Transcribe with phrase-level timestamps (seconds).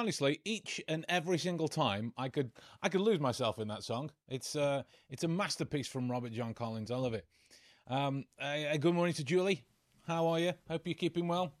[0.00, 2.50] honestly, each and every single time, I could
[2.82, 4.10] I could lose myself in that song.
[4.30, 6.90] It's uh, it's a masterpiece from Robert John Collins.
[6.90, 7.26] I love it.
[7.86, 9.62] Um, uh, good morning to Julie.
[10.06, 10.54] How are you?
[10.68, 11.52] Hope you're keeping well.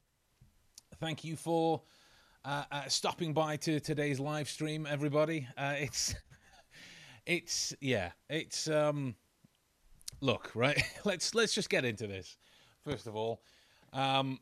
[1.00, 1.82] Thank you for
[2.46, 5.46] uh, uh, stopping by to today's live stream, everybody.
[5.58, 6.14] Uh, it's
[7.26, 9.16] it's yeah, it's um,
[10.22, 10.82] look right.
[11.04, 12.38] let's let's just get into this.
[12.86, 13.42] First of all,
[13.92, 14.38] um,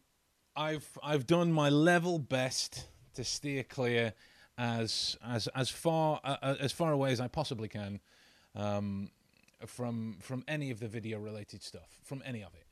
[0.55, 2.87] I've I've done my level best
[3.19, 4.15] to steer clear
[4.57, 8.01] as as as far uh, as far away as I possibly can
[8.55, 9.11] um,
[9.67, 12.65] from from any of the video related stuff, from any of it.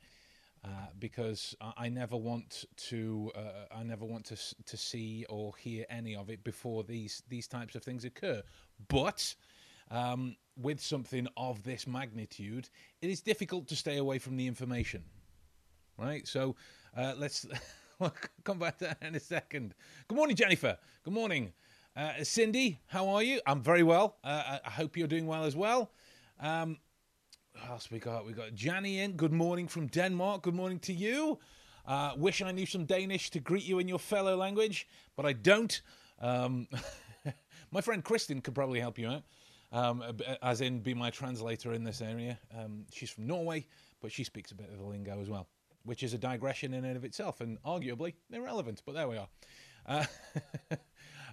[0.63, 0.69] Uh,
[0.99, 5.85] because I, I, never want to, uh, I never want to to see or hear
[5.89, 8.41] any of it before these these types of things occur.
[8.87, 9.35] But
[9.91, 12.69] um, with something of this magnitude,
[13.01, 15.03] it is difficult to stay away from the information,
[15.97, 16.27] right?
[16.27, 16.55] So
[16.95, 17.45] uh, let's
[17.99, 19.73] we'll come back to that in a second.
[20.07, 20.77] Good morning, Jennifer.
[21.03, 21.53] Good morning,
[21.95, 22.79] uh, Cindy.
[22.87, 23.41] How are you?
[23.45, 24.17] I'm very well.
[24.23, 25.91] Uh, I hope you're doing well as well.
[26.39, 26.77] Um,
[27.53, 28.25] what else we got?
[28.25, 29.13] We got Janny in.
[29.13, 30.43] Good morning from Denmark.
[30.43, 31.39] Good morning to you.
[31.85, 35.33] Uh, wish I knew some Danish to greet you in your fellow language, but I
[35.33, 35.81] don't.
[36.19, 36.67] Um,
[37.71, 39.23] my friend Kristen could probably help you out,
[39.71, 40.03] um,
[40.43, 42.37] as in be my translator in this area.
[42.55, 43.65] Um, she's from Norway,
[44.01, 45.47] but she speaks a bit of the lingo as well
[45.87, 48.83] which is a digression in and of itself and arguably irrelevant.
[48.85, 49.29] But there we are.
[49.85, 50.05] Uh,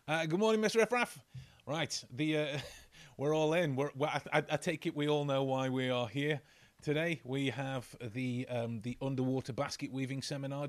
[0.09, 0.87] uh, good morning, Mr.
[0.87, 1.19] Ifraf.
[1.67, 2.59] Right, the uh,
[3.19, 3.75] we're all in.
[3.75, 6.41] We're, I, I, take it we all know why we are here
[6.83, 7.21] today.
[7.25, 10.69] We have the um, the underwater basket weaving seminar.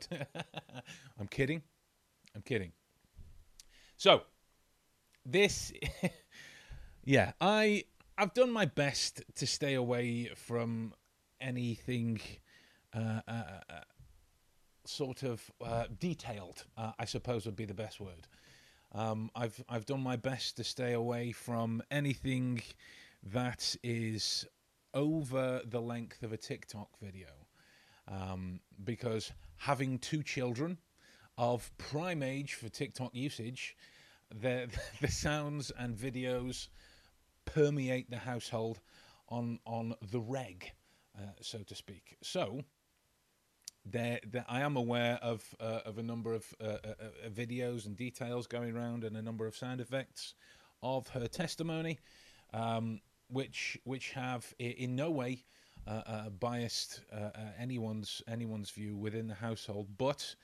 [1.19, 1.61] I'm kidding.
[2.35, 2.71] I'm kidding.
[3.97, 4.23] So
[5.25, 5.71] this,
[7.03, 7.83] yeah, I
[8.17, 10.93] I've done my best to stay away from
[11.39, 12.19] anything
[14.85, 15.41] sort of
[15.99, 18.27] detailed, I suppose would be the best word.
[18.95, 22.61] Um, I've I've done my best to stay away from anything
[23.23, 24.45] that is
[24.93, 27.27] over the length of a TikTok video,
[28.07, 30.77] um, because having two children
[31.37, 33.75] of prime age for TikTok usage,
[34.33, 34.69] the
[35.01, 36.69] the sounds and videos
[37.43, 38.79] permeate the household
[39.27, 40.71] on on the reg,
[41.17, 42.15] uh, so to speak.
[42.23, 42.61] So
[43.85, 47.85] there, there, I am aware of uh, of a number of uh, uh, uh, videos
[47.85, 50.33] and details going around, and a number of sound effects
[50.81, 51.99] of her testimony,
[52.53, 55.43] um, which which have in no way
[55.87, 57.01] uh, uh, biased
[57.59, 60.35] anyone's anyone's view within the household, but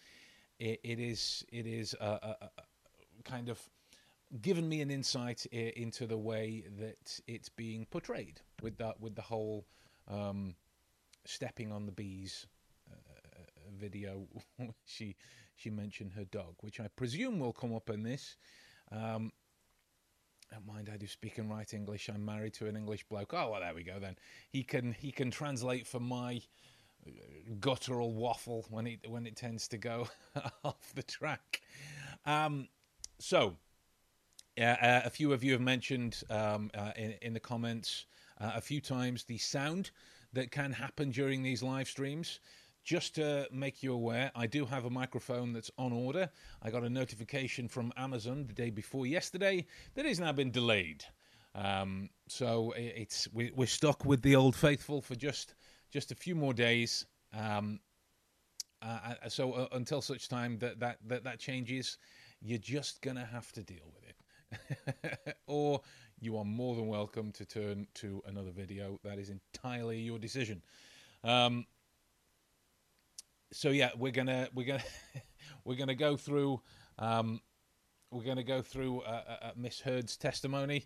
[0.60, 3.60] it, it is it is a, a, a kind of
[4.42, 9.22] given me an insight into the way that it's being portrayed with that with the
[9.22, 9.66] whole
[10.08, 10.56] um,
[11.26, 12.48] stepping on the bees
[13.82, 14.28] video,
[14.86, 15.16] she
[15.56, 18.38] she mentioned her dog, which I presume will come up in this.
[18.92, 19.32] Um,
[20.52, 22.10] don't mind, I do speak and write English.
[22.10, 23.34] I'm married to an English bloke.
[23.34, 24.16] Oh, well, there we go then.
[24.50, 26.42] He can he can translate for my
[27.08, 27.12] uh,
[27.60, 30.08] guttural waffle when it when it tends to go
[30.64, 31.62] off the track.
[32.26, 32.68] Um,
[33.20, 33.56] so,
[34.60, 34.76] uh,
[35.06, 38.06] a few of you have mentioned um, uh, in, in the comments
[38.40, 39.92] uh, a few times the sound
[40.34, 42.40] that can happen during these live streams.
[42.84, 46.30] Just to make you aware, I do have a microphone that's on order.
[46.64, 51.04] I got a notification from Amazon the day before yesterday that has now been delayed.
[51.54, 55.54] Um, so it's we're stuck with the old faithful for just
[55.92, 57.06] just a few more days.
[57.34, 57.80] Um,
[58.82, 61.98] uh, uh, so uh, until such time that, that that that changes,
[62.42, 64.04] you're just gonna have to deal with
[65.04, 65.82] it, or
[66.20, 69.00] you are more than welcome to turn to another video.
[69.04, 70.64] That is entirely your decision.
[71.24, 71.66] Um,
[73.52, 74.84] so yeah, we're gonna we're gonna
[75.66, 76.62] we're gonna go through
[76.98, 77.42] um,
[78.10, 80.86] we're gonna go through uh, uh, uh Miss Heard's testimony.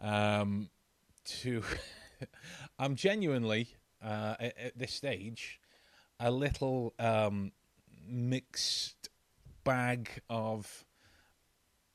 [0.00, 0.68] Um,
[1.24, 1.62] to
[2.78, 3.68] I'm genuinely
[4.02, 5.60] uh, at, at, this stage
[6.20, 7.52] a little um,
[8.06, 9.08] mixed
[9.62, 10.84] bag of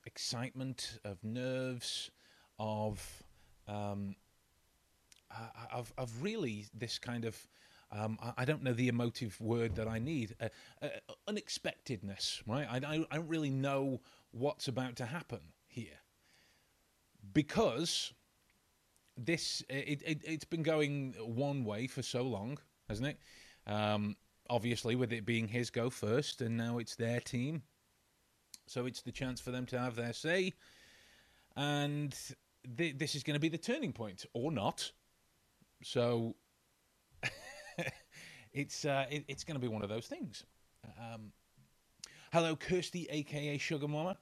[0.05, 2.09] excitement, of nerves,
[2.57, 3.23] of
[3.67, 4.15] um,
[5.71, 7.37] of of really this kind of
[7.91, 10.35] um, I, I, don't know the emotive word that I need.
[10.39, 10.49] Uh,
[10.81, 10.87] uh,
[11.27, 12.67] unexpectedness, right?
[12.69, 14.01] I, I, I don't really know
[14.31, 15.99] what's about to happen here
[17.33, 18.13] because
[19.17, 22.57] this it, it has been going one way for so long,
[22.87, 23.19] hasn't it?
[23.67, 24.15] Um,
[24.49, 27.63] obviously, with it being his go first, and now it's their team,
[28.67, 30.53] so it's the chance for them to have their say,
[31.55, 32.15] and
[32.77, 34.91] th- this is going to be the turning point, or not.
[35.83, 36.35] So
[38.53, 40.43] it's uh, it, it's going to be one of those things.
[40.99, 41.31] Um,
[42.31, 44.17] hello, Kirsty, aka Sugar Mama.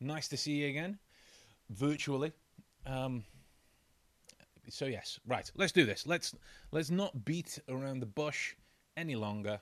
[0.00, 0.98] Nice to see you again,
[1.70, 2.32] virtually.
[2.86, 3.24] Um,
[4.68, 5.50] so yes, right.
[5.56, 6.06] Let's do this.
[6.06, 6.34] Let's
[6.72, 8.54] let's not beat around the bush
[8.96, 9.60] any longer.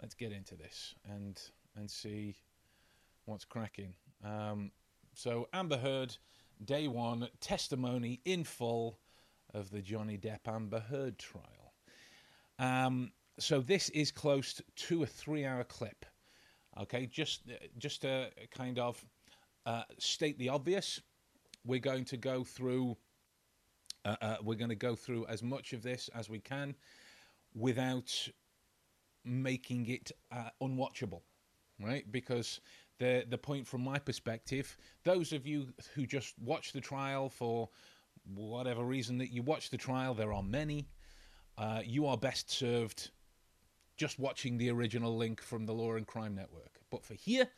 [0.00, 1.40] Let's get into this and
[1.76, 2.36] and see
[3.26, 3.94] what's cracking.
[4.24, 4.72] Um,
[5.14, 6.16] so Amber Heard,
[6.64, 8.98] day one, testimony in full
[9.54, 11.61] of the Johnny Depp Amber Heard trial.
[12.62, 13.10] Um,
[13.40, 16.06] so this is close to a three-hour clip.
[16.80, 17.42] Okay, just
[17.76, 19.04] just to kind of
[19.66, 21.02] uh, state the obvious,
[21.66, 22.96] we're going to go through.
[24.04, 26.74] Uh, uh, we're going to go through as much of this as we can
[27.54, 28.28] without
[29.24, 31.22] making it uh, unwatchable,
[31.80, 32.10] right?
[32.12, 32.60] Because
[32.98, 37.68] the the point from my perspective, those of you who just watch the trial for
[38.34, 40.86] whatever reason that you watch the trial, there are many.
[41.58, 43.10] Uh, you are best served
[43.96, 46.80] just watching the original link from the Law and Crime Network.
[46.90, 47.48] But for here,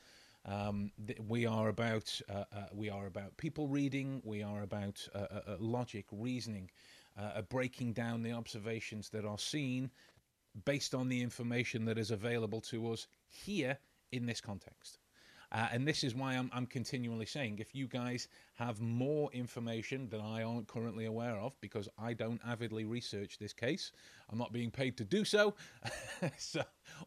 [0.44, 4.20] um, th- we are about uh, uh, we are about people reading.
[4.24, 6.70] We are about uh, uh, uh logic, reasoning,
[7.48, 9.90] breaking down the observations that are seen
[10.64, 13.78] based on the information that is available to us here
[14.12, 14.98] in this context.
[15.54, 20.08] Uh, and this is why I'm, I'm, continually saying if you guys have more information
[20.08, 23.92] that I aren't currently aware of, because I don't avidly research this case,
[24.30, 25.54] I'm not being paid to do so.
[26.38, 26.62] so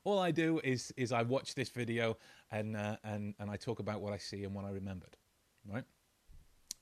[0.06, 2.18] all I do is is I watch this video
[2.50, 5.18] and uh, and and I talk about what I see and what I remembered.
[5.70, 5.84] Right?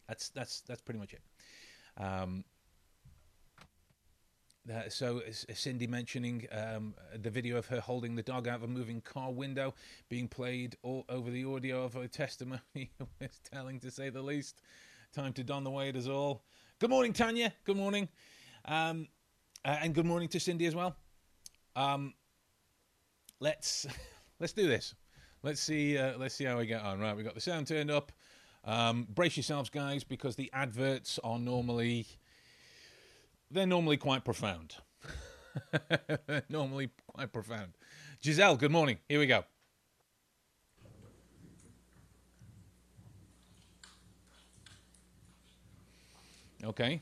[0.08, 1.22] That's that's that's pretty much it.
[1.98, 2.44] Um,
[4.74, 5.22] uh, so
[5.54, 9.32] Cindy mentioning um, the video of her holding the dog out of a moving car
[9.32, 9.74] window
[10.10, 12.62] being played all over the audio of her testimony
[13.20, 14.62] was telling to say the least.
[15.14, 16.44] Time to don the as all.
[16.80, 17.54] Good morning, Tanya.
[17.64, 18.10] Good morning,
[18.66, 19.08] um,
[19.64, 20.96] uh, and good morning to Cindy as well.
[21.76, 22.14] Um,
[23.40, 23.86] let's
[24.40, 24.94] let's do this.
[25.44, 25.98] Let's see.
[25.98, 27.00] Uh, let's see how we get on.
[27.00, 28.12] Right, we got the sound turned up.
[28.66, 32.08] Um, brace yourselves, guys, because the adverts are normally
[33.52, 34.76] they're normally quite profound.
[36.50, 37.74] normally quite profound.
[38.24, 38.98] Giselle, good morning.
[39.08, 39.44] Here we go.
[46.64, 47.02] Okay.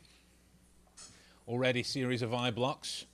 [1.48, 3.06] Already series of eye blocks.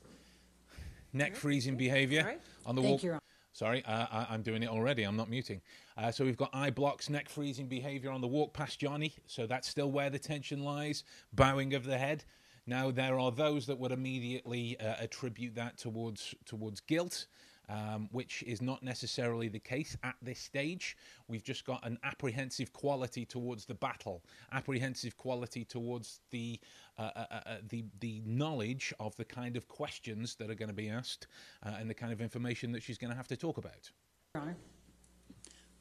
[1.13, 2.35] Neck freezing behavior
[2.65, 3.19] on the Thank wall.
[3.53, 5.03] Sorry, uh, I, am doing it already.
[5.03, 5.61] I'm not muting.
[5.97, 9.13] Uh, so we've got eye blocks, neck freezing behavior on the walk past Johnny.
[9.25, 11.03] So that's still where the tension lies.
[11.33, 12.23] Bowing of the head.
[12.69, 17.25] Now there are those that would immediately uh, attribute that towards towards guilt.
[17.71, 20.98] Um, which is not necessarily the case at this stage.
[21.27, 26.60] We've just got an apprehensive quality towards the battle, apprehensive quality towards the
[26.98, 30.69] uh, uh, uh, uh the the knowledge of the kind of questions that are going
[30.69, 31.27] to be asked
[31.63, 33.92] uh, and the kind of information that she's going to have to talk about.
[34.33, 34.57] Your Honor,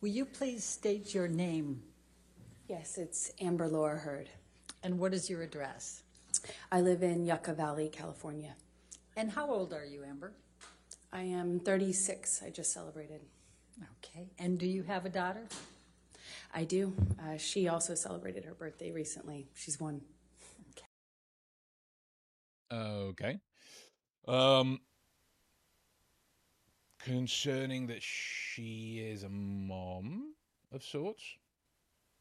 [0.02, 1.82] will you please state your name?
[2.68, 4.28] Yes, it's Amber Laura Heard.
[4.82, 6.02] And what is your address?
[6.70, 8.54] I live in Yucca Valley, California.
[9.16, 10.32] And how old are you, Amber?
[11.12, 12.42] I am 36.
[12.44, 13.20] I just celebrated.
[13.98, 14.28] Okay.
[14.38, 15.46] And do you have a daughter?
[16.54, 16.94] I do.
[17.22, 19.48] Uh, she also celebrated her birthday recently.
[19.54, 20.02] She's one.
[22.70, 23.38] Okay.
[24.26, 24.80] Um,
[26.98, 30.34] concerning that she is a mom
[30.72, 31.22] of sorts.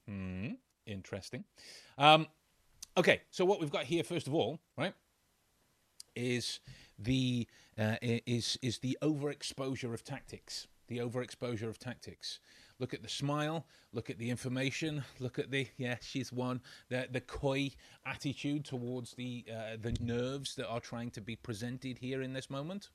[0.07, 0.51] Hmm.
[0.85, 1.43] Interesting.
[1.97, 2.27] Um,
[2.97, 4.93] Okay, so what we've got here, first of all, right,
[6.15, 6.59] is
[6.97, 10.65] the uh, is is the overexposure of tactics.
[10.87, 12.39] The overexposure of tactics.
[12.79, 13.67] Look at the smile.
[13.93, 15.03] Look at the information.
[15.19, 16.59] Look at the yeah, she's one.
[16.89, 17.69] The the coy
[18.03, 22.49] attitude towards the uh, the nerves that are trying to be presented here in this
[22.49, 22.89] moment.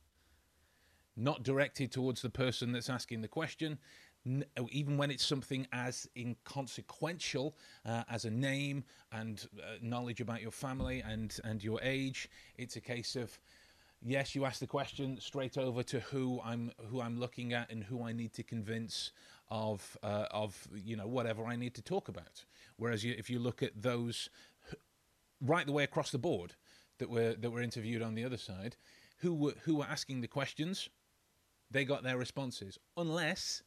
[1.16, 3.78] Not directed towards the person that's asking the question
[4.70, 10.52] even when it's something as inconsequential uh, as a name and uh, knowledge about your
[10.52, 13.38] family and and your age, it's a case of
[14.04, 17.82] yes, you ask the question straight over to who I'm who I'm looking at and
[17.84, 19.12] who I need to convince
[19.48, 22.44] of uh, of you know whatever I need to talk about.
[22.76, 24.28] Whereas you, if you look at those
[25.40, 26.54] right the way across the board
[26.98, 28.76] that were that were interviewed on the other side,
[29.18, 30.88] who were who were asking the questions,
[31.70, 33.62] they got their responses, unless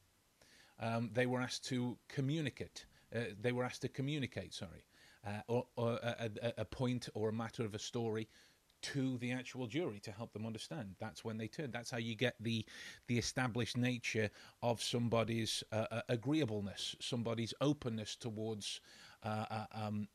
[0.79, 2.85] um, they were asked to communicate.
[3.15, 4.85] Uh, they were asked to communicate, sorry,
[5.25, 8.27] uh, or, or a, a, a, point or a matter of a story
[8.81, 10.95] to the actual jury to help them understand.
[10.99, 11.71] That's when they turn.
[11.71, 12.65] That's how you get the
[13.07, 14.29] the established nature
[14.61, 18.81] of somebody's uh, uh agreeableness, somebody's openness towards
[19.23, 20.07] uh, uh, um,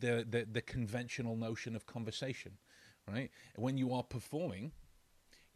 [0.00, 2.52] the, the the conventional notion of conversation.
[3.06, 4.72] Right when you are performing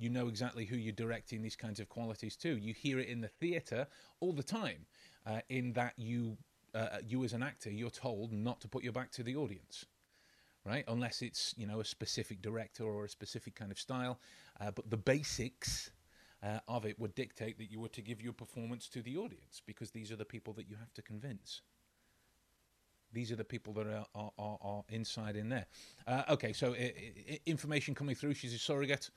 [0.00, 2.56] you know exactly who you're directing these kinds of qualities to.
[2.58, 3.86] You hear it in the theatre
[4.20, 4.86] all the time.
[5.26, 6.36] uh, in that you
[6.74, 9.86] uh, you as an actor you're told not to put your back to the audience
[10.64, 14.18] right unless it's you know a specific director or a specific kind of style
[14.60, 15.90] uh, but the basics
[16.42, 19.62] uh, of it would dictate that you were to give your performance to the audience
[19.66, 21.62] because these are the people that you have to convince
[23.12, 25.66] these are the people that are, are, are, are inside in there
[26.06, 26.74] uh, okay so
[27.46, 29.10] information coming through she's a surrogate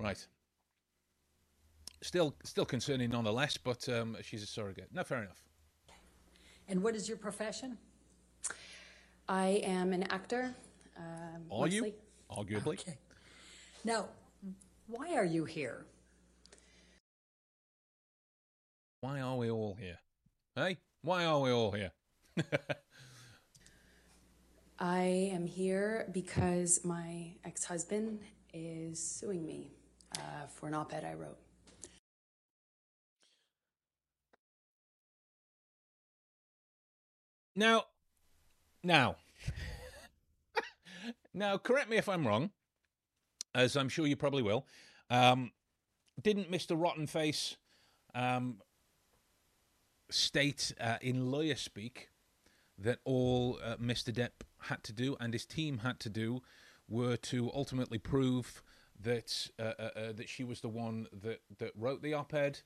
[0.00, 0.26] right
[2.02, 5.42] still still concerning nonetheless but um, she's a surrogate no fair enough
[6.70, 7.76] And what is your profession?
[9.28, 10.54] I am an actor.
[10.96, 11.92] Um, are you
[12.30, 12.96] arguably Okay.
[13.84, 14.08] Now,
[14.86, 15.84] why are you here?
[19.00, 19.98] Why are we all here?
[20.54, 21.90] Hey, why are we all here?
[24.78, 28.20] I am here because my ex husband
[28.54, 29.72] is suing me
[30.20, 31.38] uh, for an op ed I wrote.
[37.56, 37.84] Now,
[38.82, 39.16] now,
[41.34, 42.50] now, correct me if I'm wrong,
[43.54, 44.66] as I'm sure you probably will.
[45.10, 45.50] Um,
[46.22, 46.80] didn't Mr.
[46.80, 47.56] Rotten Face
[48.14, 48.62] um,
[50.10, 52.10] state uh, in lawyer speak
[52.78, 54.12] that all uh, Mr.
[54.12, 56.42] Depp had to do and his team had to do
[56.88, 58.62] were to ultimately prove
[59.02, 62.60] that uh, uh, uh, that she was the one that, that wrote the op-ed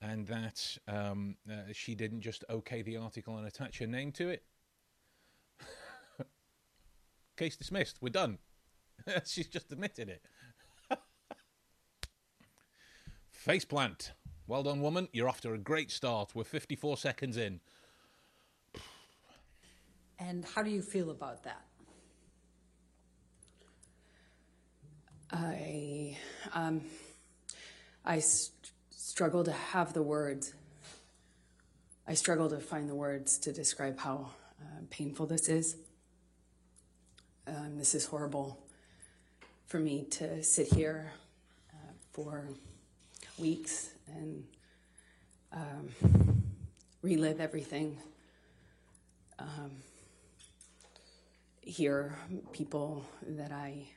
[0.00, 4.28] and that um, uh, she didn't just okay the article and attach her name to
[4.28, 4.42] it.
[7.36, 7.98] Case dismissed.
[8.00, 8.38] We're done.
[9.24, 10.22] She's just admitted it.
[13.46, 14.12] Faceplant.
[14.46, 15.08] Well done, woman.
[15.12, 16.34] You're off to a great start.
[16.34, 17.60] We're 54 seconds in.
[20.18, 21.64] And how do you feel about that?
[25.34, 26.16] I
[26.52, 26.82] um,
[28.04, 30.54] I st- struggle to have the words.
[32.06, 35.76] I struggle to find the words to describe how uh, painful this is.
[37.48, 38.62] Um, this is horrible
[39.66, 41.10] for me to sit here
[41.72, 42.48] uh, for
[43.36, 44.44] weeks and
[45.52, 46.44] um,
[47.02, 47.98] relive everything.
[49.40, 49.72] Um,
[51.60, 52.16] hear
[52.52, 53.88] people that I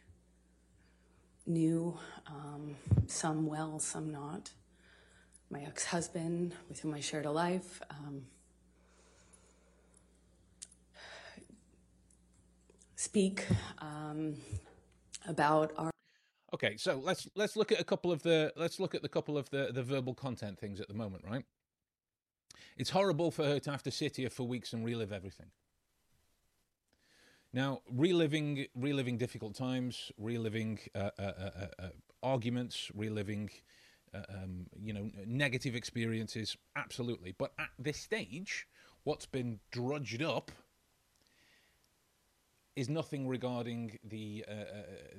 [1.47, 2.75] knew, um,
[3.07, 4.51] some well, some not.
[5.49, 7.81] My ex husband, with whom I shared a life.
[7.89, 8.23] Um,
[12.95, 13.45] speak
[13.79, 14.35] um,
[15.27, 15.91] about our.
[16.53, 19.37] Okay, so let's let's look at a couple of the let's look at the couple
[19.37, 21.45] of the the verbal content things at the moment, right?
[22.77, 25.47] It's horrible for her to have to sit here for weeks and relive everything.
[27.57, 31.89] Now, reliving reliving difficult times, reliving uh, uh, uh, uh, uh,
[32.21, 33.49] arguments, reliving
[34.13, 37.33] uh, um, you know negative experiences, absolutely.
[37.35, 38.67] But at this stage,
[39.05, 40.51] what's been drudged up
[42.75, 44.45] is nothing regarding the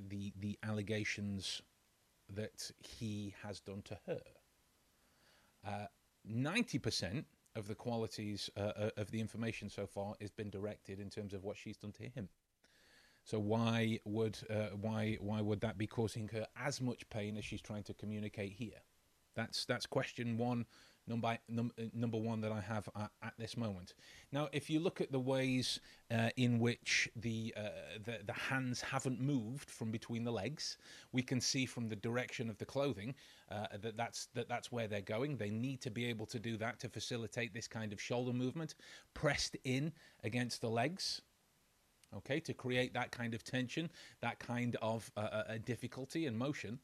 [0.08, 1.60] the the allegations
[2.32, 5.88] that he has done to her.
[6.24, 7.26] Ninety percent
[7.58, 11.34] of the qualities uh, uh, of the information so far has been directed in terms
[11.34, 12.28] of what she's done to him.
[13.24, 17.44] So why would uh, why why would that be causing her as much pain as
[17.44, 18.80] she's trying to communicate here?
[19.34, 20.64] That's that's question one,
[21.08, 23.94] number num, uh, number one that I have at, at this moment.
[24.32, 27.68] Now, if you look at the ways uh, in which the, uh,
[28.04, 30.78] the the hands haven't moved from between the legs,
[31.12, 33.14] we can see from the direction of the clothing
[33.50, 35.36] uh, that that's that that's where they're going.
[35.36, 38.74] They need to be able to do that to facilitate this kind of shoulder movement,
[39.14, 39.92] pressed in
[40.24, 41.22] against the legs
[42.16, 43.90] okay, to create that kind of tension,
[44.22, 46.78] that kind of uh, uh, difficulty and motion,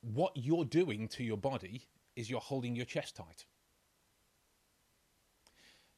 [0.00, 1.86] what you're doing to your body
[2.18, 3.46] is you're holding your chest tight.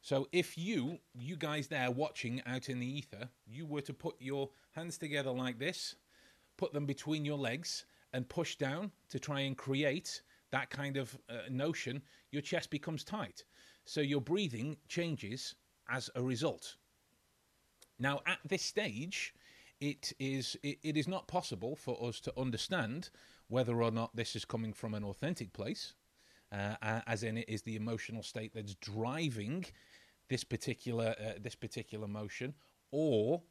[0.03, 4.17] So if you, you guys there watching out in the ether, you were to put
[4.19, 5.97] your hands together like this,
[6.59, 10.21] put them between your legs, and push down to try and create
[10.53, 13.45] that kind of uh, notion, your chest becomes tight.
[13.87, 15.55] So your breathing changes
[15.89, 16.77] as a result.
[17.99, 19.35] Now, at this stage,
[19.81, 23.11] it is it, it is not possible for us to understand
[23.49, 25.95] whether or not this is coming from an authentic place,
[26.53, 29.65] uh, as in it is the emotional state that's driving
[30.29, 32.55] this particular uh, this particular motion,
[32.91, 33.43] or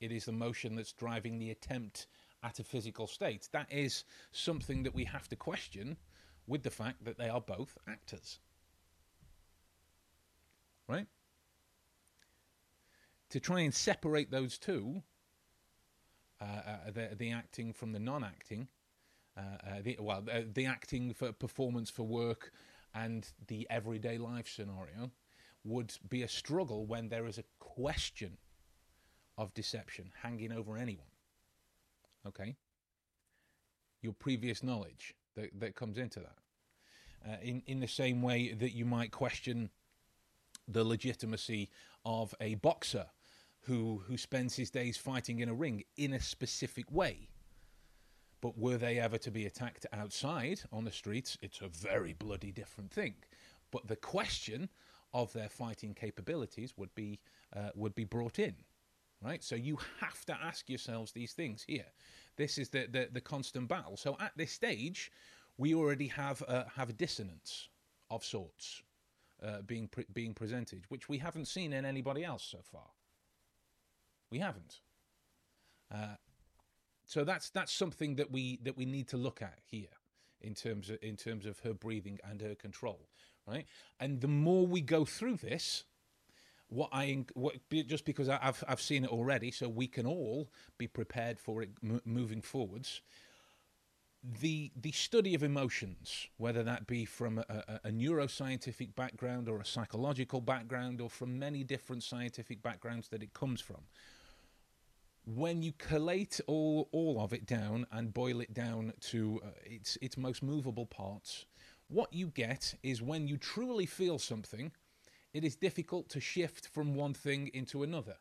[0.00, 2.06] it is the motion that's driving the attempt
[2.42, 3.48] at a physical state.
[3.52, 5.96] That is something that we have to question
[6.46, 8.38] with the fact that they are both actors.
[10.86, 11.06] Right?
[13.30, 15.02] To try and separate those two,
[16.40, 18.68] uh, uh, the, the acting from the non acting,
[19.82, 22.52] the, well, uh, the acting for performance for work
[22.94, 25.10] and the everyday life scenario
[25.64, 28.36] would be a struggle when there is a question
[29.36, 31.06] of deception hanging over anyone.
[32.26, 32.54] Okay?
[34.02, 36.36] Your previous knowledge that, that comes into that.
[37.26, 39.70] Uh, in, in the same way that you might question
[40.68, 41.70] the legitimacy
[42.04, 43.06] of a boxer
[43.62, 47.28] who, who spends his days fighting in a ring in a specific way.
[48.44, 52.52] But were they ever to be attacked outside on the streets, it's a very bloody
[52.52, 53.14] different thing.
[53.70, 54.68] But the question
[55.14, 57.20] of their fighting capabilities would be
[57.56, 58.54] uh, would be brought in,
[59.22, 59.42] right?
[59.42, 61.86] So you have to ask yourselves these things here.
[62.36, 63.96] This is the the, the constant battle.
[63.96, 65.10] So at this stage,
[65.56, 67.70] we already have a, have a dissonance
[68.10, 68.82] of sorts
[69.42, 72.90] uh, being pre- being presented, which we haven't seen in anybody else so far.
[74.30, 74.80] We haven't.
[75.90, 76.16] Uh,
[77.06, 79.88] so that's that's something that we that we need to look at here
[80.40, 83.08] in terms of in terms of her breathing and her control
[83.46, 83.66] right?
[84.00, 85.84] And the more we go through this,
[86.68, 90.86] what I what, just because I've I've seen it already, so we can all be
[90.86, 93.00] prepared for it m- moving forwards.
[94.40, 99.60] The the study of emotions, whether that be from a, a, a, neuroscientific background or
[99.60, 103.82] a psychological background or from many different scientific backgrounds that it comes from,
[105.26, 109.96] when you collate all all of it down and boil it down to uh, its
[110.02, 111.46] its most movable parts,
[111.88, 114.72] what you get is when you truly feel something,
[115.32, 118.16] it is difficult to shift from one thing into another.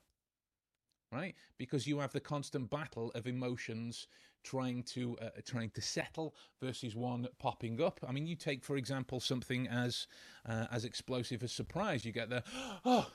[1.12, 1.36] Right?
[1.60, 4.08] Because you have the constant battle of emotions
[4.44, 8.00] trying to uh, trying to settle versus one popping up.
[8.08, 10.08] I mean, you take for example something as
[10.48, 12.04] uh, as explosive as surprise.
[12.04, 12.44] You get the
[12.86, 13.12] oh,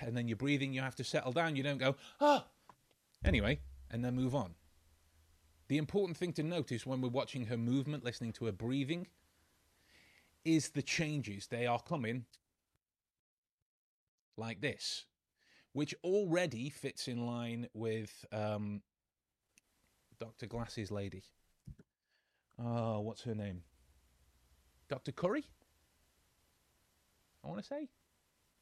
[0.00, 0.72] and then you're breathing.
[0.72, 1.56] You have to settle down.
[1.56, 2.44] You don't go oh,
[3.24, 3.60] anyway,
[3.90, 4.54] and then move on.
[5.68, 9.06] The important thing to notice when we're watching her movement, listening to her breathing,
[10.44, 11.46] is the changes.
[11.46, 12.24] They are coming
[14.36, 15.04] like this,
[15.72, 18.82] which already fits in line with um,
[20.18, 20.46] Dr.
[20.46, 21.22] Glasses lady.
[22.62, 23.62] Oh, what's her name?
[24.88, 25.12] Dr.
[25.12, 25.44] Curry?
[27.44, 27.88] I want to say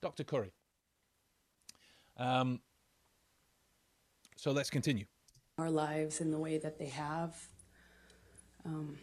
[0.01, 0.25] Dr.
[0.25, 0.53] Curry.
[2.17, 2.61] Um,
[4.41, 5.05] so let's continue.
[5.59, 7.37] Our lives in the way that they have.
[8.65, 8.97] Um,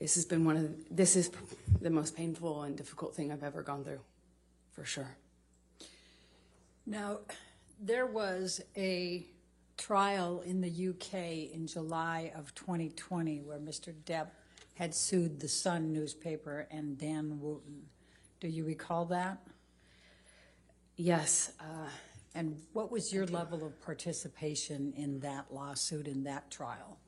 [0.00, 1.30] this has been one of the, this is
[1.80, 4.00] the most painful and difficult thing I've ever gone through,
[4.72, 5.16] for sure.
[6.86, 7.18] Now,
[7.80, 9.24] there was a
[9.76, 13.94] trial in the UK in July of 2020 where Mr.
[14.04, 14.30] Depp
[14.74, 17.82] had sued the Sun newspaper and Dan Wootton.
[18.40, 19.38] Do you recall that?
[20.96, 21.52] Yes.
[21.60, 21.86] Uh,
[22.34, 26.98] and what was your level of participation in that lawsuit, in that trial?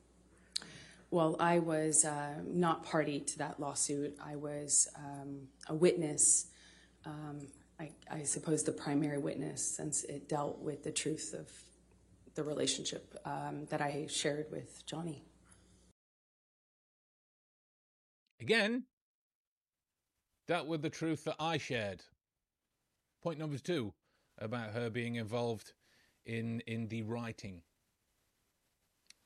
[1.09, 4.17] Well, I was uh, not party to that lawsuit.
[4.23, 6.47] I was um, a witness,
[7.05, 7.47] um,
[7.79, 11.49] I, I, suppose the primary witness, since it dealt with the truth of
[12.35, 15.25] the relationship um, that I shared with Johnny.
[18.39, 18.85] Again,
[20.47, 22.03] dealt with the truth that I shared.
[23.21, 23.93] Point number two
[24.41, 25.73] about her being involved
[26.25, 27.61] in in the writing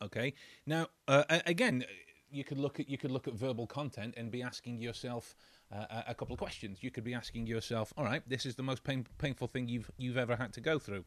[0.01, 0.33] Okay.
[0.65, 1.85] Now, uh, again,
[2.29, 5.35] you could look at you could look at verbal content and be asking yourself
[5.71, 6.83] uh, a couple of questions.
[6.83, 9.89] You could be asking yourself, "All right, this is the most pain, painful thing you've
[9.97, 11.05] you've ever had to go through."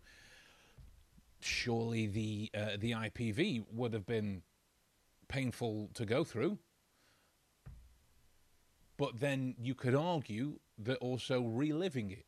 [1.40, 4.42] Surely the uh, the IPV would have been
[5.28, 6.58] painful to go through,
[8.96, 12.24] but then you could argue that also reliving it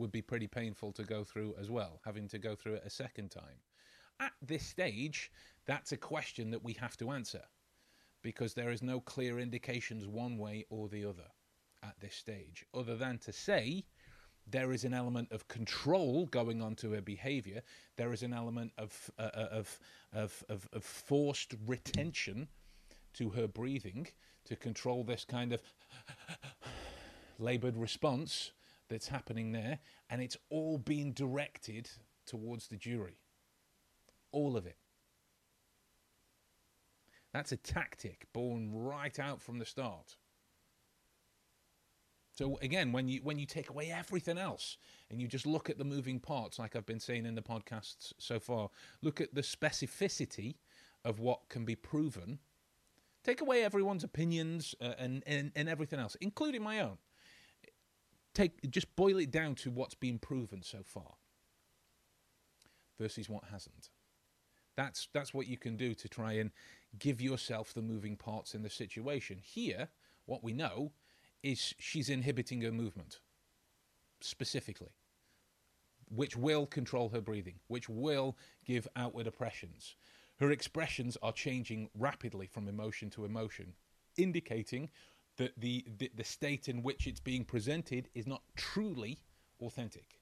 [0.00, 2.90] would be pretty painful to go through as well, having to go through it a
[2.90, 3.60] second time
[4.20, 5.32] at this stage,
[5.66, 7.42] that's a question that we have to answer
[8.22, 11.24] because there is no clear indications one way or the other
[11.82, 13.84] at this stage, other than to say
[14.46, 17.62] there is an element of control going on to her behavior.
[17.96, 19.78] There is an element of, uh, uh of,
[20.12, 22.48] of, of, of forced retention
[23.14, 24.06] to her breathing
[24.44, 25.62] to control this kind of
[27.38, 28.52] labored response
[28.90, 29.78] that's happening there,
[30.10, 31.88] and it's all being directed
[32.26, 33.16] towards the jury.
[34.32, 34.76] All of it.
[37.32, 40.16] That's a tactic born right out from the start.
[42.32, 44.78] So again, when you when you take away everything else
[45.10, 48.12] and you just look at the moving parts, like I've been saying in the podcasts
[48.18, 48.70] so far,
[49.02, 50.56] look at the specificity
[51.04, 52.38] of what can be proven.
[53.22, 56.98] Take away everyone's opinions uh, and, and and everything else, including my own.
[58.34, 61.14] Take just boil it down to what's been proven so far
[62.98, 63.90] versus what hasn't.
[64.76, 66.50] That's that's what you can do to try and
[66.98, 69.38] give yourself the moving parts in the situation.
[69.42, 69.88] Here,
[70.26, 70.92] What we know
[71.42, 73.18] is she's inhibiting her movement
[74.20, 74.92] specifically,
[76.08, 79.96] which will control her breathing, which will give outward oppressions.
[80.38, 83.74] Her expressions are changing rapidly from emotion to emotion,
[84.16, 84.88] indicating
[85.40, 89.18] that the, the, the state in which it's being presented is not truly
[89.62, 90.20] authentic.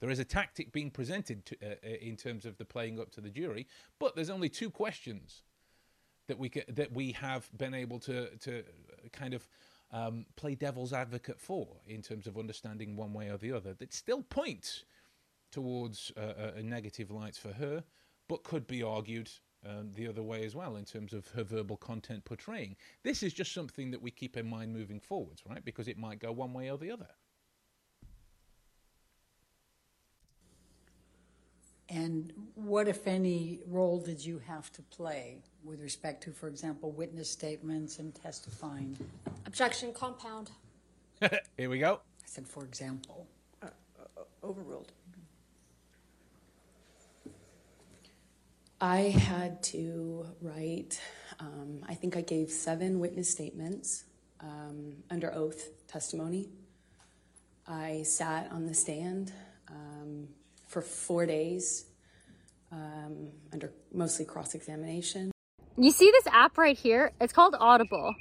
[0.00, 3.10] There is a tactic being presented to, uh, uh in terms of the playing up
[3.12, 3.66] to the jury,
[3.98, 5.42] but there's only two questions
[6.28, 8.64] that we that we have been able to to
[9.12, 9.46] kind of
[9.92, 13.74] um, play devil's advocate for in terms of understanding one way or the other.
[13.74, 14.84] That still points
[15.52, 17.84] towards uh, a negative light for her,
[18.28, 19.30] but could be argued
[19.66, 22.76] um, the other way as well in terms of her verbal content portraying.
[23.02, 25.64] This is just something that we keep in mind moving forwards, right?
[25.64, 27.08] Because it might go one way or the other.
[31.88, 36.90] And what, if any, role did you have to play with respect to, for example,
[36.90, 38.96] witness statements and testifying?
[39.46, 40.50] Objection, compound.
[41.56, 41.94] Here we go.
[41.94, 43.26] I said, for example.
[43.62, 43.68] Uh,
[44.42, 44.92] overruled.
[48.80, 51.00] I had to write,
[51.40, 54.04] um, I think I gave seven witness statements
[54.40, 56.48] um, under oath testimony.
[57.66, 59.32] I sat on the stand
[59.68, 60.28] um,
[60.66, 61.86] for four days
[62.72, 65.30] um, under mostly cross examination.
[65.76, 67.12] You see this app right here?
[67.20, 68.14] It's called Audible.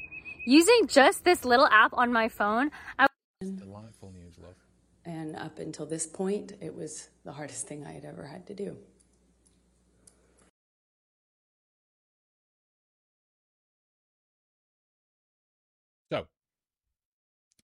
[0.46, 3.08] Using just this little app on my phone, I
[3.42, 4.56] Delightful news, love.
[5.06, 8.54] And up until this point, it was the hardest thing I had ever had to
[8.54, 8.78] do.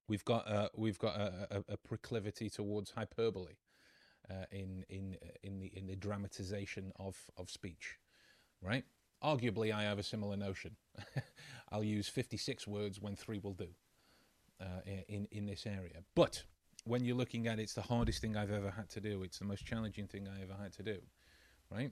[0.09, 3.53] We've got uh, we've got a, a, a, proclivity towards hyperbole
[4.29, 7.97] uh, in in in the in the dramatization of of speech,
[8.61, 8.83] right?
[9.23, 10.75] Arguably, I have a similar notion.
[11.71, 13.67] I'll use 56 words when three will do
[14.59, 16.03] uh, in in this area.
[16.15, 16.43] But
[16.85, 19.23] when you're looking at it, it's the hardest thing I've ever had to do.
[19.23, 20.97] It's the most challenging thing I ever had to do,
[21.71, 21.91] right?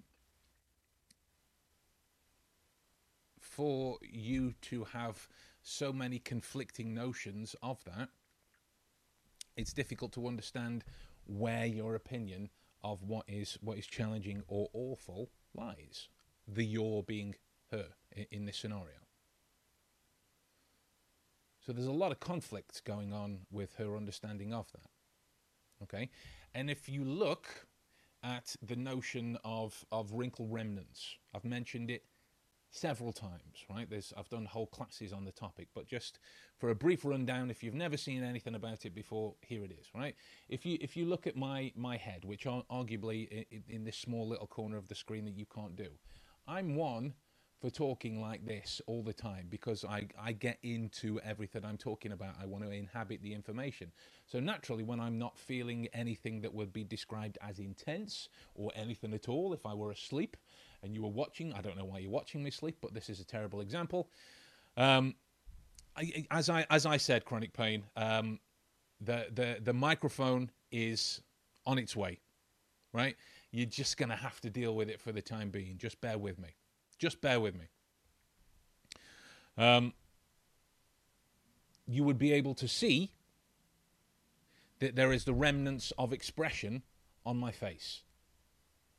[3.40, 5.28] For you to have
[5.68, 8.08] so many conflicting notions of that,
[9.58, 10.86] it's difficult to understand
[11.26, 12.50] where your opinion
[12.84, 16.08] of what is what is challenging or awful lies.
[16.48, 17.36] The your being
[17.72, 17.88] her
[18.32, 18.96] in, this scenario.
[21.60, 24.90] So there's a lot of conflict going on with her understanding of that.
[25.84, 26.10] Okay,
[26.56, 27.68] and if you look
[28.24, 32.04] at the notion of of wrinkle remnants, I've mentioned it
[32.78, 33.90] several times, right?
[33.90, 36.20] There's I've done whole classes on the topic, but just
[36.58, 39.88] for a brief rundown, if you've never seen anything about it before, here it is,
[39.96, 40.16] right?
[40.50, 43.98] If you if you look at my my head, which are arguably in, in this
[43.98, 45.90] small little corner of the screen that you can't do,
[46.48, 47.14] I'm one
[47.60, 52.12] for talking like this all the time because I, I get into everything I'm talking
[52.12, 52.36] about.
[52.42, 53.92] I want to inhabit the information.
[54.28, 59.14] So naturally, when I'm not feeling anything that would be described as intense or anything
[59.14, 60.38] at all, if I were asleep,
[60.84, 63.20] and you were watching, I don't know why you're watching me sleep, but this is
[63.20, 64.10] a terrible example.
[64.76, 65.16] Um,
[66.30, 67.84] as I as I said, chronic pain.
[67.96, 68.40] Um,
[69.02, 71.22] the the the microphone is
[71.66, 72.20] on its way,
[72.94, 73.16] right?
[73.52, 75.78] You're just gonna have to deal with it for the time being.
[75.78, 76.50] Just bear with me.
[76.98, 77.66] Just bear with me.
[79.58, 79.94] Um,
[81.88, 83.12] you would be able to see
[84.80, 86.84] that there is the remnants of expression
[87.26, 88.02] on my face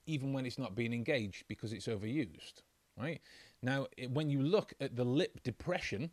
[0.08, 2.62] even when it's not being engaged because it's overused,
[2.98, 3.20] right?
[3.62, 6.10] Now, when you look at the lip depression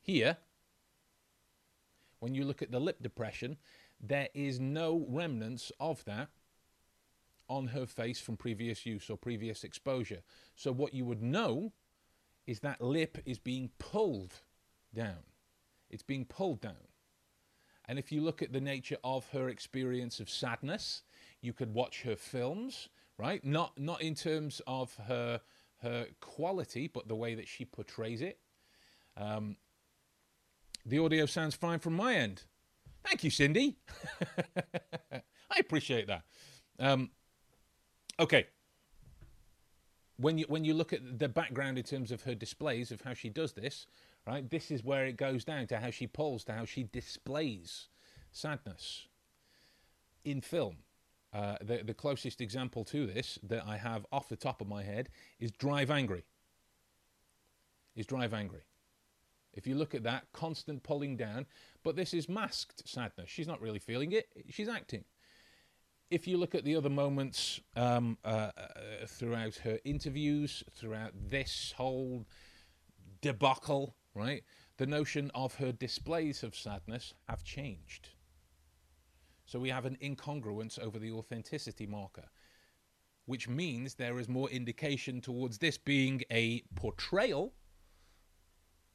[0.00, 0.36] here,
[2.20, 3.56] when you look at the lip depression,
[4.00, 6.28] there is no remnants of that
[7.48, 10.22] on her face from previous use or previous exposure.
[10.54, 11.72] So, what you would know
[12.46, 14.34] is that lip is being pulled
[14.94, 15.24] down.
[15.90, 16.88] It's being pulled down.
[17.86, 21.02] And if you look at the nature of her experience of sadness,
[21.40, 23.44] you could watch her films, right?
[23.44, 25.40] Not not in terms of her
[25.82, 28.38] her quality, but the way that she portrays it.
[29.16, 29.56] Um,
[30.86, 32.42] the audio sounds fine from my end.
[33.04, 33.76] Thank you, Cindy.
[35.12, 36.22] I appreciate that.
[36.78, 37.10] Um,
[38.20, 38.46] okay.
[40.16, 43.14] When you when you look at the background in terms of her displays of how
[43.14, 43.86] she does this,
[44.26, 44.48] right?
[44.48, 47.88] This is where it goes down to how she pulls, to how she displays
[48.30, 49.06] sadness
[50.24, 50.76] in film.
[51.32, 54.84] Uh, the, the closest example to this that I have off the top of my
[54.84, 55.08] head
[55.40, 56.24] is Drive Angry.
[57.96, 58.62] Is Drive Angry.
[59.52, 61.46] If you look at that, constant pulling down,
[61.82, 63.30] but this is masked sadness.
[63.30, 65.04] She's not really feeling it, she's acting.
[66.10, 71.74] If you look at the other moments um, uh, uh, throughout her interviews, throughout this
[71.76, 72.26] whole
[73.20, 74.44] debacle right,
[74.76, 78.10] the notion of her displays of sadness have changed.
[79.46, 82.28] So we have an incongruence over the authenticity marker,
[83.26, 87.52] which means there is more indication towards this being a portrayal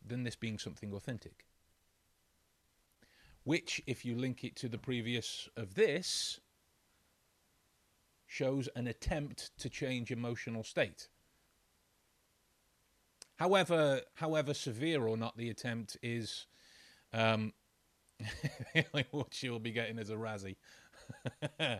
[0.05, 1.45] than this being something authentic.
[3.43, 6.39] Which, if you link it to the previous of this,
[8.29, 11.07] shows an attempt to change emotional state.
[13.37, 16.45] However, however severe or not the attempt is,
[17.11, 17.53] um,
[19.11, 20.57] what she'll be getting is a Razzie,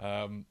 [0.00, 0.44] um,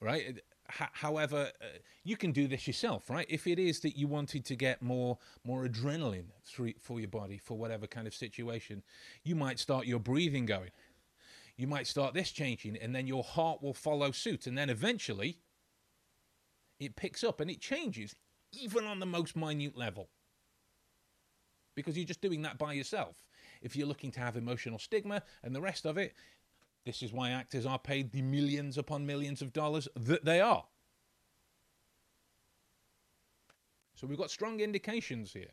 [0.00, 0.38] right?
[0.80, 3.26] H- however, uh, you can do this yourself, right?
[3.28, 7.38] If it is that you wanted to get more more adrenaline through, for your body
[7.38, 8.84] for whatever kind of situation,
[9.24, 10.70] you might start your breathing going.
[11.56, 15.38] You might start this changing, and then your heart will follow suit, and then eventually
[16.78, 18.14] it picks up and it changes
[18.52, 20.08] even on the most minute level.
[21.74, 23.16] Because you're just doing that by yourself.
[23.62, 26.14] If you're looking to have emotional stigma and the rest of it,
[26.84, 30.64] this is why actors are paid the millions upon millions of dollars that they are.
[33.94, 35.52] So we've got strong indications here.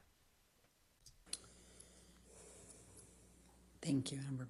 [3.81, 4.47] Thank you, Amber.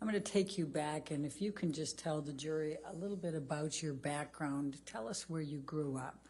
[0.00, 2.96] I'm going to take you back, and if you can just tell the jury a
[2.96, 6.26] little bit about your background, tell us where you grew up.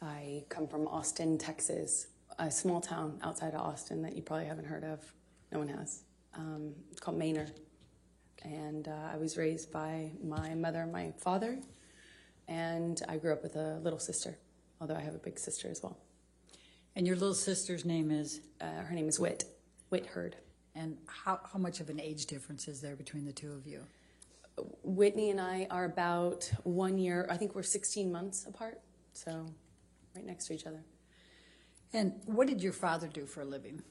[0.00, 2.06] I come from Austin, Texas,
[2.38, 5.00] a small town outside of Austin that you probably haven't heard of.
[5.52, 6.04] No one has.
[6.32, 7.48] Um, it's called Manor.
[8.44, 11.58] And uh, I was raised by my mother and my father,
[12.48, 14.38] and I grew up with a little sister,
[14.80, 15.98] although I have a big sister as well.
[16.96, 19.44] And your little sister's name is, Uh, her name is Whit,
[19.90, 20.36] Whit Heard.
[20.74, 23.84] And how, how much of an age difference is there between the two of you?
[24.82, 28.80] Whitney and I are about one year, I think we're 16 months apart,
[29.12, 29.46] so
[30.14, 30.84] right next to each other.
[31.92, 33.82] And what did your father do for a living?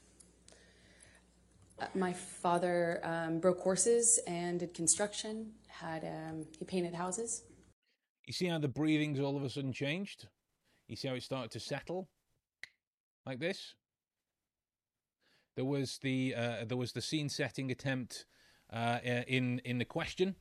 [1.80, 5.52] Uh, my father um, broke horses and did construction.
[5.68, 7.44] Had um, he painted houses?
[8.26, 10.28] You see how the breathing's all of a sudden changed?
[10.88, 12.08] You see how it started to settle?
[13.26, 13.74] Like this?
[15.56, 18.26] There was the uh, there was the scene setting attempt
[18.72, 20.36] uh, in in the question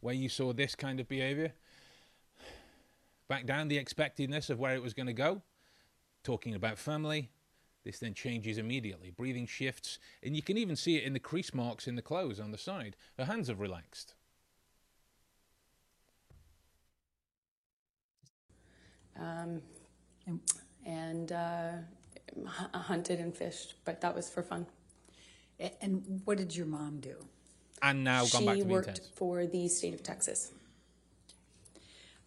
[0.00, 1.52] where you saw this kind of behavior.
[3.28, 5.42] Back down the expectedness of where it was going to go.
[6.24, 7.30] Talking about family,
[7.84, 9.10] this then changes immediately.
[9.10, 12.40] Breathing shifts, and you can even see it in the crease marks in the clothes
[12.40, 12.96] on the side.
[13.18, 14.14] Her hands have relaxed.
[19.16, 19.62] Um,
[20.84, 21.78] And- uh,
[22.46, 24.66] hunted and fished, but that was for fun.
[25.80, 27.16] And what did your mom do?
[27.82, 29.10] And now gone she back to the worked intense.
[29.14, 30.52] for the state of Texas.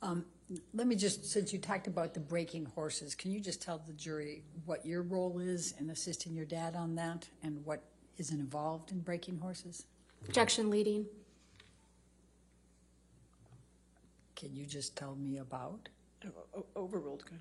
[0.01, 0.25] Um,
[0.73, 3.93] let me just, since you talked about the breaking horses, can you just tell the
[3.93, 7.83] jury what your role is in assisting your dad on that and what
[8.17, 9.85] is involved in breaking horses?
[10.27, 11.05] Objection leading.
[14.35, 15.87] Can you just tell me about?
[16.25, 17.39] O- o- Overruled, good.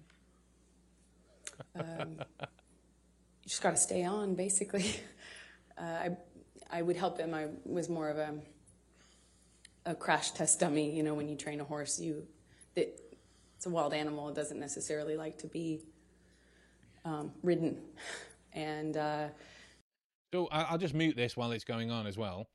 [3.42, 4.96] You just got to stay on, basically.
[5.78, 7.32] Uh, I, I would help him.
[7.32, 8.34] I was more of a,
[9.86, 10.94] a crash test dummy.
[10.94, 12.26] You know, when you train a horse, you,
[12.76, 13.00] it,
[13.56, 14.28] it's a wild animal.
[14.28, 15.80] It doesn't necessarily like to be
[17.04, 17.78] um, ridden,
[18.52, 19.28] and uh,
[20.32, 22.48] So I'll just mute this while it's going on as well,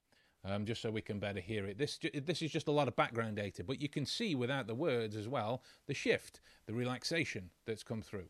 [0.45, 1.77] um, just so we can better hear it.
[1.77, 4.75] This this is just a lot of background data, but you can see without the
[4.75, 8.27] words as well the shift, the relaxation that's come through.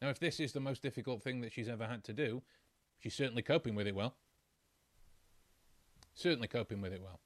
[0.00, 2.42] Now, if this is the most difficult thing that she's ever had to do,
[2.98, 4.14] she's certainly coping with it well.
[6.14, 7.20] Certainly coping with it well.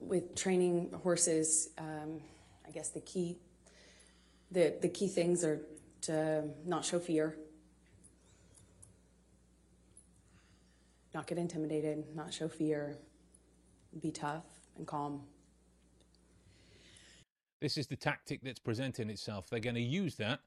[0.00, 2.20] with training horses, um,
[2.66, 3.36] I guess the key
[4.50, 5.60] the the key things are
[6.02, 7.36] to not show fear,
[11.14, 12.96] not get intimidated, not show fear,
[14.00, 14.44] be tough
[14.76, 15.22] and calm.
[17.64, 19.48] This is the tactic that's presenting itself.
[19.48, 20.40] They're going to use that.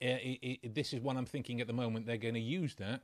[0.00, 2.06] Uh, i i this is what I'm thinking at the moment.
[2.06, 3.02] They're going to use that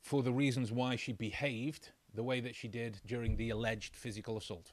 [0.00, 4.38] for the reasons why she behaved the way that she did during the alleged physical
[4.38, 4.72] assault.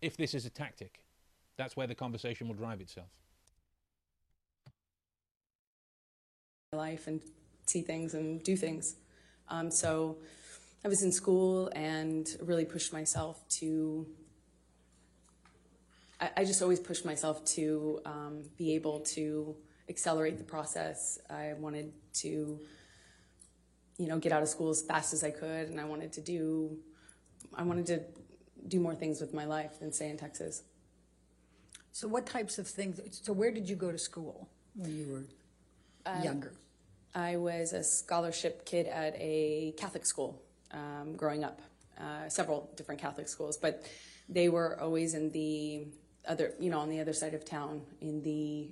[0.00, 1.04] If this is a tactic,
[1.56, 3.12] that's where the conversation will drive itself.
[6.72, 7.20] life and
[7.66, 8.96] see things and do things.
[9.46, 10.16] Um, so
[10.84, 14.08] I was in school and really pushed myself to.
[16.22, 19.56] I, I just always pushed myself to um, be able to
[19.88, 21.18] accelerate the process.
[21.28, 22.60] I wanted to,
[23.98, 26.20] you know, get out of school as fast as I could, and I wanted to
[26.20, 26.78] do.
[27.54, 28.00] I wanted to
[28.68, 30.62] do more things with my life than stay in Texas.
[31.90, 35.24] So what types of things, so where did you go to school when you were
[36.22, 36.52] younger?
[37.14, 41.60] I was a scholarship kid at a Catholic school um, growing up,
[42.00, 43.84] uh, several different Catholic schools, but
[44.28, 45.88] they were always in the
[46.26, 48.70] other, you know, on the other side of town, in the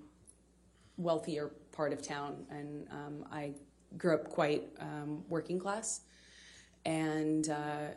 [0.97, 2.45] wealthier part of town.
[2.51, 3.55] And um, I
[3.97, 6.03] grew up quite um, working class,
[6.85, 7.89] and uh,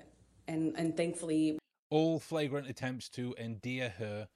[0.47, 4.27] and and thankfully All flagrant attempts to endear her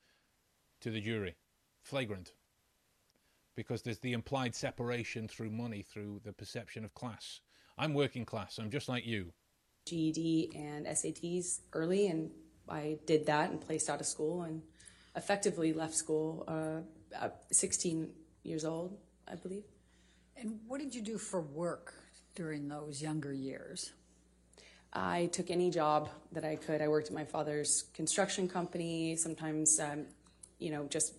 [0.81, 1.35] to the jury.
[1.83, 2.33] Flagrant.
[3.55, 7.41] Because there's the implied separation through money, through the perception of class.
[7.77, 9.33] I'm working class, I'm just like you.
[9.87, 12.29] GED and SATs early, and
[12.69, 14.61] I did that and placed out of school and
[15.17, 16.79] effectively left school uh,
[17.19, 18.09] at 16
[18.43, 19.63] years old, I believe.
[20.37, 21.93] And what did you do for work
[22.35, 23.91] during those younger years?
[24.93, 26.81] I took any job that I could.
[26.81, 30.05] I worked at my father's construction company, sometimes, um,
[30.59, 31.13] you know, just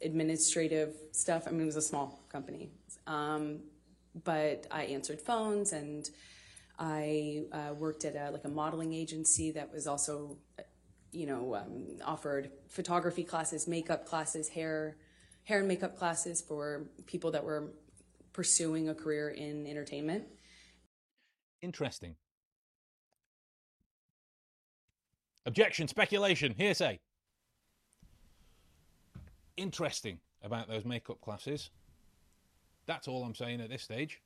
[0.00, 1.44] administrative stuff.
[1.46, 2.70] I mean, it was a small company.
[3.06, 3.60] Um,
[4.24, 6.08] but I answered phones and
[6.78, 10.36] I uh, worked at a, like a modeling agency that was also,
[11.12, 14.96] you know, um, offered photography classes, makeup classes, hair,
[15.44, 17.72] hair and makeup classes for people that were
[18.32, 20.24] pursuing a career in entertainment.
[21.62, 22.14] Interesting.
[25.46, 27.00] Objection, speculation, hearsay.
[29.56, 31.70] Interesting about those makeup classes.
[32.86, 34.20] That's all I'm saying at this stage.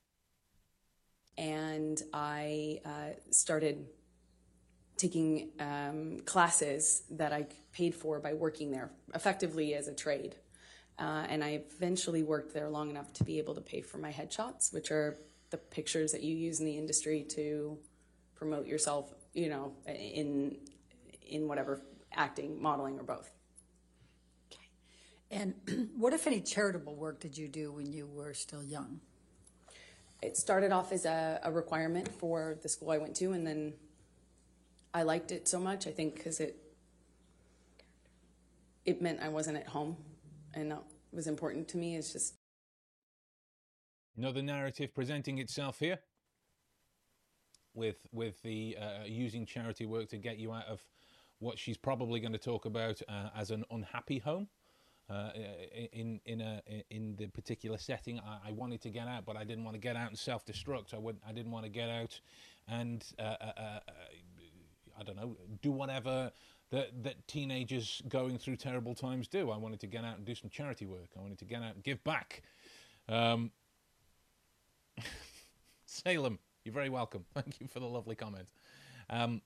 [1.38, 3.86] and I uh, started
[5.02, 10.36] taking um, classes that I paid for by working there, effectively as a trade.
[10.98, 14.12] Uh, and I eventually worked there long enough to be able to pay for my
[14.12, 15.18] headshots, which are
[15.50, 17.78] the pictures that you use in the industry to
[18.36, 20.56] promote yourself, you know, in
[21.26, 21.80] in whatever
[22.12, 23.30] acting, modeling, or both.
[24.52, 24.68] Okay.
[25.30, 25.54] And
[25.96, 29.00] what, if any, charitable work did you do when you were still young?
[30.22, 33.74] it started off as a, a requirement for the school I went to, and then
[34.94, 35.86] I liked it so much.
[35.86, 36.56] I think because it
[38.84, 39.96] it meant I wasn't at home,
[40.54, 41.96] and that was important to me.
[41.96, 42.34] It's just
[44.16, 45.98] Another narrative presenting itself here
[47.74, 50.84] with with the uh, using charity work to get you out of
[51.38, 54.48] what she's probably going to talk about uh, as an unhappy home.
[55.10, 55.30] Uh,
[55.92, 59.44] in in a in the particular setting, I, I wanted to get out, but I
[59.44, 60.94] didn't want to get out and self-destruct.
[60.94, 62.20] I would I didn't want to get out
[62.68, 63.80] and uh, uh, uh,
[65.02, 66.30] I don't know do whatever
[66.70, 69.50] that that teenagers going through terrible times do.
[69.50, 71.10] I wanted to get out and do some charity work.
[71.18, 72.42] I wanted to get out and give back.
[73.08, 73.50] Um,
[75.86, 77.24] Salem, you're very welcome.
[77.34, 78.46] Thank you for the lovely comment.
[79.10, 79.42] Um,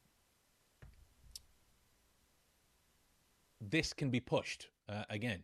[3.61, 5.43] this can be pushed uh, again,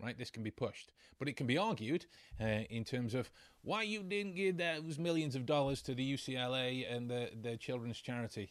[0.00, 0.16] right?
[0.16, 2.04] This can be pushed, but it can be argued
[2.38, 3.30] uh, in terms of
[3.62, 8.00] why you didn't give those millions of dollars to the UCLA and the, the children's
[8.00, 8.50] charity.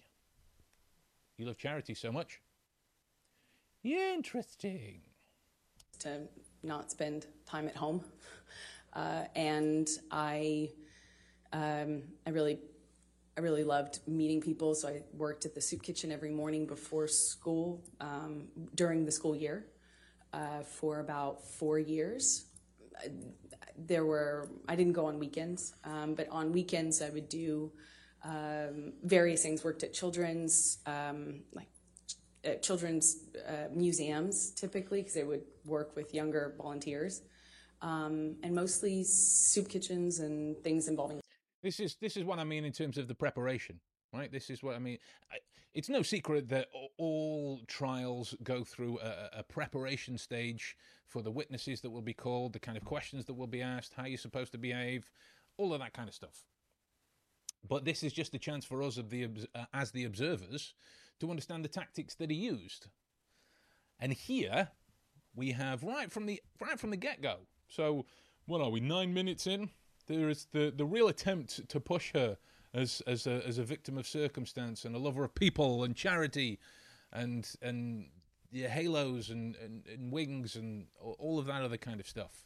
[1.38, 2.42] You love charity so much.
[3.84, 5.02] Interesting.
[6.00, 6.28] to
[6.64, 8.04] not spend time at home,
[8.94, 10.70] uh, and I
[11.52, 12.60] um, I really
[13.38, 14.76] I really loved meeting people.
[14.76, 19.36] So I worked at the soup kitchen every morning before school um, during the school
[19.36, 19.66] year
[20.34, 22.46] uh, for about four years.
[23.04, 23.10] Uh,
[23.78, 27.72] There were I didn't go on weekends, um, but on weekends I would do
[28.24, 29.64] um, various things.
[29.64, 31.68] Worked at children's um, like
[32.62, 37.22] children's uh, museums typically because they would work with younger volunteers,
[37.82, 41.22] um, and mostly soup kitchens and things involving
[41.62, 43.80] This is this is what I mean in terms of the preparation,
[44.14, 44.32] right?
[44.32, 44.98] This is what I mean.
[45.74, 51.82] It's no secret that all trials go through a, a preparation stage for the witnesses
[51.82, 54.52] that will be called, the kind of questions that will be asked, how you're supposed
[54.52, 55.10] to behave,
[55.58, 56.44] all of that kind of stuff.
[57.68, 60.74] But this is just a chance for us, of the uh, as the observers,
[61.20, 62.88] to understand the tactics that he used.
[64.00, 64.70] And here
[65.36, 67.48] we have right from the right from the get go.
[67.68, 68.06] So
[68.46, 68.80] what are we?
[68.80, 69.70] Nine minutes in.
[70.08, 72.38] There is the the real attempt to push her
[72.74, 76.60] as as a as a victim of circumstance and a lover of people and charity,
[77.12, 78.08] and and
[78.52, 82.46] the halos and, and, and wings and all of that other kind of stuff.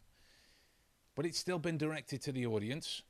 [1.15, 3.01] But it's still been directed to the audience,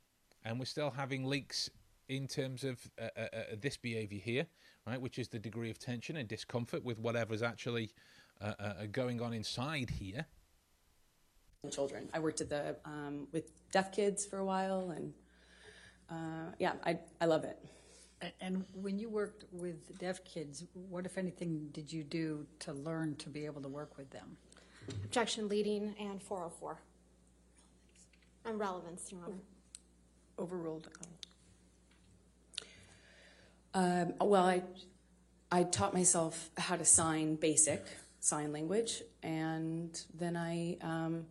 [0.43, 1.69] and we're still having leaks
[2.09, 4.47] in terms of uh, uh, uh, this behaviour here,
[4.85, 4.99] right?
[4.99, 7.91] Which is the degree of tension and discomfort with whatever's actually
[8.41, 10.25] uh, uh, uh, going on inside here.
[11.71, 12.07] children.
[12.13, 15.13] I worked at the um, with deaf kids for a while, and
[16.09, 17.59] uh, yeah, I I love it.
[18.41, 23.15] And when you worked with deaf kids, what, if anything, did you do to learn
[23.17, 24.37] to be able to work with them?
[25.05, 26.79] Objection leading and 404.
[28.45, 29.35] And relevance, Your Honor.
[30.39, 30.89] Overruled.
[33.73, 34.63] Um, well, I,
[35.51, 37.85] I taught myself how to sign basic
[38.19, 41.25] sign language, and then I, um,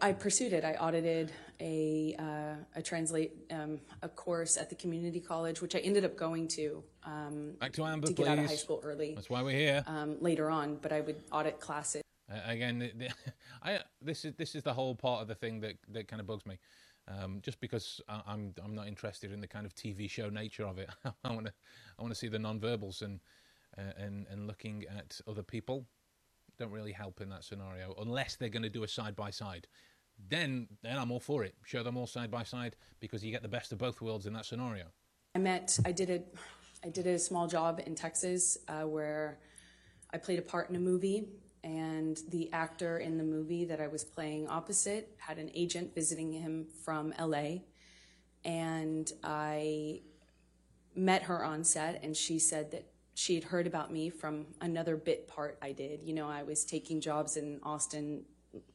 [0.00, 0.64] I pursued it.
[0.64, 1.30] I audited
[1.60, 6.16] a, uh, a translate um, a course at the community college, which I ended up
[6.16, 8.24] going to um, Back to Amber, to please.
[8.24, 9.84] get out of high school early That's why we're here.
[9.86, 10.76] um, later on.
[10.80, 12.02] But I would audit classes.
[12.30, 13.08] Uh, again, the, the,
[13.62, 16.26] I this is this is the whole part of the thing that that kind of
[16.26, 16.58] bugs me.
[17.06, 20.66] Um, just because I, I'm I'm not interested in the kind of TV show nature
[20.66, 20.88] of it.
[21.24, 21.52] I want to
[21.98, 23.20] I want to see the non-verbals and
[23.76, 25.86] uh, and and looking at other people
[26.58, 29.66] don't really help in that scenario unless they're going to do a side by side.
[30.28, 31.54] Then then I'm all for it.
[31.64, 34.32] Show them all side by side because you get the best of both worlds in
[34.34, 34.86] that scenario.
[35.34, 35.78] I met.
[35.84, 36.22] I did a.
[36.84, 39.38] I did a small job in Texas uh, where
[40.12, 41.26] I played a part in a movie,
[41.64, 46.30] and the actor in the movie that I was playing opposite had an agent visiting
[46.30, 47.62] him from LA,
[48.44, 50.02] and I
[50.94, 52.84] met her on set, and she said that
[53.14, 56.02] she had heard about me from another bit part I did.
[56.02, 58.24] You know, I was taking jobs in Austin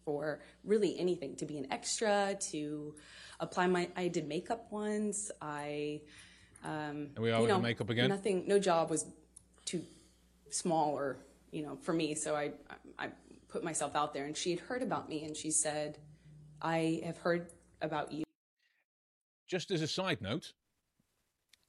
[0.04, 2.96] for really anything to be an extra, to
[3.40, 3.90] apply my.
[3.96, 5.32] I did makeup once.
[5.42, 6.02] I.
[6.64, 8.10] Um, And we are you know, makeup again?
[8.10, 8.46] Nothing.
[8.48, 9.06] No job was
[9.66, 9.84] too
[10.50, 11.18] small or
[11.52, 12.16] you know for me.
[12.16, 12.52] So I
[12.98, 13.10] I
[13.48, 15.98] put myself out there, and she had heard about me, and she said,
[16.62, 18.24] "I have heard about you."
[19.50, 20.54] just as a side note,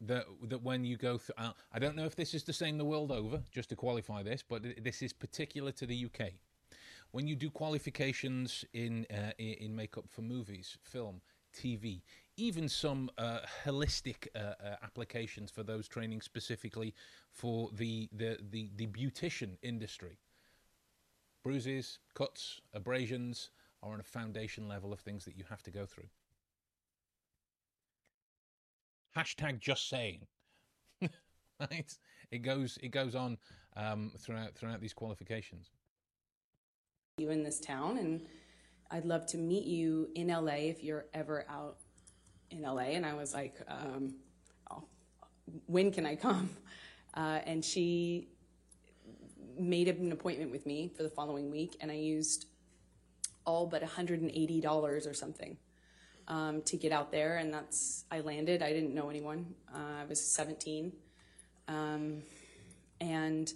[0.02, 2.78] that that when you go through, uh, I don't know if this is the same
[2.78, 3.42] the world over.
[3.50, 6.32] Just to qualify this, but this is particular to the UK.
[7.10, 11.20] When you do qualifications in uh, in makeup for movies, film,
[11.54, 12.02] TV,
[12.36, 16.94] even some uh, holistic uh, uh, applications for those training specifically
[17.30, 20.18] for the the the, the beautician industry,
[21.42, 23.50] bruises, cuts, abrasions
[23.82, 26.08] are on a foundation level of things that you have to go through.
[29.16, 30.26] Hashtag just saying.
[31.60, 31.98] right?
[32.30, 33.38] It goes it goes on
[33.76, 35.70] um, throughout throughout these qualifications.
[37.18, 38.22] you in this town and
[38.90, 41.76] I'd love to meet you in LA if you're ever out
[42.50, 42.94] in LA.
[42.94, 44.14] And I was like, um,
[44.70, 44.84] oh,
[45.66, 46.50] when can I come?
[47.14, 48.28] Uh, and she
[49.58, 52.46] made an appointment with me for the following week, and I used
[53.44, 55.56] all but $180 or something
[56.28, 57.38] um, to get out there.
[57.38, 58.62] And that's, I landed.
[58.62, 59.54] I didn't know anyone.
[59.74, 60.92] Uh, I was 17.
[61.68, 62.22] Um,
[63.00, 63.52] and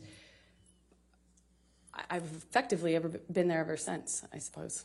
[2.11, 4.85] I've effectively ever been there ever since, I suppose.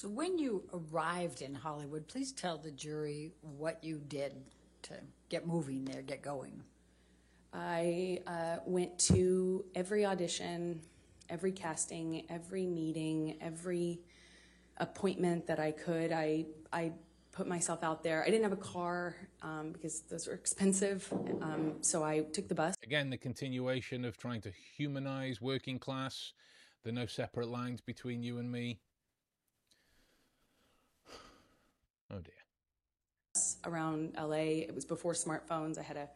[0.00, 4.32] So when you arrived in Hollywood, please tell the jury what you did
[4.84, 4.94] to
[5.28, 6.62] get moving there, get going.
[7.52, 10.80] I uh, went to every audition,
[11.28, 14.00] every casting, every meeting, every
[14.78, 16.12] appointment that I could.
[16.12, 16.92] I I
[17.30, 18.22] put myself out there.
[18.22, 22.54] I didn't have a car um, because those were expensive, um, so I took the
[22.54, 22.74] bus.
[22.82, 26.32] Again, the continuation of trying to humanize working class.
[26.84, 28.80] There are no separate lines between you and me.
[32.12, 32.32] Oh dear.
[33.64, 34.64] around LA.
[34.66, 35.78] It was before smartphones.
[35.78, 36.08] I had a,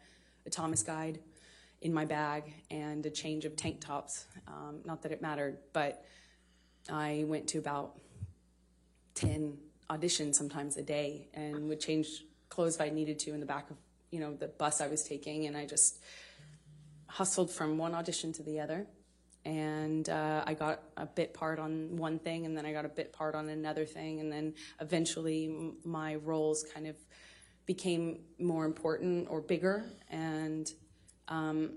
[0.47, 1.20] a Thomas guide
[1.80, 4.26] in my bag and a change of tank tops.
[4.49, 6.05] Um, not that it mattered, but
[6.90, 8.01] I went to about
[9.14, 9.57] 10
[9.90, 13.70] auditions sometimes a day and would change clothes if I needed to in the back
[13.70, 13.76] of,
[14.11, 15.47] you know, the bus I was taking.
[15.47, 16.01] And I just
[17.07, 18.86] hustled from one audition to the other.
[19.45, 22.88] And uh, I got a bit part on one thing, and then I got a
[22.88, 26.97] bit part on another thing, and then eventually my roles kind of
[27.66, 29.84] became more important or bigger.
[30.11, 30.70] And
[31.28, 31.72] um,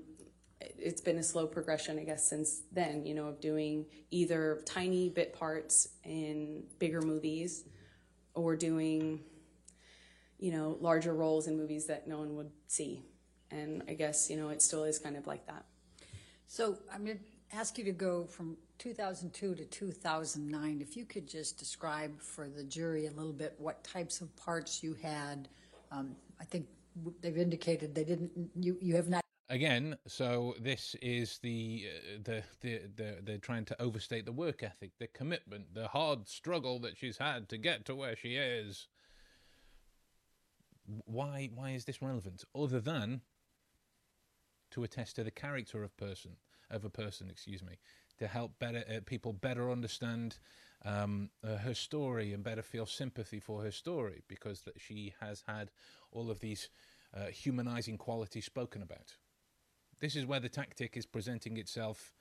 [0.62, 4.62] it- it's been a slow progression, I guess, since then, you know, of doing either
[4.66, 7.66] tiny bit parts in bigger movies
[8.34, 9.22] or doing,
[10.40, 13.04] you know, larger roles in movies that no one would see.
[13.52, 15.66] And I guess, you know, it still is kind of like that.
[16.48, 17.24] So going to
[17.54, 20.82] ask you to go from 2002 to 2009.
[20.82, 24.84] If you could just describe for the jury a little bit what types of parts
[24.84, 25.48] you had.
[25.92, 26.68] Um, I think
[27.22, 28.32] they've indicated they didn't.
[28.56, 29.22] You you have not.
[29.50, 34.62] Again, so this is the uh, the the the they're trying to overstate the work
[34.62, 38.88] ethic, the commitment, the hard struggle that she's had to get to where she is.
[41.06, 42.44] Why why is this relevant?
[42.54, 43.22] Other than
[44.72, 46.36] to attest to the character of person
[46.70, 47.78] of a person, excuse me,
[48.20, 50.38] to help better uh, people better understand
[50.86, 55.44] um, uh, her story and better feel sympathy for her story because that she has
[55.48, 55.72] had
[56.12, 56.70] all of these
[57.16, 59.16] uh, humanizing qualities spoken about.
[60.00, 62.14] This is where the tactic is presenting itself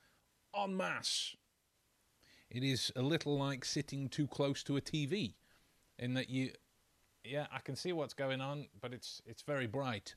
[0.54, 1.36] en masse
[2.50, 5.34] it is a little like sitting too close to a TV,
[5.98, 6.52] in that you,
[7.24, 10.14] yeah, I can see what's going on, but it's it's very bright.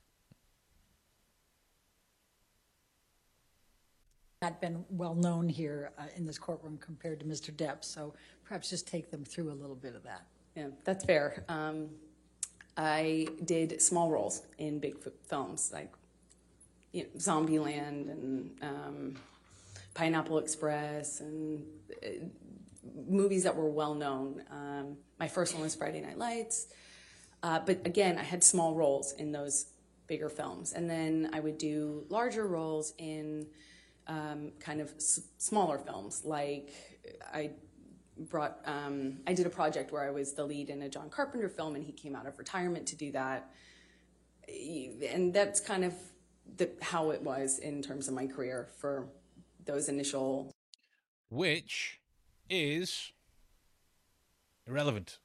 [4.42, 7.52] Not been well known here uh, in this courtroom compared to Mr.
[7.52, 8.14] Depp, so
[8.46, 10.28] perhaps just take them through a little bit of that.
[10.56, 11.44] Yeah, that's fair.
[11.50, 11.90] Um,
[12.78, 14.96] I did small roles in big
[15.28, 15.92] films like
[16.94, 19.16] you know, Zombieland and um,
[19.94, 21.66] Pineapple Express and
[22.02, 22.08] uh,
[23.10, 24.42] movies that were well known.
[24.50, 26.68] Um, my first one was Friday Night Lights.
[27.44, 29.66] Uh, but again, I had small roles in those
[30.08, 30.72] bigger films.
[30.72, 33.46] And then I would do larger roles in
[34.10, 34.92] um, kind of
[35.38, 36.24] smaller films.
[36.26, 36.72] Like
[37.34, 37.52] I
[38.18, 41.48] brought, um, I did a project where I was the lead in a John Carpenter
[41.48, 43.50] film and he came out of retirement to do that.
[44.50, 45.94] And that's kind of
[46.58, 49.08] the, how it was in terms of my career for
[49.64, 50.52] those initial
[51.30, 52.00] which
[52.50, 53.12] is
[54.68, 55.20] irrelevant.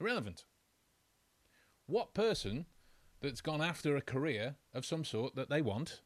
[0.00, 0.44] Irrelevant.
[1.86, 2.66] What person
[3.20, 6.00] that's gone after a career of some sort that they want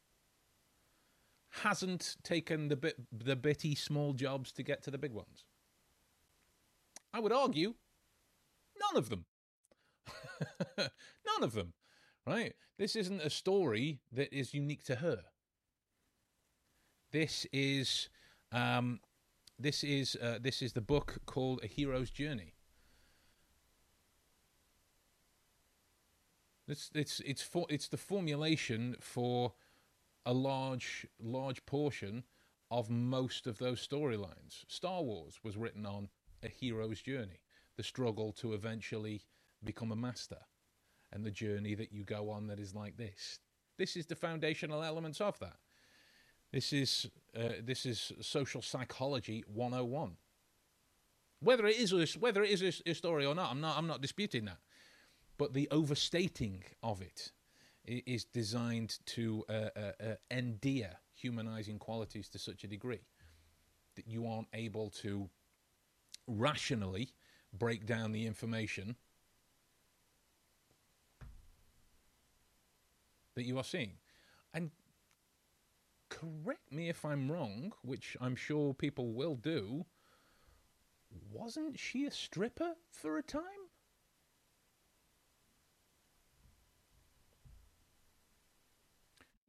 [1.63, 5.45] hasn't taken the bit the bitty small jobs to get to the big ones?
[7.13, 7.75] I would argue
[8.81, 9.25] none of them.
[10.79, 11.73] none of them.
[12.27, 12.55] Right?
[12.79, 15.23] This isn't a story that is unique to her.
[17.13, 18.09] This is
[18.51, 19.01] um,
[19.59, 22.55] this is uh, this is the book called A Hero's Journey.
[26.67, 29.53] It's it's it's for it's the formulation for
[30.27, 32.25] a large large portion
[32.71, 34.65] of most of those storylines.
[34.69, 36.09] Star Wars was written on
[36.43, 37.41] a hero's journey,
[37.77, 39.23] the struggle to eventually
[39.63, 40.39] become a master,
[41.13, 43.39] and the journey that you go on that is like this.
[43.79, 45.57] This is the foundational elements of that.
[46.53, 50.17] This is uh, this is social psychology 101.
[51.41, 53.87] Whether it is a, whether it is a, a story or not, I'm not I'm
[53.87, 54.59] not disputing that.
[55.37, 57.33] But the overstating of it
[57.87, 59.69] is designed to uh, uh,
[60.01, 63.03] uh, endear humanizing qualities to such a degree
[63.97, 65.29] that you aren't able to
[66.27, 67.11] rationally
[67.53, 68.97] break down the information
[73.35, 73.93] that you are seeing.
[74.53, 74.71] And
[76.09, 79.85] correct me if I'm wrong, which I'm sure people will do.
[81.31, 83.64] Wasn't she a stripper for a time?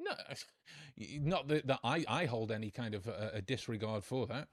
[0.05, 0.13] No,
[1.21, 4.47] not that, that I, I hold any kind of a, a disregard for that.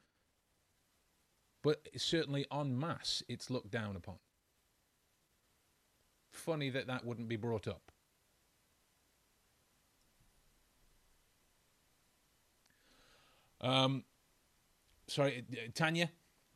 [1.63, 4.17] But certainly en masse, it's looked down upon.
[6.33, 7.93] Funny that that wouldn't be brought up.
[13.61, 14.05] Um,
[15.07, 16.11] sorry, uh, Tanya.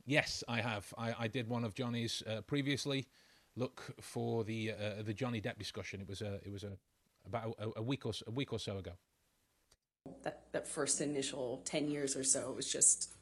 [0.05, 0.93] Yes, I have.
[0.97, 3.07] I, I did one of Johnny's uh, previously.
[3.55, 6.01] Look for the uh, the Johnny Depp discussion.
[6.01, 6.77] It was a it was a
[7.27, 8.91] about a, a week or so, a week or so ago.
[10.23, 13.13] that, that first initial 10 years or so was just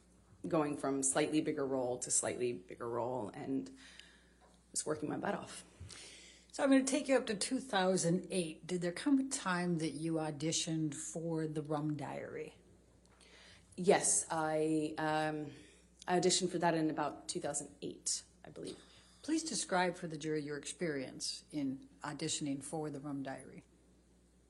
[0.48, 3.70] going from slightly bigger role to slightly bigger role and
[4.72, 5.64] was working my butt off.
[6.52, 8.66] So I'm going to take you up to 2008.
[8.66, 12.54] Did there come a time that you auditioned for The Rum Diary?
[13.76, 15.48] Yes, I, um,
[16.08, 18.78] I auditioned for that in about 2008, I believe.
[19.22, 23.64] Please describe for the jury your experience in auditioning for The Rum Diary.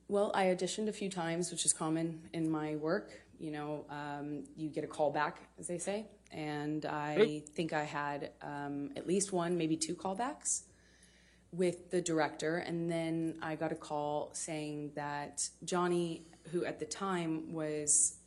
[0.08, 3.10] Well, I auditioned a few times, which is common in my work.
[3.40, 7.82] You know, um, you get a call back, as they say, and I think I
[7.82, 10.62] had um, at least one, maybe two callbacks
[11.50, 16.86] with the director, and then I got a call saying that Johnny, who at the
[16.86, 18.18] time was,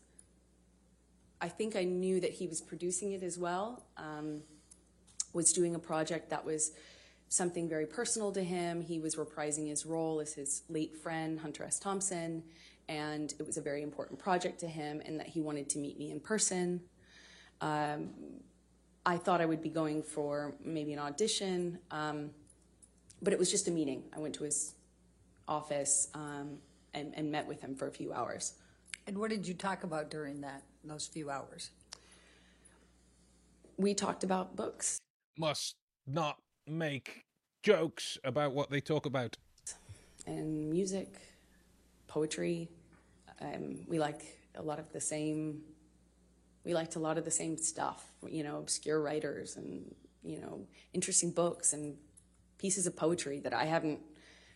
[1.39, 4.41] I think I knew that he was producing it as well, um,
[5.31, 6.73] was doing a project that was
[7.29, 8.81] something very personal to him.
[8.81, 11.79] He was reprising his role as his late friend, Hunter S.
[11.79, 12.43] Thompson,
[12.89, 15.97] and it was a very important project to him, and that he wanted to meet
[15.97, 16.81] me in person.
[17.61, 18.09] Um,
[19.05, 22.31] I thought I would be going for maybe an audition, um,
[23.21, 24.03] but it was just a meeting.
[24.15, 24.73] I went to his
[25.47, 26.57] office um,
[26.93, 28.53] and, and met with him for a few hours.
[29.07, 31.71] And what did you talk about during that those few hours?
[33.77, 34.99] We talked about books.
[35.37, 35.75] Must
[36.05, 36.37] not
[36.69, 37.25] make
[37.63, 39.37] jokes about what they talk about.
[40.25, 41.19] and music,
[42.07, 42.69] poetry.
[43.41, 45.61] Um, we like a lot of the same.
[46.63, 50.67] We liked a lot of the same stuff, you know, obscure writers and you know,
[50.93, 51.95] interesting books and
[52.57, 53.99] pieces of poetry that I haven't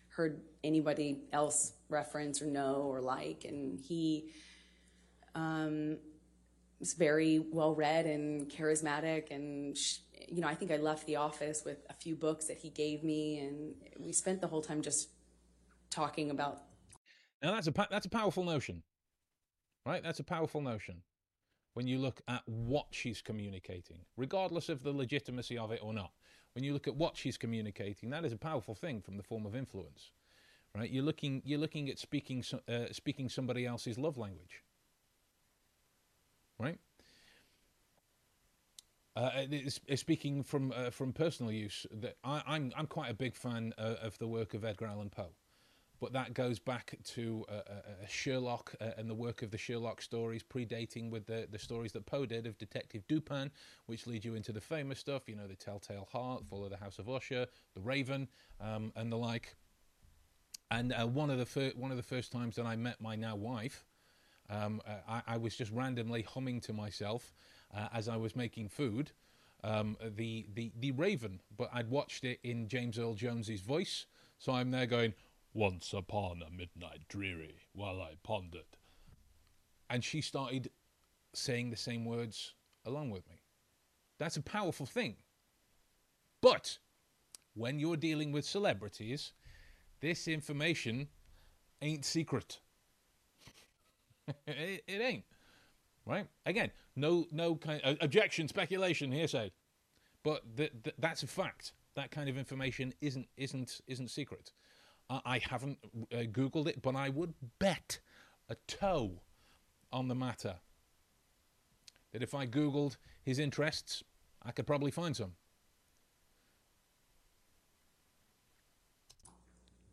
[0.10, 3.46] heard anybody else reference or know or like.
[3.46, 4.32] And he,
[5.36, 5.98] um,
[6.80, 10.00] was very well read and charismatic and sh-
[10.30, 13.04] you know i think i left the office with a few books that he gave
[13.04, 15.10] me and we spent the whole time just
[15.90, 16.62] talking about
[17.42, 18.84] Now that's a that's a powerful notion,
[19.86, 20.04] right?
[20.04, 21.04] That's a powerful notion.
[21.76, 26.12] When you look at what she's communicating, regardless of the legitimacy of it or not,
[26.54, 29.46] when you look at what she's communicating, that is a powerful thing from the form
[29.46, 30.12] of influence,
[30.76, 30.90] right?
[30.90, 34.64] You're looking you're looking at speaking uh, speaking somebody else's love language,
[36.60, 36.80] right?
[39.16, 39.44] Uh,
[39.96, 43.96] speaking from uh, from personal use, that I, I'm I'm quite a big fan uh,
[44.02, 45.34] of the work of Edgar Allan Poe
[46.04, 50.02] but that goes back to uh, uh, uh, Sherlock and the work of the Sherlock
[50.02, 53.50] stories, predating with the, the stories that Poe did of Detective Dupin,
[53.86, 56.76] which lead you into the famous stuff, you know, the Telltale Heart, Fall of the
[56.78, 58.28] House of Usher, The Raven,
[58.60, 59.56] um, and the like.
[60.72, 63.38] And one of the fir- one of the first times that I met my now
[63.38, 63.86] wife,
[64.50, 67.34] um, I, I was just randomly humming to myself
[67.76, 69.12] uh, as I was making food.
[69.64, 74.06] Um, the, the the Raven, but I'd watched it in James Earl Jones's voice,
[74.38, 75.14] so I'm there going,
[75.54, 78.78] "Once upon a midnight dreary, while I pondered,"
[79.90, 80.70] and she started
[81.34, 82.56] saying the same words
[82.86, 83.42] along with me.
[84.20, 85.16] That's a powerful thing.
[86.42, 86.78] But
[87.54, 89.32] when you're dealing with celebrities,
[90.02, 91.08] this information
[91.82, 92.60] ain't secret.
[94.46, 95.24] it, it ain't
[96.06, 96.28] right?
[96.46, 99.52] Again, no, no kind uh, objection, speculation, hearsay,
[100.24, 101.74] but th- th- that's a fact.
[101.96, 104.52] That kind of information isn't isn't isn't secret.
[105.10, 105.78] I, I haven't
[106.12, 108.00] uh, googled it, but I would bet
[108.50, 109.22] a toe
[109.92, 110.56] on the matter
[112.12, 114.04] that if I googled his interests,
[114.44, 115.34] I could probably find some.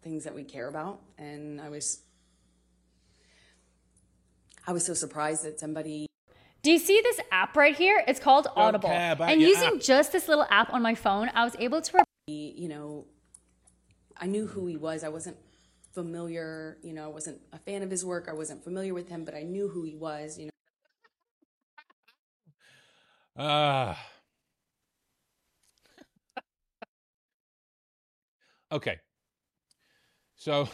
[0.02, 2.00] things that we care about and i was
[4.66, 6.09] i was so surprised that somebody
[6.62, 8.04] Do you see this app right here?
[8.06, 8.90] It's called Audible.
[8.90, 9.80] care about And using app.
[9.80, 13.06] just this little app on my phone, I was able to you know
[14.16, 15.36] i knew who he was i wasn't
[15.92, 19.24] familiar you know i wasn't a fan of his work i wasn't familiar with him
[19.24, 20.50] but i knew who he was you know
[23.36, 23.98] Ah.
[28.72, 28.98] okay.
[30.36, 30.68] So,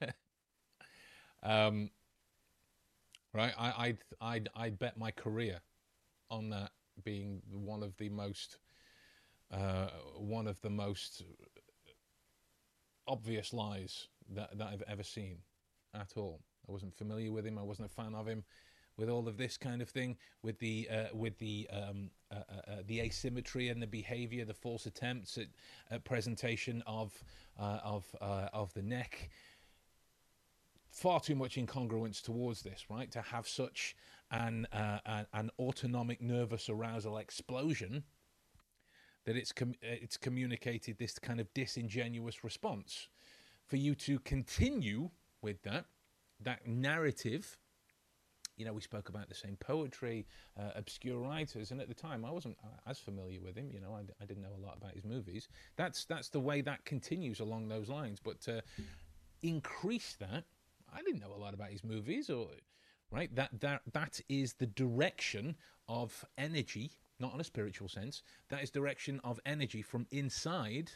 [1.42, 1.90] um,
[3.34, 5.60] right, I, I'd, I'd, I'd bet my career
[6.30, 6.70] on that
[7.02, 8.58] being one of the most,
[9.52, 11.22] uh, one of the most
[13.06, 15.38] obvious lies that, that I've ever seen
[15.94, 16.40] at all.
[16.68, 17.58] I wasn't familiar with him.
[17.58, 18.44] I wasn't a fan of him.
[18.96, 22.70] With all of this kind of thing, with the uh, with the um, uh, uh,
[22.70, 25.48] uh, the asymmetry and the behaviour, the false attempts at,
[25.90, 27.12] at presentation of
[27.58, 29.30] uh, of uh, of the neck,
[30.94, 33.10] far too much incongruence towards this, right?
[33.10, 33.96] To have such
[34.30, 38.04] an uh, an, an autonomic nervous arousal explosion
[39.26, 43.08] that it's com- uh, it's communicated this kind of disingenuous response.
[43.66, 45.10] For you to continue
[45.42, 45.86] with that
[46.40, 47.58] that narrative,
[48.56, 50.26] you know, we spoke about the same poetry,
[50.58, 53.68] uh, obscure writers, and at the time I wasn't uh, as familiar with him.
[53.72, 55.48] You know, I, I didn't know a lot about his movies.
[55.74, 58.20] That's that's the way that continues along those lines.
[58.22, 58.60] But uh,
[59.42, 60.44] increase that.
[60.94, 62.48] I didn't know a lot about his movies, or
[63.10, 65.56] right that that that is the direction
[65.88, 68.22] of energy, not in a spiritual sense.
[68.48, 70.92] That is direction of energy from inside,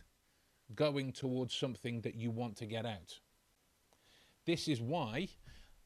[0.74, 3.18] going towards something that you want to get out.
[4.46, 5.28] This is why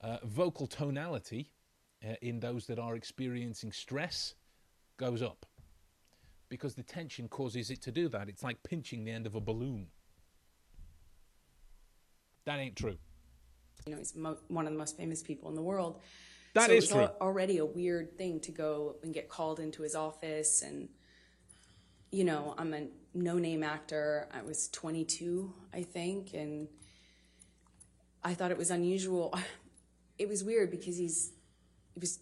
[0.01, 1.51] uh, vocal tonality
[2.07, 4.35] uh, in those that are experiencing stress
[4.97, 5.47] goes up
[6.49, 8.29] because the tension causes it to do that.
[8.29, 9.87] It's like pinching the end of a balloon.
[12.45, 12.99] That ain't true.
[13.87, 16.01] You know he's mo- one of the most famous people in the world.
[16.55, 17.01] That so is it was true.
[17.01, 20.89] al- already a weird thing to go and get called into his office and
[22.11, 24.29] you know i'm a no-name actor.
[24.33, 26.69] I was 22 i think and
[28.23, 29.35] i thought it was unusual.
[30.19, 31.33] It was weird because he's
[31.95, 32.21] he was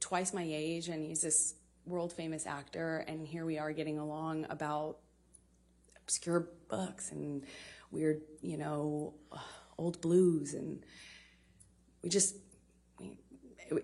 [0.00, 4.46] twice my age and he's this world famous actor and here we are getting along
[4.48, 4.98] about
[6.00, 7.44] obscure books and
[7.90, 9.14] weird you know
[9.78, 10.84] old blues and
[12.02, 12.36] we just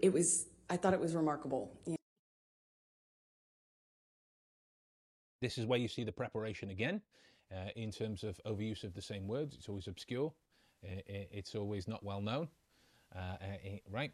[0.03, 1.97] it, was i thought it was remarkable you know?
[5.41, 7.01] This is where you see the preparation again
[7.51, 9.55] uh, in terms of overuse of the same words.
[9.55, 10.33] It's always obscure,
[10.83, 12.49] it's always not well known,
[13.15, 14.13] uh, uh, right?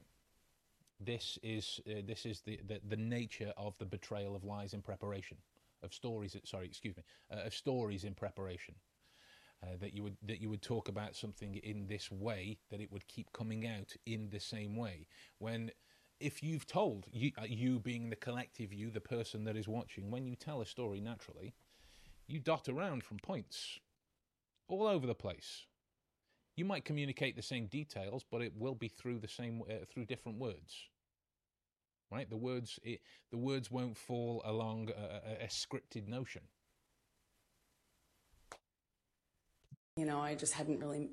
[1.01, 4.81] This is uh, this is the, the the nature of the betrayal of lies in
[4.81, 5.37] preparation,
[5.83, 6.37] of stories.
[6.45, 8.75] Sorry, excuse me, uh, of stories in preparation.
[9.63, 12.93] Uh, that you would that you would talk about something in this way, that it
[12.93, 15.07] would keep coming out in the same way.
[15.39, 15.71] When
[16.21, 20.11] if you've told you, uh, you being the collective you, the person that is watching,
[20.11, 21.55] when you tell a story naturally,
[22.27, 23.81] you dot around from points
[24.69, 25.67] all over the place.
[26.57, 30.07] You might communicate the same details, but it will be through the same uh, through
[30.07, 30.75] different words.
[32.11, 32.29] Right?
[32.29, 33.01] The words it,
[33.31, 36.43] the words won't fall along a, a, a scripted notion.
[39.97, 41.09] You know, I just hadn't really,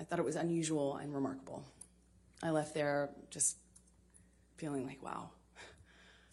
[0.00, 1.62] I thought it was unusual and remarkable.
[2.42, 3.58] I left there just
[4.56, 5.30] feeling like, wow.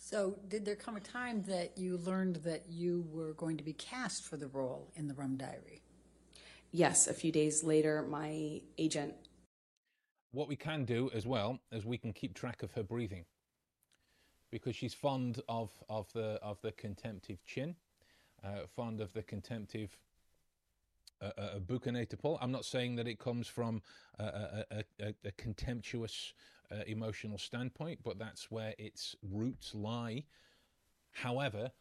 [0.01, 3.73] So, did there come a time that you learned that you were going to be
[3.73, 5.81] cast for the role in the Rum Diary?
[6.71, 9.13] Yes, a few days later, my agent.
[10.31, 13.25] What we can do as well is we can keep track of her breathing
[14.49, 17.75] because she's fond of, of the of the contemptive chin,
[18.43, 19.97] uh, fond of the contemptive
[21.21, 23.81] uh, uh, buccal I'm not saying that it comes from
[24.19, 26.33] a, a, a, a contemptuous
[26.71, 30.23] uh, emotional standpoint, but that's where its roots lie.
[31.11, 31.71] However,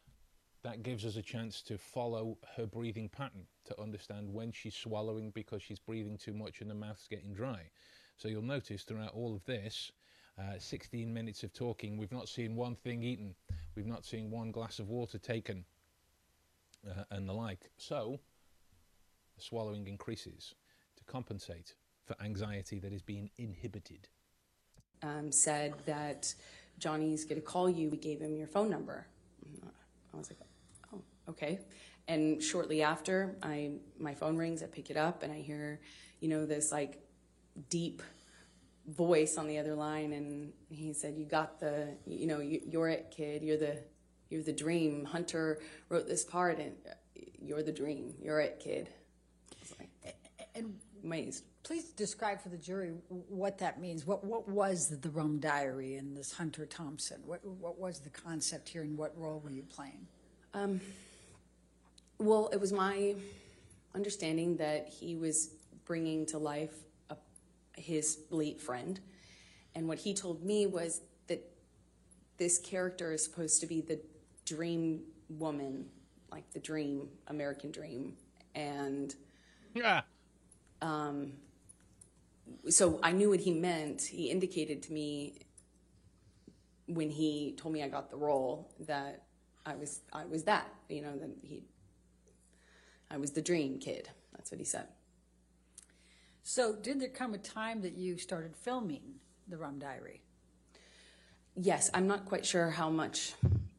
[0.63, 5.31] that gives us a chance to follow her breathing pattern to understand when she's swallowing
[5.31, 7.69] because she's breathing too much and the mouth's getting dry.
[8.17, 9.91] So you'll notice throughout all of this,
[10.37, 13.35] uh, 16 minutes of talking, we've not seen one thing eaten,
[13.75, 15.63] we've not seen one glass of water taken,
[16.89, 17.71] uh, and the like.
[17.77, 18.19] So
[19.39, 20.53] the swallowing increases
[20.97, 21.75] to compensate
[22.05, 24.07] for anxiety that is being inhibited.
[25.01, 26.33] Um, said that
[26.77, 27.89] Johnny's going to call you.
[27.89, 29.07] We gave him your phone number.
[30.13, 30.39] I was like,
[30.93, 31.59] oh, okay.
[32.07, 34.63] And shortly after, I my phone rings.
[34.63, 35.79] I pick it up, and I hear,
[36.19, 36.99] you know, this like
[37.69, 38.01] deep
[38.87, 42.89] voice on the other line, and he said, "You got the, you know, you, you're
[42.89, 43.43] it, kid.
[43.43, 43.77] You're the,
[44.29, 45.05] you're the dream.
[45.05, 46.73] Hunter wrote this part, and
[47.39, 48.15] you're the dream.
[48.19, 48.89] You're it, kid."
[50.59, 51.43] Like, and amazed.
[51.63, 54.05] Please describe for the jury what that means.
[54.05, 57.21] What what was the Rum Diary and this Hunter Thompson?
[57.25, 60.07] What what was the concept here, and what role were you playing?
[60.53, 60.81] Um,
[62.17, 63.15] well, it was my
[63.95, 65.51] understanding that he was
[65.85, 66.73] bringing to life
[67.09, 67.17] a,
[67.75, 68.99] his late friend,
[69.75, 71.43] and what he told me was that
[72.37, 73.99] this character is supposed to be the
[74.45, 75.85] dream woman,
[76.31, 78.13] like the dream American dream,
[78.55, 79.15] and
[79.73, 80.01] yeah.
[80.81, 81.33] Um,
[82.69, 84.01] so I knew what he meant.
[84.01, 85.39] He indicated to me
[86.87, 89.23] when he told me I got the role that
[89.65, 91.63] I was I was that you know that he
[93.11, 94.09] I was the dream kid.
[94.33, 94.87] That's what he said.
[96.43, 99.15] So did there come a time that you started filming
[99.47, 100.21] the Rum Diary?
[101.55, 103.33] Yes, I'm not quite sure how much.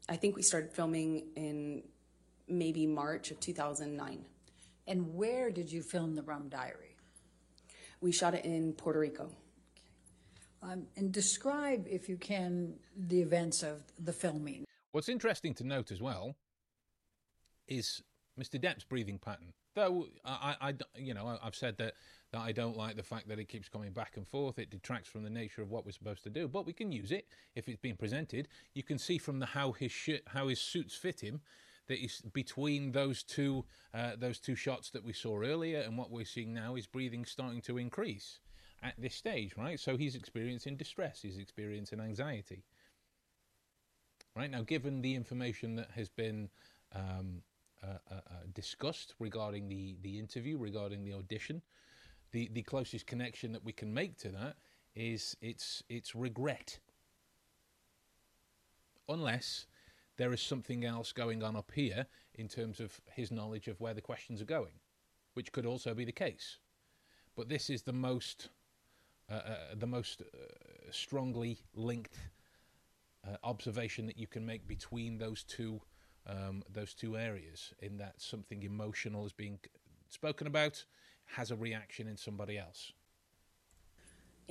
[0.07, 1.83] I think we started filming in
[2.47, 4.25] maybe March of 2009.
[4.87, 6.90] And where did you film the Rum Diary?
[8.01, 9.29] We shot it in Puerto Rico.
[10.63, 14.65] Um, and describe, if you can, the events of the filming.
[14.91, 16.35] What's interesting to note as well
[17.67, 18.01] is
[18.39, 18.61] Mr.
[18.61, 19.53] Depp's breathing pattern.
[19.73, 21.93] Though I, I, you know, I've said that
[22.33, 24.59] that I don't like the fact that it keeps coming back and forth.
[24.59, 26.47] It detracts from the nature of what we're supposed to do.
[26.47, 28.47] But we can use it if it's being presented.
[28.73, 31.41] You can see from the how his sh- how his suits fit him
[31.91, 36.09] that is between those two uh, those two shots that we saw earlier and what
[36.09, 38.39] we're seeing now is breathing starting to increase
[38.81, 39.77] at this stage, right?
[39.77, 42.63] So he's experiencing distress, he's experiencing anxiety.
[44.37, 46.49] Right now, given the information that has been
[46.95, 47.41] um,
[47.83, 48.19] uh, uh, uh,
[48.53, 51.61] discussed regarding the, the interview, regarding the audition,
[52.31, 54.55] the, the closest connection that we can make to that
[54.95, 56.79] is it's it's regret.
[59.09, 59.67] Unless
[60.17, 62.05] there is something else going on up here
[62.35, 64.79] in terms of his knowledge of where the questions are going,
[65.33, 66.59] which could also be the case.
[67.35, 68.49] But this is the most
[69.29, 70.25] uh, uh, the most uh,
[70.91, 72.17] strongly linked
[73.25, 75.81] uh, observation that you can make between those two
[76.27, 77.73] um, those two areas.
[77.79, 79.59] In that something emotional is being
[80.09, 80.83] spoken about,
[81.25, 82.91] has a reaction in somebody else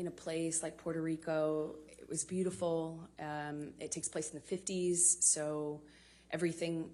[0.01, 1.77] in a place like Puerto Rico.
[1.87, 3.07] It was beautiful.
[3.21, 5.83] Um, it takes place in the 50s, so
[6.31, 6.91] everything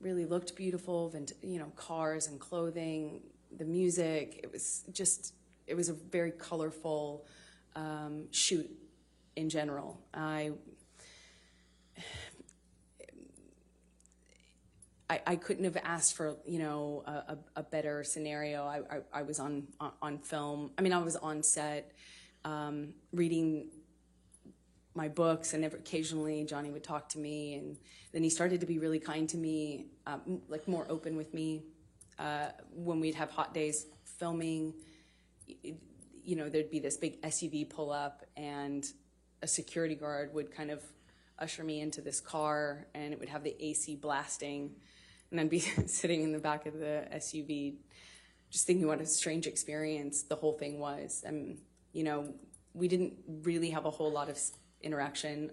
[0.00, 1.10] really looked beautiful.
[1.14, 3.22] And You know, cars and clothing,
[3.56, 4.40] the music.
[4.42, 5.34] It was just,
[5.66, 7.26] it was a very colorful
[7.74, 8.70] um, shoot
[9.36, 9.98] in general.
[10.12, 10.52] I,
[15.08, 18.64] I, I, couldn't have asked for you know a, a better scenario.
[18.64, 20.72] I, I, I was on, on, on film.
[20.76, 21.92] I mean, I was on set
[22.44, 23.68] um, reading
[24.94, 27.76] my books, and occasionally Johnny would talk to me, and
[28.12, 31.62] then he started to be really kind to me, um, like more open with me.
[32.18, 34.74] Uh, when we'd have hot days filming,
[35.46, 38.86] you know, there'd be this big SUV pull up, and
[39.42, 40.82] a security guard would kind of
[41.38, 44.70] usher me into this car and it would have the AC blasting
[45.30, 47.76] and I'd be sitting in the back of the SUV
[48.50, 51.22] just thinking what a strange experience the whole thing was.
[51.92, 52.34] You know,
[52.74, 54.38] we didn't really have a whole lot of
[54.82, 55.50] interaction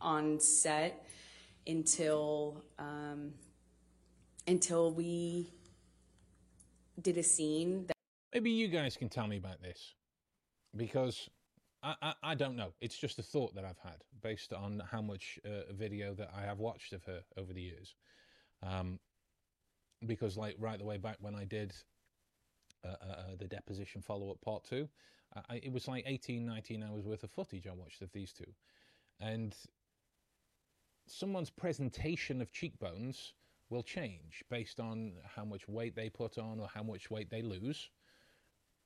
[0.00, 1.06] on set
[1.66, 3.32] until um,
[4.46, 5.52] until we
[7.00, 7.96] did a scene that
[8.34, 9.94] Maybe you guys can tell me about this
[10.74, 11.28] because
[11.82, 12.72] I, I, I don't know.
[12.80, 16.42] It's just a thought that I've had based on how much uh, video that I
[16.42, 17.94] have watched of her over the years.
[18.62, 18.98] Um,
[20.06, 21.74] because, like, right the way back when I did
[22.84, 24.88] uh, uh, uh, the deposition follow up part two,
[25.48, 28.52] I, it was like 18, 19 hours worth of footage I watched of these two.
[29.20, 29.54] And
[31.06, 33.34] someone's presentation of cheekbones
[33.70, 37.42] will change based on how much weight they put on or how much weight they
[37.42, 37.88] lose.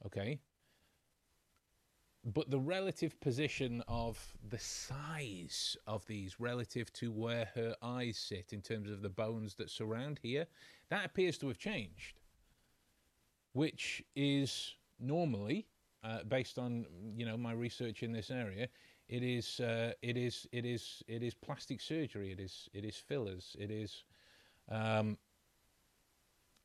[0.05, 0.39] Okay.
[2.25, 4.19] But the relative position of
[4.49, 9.55] the size of these relative to where her eyes sit in terms of the bones
[9.57, 10.47] that surround here,
[10.91, 12.19] that appears to have changed.
[13.53, 15.69] Which is normally,
[16.05, 16.87] uh, based on
[17.17, 18.69] you know my research in this area,
[19.09, 22.33] it is uh, it is it is it is plastic surgery.
[22.33, 23.57] It is it is fillers.
[23.59, 24.05] It is
[24.71, 25.17] um,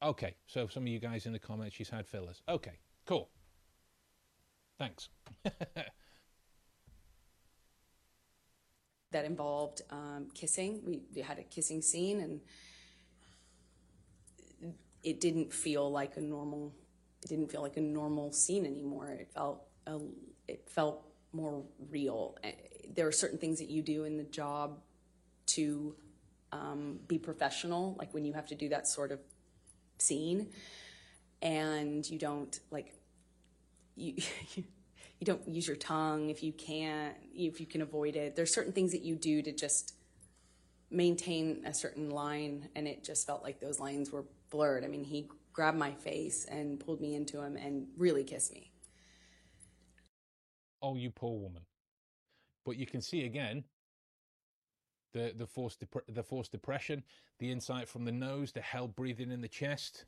[0.01, 0.35] okay.
[0.47, 2.41] So some of you guys in the comments, she's had fillers.
[2.49, 3.29] Okay, cool.
[4.77, 5.09] Thanks.
[9.11, 10.81] that involved um, kissing.
[10.85, 12.41] We, we had a kissing scene, and
[15.03, 16.73] it didn't feel like a normal.
[17.23, 19.09] It didn't feel like a normal scene anymore.
[19.09, 19.99] It felt a,
[20.47, 22.37] it felt more real.
[22.43, 22.53] Eh,
[22.95, 24.79] There are certain things that you do in the job
[25.47, 25.95] to
[26.51, 29.19] um, be professional, like when you have to do that sort of
[29.97, 30.49] scene,
[31.41, 32.93] and you don't like
[33.95, 34.15] you
[34.55, 38.73] you don't use your tongue if you can't if you can avoid it there's certain
[38.73, 39.95] things that you do to just
[40.91, 45.03] maintain a certain line and it just felt like those lines were blurred i mean
[45.03, 48.71] he grabbed my face and pulled me into him and really kissed me
[50.81, 51.63] oh, you poor woman.
[52.65, 53.63] But you can see again
[55.13, 57.03] the the forced dep- the forced depression,
[57.39, 60.05] the insight from the nose, the held breathing in the chest.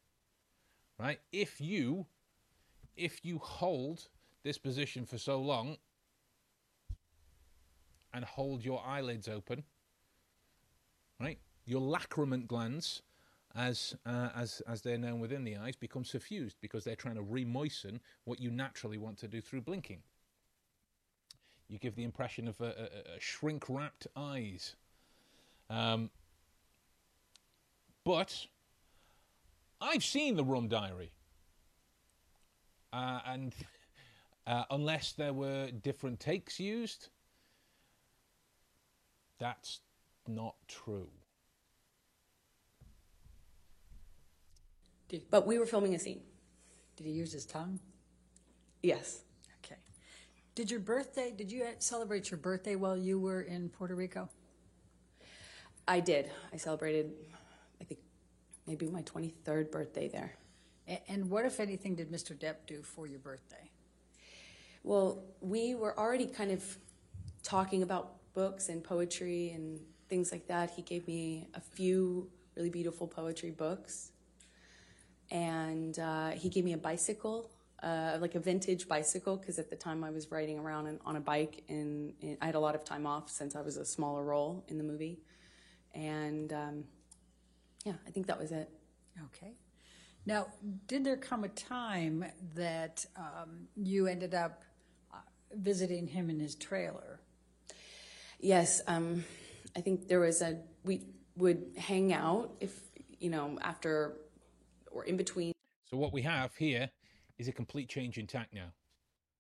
[1.00, 1.20] Right?
[1.32, 2.06] If you
[2.96, 4.08] if you hold
[4.44, 5.78] this position for so long
[8.14, 9.64] and hold your eyelids open,
[11.24, 11.40] right?
[11.66, 13.02] Your lacrimal glands,
[13.56, 17.24] as uh, as as they're known within the eyes, become suffused because they're trying to
[17.24, 20.02] remoisten what you naturally want to do through blinking.
[21.70, 24.76] You give the impression of a, a, a shrink-wrapped eyes.
[25.70, 26.10] Um,
[28.04, 28.46] but
[29.80, 31.14] I've seen the Rum Diary,
[32.92, 33.56] uh, and
[34.48, 37.08] uh, unless there were different takes used,
[39.40, 39.80] that's
[40.28, 41.08] not true.
[45.30, 46.22] but we were filming a scene
[46.96, 47.80] Did he use his tongue?
[48.82, 49.22] yes
[49.64, 49.76] Okay.
[50.56, 54.30] Did your birthday, did you celebrate your birthday while you were in Puerto Rico?
[55.88, 57.12] i did i celebrated
[57.82, 58.00] i think
[58.66, 60.34] maybe my 23rd birthday there
[61.08, 62.38] And what, if anything, did Mr.
[62.38, 63.70] Depp do for your birthday?
[64.84, 66.62] Well, we were already kind of
[67.42, 70.72] talking about books and poetry and things like that.
[70.72, 74.12] He gave me a few really beautiful poetry books.
[75.32, 77.50] And uh, he gave me a bicycle,
[77.82, 81.16] uh, like a vintage bicycle, because at the time I was riding around in, on
[81.16, 83.86] a bike and, and I had a lot of time off since I was a
[83.86, 85.20] smaller role in the movie.
[85.94, 86.84] And um,
[87.86, 88.70] yeah, I think that was it.
[89.26, 89.54] Okay.
[90.26, 90.48] Now,
[90.88, 92.26] did there come a time
[92.56, 94.64] that um, you ended up
[95.14, 95.18] uh,
[95.54, 97.20] visiting him in his trailer?
[98.40, 99.26] Yes, um,
[99.76, 101.02] I think there was a we
[101.36, 102.80] would hang out if
[103.20, 104.18] you know after
[104.92, 105.54] or in between
[105.90, 106.90] So what we have here
[107.38, 108.72] is a complete change in tack now.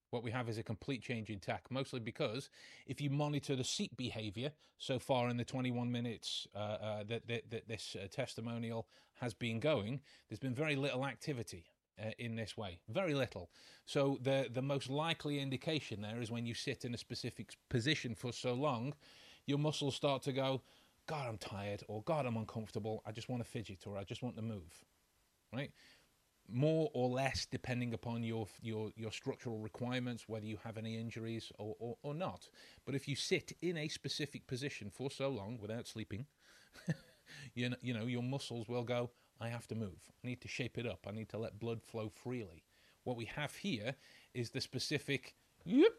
[0.09, 2.49] What we have is a complete change in tack, mostly because
[2.85, 7.27] if you monitor the seat behaviour so far in the 21 minutes uh, uh, that,
[7.27, 11.65] that, that this uh, testimonial has been going, there's been very little activity
[11.99, 13.49] uh, in this way, very little.
[13.85, 18.15] So the the most likely indication there is when you sit in a specific position
[18.15, 18.93] for so long,
[19.45, 20.61] your muscles start to go,
[21.07, 23.01] God, I'm tired, or God, I'm uncomfortable.
[23.05, 24.83] I just want to fidget, or I just want to move,
[25.53, 25.71] right?
[26.49, 31.51] more or less depending upon your your your structural requirements whether you have any injuries
[31.57, 32.47] or, or, or not.
[32.85, 36.25] But if you sit in a specific position for so long without sleeping
[37.55, 40.11] you know, you know your muscles will go i have to move.
[40.23, 41.05] I need to shape it up.
[41.07, 42.63] I need to let blood flow freely.
[43.03, 43.95] What we have here
[44.33, 45.35] is the specific
[45.65, 45.93] yep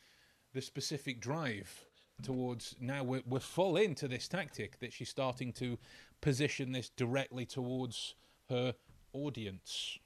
[0.53, 1.87] the specific drive
[2.23, 5.79] towards now we're, we're full into this tactic that she's starting to
[6.21, 8.15] position this directly towards
[8.49, 8.75] her
[9.13, 9.99] audience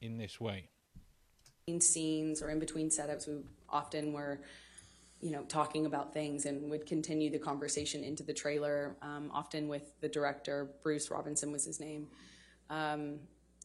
[0.00, 0.68] in this way.
[1.66, 4.40] between scenes or in between setups, we often were,
[5.20, 8.96] you know, talking about things and would continue the conversation into the trailer.
[9.02, 12.08] Um, often with the director, Bruce Robinson was his name.
[12.68, 13.20] Um,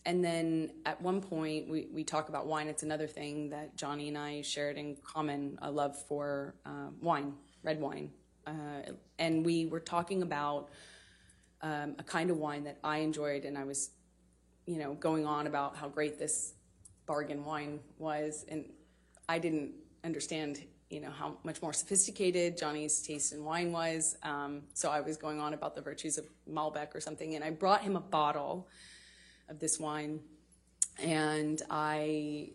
[0.05, 2.67] and then at one point, we, we talk about wine.
[2.67, 7.33] It's another thing that Johnny and I shared in common a love for uh, wine,
[7.63, 8.11] red wine.
[8.45, 10.69] Uh, and we were talking about
[11.61, 13.89] um, a kind of wine that I enjoyed, and I was,
[14.67, 16.53] you know, going on about how great this
[17.07, 18.65] bargain wine was, and
[19.27, 19.71] I didn't
[20.03, 24.17] understand, you know, how much more sophisticated Johnny's taste in wine was.
[24.21, 27.49] Um, so I was going on about the virtues of Malbec or something, and I
[27.49, 28.67] brought him a bottle
[29.49, 30.19] of this wine,
[31.01, 32.51] and I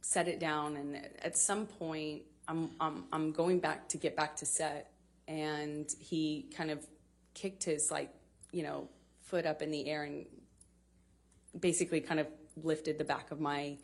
[0.00, 0.76] set it down.
[0.76, 4.92] And at some point, I'm I'm, I'm going back to get back to set,
[5.28, 6.86] and he kind of
[7.34, 8.10] kicked his like,
[8.52, 8.88] you know,
[9.22, 10.26] foot up in the air and
[11.58, 12.26] basically kind of
[12.62, 13.76] lifted the back of my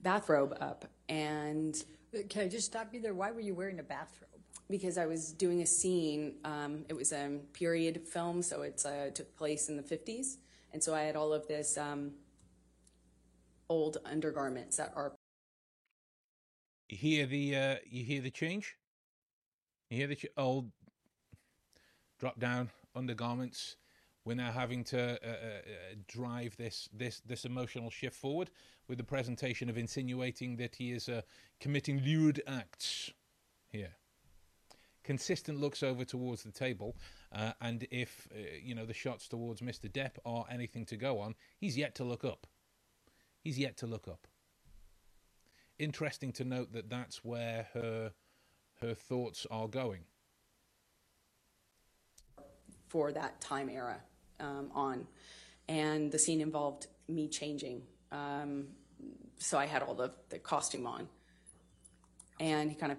[0.00, 1.84] bathrobe up and
[2.28, 3.14] Can I just stop you there?
[3.14, 4.28] Why were you wearing a bathrobe?
[4.70, 6.36] because I was doing a scene.
[6.44, 10.36] Um, it was a period film, so it uh, took place in the 50s.
[10.74, 12.10] And so I had all of this um,
[13.68, 15.14] old undergarments that are
[16.88, 18.76] You hear the uh, you hear the change.
[19.88, 20.72] You hear the ch- old
[22.18, 23.76] drop down undergarments.
[24.24, 28.50] We're now having to uh, uh, uh, drive this this this emotional shift forward
[28.88, 31.22] with the presentation of insinuating that he is uh,
[31.60, 33.12] committing lewd acts
[33.68, 33.92] here.
[35.04, 36.96] Consistent looks over towards the table,
[37.32, 39.90] uh, and if uh, you know the shots towards Mr.
[39.90, 42.46] Depp are anything to go on, he's yet to look up.
[43.38, 44.26] He's yet to look up
[45.76, 48.12] interesting to note that that's where her
[48.80, 50.04] her thoughts are going.
[52.94, 53.96] for that time era
[54.38, 55.04] um, on.
[55.68, 57.82] And the scene involved me changing.
[58.12, 58.68] Um,
[59.36, 61.08] so I had all the, the costume on.
[62.38, 62.98] And he kind of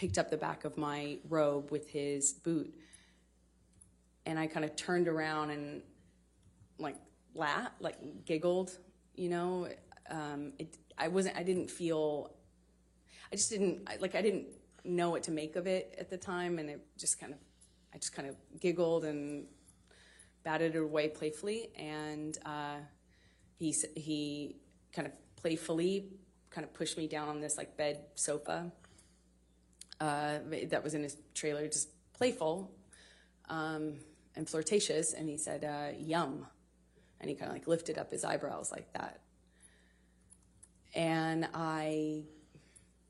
[0.00, 2.74] picked up the back of my robe with his boot.
[4.24, 5.82] And I kind of turned around and
[6.78, 6.96] like
[7.34, 8.78] laughed, like giggled,
[9.14, 9.68] you know.
[10.08, 12.32] Um, it, I wasn't, I didn't feel,
[13.30, 14.46] I just didn't, like, I didn't
[14.84, 16.58] know what to make of it at the time.
[16.58, 17.38] And it just kind of,
[17.94, 19.48] I just kind of giggled and
[20.44, 21.72] batted it away playfully.
[21.76, 22.76] And uh,
[23.58, 24.56] he, he
[24.94, 26.08] kind of playfully
[26.48, 28.72] kind of pushed me down on this like bed sofa
[30.00, 30.38] uh,
[30.68, 32.70] that was in his trailer, just playful
[33.48, 33.94] um,
[34.36, 35.12] and flirtatious.
[35.12, 36.46] And he said, uh, yum.
[37.20, 39.20] And he kind of like lifted up his eyebrows like that.
[40.94, 42.24] And I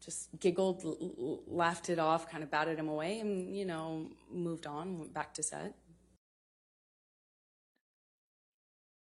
[0.05, 4.67] just giggled, l- laughed it off, kind of batted him away, and, you know, moved
[4.67, 5.75] on, went back to set.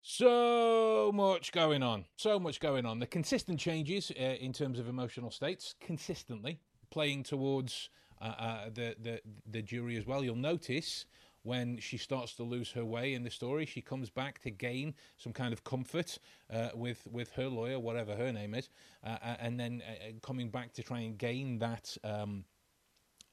[0.01, 2.05] So much going on.
[2.17, 2.99] So much going on.
[2.99, 6.59] The consistent changes uh, in terms of emotional states, consistently
[6.89, 7.89] playing towards
[8.21, 10.23] uh, uh, the, the the jury as well.
[10.23, 11.05] You'll notice
[11.43, 14.93] when she starts to lose her way in the story, she comes back to gain
[15.17, 16.19] some kind of comfort
[16.51, 18.69] uh, with with her lawyer, whatever her name is,
[19.03, 21.97] uh, uh, and then uh, coming back to try and gain that.
[22.03, 22.45] Um,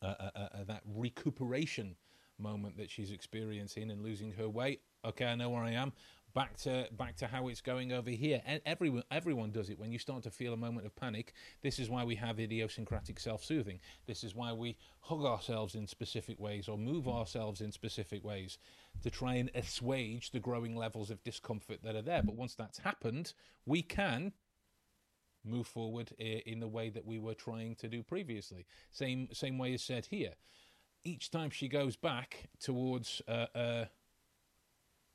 [0.03, 1.97] that recuperation
[2.39, 4.79] moment that she's experiencing and losing her way.
[5.03, 5.95] Okay, I know where I am.
[6.35, 8.43] Back to back to how it's going over here.
[8.45, 11.33] And everyone everyone does it when you start to feel a moment of panic.
[11.63, 13.79] This is why we have idiosyncratic self-soothing.
[14.07, 18.59] This is why we hug ourselves in specific ways or move ourselves in specific ways
[19.03, 22.23] to try and assuage the growing levels of discomfort that are there.
[22.23, 23.33] But once that's happened,
[23.65, 24.33] we can
[25.45, 28.67] move forward in the way that we were trying to do previously.
[28.91, 30.35] Same same way is said here.
[31.05, 33.85] Each time she goes back towards uh, uh,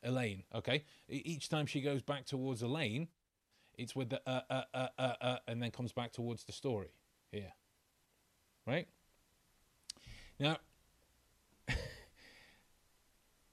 [0.04, 0.84] Elaine, okay.
[1.08, 3.08] Each time she goes back towards Elaine,
[3.78, 6.92] it's with the uh, uh, uh, uh, uh, and then comes back towards the story
[7.32, 7.54] here,
[8.68, 8.88] right?
[10.40, 10.58] Now,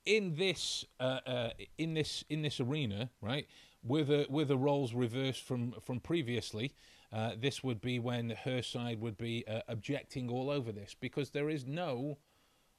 [0.05, 3.47] in this uh, uh, in this in this arena, right,
[3.83, 6.75] with a with the roles reversed from from previously,
[7.13, 11.31] uh, this would be when her side would be uh, objecting all over this because
[11.31, 12.19] there is no.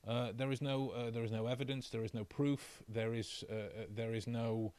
[0.05, 1.89] Uh, there is no uh, there is no evidence.
[1.89, 2.83] There is no proof.
[2.87, 4.73] There is uh, uh, there is no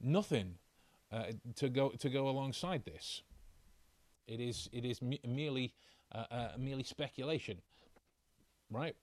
[0.00, 0.56] nothing
[1.12, 3.22] uh, to go to go alongside this.
[4.26, 5.74] It is it is me- merely
[6.58, 7.60] merely speculation
[8.70, 8.96] right?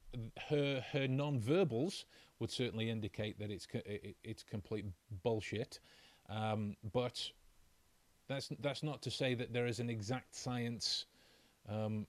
[0.50, 2.06] Her her non-verbals
[2.40, 4.86] would certainly indicate that it's co- it, it's complete
[5.24, 5.80] bullshit,
[6.30, 7.32] um, but
[8.28, 11.06] that's that's not to say that there is an exact science
[11.70, 12.06] um,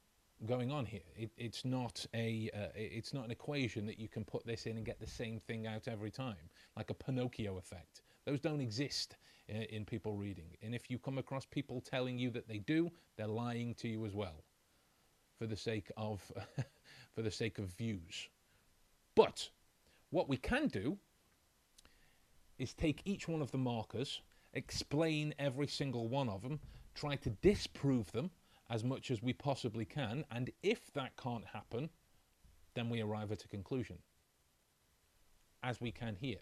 [0.47, 1.01] going on here.
[1.17, 4.77] It, it's not a uh, it's not an equation that you can put this in
[4.77, 8.03] and get the same thing out every time, like a Pinocchio effect.
[8.25, 9.17] Those don't exist
[9.49, 10.57] in, in people reading.
[10.63, 14.05] And if you come across people telling you that they do, they're lying to you
[14.07, 14.45] as well,
[15.39, 16.21] for the sake of
[17.15, 18.29] for the sake of views.
[19.15, 19.49] But
[20.11, 20.99] what we can do
[22.59, 24.21] is take each one of the markers,
[24.55, 26.61] explain every single one of them,
[26.95, 28.31] try to disprove them
[28.73, 31.91] as much as we possibly can, and if that can't happen,
[32.75, 33.99] then we arrive at a conclusion,
[35.63, 36.41] as we can here.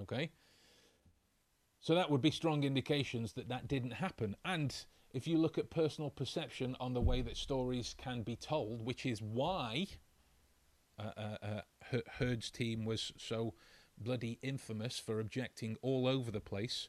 [0.00, 0.30] Okay?
[1.80, 4.34] So that would be strong indications that that didn't happen.
[4.46, 4.74] And
[5.12, 9.04] if you look at personal perception on the way that stories can be told, which
[9.04, 9.88] is why
[10.98, 11.36] uh, uh,
[11.92, 13.52] uh, Heard's team was so
[13.98, 16.88] bloody infamous for objecting all over the place.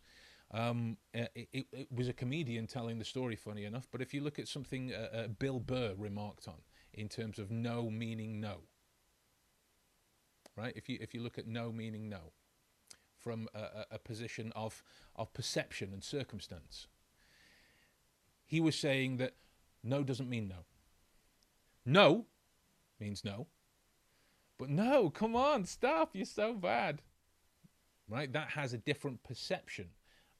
[0.55, 3.89] Um, uh, it, it, was a comedian telling the story, funny enough.
[3.91, 6.61] But if you look at something uh, uh, Bill Burr remarked on
[6.93, 8.59] in terms of no meaning no,
[10.55, 10.71] right?
[10.73, 12.31] If you if you look at no meaning no,
[13.19, 14.81] from a, a position of
[15.13, 16.87] of perception and circumstance,
[18.45, 19.33] he was saying that
[19.83, 20.63] no doesn't mean no.
[21.85, 22.27] No
[22.97, 23.47] means no.
[24.57, 26.11] But no, come on, stop.
[26.13, 27.01] You're so bad.
[28.07, 28.31] Right?
[28.31, 29.89] That has a different perception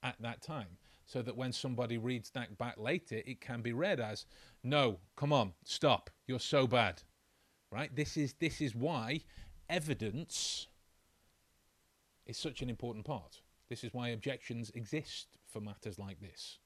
[0.06, 0.78] at that time.
[1.08, 4.26] So that when somebody reads that back later, it can be read as,
[4.64, 6.10] no, come on, stop.
[6.26, 7.04] You're so bad.
[7.72, 7.94] Right?
[7.94, 9.22] This is this is why
[9.70, 10.68] evidence
[12.26, 13.42] is such an important part.
[13.70, 16.60] This is why objections exist for matters like this.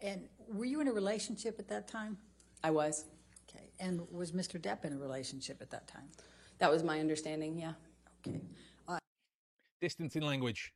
[0.00, 2.16] And were you in a relationship at that time?
[2.62, 3.04] I was.
[3.48, 3.70] Okay.
[3.80, 4.60] And was Mr.
[4.60, 6.08] Depp in a relationship at that time?
[6.58, 7.72] That was my understanding, yeah.
[8.26, 8.40] Okay.
[9.80, 10.72] Distance in language.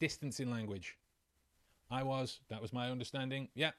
[0.00, 0.96] Distance in language.
[1.90, 3.48] I was, that was my understanding.
[3.54, 3.72] Yeah.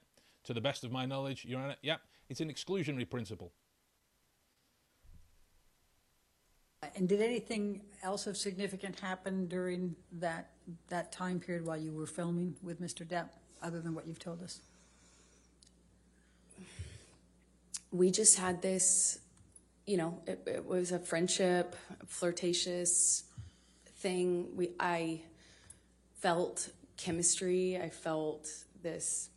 [0.45, 1.75] To the best of my knowledge, Your Honor.
[1.81, 1.97] Yeah.
[2.29, 3.51] It's an exclusionary principle.
[6.95, 10.51] And did anything else of significant happen during that
[10.89, 13.05] that time period while you were filming with Mr.
[13.05, 13.29] Depp,
[13.63, 14.61] other than what you've told us?
[17.91, 19.19] We just had this,
[19.85, 21.75] you know, it, it was a friendship,
[22.05, 23.23] flirtatious
[23.97, 24.55] thing.
[24.55, 25.21] We, I
[26.19, 27.77] felt chemistry.
[27.81, 28.47] I felt
[28.81, 29.29] this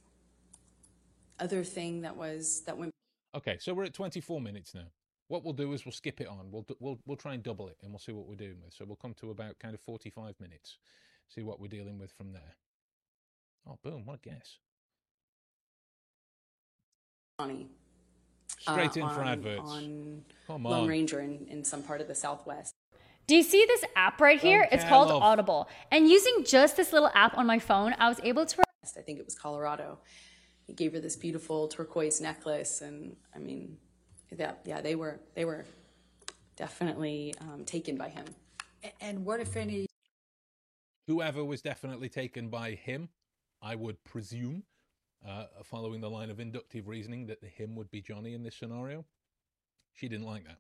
[1.39, 2.93] other thing that was that went.
[3.35, 4.87] Okay, so we're at 24 minutes now.
[5.29, 6.51] What we'll do is we'll skip it on.
[6.51, 8.75] We'll we'll we'll try and double it, and we'll see what we're doing with.
[8.75, 10.79] So we'll come to about kind of 45 minutes,
[11.29, 12.57] see what we're dealing with from there.
[13.69, 14.07] Oh, boom!
[14.07, 14.59] What a guess.
[17.39, 17.69] Johnny.
[18.59, 19.71] Straight uh, in for on- adverts.
[19.71, 20.89] On Come Lone.
[20.89, 22.75] Ranger in, in some part of the Southwest.
[23.31, 24.67] Do you see this app right here?
[24.73, 25.23] It's called love.
[25.23, 25.69] Audible.
[25.93, 28.63] And using just this little app on my phone, I was able to
[28.99, 30.01] I think it was Colorado.
[30.67, 33.77] He gave her this beautiful turquoise necklace, and I mean,
[34.33, 35.65] that yeah, they were they were
[36.57, 38.25] definitely um, taken by him.
[39.01, 39.87] And what, if any,
[41.07, 43.11] Whoever was definitely taken by him,
[43.63, 44.65] I would presume,
[45.25, 48.57] uh, following the line of inductive reasoning, that the him would be Johnny in this
[48.57, 49.05] scenario.
[49.93, 50.59] She didn't like that.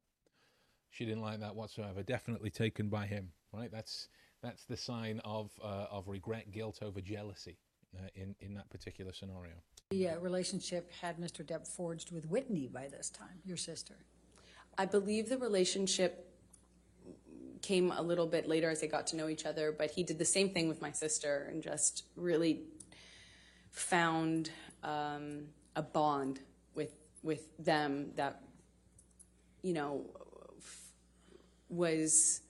[0.91, 2.03] She didn't like that whatsoever.
[2.03, 3.31] Definitely taken by him.
[3.53, 3.71] Right.
[3.71, 4.09] That's
[4.43, 7.59] that's the sign of uh, of regret, guilt over jealousy
[7.97, 9.55] uh, in in that particular scenario.
[9.93, 11.45] uh, relationship had Mr.
[11.45, 13.95] Depp forged with Whitney by this time, your sister?
[14.79, 16.27] I believe the relationship
[17.62, 20.19] came a little bit later as they got to know each other, but he did
[20.19, 22.61] the same thing with my sister and just really
[23.71, 24.51] found
[24.83, 25.47] um,
[25.77, 26.41] a bond
[26.75, 26.93] with
[27.23, 28.43] with them that
[29.62, 30.20] you know f-
[31.71, 32.41] was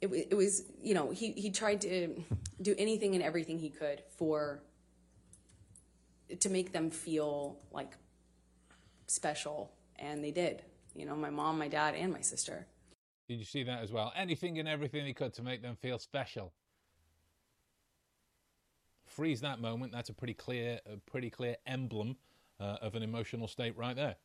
[0.00, 2.22] it, it was you know he he tried to
[2.62, 4.62] do anything and everything he could for
[6.38, 7.92] to make them feel like
[9.06, 10.62] special and they did
[10.94, 12.66] you know my mom my dad and my sister
[13.28, 14.12] Did you see that as well?
[14.16, 16.52] Anything and everything he could to make them feel special.
[19.06, 19.92] Freeze that moment.
[19.92, 22.16] That's a pretty clear, a pretty clear emblem
[22.58, 24.16] uh, of an emotional state right there.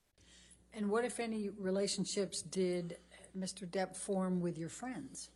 [0.74, 2.98] And what, if any, relationships did
[3.38, 3.68] Mr.
[3.68, 5.30] Depp form with your friends?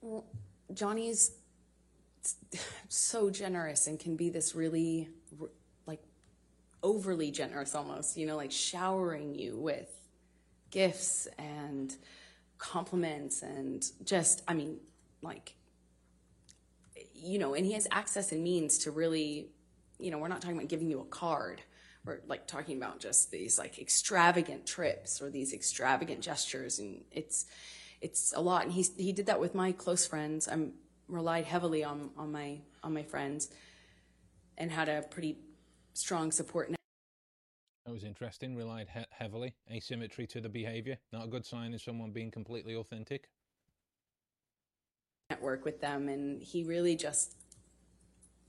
[0.00, 0.24] Well,
[0.72, 1.32] Johnny's
[2.88, 5.08] so generous and can be this really
[5.86, 6.02] like
[6.82, 9.90] overly generous almost, you know, like showering you with
[10.70, 11.94] gifts and
[12.58, 14.78] compliments and just, I mean,
[15.22, 15.54] like,
[17.14, 19.48] you know, and he has access and means to really,
[19.98, 21.60] you know, we're not talking about giving you a card.
[22.10, 27.46] We're like talking about just these like extravagant trips or these extravagant gestures, and it's
[28.00, 28.64] it's a lot.
[28.64, 30.48] And he he did that with my close friends.
[30.48, 30.72] I'm
[31.06, 33.48] relied heavily on, on my on my friends
[34.58, 35.38] and had a pretty
[35.94, 36.74] strong support
[37.86, 38.56] That was interesting.
[38.56, 39.54] Relied he- heavily.
[39.70, 40.98] Asymmetry to the behaviour.
[41.12, 43.28] Not a good sign in someone being completely authentic.
[45.30, 47.36] network with them and he really just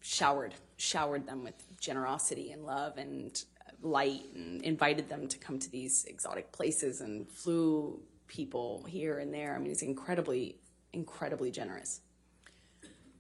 [0.01, 3.43] showered showered them with generosity and love and
[3.81, 9.33] light and invited them to come to these exotic places and flew people here and
[9.33, 10.57] there i mean he's incredibly
[10.93, 12.01] incredibly generous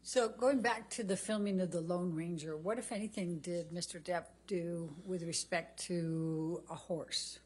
[0.03, 4.01] So going back to the filming of the Lone Ranger, what, if anything, did Mr.
[4.01, 7.39] Depp do with respect to a horse?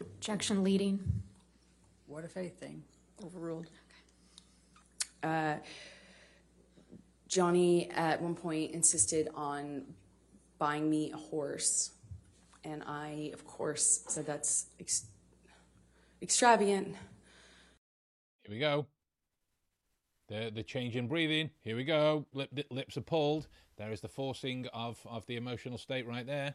[0.00, 1.00] Objection leading.
[2.06, 2.84] What, if anything?
[3.24, 3.66] Overruled.
[5.22, 5.56] Uh,
[7.26, 9.82] johnny at one point insisted on
[10.58, 11.92] buying me a horse
[12.64, 15.06] and i of course said that's ex-
[16.22, 16.88] extravagant
[18.44, 18.86] Here we go.
[20.28, 21.50] The the change in breathing.
[21.62, 22.26] Here we go.
[22.32, 23.46] Lip, lips are pulled.
[23.76, 26.54] There is the forcing of, of the emotional state right there.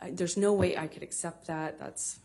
[0.00, 1.78] I, there's no way I could accept that.
[1.78, 2.18] That's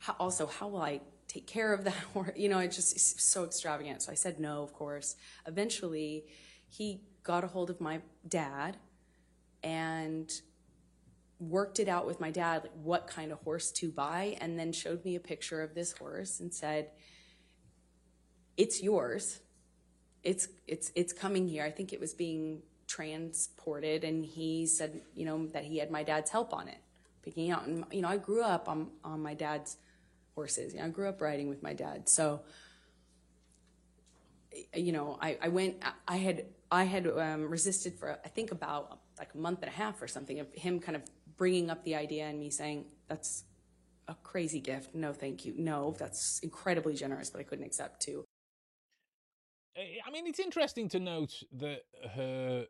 [0.00, 1.94] how, also how will I take care of that?
[2.14, 4.02] Or you know, it's just it's so extravagant.
[4.02, 5.16] So I said no, of course.
[5.46, 6.24] Eventually,
[6.68, 8.76] he got a hold of my dad
[9.62, 10.32] and
[11.38, 14.72] worked it out with my dad, like what kind of horse to buy, and then
[14.72, 16.90] showed me a picture of this horse and said,
[18.56, 19.40] "It's yours.
[20.22, 25.24] It's it's it's coming here." I think it was being transported, and he said, you
[25.24, 26.78] know, that he had my dad's help on it,
[27.22, 27.66] picking out.
[27.66, 29.76] And you know, I grew up on on my dad's
[30.34, 30.74] horses.
[30.74, 32.42] You know, I grew up riding with my dad, so
[34.74, 39.00] you know, I, I went, I had, I had um, resisted for, I think about
[39.18, 41.02] like a month and a half or something of him kind of
[41.36, 43.44] bringing up the idea and me saying, that's
[44.08, 44.94] a crazy gift.
[44.94, 45.52] No, thank you.
[45.58, 48.24] No, that's incredibly generous, but I couldn't accept too.
[49.76, 51.82] I mean, it's interesting to note that
[52.14, 52.66] her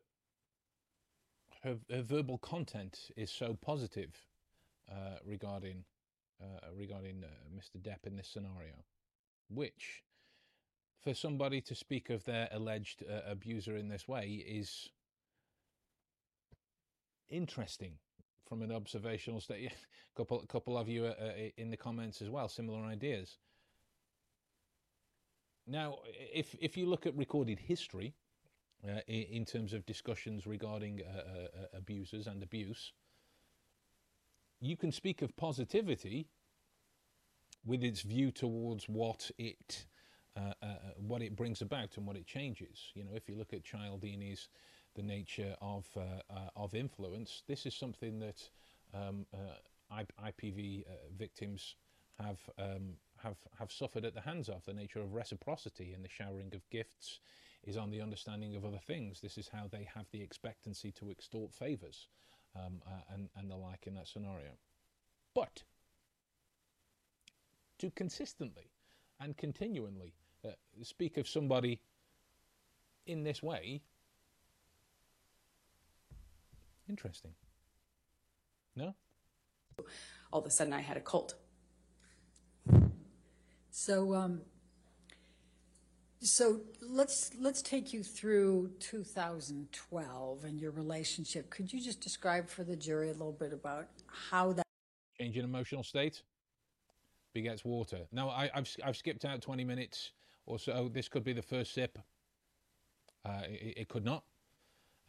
[1.63, 4.11] her, her verbal content is so positive
[4.91, 5.85] uh, regarding
[6.43, 7.81] uh, regarding uh, Mr.
[7.81, 8.75] Depp in this scenario,
[9.49, 10.03] which
[11.03, 14.89] for somebody to speak of their alleged uh, abuser in this way is
[17.29, 17.95] interesting
[18.49, 19.73] from an observational state.
[19.73, 19.75] A
[20.17, 23.39] couple, couple of you uh, in the comments as well, similar ideas.
[25.67, 25.99] Now,
[26.35, 28.15] if if you look at recorded history
[28.85, 32.93] uh, in, in terms of discussions regarding uh, uh, abusers and abuse,
[34.61, 36.27] you can speak of positivity
[37.65, 39.87] with its view towards what it
[40.37, 42.91] uh, uh, what it brings about and what it changes.
[42.95, 44.49] You know, if you look at Cialdini's
[44.95, 48.49] the nature of uh, of influence, this is something that
[48.95, 49.27] um,
[49.93, 50.85] IPV
[51.17, 51.77] victims
[52.19, 54.65] have um, have have suffered at the hands of.
[54.65, 57.21] The nature of reciprocity and the showering of gifts
[57.65, 59.21] is on the understanding of other things.
[59.21, 62.09] This is how they have the expectancy to extort favors
[62.57, 64.53] um, uh, and and the like in that scenario.
[65.35, 65.63] But
[67.79, 68.71] to consistently
[69.21, 70.15] and continually
[70.45, 70.51] uh,
[70.83, 71.81] speak of somebody
[73.07, 73.83] in this way,
[76.89, 77.33] interesting.
[78.77, 78.95] No.
[80.33, 81.35] All of a sudden, I had a cult.
[83.71, 84.43] So, um,
[86.21, 91.51] so let's let's take you through 2012 and your relationship.
[91.51, 94.67] Could you just describe for the jury a little bit about how that
[95.19, 96.23] change in emotional state
[97.35, 98.01] begets water?
[98.13, 100.13] Now, I, have I've skipped out 20 minutes
[100.47, 100.91] or so.
[100.93, 101.99] This could be the first sip.
[103.25, 104.25] Uh, it, it, could not.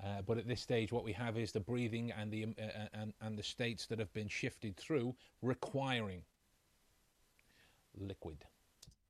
[0.04, 3.14] Uh, but at this stage, what we have is the breathing and the uh, and
[3.22, 6.22] and the states that have been shifted through, requiring
[7.98, 8.46] liquid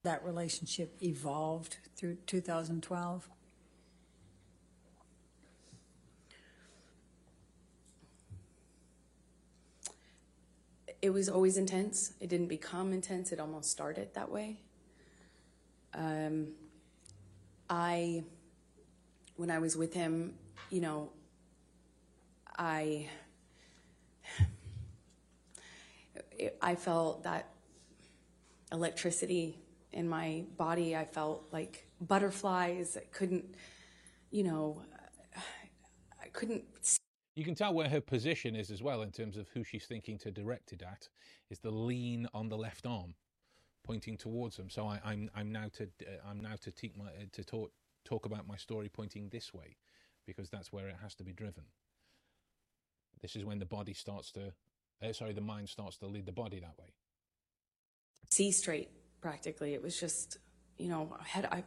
[0.03, 3.29] that relationship evolved through 2012?
[11.01, 12.13] It was always intense.
[12.21, 13.31] It didn't become intense.
[13.31, 14.59] It almost started that way.
[15.95, 16.47] Um,
[17.69, 18.23] I,
[19.35, 20.33] when I was with him,
[20.69, 21.09] you know,
[22.57, 23.07] I,
[26.61, 27.49] I felt that
[28.71, 29.57] electricity
[29.93, 30.95] in my body.
[30.95, 32.97] I felt like butterflies.
[32.97, 33.45] I couldn't,
[34.31, 34.81] you know,
[36.21, 36.63] I couldn't.
[37.35, 40.17] You can tell where her position is as well in terms of who she's thinking
[40.19, 41.07] to direct it at.
[41.49, 43.15] Is the lean on the left arm,
[43.83, 44.69] pointing towards them.
[44.69, 47.43] So I, am I'm, I'm now to uh, I'm now to take my uh, to
[47.43, 47.71] talk
[48.05, 49.77] talk about my story pointing this way,
[50.25, 51.63] because that's where it has to be driven.
[53.21, 54.53] This is when the body starts to,
[55.01, 56.93] uh, sorry, the mind starts to lead the body that way.
[58.29, 58.89] See straight
[59.21, 59.73] practically.
[59.73, 60.37] It was just,
[60.77, 61.63] you know, I had I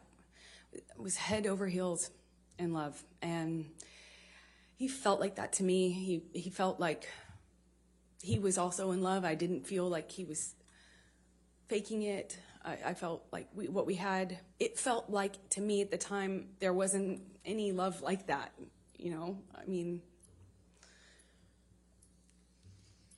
[0.98, 2.10] was head over heels
[2.59, 3.02] in love.
[3.22, 3.66] And
[4.76, 5.90] he felt like that to me.
[5.90, 7.09] He, he felt like
[8.20, 9.24] he was also in love.
[9.24, 10.55] I didn't feel like he was
[11.68, 12.38] faking it.
[12.64, 15.98] I, I felt like we, what we had, it felt like to me at the
[15.98, 18.52] time, there wasn't any love like that.
[18.98, 20.01] You know, I mean,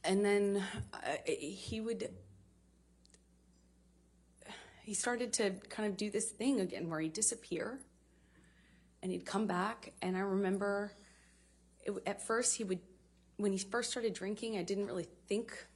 [0.05, 2.11] and then uh, he would
[4.83, 7.79] he started to kind of do this thing again where he'd disappear
[9.03, 10.93] and he'd come back and i remember
[11.85, 12.81] it, at first he would
[13.37, 15.67] when he first started drinking i didn't really think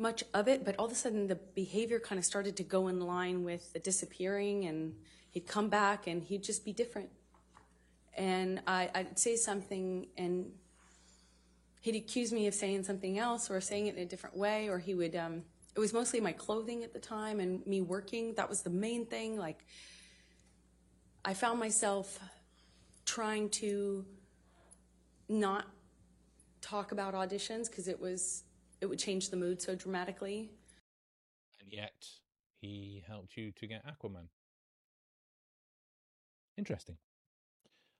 [0.00, 2.88] much of it but all of a sudden the behavior kind of started to go
[2.88, 4.94] in line with the disappearing and
[5.30, 7.10] he'd come back and he'd just be different.
[8.16, 10.50] And I, i'd say something and
[11.80, 14.78] he'd accuse me of saying something else or saying it in a different way or
[14.78, 15.42] he would um,
[15.74, 18.34] it was mostly my clothing at the time and me working.
[18.34, 19.38] That was the main thing.
[19.38, 19.64] Like
[21.24, 22.18] i found myself
[23.04, 24.04] trying to
[25.28, 25.66] not
[26.60, 28.44] talk about auditions because it was
[28.80, 30.50] it would change the mood so dramatically
[31.60, 32.06] and yet
[32.60, 34.28] he helped you to get Aquaman.
[36.58, 36.96] Interesting.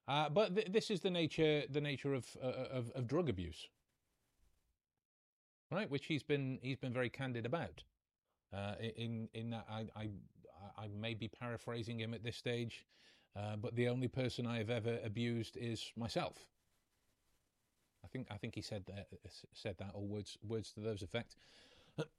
[0.09, 3.69] Uh, but th- this is the nature the nature of, uh, of of drug abuse,
[5.71, 5.89] right?
[5.89, 7.85] Which he's been he's been very candid about.
[8.53, 10.09] Uh, in in that I, I
[10.77, 12.85] I may be paraphrasing him at this stage,
[13.37, 16.45] uh, but the only person I have ever abused is myself.
[18.11, 21.03] I think I think he said that uh, said that or words words to those
[21.03, 21.37] effect.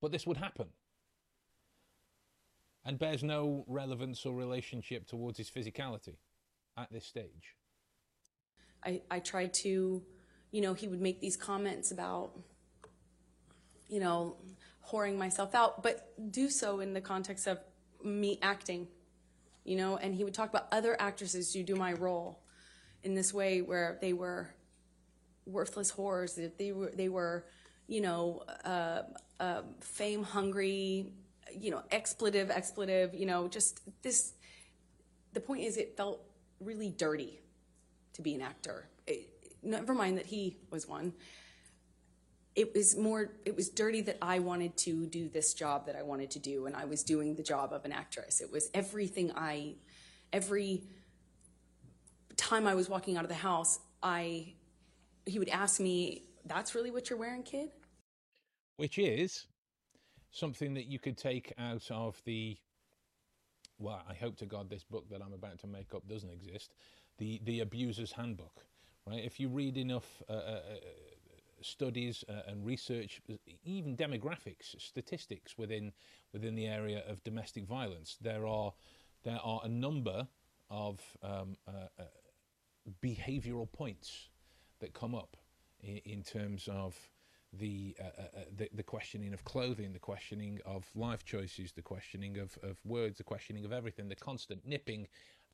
[0.00, 0.68] but this would happen
[2.84, 6.16] and bears no relevance or relationship towards his physicality
[6.76, 7.56] at this stage.
[8.84, 10.02] I, I tried to,
[10.50, 12.32] you know, he would make these comments about,
[13.88, 14.36] you know,
[14.90, 17.60] whoring myself out, but do so in the context of
[18.02, 18.88] me acting,
[19.64, 22.41] you know, and he would talk about other actresses who do my role
[23.04, 24.54] in this way where they were
[25.46, 27.44] worthless whores, they were, they were,
[27.88, 29.02] you know, uh,
[29.40, 31.12] uh, fame hungry,
[31.52, 34.34] you know, expletive, expletive, you know, just this.
[35.32, 36.22] The point is, it felt
[36.60, 37.40] really dirty
[38.12, 38.88] to be an actor.
[39.06, 39.28] It,
[39.62, 41.12] never mind that he was one.
[42.54, 46.02] It was more, it was dirty that I wanted to do this job that I
[46.02, 48.42] wanted to do, and I was doing the job of an actress.
[48.42, 49.76] It was everything I,
[50.32, 50.84] every
[52.36, 54.54] time I was walking out of the house, I,
[55.26, 57.70] he would ask me, "That's really what you're wearing, kid?"
[58.76, 59.46] Which is
[60.32, 62.56] something that you could take out of the
[63.78, 66.74] well i hope to god this book that i'm about to make up doesn't exist
[67.18, 68.64] the the abuser's handbook
[69.06, 70.60] right if you read enough uh, uh,
[71.60, 73.20] studies uh, and research
[73.64, 75.92] even demographics statistics within
[76.32, 78.72] within the area of domestic violence there are
[79.24, 80.26] there are a number
[80.70, 82.04] of um, uh, uh,
[83.02, 84.28] behavioral points
[84.80, 85.36] that come up
[85.80, 86.96] in, in terms of
[87.52, 92.38] the, uh, uh, the the questioning of clothing, the questioning of life choices, the questioning
[92.38, 95.06] of, of words, the questioning of everything, the constant nipping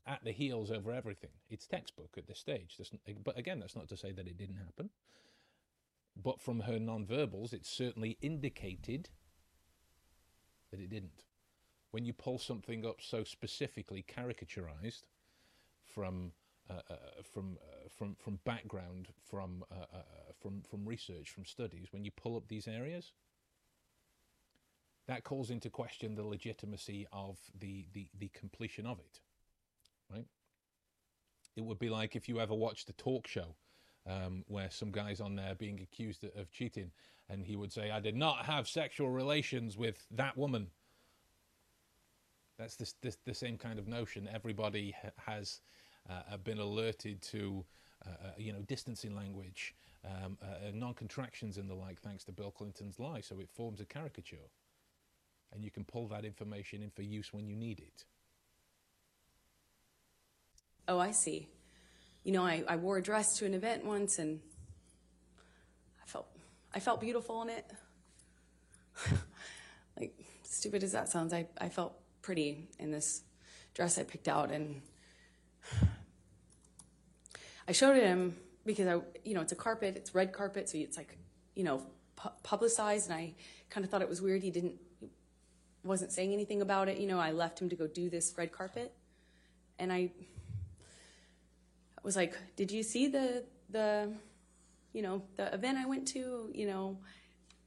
[0.07, 1.29] at the heels over everything.
[1.49, 2.75] It's textbook at this stage.
[2.77, 2.91] That's,
[3.23, 4.89] but again, that's not to say that it didn't happen.
[6.21, 9.09] But from her non-verbals, it certainly indicated
[10.71, 11.23] that it didn't.
[11.91, 15.03] When you pull something up so specifically caricaturized
[15.85, 16.48] from uh, uh,
[17.33, 19.63] from uh, from from background, from
[20.41, 23.13] from from research, from studies, when you pull up these areas,
[25.07, 29.21] that calls into question the legitimacy of the the, the completion of it,
[30.11, 30.27] right?
[31.55, 33.55] It would be like if you ever watched a talk show
[34.07, 36.91] um, where some guy's on there being accused of cheating,
[37.27, 40.67] and he would say, "I did not have sexual relations with that woman."
[42.57, 44.29] That's this, this the same kind of notion.
[44.31, 44.93] Everybody
[45.25, 45.78] has uh,
[46.29, 47.65] have been alerted to,
[48.05, 49.75] uh, uh, you know, distancing language,
[50.05, 50.37] um,
[50.73, 53.21] non-contractions and the like, thanks to Bill Clinton's lie.
[53.21, 54.49] So it forms a caricature,
[55.53, 58.05] and you can pull that information in for use when you need it.
[60.87, 61.47] Oh, I see.
[62.23, 64.39] You know, I, I wore a dress to an event once, and
[66.01, 66.27] I felt
[66.73, 67.65] I felt beautiful in it.
[69.99, 70.13] like
[70.43, 73.21] stupid as that sounds, I, I felt pretty in this
[73.73, 74.81] dress I picked out, and
[77.69, 78.35] I showed him
[78.65, 81.15] because I, you know, it's a carpet, it's red carpet, so it's like,
[81.53, 81.83] you know,
[82.15, 83.35] pu- publicized, and I
[83.69, 84.41] kind of thought it was weird.
[84.41, 84.73] He didn't,
[85.83, 86.97] wasn't saying anything about it.
[86.97, 88.91] You know, I left him to go do this red carpet,
[89.77, 90.09] and I
[92.01, 94.11] was like, "Did you see the the,
[94.91, 96.49] you know, the event I went to?
[96.51, 96.97] You know,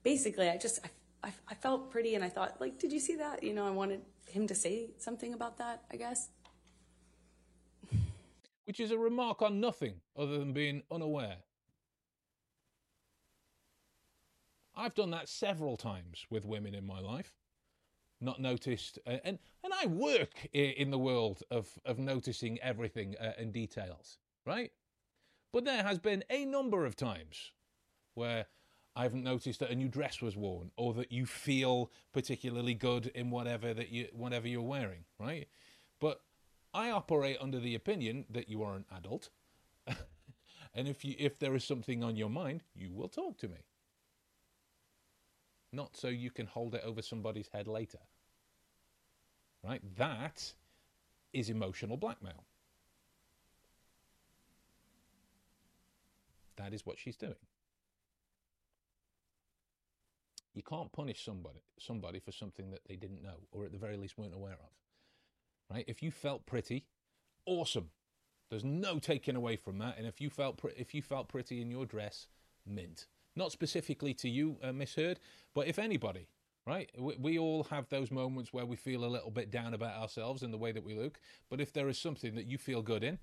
[0.02, 3.14] basically, I just I I, I felt pretty and I thought, like, did you see
[3.16, 3.44] that?
[3.44, 6.28] You know, I wanted him to say something about that, I guess.
[8.72, 11.36] Which is a remark on nothing other than being unaware.
[14.74, 17.34] I've done that several times with women in my life.
[18.18, 23.32] Not noticed, uh, and and I work in the world of of noticing everything uh,
[23.36, 24.16] and details,
[24.46, 24.72] right?
[25.52, 27.52] But there has been a number of times
[28.14, 28.46] where
[28.96, 33.08] I haven't noticed that a new dress was worn, or that you feel particularly good
[33.08, 35.46] in whatever that you whatever you're wearing, right?
[36.00, 36.22] But
[36.74, 39.28] I operate under the opinion that you are an adult,
[39.86, 43.58] and if you if there is something on your mind, you will talk to me.
[45.72, 47.98] Not so you can hold it over somebody's head later.
[49.64, 49.80] Right?
[49.96, 50.52] That
[51.32, 52.44] is emotional blackmail.
[56.56, 57.34] That is what she's doing.
[60.54, 63.96] You can't punish somebody somebody for something that they didn't know or at the very
[63.96, 64.81] least weren't aware of.
[65.72, 65.84] Right?
[65.86, 66.84] If you felt pretty,
[67.46, 67.90] awesome.
[68.50, 69.96] There's no taking away from that.
[69.96, 72.26] And if you felt pre- if you felt pretty in your dress,
[72.66, 73.06] mint.
[73.34, 75.18] Not specifically to you, uh, Miss Heard,
[75.54, 76.28] but if anybody,
[76.66, 76.90] right?
[76.98, 80.42] We, we all have those moments where we feel a little bit down about ourselves
[80.42, 81.18] and the way that we look.
[81.48, 83.18] But if there is something that you feel good in,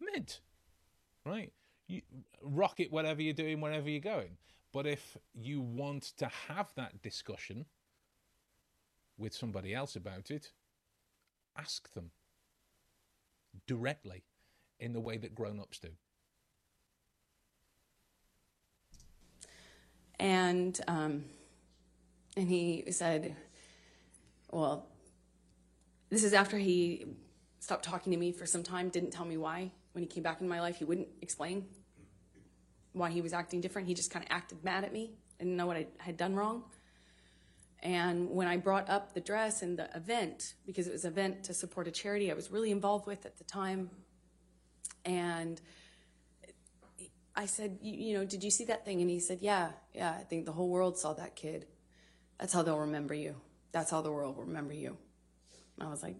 [0.00, 0.40] mint,
[1.26, 1.52] right?
[1.88, 2.02] You
[2.42, 4.36] rock it, whatever you're doing, wherever you're going.
[4.72, 7.66] But if you want to have that discussion
[9.16, 10.52] with somebody else about it,
[11.58, 12.10] ask them
[13.66, 14.24] directly
[14.78, 15.88] in the way that grown ups do.
[20.20, 21.24] And um,
[22.36, 23.36] and he said,
[24.50, 24.86] "Well,
[26.10, 27.06] this is after he
[27.60, 28.88] stopped talking to me for some time.
[28.88, 29.70] Didn't tell me why.
[29.92, 31.66] When he came back in my life, he wouldn't explain
[32.92, 33.86] why he was acting different.
[33.86, 35.12] He just kind of acted mad at me.
[35.38, 36.64] Didn't know what I had done wrong.
[37.82, 41.44] And when I brought up the dress and the event, because it was an event
[41.44, 43.90] to support a charity I was really involved with at the time,
[45.04, 45.60] and
[47.36, 49.00] I said, you, know, did you see that thing?
[49.00, 51.66] And he said, yeah, yeah, I think the whole world saw that kid.
[52.40, 53.36] That's how they'll remember you.
[53.70, 54.96] That's how the world will remember you.
[55.78, 56.16] And I was like,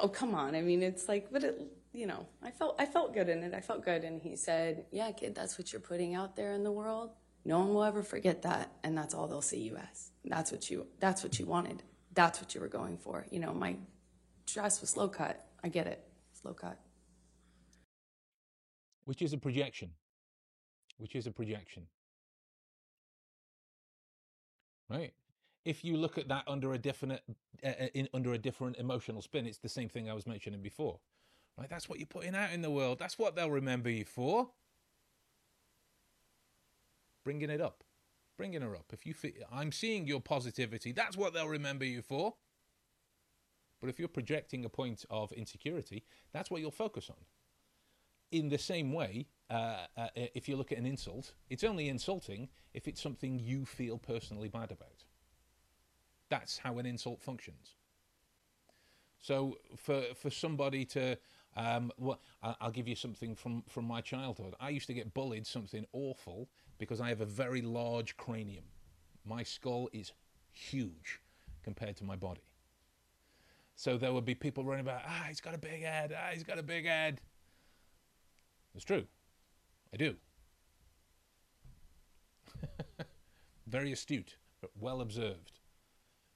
[0.00, 0.54] oh, come on.
[0.54, 1.60] I mean, it's like, but it,
[1.92, 3.52] you know, I felt, I felt good in it.
[3.52, 4.04] I felt good.
[4.04, 7.10] And he said, yeah, kid, that's what you're putting out there in the world.
[7.44, 8.72] No one will ever forget that.
[8.84, 10.10] And that's all they'll see you as.
[10.24, 11.82] That's what you, that's what you wanted.
[12.14, 13.26] That's what you were going for.
[13.30, 13.76] You know, my
[14.46, 15.46] dress was low cut.
[15.64, 16.04] I get it.
[16.44, 16.78] Low cut.
[19.06, 19.90] which is a projection
[20.98, 21.86] which is a projection
[24.90, 25.12] right
[25.64, 29.22] if you look at that under a different uh, uh, in, under a different emotional
[29.22, 30.98] spin it's the same thing i was mentioning before
[31.58, 34.50] right that's what you're putting out in the world that's what they'll remember you for
[37.24, 37.84] bringing it up
[38.36, 42.02] bringing her up if you feel i'm seeing your positivity that's what they'll remember you
[42.02, 42.34] for
[43.80, 47.24] but if you're projecting a point of insecurity that's what you'll focus on
[48.34, 52.48] in the same way, uh, uh, if you look at an insult, it's only insulting
[52.72, 55.04] if it's something you feel personally bad about.
[56.30, 57.76] That's how an insult functions.
[59.20, 61.16] So for for somebody to,
[61.56, 64.54] um, well, I'll give you something from from my childhood.
[64.58, 66.48] I used to get bullied something awful
[66.78, 68.64] because I have a very large cranium.
[69.24, 70.12] My skull is
[70.52, 71.20] huge
[71.62, 72.44] compared to my body.
[73.76, 76.44] So there would be people running about, ah, he's got a big head, ah, he's
[76.44, 77.20] got a big head.
[78.74, 79.04] It's true.
[79.92, 80.14] I do.
[83.66, 85.60] Very astute, but well observed.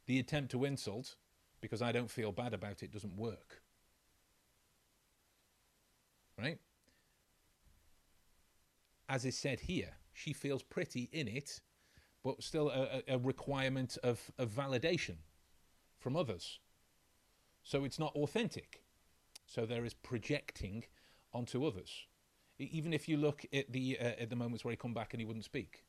[0.06, 1.16] The attempt to insult,
[1.60, 3.62] because I don't feel bad about it, doesn't work.
[6.38, 6.58] Right?
[9.08, 11.60] As is said here, she feels pretty in it,
[12.24, 15.16] but still a, a requirement of, of validation
[15.98, 16.58] from others.
[17.62, 18.82] So it's not authentic.
[19.46, 20.84] So there is projecting
[21.32, 22.06] onto others.
[22.58, 25.20] Even if you look at the uh, at the moments where he come back and
[25.20, 25.84] he wouldn't speak,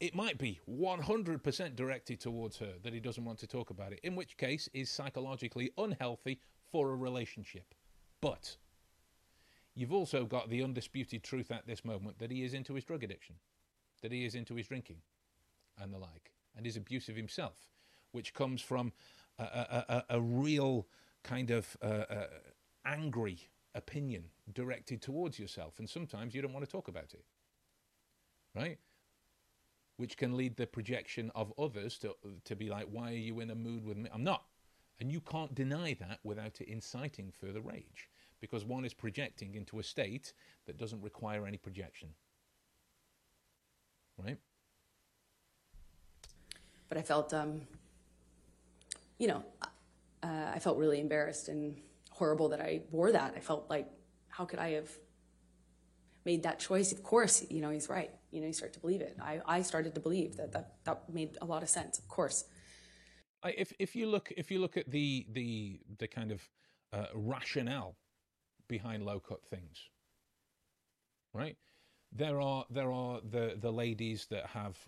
[0.00, 4.00] it might be 100% directed towards her that he doesn't want to talk about it.
[4.02, 6.40] In which case, is psychologically unhealthy
[6.72, 7.74] for a relationship.
[8.20, 8.56] But
[9.74, 13.02] you've also got the undisputed truth at this moment that he is into his drug
[13.02, 13.36] addiction,
[14.02, 14.98] that he is into his drinking,
[15.80, 17.70] and the like, and is abusive himself,
[18.12, 18.92] which comes from
[19.38, 20.86] a, a, a, a real
[21.22, 22.26] kind of uh, uh,
[22.84, 27.24] angry opinion directed towards yourself, and sometimes you don't want to talk about it,
[28.54, 28.78] right?
[29.96, 33.50] Which can lead the projection of others to to be like, "Why are you in
[33.50, 34.44] a mood with me?" I'm not,
[34.98, 38.08] and you can't deny that without it inciting further rage,
[38.40, 40.32] because one is projecting into a state
[40.66, 42.08] that doesn't require any projection.
[44.18, 44.38] Right?
[46.88, 47.62] But I felt, um,
[49.18, 49.44] you know,
[50.22, 51.76] uh, I felt really embarrassed and
[52.10, 53.34] horrible that I wore that.
[53.36, 53.88] I felt like,
[54.28, 54.90] how could I have
[56.24, 56.92] made that choice?
[56.92, 58.10] Of course, you know, he's right.
[58.30, 59.16] You know, you start to believe it.
[59.22, 62.44] I, I started to believe that, that that made a lot of sense, of course.
[63.42, 66.48] I, if if you look if you look at the the the kind of
[66.92, 67.96] uh, rationale
[68.70, 69.90] behind low cut things,
[71.34, 71.58] right?
[72.10, 74.78] There are there are the the ladies that have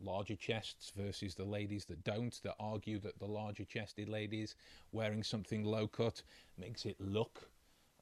[0.00, 4.56] larger chests versus the ladies that don't that argue that the larger chested ladies
[4.92, 6.22] wearing something low cut
[6.56, 7.50] makes it look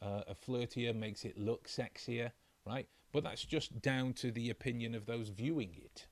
[0.03, 2.31] uh, flirtier makes it look sexier
[2.67, 2.89] right?
[3.13, 6.07] But that's just down to the opinion of those viewing it.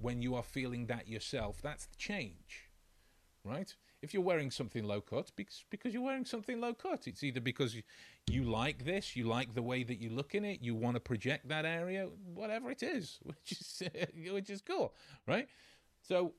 [0.00, 2.70] When you are feeling that yourself that's the change
[3.44, 7.06] right if you're wearing something low cut because because you're wearing something low cut.
[7.06, 7.82] It's either because you,
[8.26, 11.00] you like this you like the way that you look in it you want to
[11.00, 13.82] project that area whatever it is which is
[14.32, 14.92] which is cool
[15.26, 15.48] right?
[16.02, 16.32] So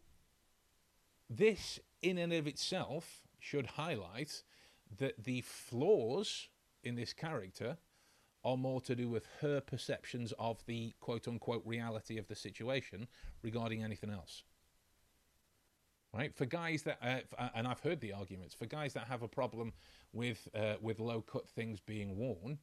[1.30, 4.44] this in and of itself should highlight
[4.98, 6.49] that the flaws
[6.84, 7.77] in this character
[8.44, 13.07] are more to do with her perceptions of the quote unquote reality of the situation
[13.41, 14.44] regarding anything else
[16.14, 16.34] right?
[16.35, 19.73] For guys that, uh, and I've heard the arguments for guys that have a problem
[20.14, 22.60] with uh, with low cut things being worn,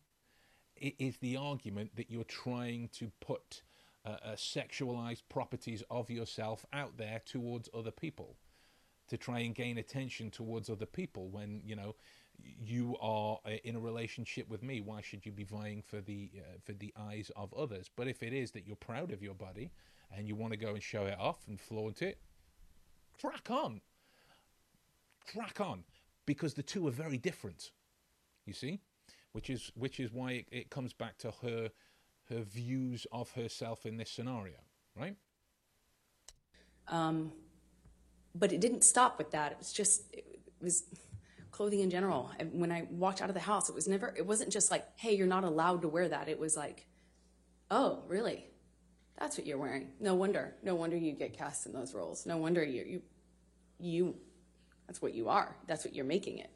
[0.76, 3.62] it is the argument that you're trying to put
[4.06, 8.36] uh, uh, sexualized properties of yourself out there towards other people,
[9.08, 11.28] to try and gain attention towards other people.
[11.28, 11.96] When you know
[12.64, 16.30] you are uh, in a relationship with me, why should you be vying for the
[16.38, 17.90] uh, for the eyes of others?
[17.94, 19.72] But if it is that you're proud of your body
[20.16, 22.18] and you want to go and show it off and flaunt it,
[23.20, 23.80] crack on.
[25.32, 25.84] Crack on.
[26.26, 27.70] Because the two are very different.
[28.46, 28.80] You see?
[29.32, 31.70] Which is which is why it, it comes back to her
[32.28, 34.56] her views of herself in this scenario,
[34.98, 35.16] right?
[36.88, 37.32] Um,
[38.34, 39.52] but it didn't stop with that.
[39.52, 40.84] It was just it was
[41.50, 42.30] clothing in general.
[42.38, 44.84] And when I walked out of the house, it was never it wasn't just like,
[44.96, 46.86] "Hey, you're not allowed to wear that." It was like,
[47.70, 48.46] "Oh, really?
[49.18, 49.88] That's what you're wearing.
[50.00, 50.54] No wonder.
[50.62, 52.24] No wonder you get cast in those roles.
[52.26, 53.02] No wonder you you
[53.80, 54.16] you
[54.86, 55.54] that's what you are.
[55.68, 56.50] That's what you're making it.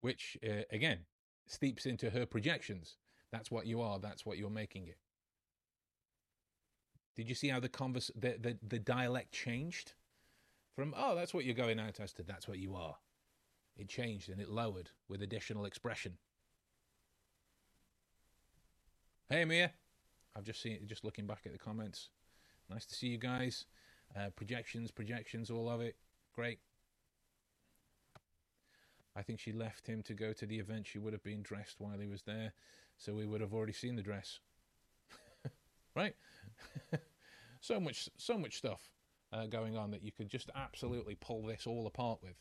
[0.00, 1.00] Which uh, again
[1.46, 2.96] steeps into her projections.
[3.32, 3.98] That's what you are.
[3.98, 4.98] That's what you're making it.
[7.16, 9.94] Did you see how the converse the, the, the dialect changed
[10.76, 12.96] from oh that's what you're going out as to that's what you are.
[13.76, 16.18] It changed and it lowered with additional expression.
[19.28, 19.72] Hey Mia,
[20.36, 22.10] I've just seen just looking back at the comments.
[22.70, 23.66] Nice to see you guys.
[24.16, 25.96] Uh, projections, projections, all of it.
[26.34, 26.60] Great.
[29.16, 30.86] I think she left him to go to the event.
[30.86, 32.52] She would have been dressed while he was there,
[32.96, 34.40] so we would have already seen the dress.
[35.96, 36.14] right?
[37.60, 38.90] so much, so much stuff
[39.32, 42.34] uh, going on that you could just absolutely pull this all apart with.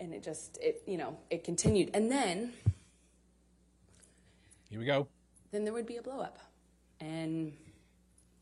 [0.00, 2.52] And it just, it you know, it continued, and then
[4.68, 5.06] here we go.
[5.52, 6.38] Then there would be a blow up,
[6.98, 7.52] and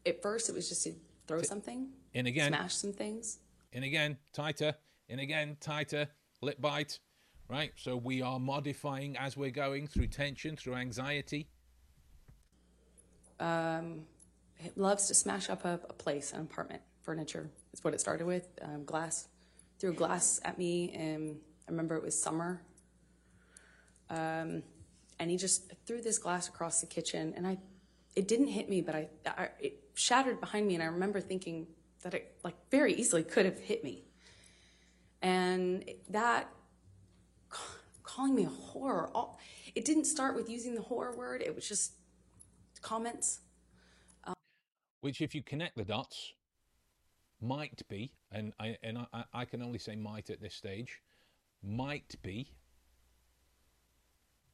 [0.07, 0.93] at first it was just to
[1.27, 3.39] throw something, and again, smash some things,
[3.73, 4.75] and again, tighter,
[5.09, 6.09] and again, tighter,
[6.43, 6.99] lip bite,
[7.49, 7.73] right?
[7.77, 11.49] So we are modifying as we're going through tension, through anxiety.
[13.39, 14.03] Um,
[14.59, 17.51] it loves to smash up a, a place, an apartment, furniture.
[17.73, 18.49] Is what it started with.
[18.63, 19.29] Um, glass,
[19.79, 21.37] threw glass at me, and
[21.69, 22.61] I remember it was summer.
[24.11, 24.63] Um,
[25.19, 27.59] and he just threw this glass across the kitchen, and I
[28.17, 31.67] it didn't hit me, but I, I, it shattered behind me, and I remember thinking
[32.03, 34.05] that it like very easily could have hit me.
[35.23, 36.49] And that
[38.03, 39.39] calling me a whore, all,
[39.75, 41.43] it didn't start with using the whore word.
[41.43, 41.93] It was just
[42.81, 43.41] comments.
[44.25, 44.35] Um,
[45.03, 46.33] Which, if you connect the dots,
[47.41, 51.01] might be, and I and I, I can only say might at this stage,
[51.63, 52.53] might be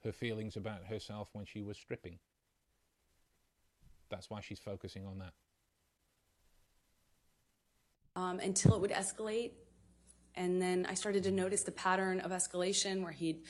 [0.05, 2.19] her feelings about herself when she was stripping.
[4.09, 5.33] That's why she's focusing on that.
[8.15, 9.53] Um, until it would escalate.
[10.35, 13.43] And then I started to notice the pattern of escalation where he'd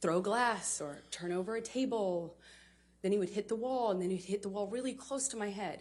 [0.00, 2.36] throw glass or turn over a table.
[3.02, 5.36] Then he would hit the wall, and then he'd hit the wall really close to
[5.36, 5.80] my head.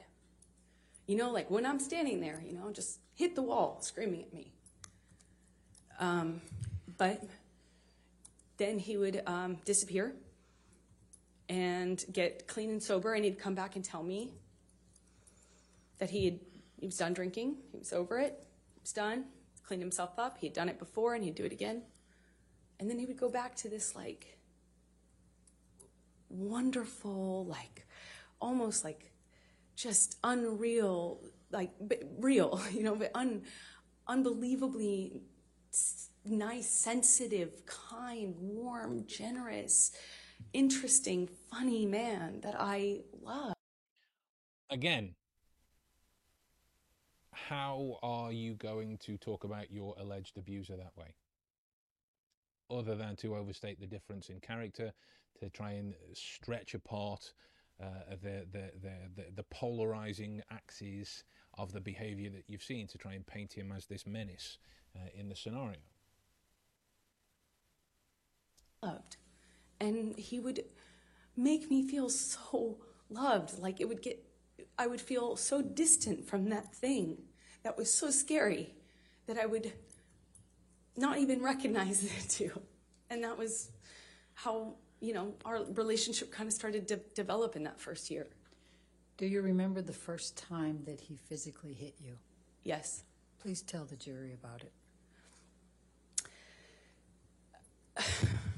[1.06, 4.34] You know, like when I'm standing there, you know, just hit the wall, screaming at
[4.34, 4.54] me.
[6.00, 6.42] Um,
[6.98, 7.24] but
[8.58, 10.14] then he would um, disappear
[11.50, 14.32] and get clean and sober, and he'd come back and tell me
[15.98, 16.40] that he had
[16.80, 19.26] he was done drinking, he was over it, he was done,
[19.64, 21.82] cleaned himself up, he had done it before, and he'd do it again,
[22.80, 24.38] and then he would go back to this like
[26.30, 27.86] wonderful, like
[28.40, 29.12] almost like
[29.76, 31.20] just unreal,
[31.52, 31.72] like
[32.20, 33.42] real, you know, but un,
[34.08, 35.22] unbelievably
[36.26, 39.92] nice, sensitive, kind, warm, generous,
[40.54, 43.54] interesting, funny man that I love.
[44.70, 45.16] Again,
[47.32, 51.16] how are you going to talk about your alleged abuser that way?
[52.70, 54.94] Other than to overstate the difference in character,
[55.40, 57.34] to try and stretch apart
[57.82, 61.24] uh, the, the, the, the, polarizing axes
[61.58, 64.58] of the behavior that you've seen to try and paint him as this menace
[64.98, 65.78] uh, in the scenario.
[68.84, 69.18] loved.
[69.80, 70.64] And he would
[71.36, 72.78] make me feel so
[73.10, 73.58] loved.
[73.60, 74.24] Like it would get,
[74.78, 77.18] I would feel so distant from that thing
[77.64, 78.74] that was so scary
[79.28, 79.72] that I would
[80.98, 82.62] not even recognize it too.
[83.10, 83.72] And that was
[84.34, 88.28] how, you know, our relationship kind of started to develop in that first year.
[89.18, 92.18] Do you remember the first time that he physically hit you?
[92.64, 93.04] Yes.
[93.42, 94.72] Please tell the jury about it.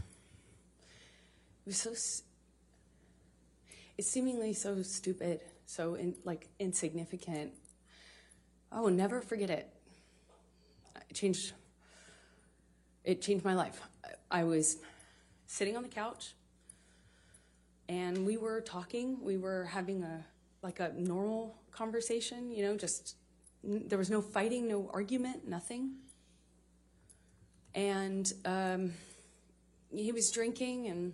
[1.65, 1.91] Was so,
[3.97, 7.53] it's seemingly so stupid, so in, like insignificant.
[8.71, 9.71] I will never forget it.
[11.09, 11.53] It changed.
[13.03, 13.81] It changed my life.
[14.03, 14.77] I- I was
[15.45, 16.33] sitting on the couch,
[17.89, 19.21] and we were talking.
[19.23, 20.25] We were having a
[20.63, 22.51] like a normal conversation.
[22.51, 23.17] You know, just
[23.63, 25.95] there was no fighting, no argument, nothing.
[27.73, 28.93] And um,
[29.93, 31.13] he was drinking and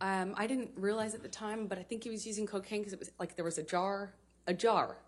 [0.00, 2.92] um, I didn't realize at the time, but I think he was using cocaine because
[2.92, 4.14] it was like there was a jar,
[4.46, 4.98] a jar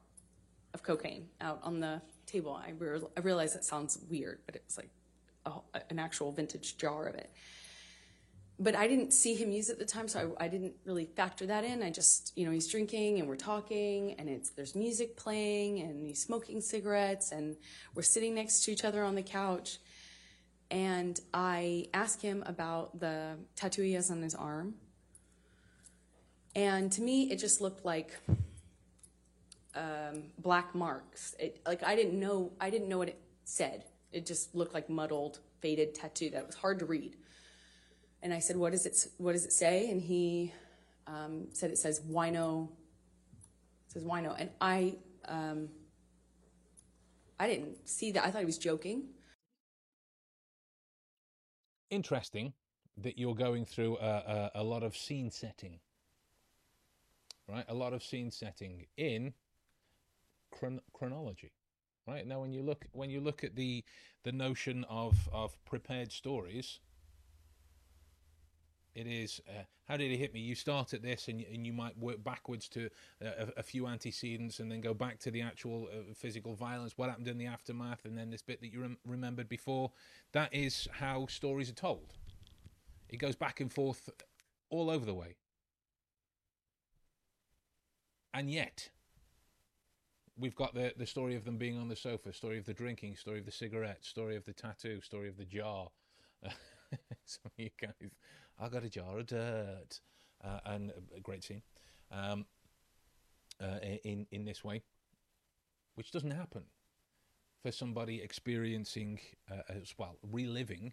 [0.75, 2.55] of cocaine out on the table.
[2.55, 4.91] I, re- I realize that sounds weird, but it was like
[5.45, 5.53] a,
[5.91, 7.31] an actual vintage jar of it.
[8.59, 11.05] But I didn't see him use it at the time, so I, I didn't really
[11.05, 11.83] factor that in.
[11.83, 16.07] I just, you know, he's drinking and we're talking, and it's there's music playing, and
[16.07, 17.57] he's smoking cigarettes, and
[17.95, 19.79] we're sitting next to each other on the couch.
[20.71, 24.75] And I asked him about the tattoo he has on his arm.
[26.55, 28.19] And to me, it just looked like
[29.77, 31.35] um, black marks.
[31.39, 33.85] It, like I didn't know, I didn't know what it said.
[34.13, 37.17] It just looked like muddled, faded tattoo that was hard to read.
[38.23, 39.07] And I said, "What does it?
[39.19, 40.53] What does it say?" And he
[41.07, 42.71] um, said, "It says wino."
[43.87, 44.97] It says wino, and I,
[45.29, 45.69] um,
[47.39, 48.25] I didn't see that.
[48.25, 49.05] I thought he was joking.
[51.91, 52.53] Interesting
[52.99, 55.79] that you're going through a, a, a lot of scene setting,
[57.49, 57.65] right?
[57.69, 59.35] A lot of scene setting in
[60.51, 61.53] chron- chronology,
[62.07, 62.27] right?
[62.27, 63.85] Now, when you look when you look at the
[64.25, 66.81] the notion of of prepared stories,
[68.97, 70.41] it is uh, how did it hit me?
[70.41, 72.87] You start at this, and and you might work backwards to
[73.23, 76.95] uh, a, a few antecedents, and then go back to the actual uh, physical violence.
[76.97, 79.93] What happened in the aftermath, and then this bit that you rem- remembered before.
[80.33, 82.15] That is how stories are told.
[83.09, 84.09] It goes back and forth
[84.71, 85.37] all over the way,
[88.33, 88.89] and yet
[90.39, 93.17] we've got the the story of them being on the sofa, story of the drinking,
[93.17, 95.89] story of the cigarette, story of the tattoo, story of the jar.
[97.25, 98.11] Some of you guys,
[98.59, 100.01] I got a jar of dirt,
[100.43, 101.63] uh, and a great scene
[102.11, 102.47] um,
[103.61, 104.83] uh, in in this way,
[105.95, 106.65] which doesn't happen
[107.63, 109.21] for somebody experiencing
[109.51, 110.93] uh, as well reliving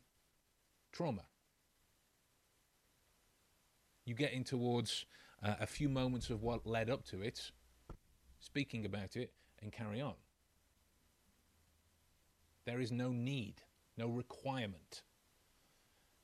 [0.92, 1.24] trauma.
[4.06, 5.06] You get in towards
[5.42, 7.52] uh, a few moments of what led up to it,
[8.40, 9.32] speaking about it,
[9.62, 10.16] and carry on.
[12.66, 13.62] There is no need,
[13.98, 15.04] no requirement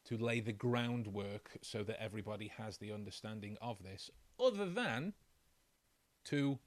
[0.09, 5.13] to lay the groundwork so that everybody has the understanding of this, other than
[6.25, 6.59] to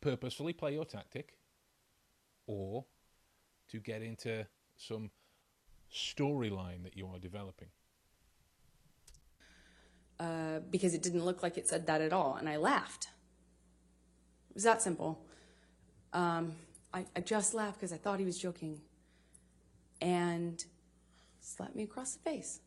[0.00, 1.36] purposefully play your tactic
[2.46, 2.84] or
[3.70, 4.46] to get into
[4.76, 5.10] some
[5.92, 7.68] storyline that you are developing.
[10.22, 12.36] uh, because it didn't look like it said that at all.
[12.36, 13.08] And I laughed.
[14.50, 15.24] It was that simple.
[16.12, 16.52] Um,
[16.94, 18.80] I, I just laughed because I thought he was joking.
[20.02, 20.62] And
[21.40, 22.60] slapped me across the face.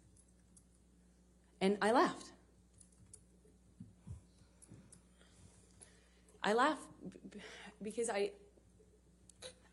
[1.62, 2.32] And I laughed.
[6.44, 6.88] I laughed
[7.82, 8.32] because I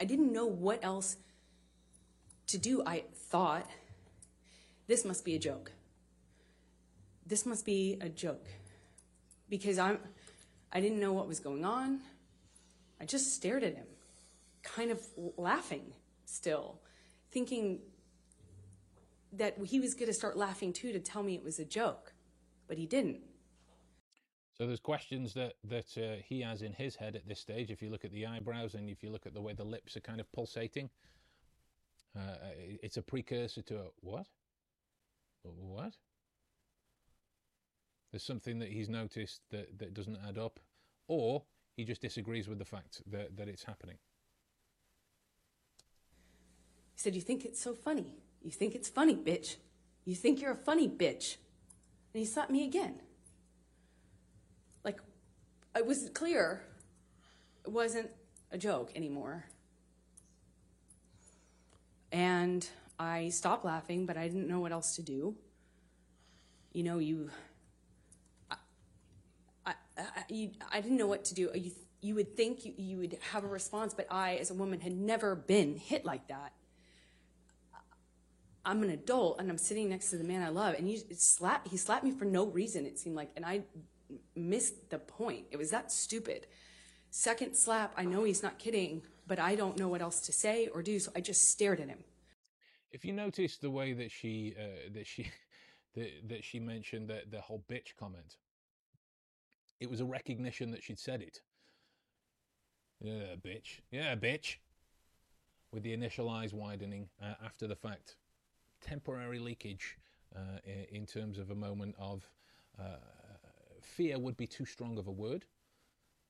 [0.00, 1.16] I didn't know what else
[2.48, 2.82] to do.
[2.84, 3.70] I thought
[4.86, 5.72] this must be a joke
[7.32, 8.44] this must be a joke
[9.48, 9.98] because I'm
[10.70, 12.00] I didn't know what was going on.
[13.00, 13.86] I just stared at him,
[14.62, 15.00] kind of
[15.38, 15.94] laughing
[16.26, 16.78] still,
[17.32, 17.80] thinking
[19.32, 22.12] that he was going to start laughing too to tell me it was a joke.
[22.68, 23.20] but he didn't.
[24.56, 27.70] So there's questions that that uh, he has in his head at this stage.
[27.70, 29.96] If you look at the eyebrows and if you look at the way the lips
[29.96, 30.90] are kind of pulsating,
[32.16, 32.36] uh,
[32.82, 34.26] it's a precursor to a what?
[35.42, 35.94] What?
[38.10, 40.60] There's something that he's noticed that, that doesn't add up,
[41.08, 41.42] or
[41.76, 43.96] he just disagrees with the fact that, that it's happening.
[47.02, 48.14] Said, You think it's so funny?
[48.42, 49.56] You think it's funny, bitch.
[50.04, 51.36] You think you're a funny bitch.
[52.14, 53.00] And he slapped me again.
[54.84, 55.00] Like,
[55.74, 56.62] it was clear
[57.64, 58.08] it wasn't
[58.52, 59.46] a joke anymore.
[62.12, 62.64] And
[63.00, 65.34] I stopped laughing, but I didn't know what else to do.
[66.72, 67.30] You know, you.
[68.48, 68.56] I,
[69.66, 71.50] I, I, you, I didn't know what to do.
[71.52, 74.78] You, you would think you, you would have a response, but I, as a woman,
[74.78, 76.52] had never been hit like that.
[78.64, 81.68] I'm an adult and I'm sitting next to the man I love, and he slapped.
[81.68, 82.86] He slapped me for no reason.
[82.86, 83.62] It seemed like, and I
[84.36, 85.46] missed the point.
[85.50, 86.46] It was that stupid.
[87.10, 90.68] Second slap, I know he's not kidding, but I don't know what else to say
[90.68, 92.04] or do, so I just stared at him.
[92.90, 95.30] If you notice the way that she uh, that she
[95.94, 98.36] that, that she mentioned the the whole bitch comment,
[99.80, 101.40] it was a recognition that she'd said it.
[103.00, 103.80] Yeah, bitch.
[103.90, 104.56] Yeah, bitch.
[105.72, 108.16] With the initial eyes widening uh, after the fact
[108.82, 109.96] temporary leakage
[110.34, 110.58] uh,
[110.90, 112.28] in terms of a moment of
[112.78, 112.96] uh,
[113.80, 115.44] fear would be too strong of a word,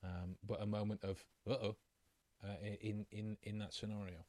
[0.04, 1.76] um, but a moment of uh oh
[2.80, 4.24] in in in that scenario.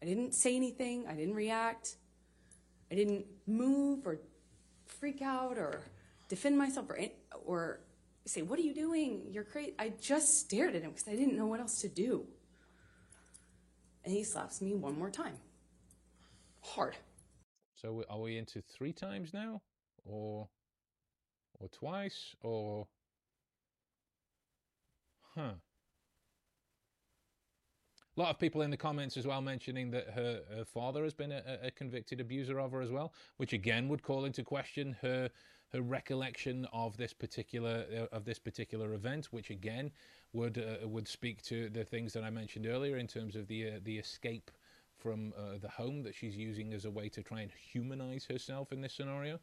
[0.00, 1.06] I didn't say anything.
[1.06, 1.96] I didn't react.
[2.90, 4.20] I didn't move or
[4.86, 5.82] freak out or
[6.28, 6.98] defend myself or
[7.44, 7.80] or
[8.24, 9.26] say, "What are you doing?
[9.30, 12.26] You're crazy." I just stared at him because I didn't know what else to do.
[14.04, 15.36] And he slaps me one more time
[16.66, 16.96] hard.
[17.74, 19.62] So are we into three times now,
[20.04, 20.48] or
[21.58, 22.86] or twice, or
[25.34, 25.52] huh?
[28.16, 31.12] A lot of people in the comments as well mentioning that her, her father has
[31.12, 34.96] been a, a, convicted abuser of her as well, which again would call into question
[35.02, 35.28] her
[35.72, 39.90] her recollection of this particular uh, of this particular event, which again
[40.32, 43.68] would uh, would speak to the things that I mentioned earlier in terms of the
[43.68, 44.50] uh, the escape
[45.06, 48.72] from uh, the home that she's using as a way to try and humanize herself
[48.72, 49.38] in this scenario.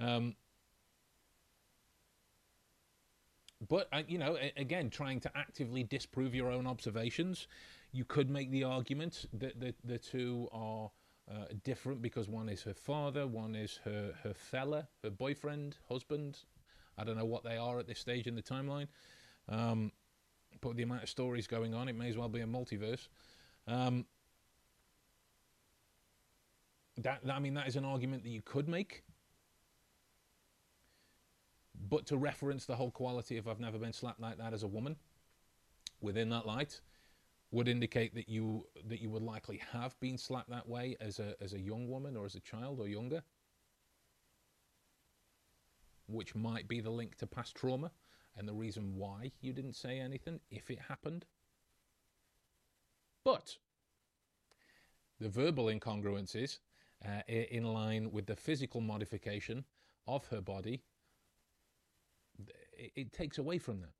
[0.00, 0.34] Um,
[3.68, 7.46] but uh, you know, again, trying to actively disprove your own observations,
[7.92, 10.90] you could make the argument that the, the two are
[11.30, 16.38] uh, different because one is her father, one is her her fella, her boyfriend, husband.
[16.98, 18.88] I don't know what they are at this stage in the timeline.
[19.48, 19.92] Um,
[20.60, 23.06] but the amount of stories going on, it may as well be a multiverse.
[23.68, 24.06] Um,
[26.98, 29.04] that, I mean, that is an argument that you could make.
[31.88, 34.66] But to reference the whole quality of I've never been slapped like that as a
[34.66, 34.96] woman
[36.00, 36.80] within that light
[37.52, 41.34] would indicate that you that you would likely have been slapped that way as a
[41.40, 43.22] as a young woman or as a child or younger.
[46.08, 47.90] Which might be the link to past trauma
[48.36, 51.24] and the reason why you didn't say anything if it happened.
[53.24, 53.56] But
[55.20, 56.58] the verbal incongruences
[57.04, 59.64] uh, in line with the physical modification
[60.06, 60.82] of her body,
[62.72, 63.92] it, it takes away from that.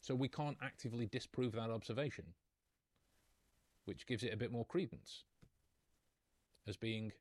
[0.00, 2.24] So we can't actively disprove that observation,
[3.84, 5.24] which gives it a bit more credence
[6.66, 7.12] as being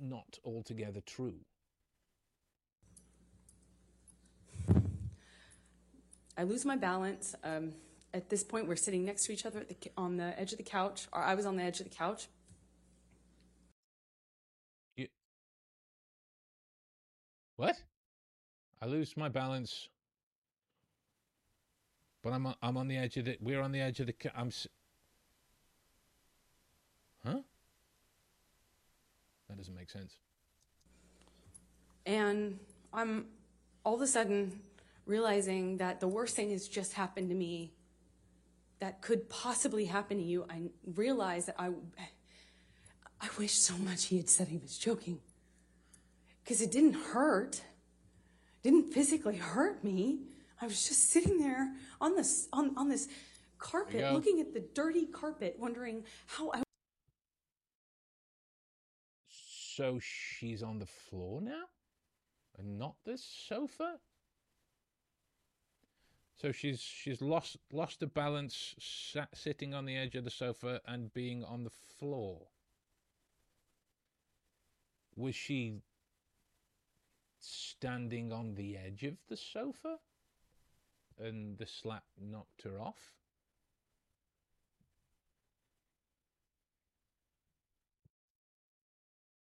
[0.00, 1.34] not altogether true.
[6.36, 7.36] I lose my balance.
[7.44, 7.72] Um,
[8.14, 10.64] at this point, we're sitting next to each other the, on the edge of the
[10.64, 12.28] couch, or I was on the edge of the couch.
[14.96, 15.08] You...
[17.56, 17.76] What?
[18.80, 19.88] I lose my balance,
[22.22, 23.36] but I'm on, I'm on the edge of the.
[23.40, 24.14] We're on the edge of the.
[24.36, 24.50] I'm.
[27.24, 27.38] Huh?
[29.48, 30.16] That doesn't make sense.
[32.06, 32.58] And
[32.92, 33.26] I'm
[33.84, 34.60] all of a sudden
[35.06, 37.72] realizing that the worst thing has just happened to me
[38.84, 41.70] that could possibly happen to you, I realized that I,
[43.18, 45.20] I wish so much he had said he was joking.
[46.42, 47.62] Because it didn't hurt,
[48.62, 50.18] didn't physically hurt me.
[50.60, 53.08] I was just sitting there on this on, on this
[53.56, 56.62] carpet, looking at the dirty carpet, wondering how I.
[59.30, 61.64] So she's on the floor now,
[62.58, 63.96] and not this sofa.
[66.36, 70.80] So she's she's lost lost the balance, sat, sitting on the edge of the sofa
[70.86, 72.48] and being on the floor.
[75.16, 75.82] was she
[77.38, 79.98] standing on the edge of the sofa
[81.18, 83.14] and the slap knocked her off?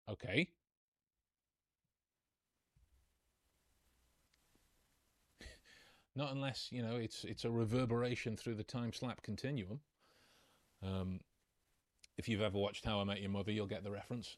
[0.08, 0.48] Okay.
[6.18, 9.78] Not unless you know it's it's a reverberation through the time slap continuum.
[10.82, 11.20] Um,
[12.16, 14.36] if you've ever watched How I Met Your Mother, you'll get the reference.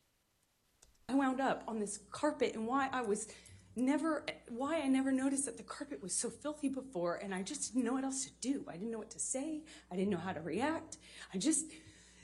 [1.09, 3.29] I wound up on this carpet and why I was
[3.77, 7.73] never why I never noticed that the carpet was so filthy before and I just
[7.73, 8.67] didn't know what else to do.
[8.69, 9.63] I didn't know what to say.
[9.91, 10.99] I didn't know how to react.
[11.33, 11.65] I just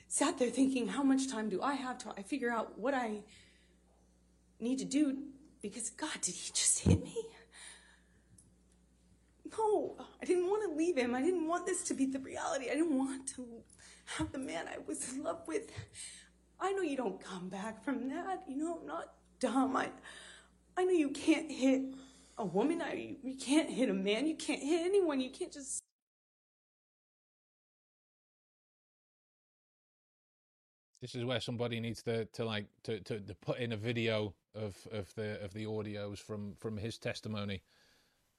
[0.07, 3.23] sat there thinking how much time do I have to I figure out what I
[4.61, 5.16] need to do
[5.62, 7.16] because God, did he just hit me?
[9.52, 11.14] No, I didn't want to leave him.
[11.14, 12.66] I didn't want this to be the reality.
[12.70, 13.47] I didn't want to
[14.16, 15.70] have the man I was in love with.
[16.59, 18.44] I know you don't come back from that.
[18.48, 19.77] You know, I'm not dumb.
[19.77, 19.90] I,
[20.77, 21.82] I know you can't hit
[22.39, 22.82] a woman.
[22.82, 24.27] I, you can't hit a man.
[24.27, 25.20] You can't hit anyone.
[25.20, 25.82] You can't just.
[31.02, 34.35] This is where somebody needs to, to like to, to, to put in a video
[34.55, 37.62] of, of the of the audios from, from his testimony.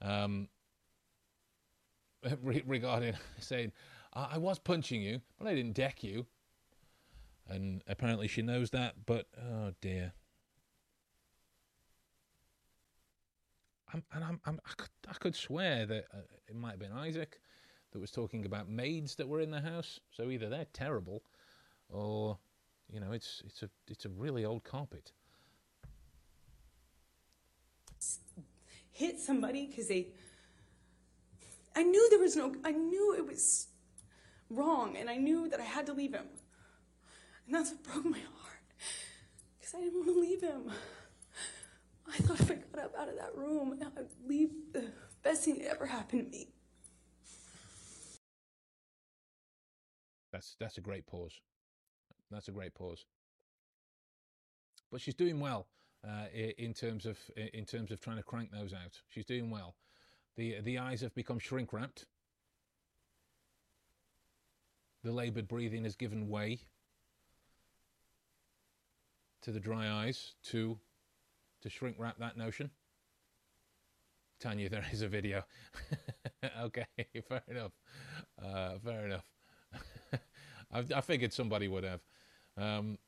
[0.01, 0.49] Um,
[2.41, 3.71] regarding saying,
[4.13, 6.25] I, I was punching you, but I didn't deck you.
[7.49, 10.13] And apparently she knows that, but oh dear.
[13.93, 16.17] I'm, and I'm, I'm, I, could, I could swear that uh,
[16.49, 17.39] it might have been Isaac
[17.93, 20.01] that was talking about maids that were in the house.
[20.11, 21.23] So either they're terrible,
[21.87, 22.37] or
[22.91, 25.13] you know, it's it's a it's a really old carpet.
[28.97, 30.07] hit somebody because they
[31.77, 33.67] I knew there was no I knew it was
[34.49, 36.25] wrong and I knew that I had to leave him.
[37.45, 38.65] And that's what broke my heart.
[39.59, 40.71] Because I didn't want to leave him.
[42.07, 44.85] I thought if I got up out of that room, I'd leave the
[45.21, 46.47] best thing that ever happened to me.
[50.31, 51.39] That's that's a great pause.
[52.31, 53.05] That's a great pause.
[54.91, 55.67] But she's doing well
[56.03, 56.25] uh,
[56.57, 58.99] in terms of in terms of trying to crank those out.
[59.09, 59.75] She's doing well.
[60.37, 62.05] The the eyes have become shrink wrapped.
[65.03, 66.59] The laboured breathing has given way
[69.41, 70.77] to the dry eyes to
[71.61, 72.69] to shrink wrap that notion.
[74.39, 75.43] Tanya, there is a video.
[76.61, 76.85] okay,
[77.27, 77.71] fair enough.
[78.39, 79.25] Uh, fair enough.
[80.71, 82.01] I, I, figured somebody would have.
[82.55, 82.99] Um,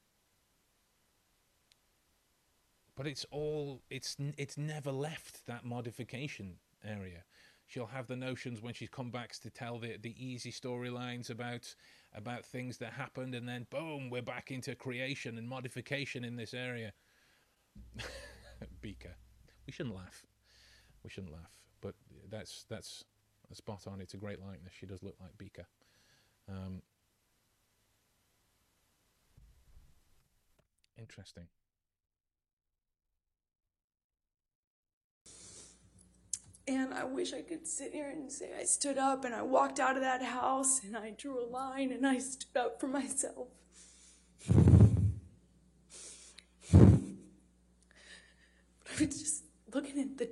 [2.95, 7.23] but it's all it's it's never left that modification area.
[7.68, 11.76] She'll have the notions when she comes back to tell the the easy storylines about
[12.14, 16.53] about things that happened, and then boom, we're back into creation and modification in this
[16.53, 16.93] area.
[18.81, 19.15] Beaker,
[19.68, 20.26] we shouldn't laugh.
[21.03, 21.93] We shouldn't laugh, but
[22.30, 23.03] that's that's
[23.51, 24.01] a spot on.
[24.01, 24.73] It's a great likeness.
[24.77, 25.68] She does look like Beaker.
[26.47, 26.81] Um,
[30.97, 31.45] interesting.
[36.69, 39.79] And I wish I could sit here and say I stood up and I walked
[39.79, 43.47] out of that house and I drew a line and I stood up for myself.
[44.47, 44.61] But
[48.87, 50.29] I was just looking at the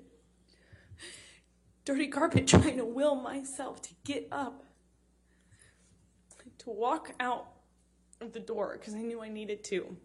[1.85, 4.63] dirty carpet trying to will myself to get up,
[6.59, 7.47] to walk out
[8.21, 9.97] of the door because I knew I needed to.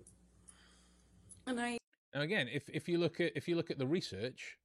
[1.46, 1.76] And I.
[2.14, 4.56] Now again, if, if you look at if you look at the research,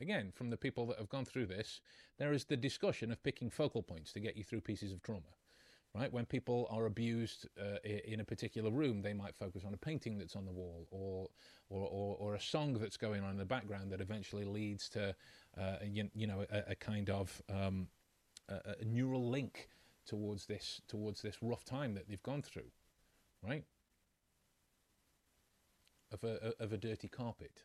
[0.00, 1.80] again, from the people that have gone through this,
[2.18, 5.22] there is the discussion of picking focal points to get you through pieces of trauma.
[5.94, 6.12] Right?
[6.12, 10.18] When people are abused uh, in a particular room, they might focus on a painting
[10.18, 11.28] that's on the wall or,
[11.70, 15.14] or, or, or a song that's going on in the background that eventually leads to,
[15.56, 17.86] uh, you, you, know, a, a kind of um,
[18.48, 19.68] a, a neural link
[20.04, 22.70] towards this, towards this rough time that they've gone through.
[23.40, 23.64] Right?
[26.10, 27.62] Of a, of a dirty carpet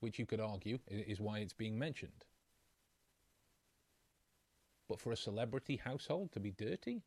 [0.00, 2.24] which you could argue is why it's being mentioned.
[4.88, 7.02] But for a celebrity household to be dirty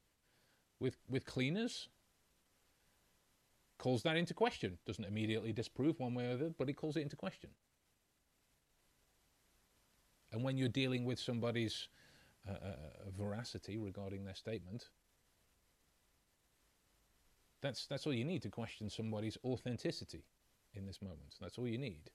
[0.79, 1.87] with, with cleaners
[3.77, 4.77] calls that into question.
[4.85, 7.49] Doesn't immediately disprove one way or the other, but it calls it into question.
[10.31, 11.87] And when you're dealing with somebody's
[12.47, 14.89] uh, uh, uh veracity regarding their statement,
[17.61, 20.23] that's that's all you need to question somebody's authenticity
[20.75, 21.35] in this moment.
[21.41, 22.11] That's all you need.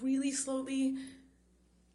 [0.00, 0.96] Really slowly,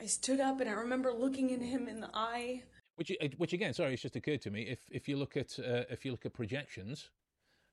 [0.01, 2.63] I stood up and I remember looking at him in the eye.
[2.95, 4.63] Which, which again, sorry, it's just occurred to me.
[4.63, 7.09] If if you look at uh, if you look at projections,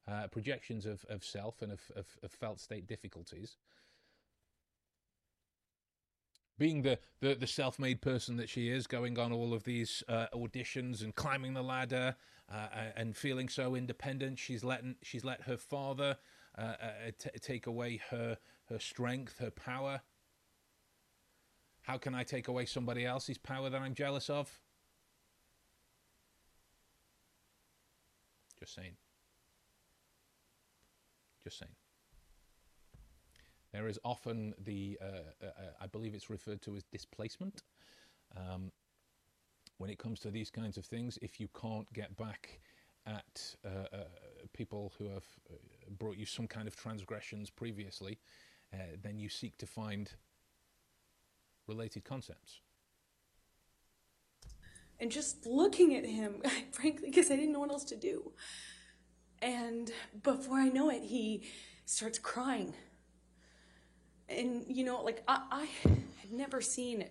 [0.06, 3.56] uh, projections of, of self and of, of, of felt state difficulties.
[6.58, 10.02] Being the, the, the self made person that she is, going on all of these
[10.08, 12.14] uh, auditions and climbing the ladder
[12.52, 16.16] uh, uh and feeling so independent, she's let, she's let her father
[16.56, 16.76] uh, uh,
[17.18, 18.36] t- take away her,
[18.68, 20.00] her strength, her power.
[21.82, 24.60] How can I take away somebody else's power that I'm jealous of?
[28.58, 28.96] Just saying.
[31.42, 31.72] Just saying.
[33.72, 35.50] There is often the, uh, uh,
[35.80, 37.64] I believe it's referred to as displacement.
[38.36, 38.70] Um,
[39.78, 42.60] when it comes to these kinds of things, if you can't get back
[43.06, 44.04] at uh, uh
[44.54, 45.56] people who have uh,
[45.98, 48.18] brought you some kind of transgressions previously,
[49.02, 50.10] then you seek to find
[51.66, 52.60] related concepts.
[55.00, 56.42] And just looking at him,
[56.72, 58.32] frankly, because I didn't know what else to do.
[59.42, 59.90] And
[60.22, 61.44] before I know it, he
[61.84, 62.74] starts crying.
[64.28, 67.04] And, you know, like, I, I had never seen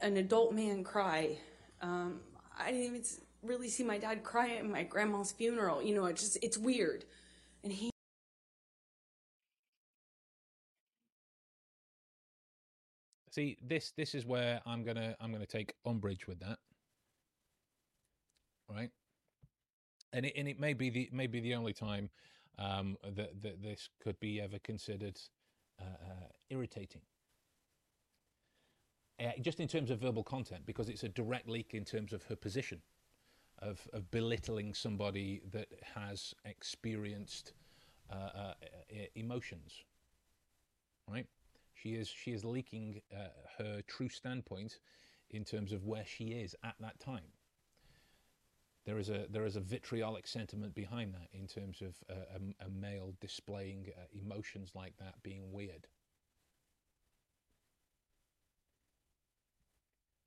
[0.00, 1.38] an adult man cry.
[1.80, 2.20] Um,
[2.58, 3.02] I didn't even
[3.42, 5.82] really see my dad cry at my grandma's funeral.
[5.82, 7.04] You know, it just, it's weird.
[7.62, 7.91] And he
[13.32, 16.58] See, this this is where I'm gonna I'm gonna take umbrage with that,
[18.68, 18.90] right?
[20.12, 22.10] And it and it may be the may be the only time
[22.58, 25.18] um, that that this could be ever considered
[25.80, 27.00] uh, uh, irritating.
[29.18, 32.22] Uh, just in terms of verbal content, because it's a direct leak in terms of
[32.24, 32.82] her position,
[33.60, 37.54] of of belittling somebody that has experienced
[38.10, 38.54] uh, uh,
[39.14, 39.84] emotions,
[41.08, 41.26] right?
[41.82, 43.28] She is she is leaking uh,
[43.58, 44.78] her true standpoint
[45.30, 47.32] in terms of where she is at that time.
[48.86, 52.66] There is a there is a vitriolic sentiment behind that in terms of uh, a,
[52.66, 55.88] a, male displaying uh, emotions like that being weird.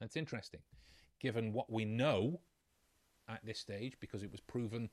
[0.02, 0.62] That's interesting,
[1.22, 2.42] given what we know
[3.30, 4.90] at this stage, because it was proven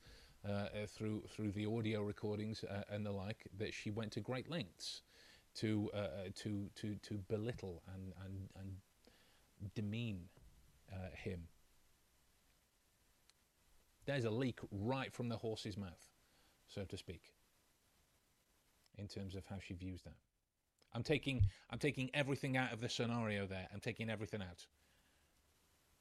[0.49, 4.49] uh, through through the audio recordings uh, and the like that she went to great
[4.49, 5.03] lengths
[5.57, 10.29] to uh, uh, to to to belittle and and and demean
[10.93, 11.49] uh, him.
[14.05, 16.09] There's a leak right from the horse's mouth,
[16.69, 17.23] so to speak.
[18.99, 20.17] In terms of how she views that,
[20.93, 23.69] I'm taking I'm taking everything out of the scenario there.
[23.73, 24.67] I'm taking everything out.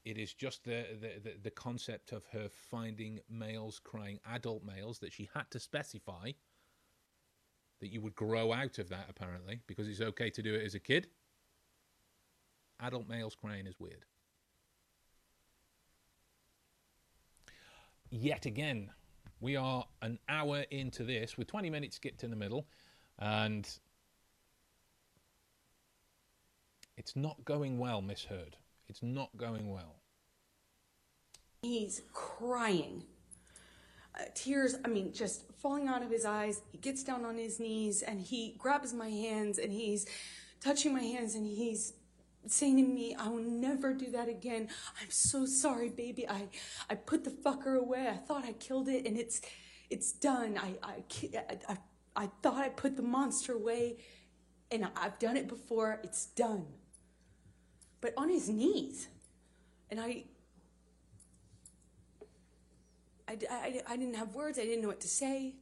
[0.04, 4.98] It is just the, the, the, the concept of her finding males crying, adult males,
[4.98, 6.32] that she had to specify
[7.82, 10.76] that you would grow out of that apparently because it's okay to do it as
[10.76, 11.08] a kid.
[12.80, 14.06] Adult males crying is weird.
[18.10, 18.92] Yet again,
[19.40, 22.68] we are an hour into this with 20 minutes skipped in the middle,
[23.20, 23.68] and
[26.98, 28.58] it's not going well, Miss Heard.
[28.88, 29.96] It's not going well.
[31.62, 33.04] He's crying
[34.20, 36.62] uh, tears, I mean, just falling out of his eyes.
[36.72, 40.06] He gets down on his knees and he grabs my hands and he's
[40.60, 41.94] touching my hands and he's
[42.48, 44.68] saying to me, I will never do that again.
[45.02, 46.28] I'm so sorry, baby.
[46.28, 46.50] I,
[46.90, 48.08] I put the fucker away.
[48.08, 49.42] I thought I killed it and it's,
[49.90, 50.58] it's done.
[50.58, 51.04] I, I,
[51.70, 51.78] I,
[52.16, 53.98] I thought I put the monster away
[54.72, 56.00] and I've done it before.
[56.04, 56.66] It's done.
[58.02, 59.08] But on his knees.
[59.90, 60.24] And I,
[63.32, 64.60] I, I, I didn't have words.
[64.60, 65.56] I didn't know what to say.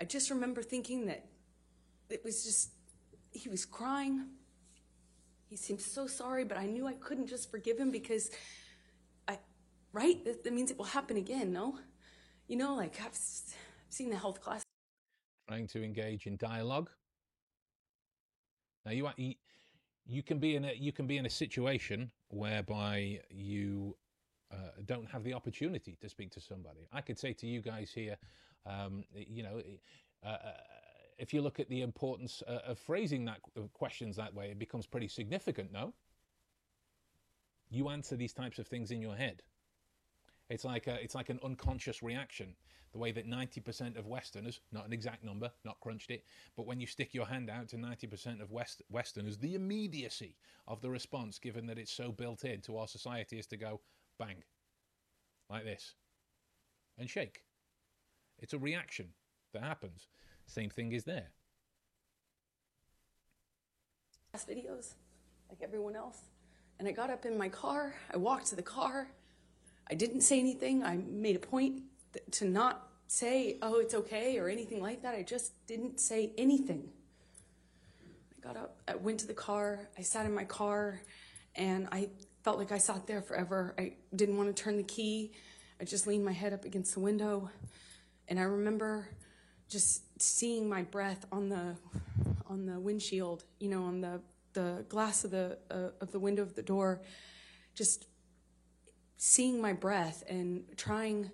[0.00, 1.26] I just remember thinking that
[2.08, 2.70] it was just,
[3.32, 4.26] he was crying.
[5.48, 8.30] He seemed so sorry, but I knew I couldn't just forgive him because
[9.26, 9.38] I,
[9.92, 10.24] right?
[10.24, 11.78] That, that means it will happen again, no?
[12.46, 13.18] You know, like I've
[13.88, 14.62] seen the health class.
[15.48, 16.90] Trying to engage in dialogue.
[18.86, 19.34] Now you, you,
[20.06, 23.96] you can be in a you can be in a situation whereby you
[24.52, 26.88] uh, don't have the opportunity to speak to somebody.
[26.92, 28.16] I could say to you guys here,
[28.66, 29.62] um, you know,
[30.24, 30.52] uh, uh
[31.18, 33.40] if you look at the importance uh, of phrasing that
[33.74, 35.70] questions that way, it becomes pretty significant.
[35.70, 35.92] No,
[37.70, 39.42] you answer these types of things in your head.
[40.48, 42.54] It's like a, it's like an unconscious reaction.
[42.92, 46.24] The way that 90% of Westerners, not an exact number, not crunched it,
[46.56, 50.34] but when you stick your hand out to 90% of West, Westerners, the immediacy
[50.66, 53.80] of the response, given that it's so built into our society, is to go,
[54.20, 54.36] bang,
[55.48, 55.94] like this,
[56.98, 57.40] and shake.
[58.38, 59.08] It's a reaction
[59.52, 60.06] that happens.
[60.46, 61.30] Same thing is there.
[64.48, 64.94] Videos,
[65.48, 66.18] like everyone else.
[66.78, 67.94] And I got up in my car.
[68.14, 69.08] I walked to the car.
[69.90, 70.84] I didn't say anything.
[70.84, 71.82] I made a point
[72.32, 75.14] to not say, oh, it's okay or anything like that.
[75.14, 76.88] I just didn't say anything.
[78.36, 81.00] I got up, I went to the car, I sat in my car,
[81.56, 82.08] and I
[82.42, 83.74] felt like I sat there forever.
[83.78, 85.32] I didn't want to turn the key.
[85.80, 87.50] I just leaned my head up against the window,
[88.28, 89.08] and I remember
[89.68, 91.76] just seeing my breath on the
[92.46, 94.20] on the windshield, you know, on the
[94.52, 97.02] the glass of the uh, of the window of the door,
[97.74, 98.06] just
[99.16, 101.30] seeing my breath and trying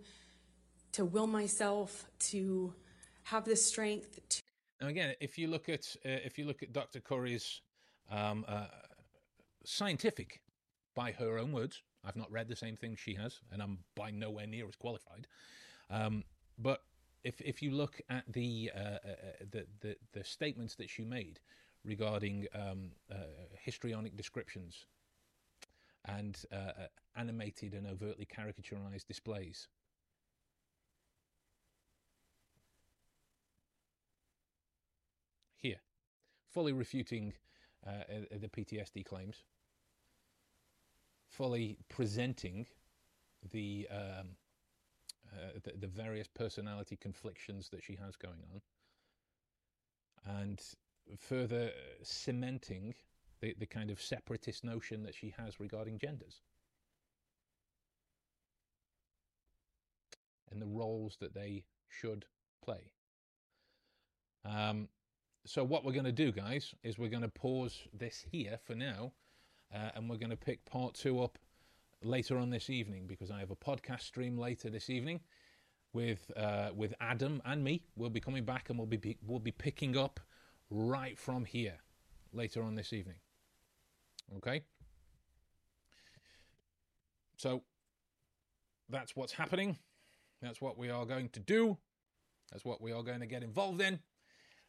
[0.93, 2.73] to will myself to
[3.25, 4.43] have the strength to
[4.81, 7.01] Now, again, if you look at uh, if you look at Dr.
[7.01, 7.61] Curry's
[8.11, 8.67] um, uh,
[9.65, 10.41] scientific,
[10.97, 14.11] by her own words, I've not read the same thing she has, and I'm by
[14.11, 15.29] nowhere near as qualified.
[15.91, 16.25] Um,
[16.59, 16.83] but
[17.23, 18.99] if if you look at the, uh, uh,
[19.53, 21.39] the the the statements that she made
[21.85, 23.17] regarding um, uh,
[23.63, 24.87] histrionic descriptions
[26.07, 26.73] and uh, uh,
[27.17, 29.69] animated and overtly caricaturized displays.
[35.57, 35.81] Here,
[36.49, 37.33] fully refuting
[37.85, 39.43] the PTSD claims,
[41.37, 42.67] fully presenting
[43.51, 44.29] the, um,
[45.33, 48.61] uh, the the various personality conflictions that she has going on,
[50.41, 50.63] and
[51.19, 51.71] further
[52.03, 52.95] cementing
[53.41, 56.41] the, the kind of separatist notion that she has regarding genders
[60.51, 62.25] and the roles that they should
[62.65, 62.93] play.
[64.45, 64.89] Um,
[65.45, 68.75] so, what we're going to do, guys, is we're going to pause this here for
[68.75, 69.13] now,
[69.75, 71.39] uh, and we're going to pick part two up
[72.03, 75.21] later on this evening because I have a podcast stream later this evening
[75.93, 77.83] with uh, with Adam and me.
[77.97, 80.21] We'll be coming back and we'll be we'll be picking up
[80.71, 81.79] right from here
[82.33, 83.17] later on this evening.
[84.37, 84.63] Okay?
[87.37, 87.63] So
[88.89, 89.79] that's what's happening.
[90.43, 91.79] That's what we are going to do.
[92.53, 93.99] That's what we are going to get involved in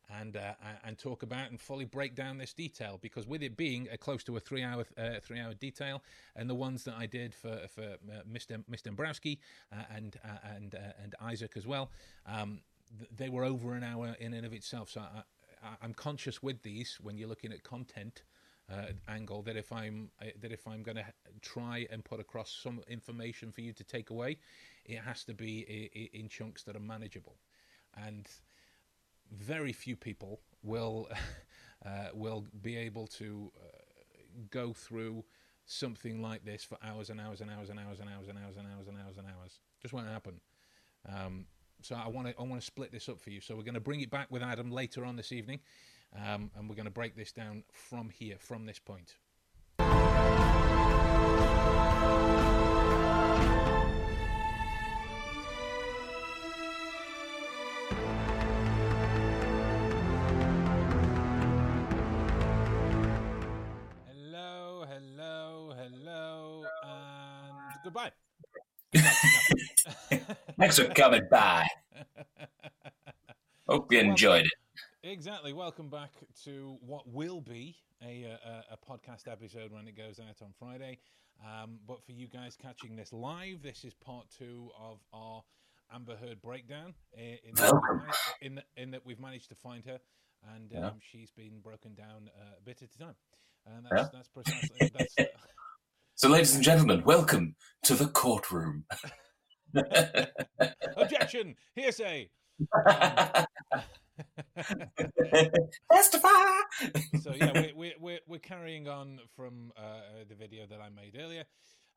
[0.09, 0.53] and uh,
[0.85, 4.23] and talk about and fully break down this detail because with it being a close
[4.23, 6.01] to a three hour uh, three hour detail
[6.35, 8.63] and the ones that I did for for uh, Mr.
[8.69, 8.83] Mr.
[8.83, 9.39] Dombrowski
[9.71, 11.91] uh, and uh, and uh, and Isaac as well
[12.25, 12.61] um,
[12.97, 15.23] th- they were over an hour in and of itself so I,
[15.81, 18.23] I'm conscious with these when you're looking at content
[19.07, 20.09] angle that if I'm
[20.41, 21.05] that if I'm going to
[21.41, 24.39] try and put across some information for you to take away,
[24.85, 27.37] it has to be in chunks that are manageable,
[27.95, 28.27] and
[29.31, 31.09] very few people will
[31.85, 33.67] uh, will be able to uh,
[34.49, 35.23] go through
[35.65, 38.57] something like this for hours and hours and hours and hours and hours and hours
[38.57, 39.59] and hours and hours and hours.
[39.81, 40.39] Just won't happen.
[41.07, 41.45] Um,
[41.81, 43.41] so I want to I want to split this up for you.
[43.41, 45.59] So we're going to bring it back with Adam later on this evening,
[46.15, 49.15] um, and we're going to break this down from here, from this point.
[70.67, 71.65] Thanks for coming by.
[73.69, 74.51] Hope you enjoyed it.
[75.09, 75.53] Exactly.
[75.53, 76.11] Welcome back
[76.43, 80.99] to what will be a, a, a podcast episode when it goes out on Friday.
[81.41, 85.41] Um, but for you guys catching this live, this is part two of our
[85.95, 86.93] Amber Heard breakdown.
[87.17, 90.01] uh, In that, we've managed, in, that- in that we've managed to find her,
[90.53, 90.89] and um, Yeah.
[90.99, 93.15] she's been broken down uh, a bit at a time.
[93.65, 95.15] And that's, that's precisely that's,
[96.15, 98.83] So, ladies and gentlemen, welcome to the courtroom.
[100.97, 102.29] objection, hearsay.
[105.91, 106.29] Testify.
[107.21, 111.15] so yeah, we're, we're we're we're carrying on from uh, the video that I made
[111.19, 111.43] earlier,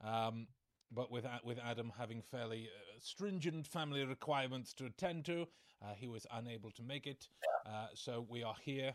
[0.05, 0.47] um,
[0.93, 5.47] but with with Adam having fairly uh, stringent family requirements to attend to,
[5.82, 7.28] uh, he was unable to make it.
[7.66, 8.94] Uh, so we are here,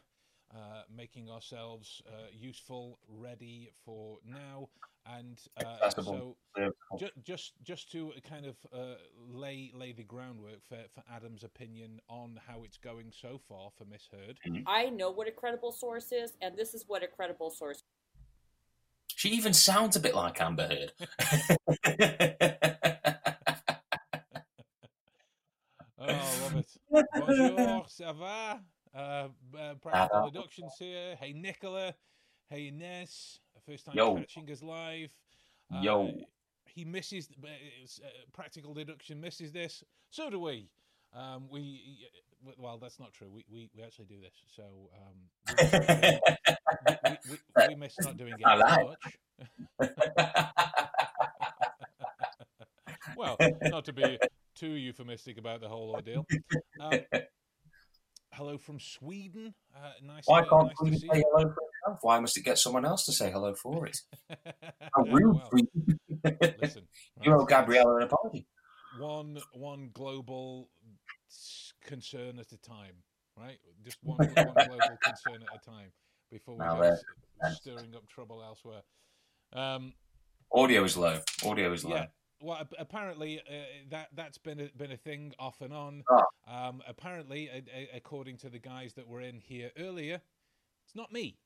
[0.54, 4.70] uh, making ourselves uh, useful, ready for now,
[5.06, 6.36] and uh, so
[6.98, 8.96] ju- just just to kind of uh,
[9.30, 13.86] lay lay the groundwork for, for Adam's opinion on how it's going so far for
[13.86, 14.40] Miss Heard.
[14.68, 17.84] I know what a credible source is, and this is what a credible source.
[19.16, 20.92] She even sounds a bit like Amber Heard.
[25.98, 26.78] Oh, I love it.
[27.16, 28.60] Bonjour, ça va?
[28.96, 29.28] Uh,
[29.60, 30.32] uh, practical va.
[30.32, 31.18] deductions here.
[31.20, 31.94] Hey, Nicola.
[32.50, 33.42] Hey, Ines.
[33.66, 34.16] First time Yo.
[34.16, 35.10] catching us live.
[35.74, 36.14] Uh, Yo.
[36.66, 37.48] He misses, uh,
[38.34, 39.84] practical deduction misses this.
[40.10, 40.70] So do we.
[41.14, 42.08] Um, we,
[42.58, 43.30] well, that's not true.
[43.30, 44.34] We, we, we actually do this.
[44.56, 44.64] So
[45.02, 45.16] um,
[45.58, 45.64] we,
[46.88, 47.38] we, we, we,
[47.70, 48.98] we miss not doing it much.
[53.18, 54.20] well, not to be
[54.56, 56.26] too euphemistic about the whole ordeal.
[56.80, 57.00] Um,
[58.36, 59.54] hello from Sweden.
[59.76, 60.24] Uh, nice.
[60.26, 62.00] Why to, can't nice say hello for itself?
[62.02, 63.98] Why must it get someone else to say hello for it?
[64.96, 66.00] How rude well, you.
[66.62, 66.84] listen,
[67.22, 68.46] you right, owe Gabriella an apology.
[69.00, 70.70] one one global
[71.84, 72.96] concern at a time,
[73.38, 73.58] right?
[73.84, 75.92] Just one, one global concern at a time
[76.32, 76.96] before we Now go
[77.54, 78.82] stirring up trouble elsewhere.
[79.54, 79.94] Um,
[80.54, 81.20] Audio is low.
[81.46, 81.96] Audio is low.
[81.96, 82.06] yeah.
[82.42, 83.54] Well, apparently uh,
[83.90, 86.04] that that's been a, been a thing off and on.
[86.10, 86.68] Ah.
[86.68, 90.22] Um, apparently, a, a, according to the guys that were in here earlier,
[90.86, 91.38] it's not me.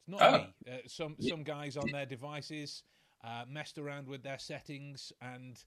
[0.00, 0.38] It's not Oh.
[0.38, 0.54] me.
[0.72, 2.82] Uh, some some guys on their devices
[3.22, 5.62] uh, messed around with their settings, and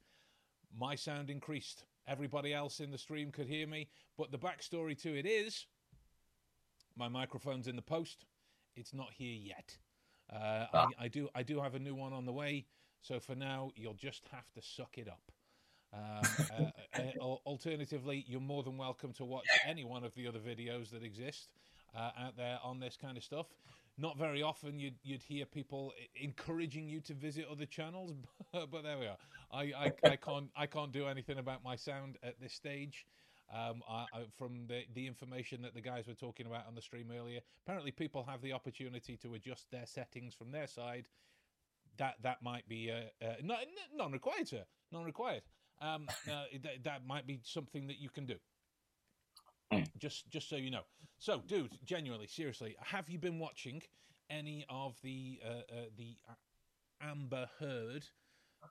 [0.78, 1.84] my sound increased.
[2.08, 5.66] Everybody else in the stream could hear me, but the backstory to it is
[6.96, 8.26] my microphone's in the post.
[8.76, 9.78] It's not here yet.
[10.34, 10.88] Uh, Ah.
[11.00, 12.66] I, I do I do have a new one on the way.
[13.02, 15.32] So for now, you'll just have to suck it up.
[15.94, 20.40] Um, uh, uh, alternatively, you're more than welcome to watch any one of the other
[20.40, 21.54] videos that exist
[21.96, 23.48] uh, out there on this kind of stuff.
[23.98, 28.14] Not very often you'd, you'd hear people encouraging you to visit other channels,
[28.52, 29.18] but there we are.
[29.52, 33.06] I, I, I can't I can't do anything about my sound at this stage.
[33.52, 36.82] Um, I, I, from the, the information that the guys were talking about on the
[36.82, 41.08] stream earlier, apparently people have the opportunity to adjust their settings from their side
[41.98, 43.34] that that might be uh, uh,
[43.96, 45.42] non required, sir, non required.
[45.82, 48.36] Um, uh, that, that might be something that you can do.
[49.72, 49.84] Hmm.
[49.98, 50.84] Just just so you know.
[51.20, 53.82] So, dude, genuinely, seriously, have you been watching
[54.30, 56.16] any of the uh, uh, the
[57.02, 58.06] Amber Heard?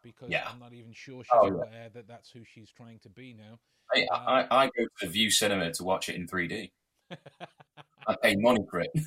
[0.03, 0.49] Because Yeah.
[0.51, 1.53] I'm not even sure she's Oh, yeah.
[1.53, 3.59] aware that that's who she's trying to be now.
[3.95, 6.73] I, I, I go to the Vue Cinema to watch it in 3D.
[8.09, 8.91] I pay money for it.
[8.95, 9.05] Is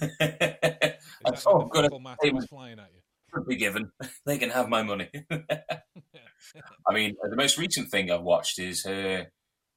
[1.25, 2.37] I'm that so when the good at football match payment.
[2.37, 2.98] was flying at you?
[3.33, 3.91] Should be given.
[4.25, 5.09] They can have my money.
[5.31, 9.27] I mean, the most recent thing I've watched is her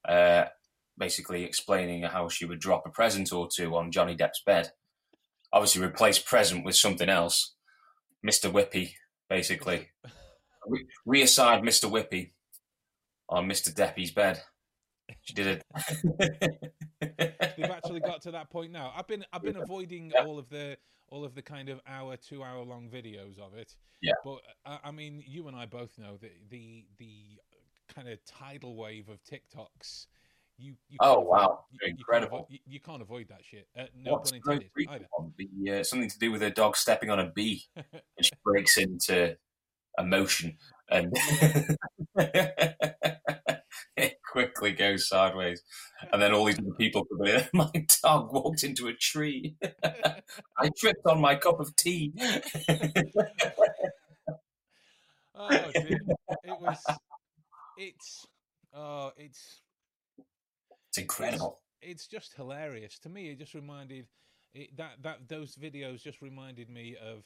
[0.09, 0.45] uh,
[0.99, 4.73] basically explaining how she would drop a present or two on Johnny Depp's bed.
[5.53, 7.55] Obviously, replace present with something else.
[8.27, 8.51] Mr.
[8.53, 8.93] Whippy,
[9.29, 9.91] basically.
[10.67, 11.91] Re- reassign Mr.
[11.91, 12.33] Whippy
[13.29, 13.75] on Mr.
[13.75, 14.43] Deppy's bed.
[15.23, 15.65] She did it.
[17.01, 18.93] They've actually got to that point now.
[18.97, 20.25] I've been I've been avoiding Yeah.
[20.25, 20.77] all of the
[21.09, 23.75] all of the kind of hour, two hour long videos of it.
[24.01, 24.13] Yeah.
[24.25, 27.39] But uh, I mean, you and I both know that the the
[27.95, 30.07] kind of tidal wave of TikToks.
[30.59, 31.65] You, you Oh, can't avoid- wow.
[31.73, 32.37] you- you can't Incredible.
[32.39, 33.69] avoid- You, you can't avoid that shit.
[33.77, 34.71] Uh, no What's pun the intended.
[34.77, 35.07] recent Either.
[35.11, 35.33] one?
[35.39, 37.87] The, uh, something to do with a dog stepping on a bee, and
[38.21, 39.37] she breaks into
[39.99, 40.57] emotion,
[40.91, 41.13] and
[42.17, 43.19] it
[44.33, 45.63] quickly goes sideways.
[46.11, 47.45] And then all these other people come in.
[47.53, 47.71] My
[48.03, 49.57] dog walked into a tree.
[49.85, 52.13] I tripped on my cup of tea.
[55.35, 55.99] Oh dear.
[56.45, 56.79] It was.
[57.79, 58.27] It's.
[58.75, 59.63] Oh, it's.
[60.89, 61.61] It's incredible.
[61.81, 63.31] it's just hilarious to me.
[63.31, 64.07] It just reminded
[64.55, 67.25] it, that that those videos just reminded me of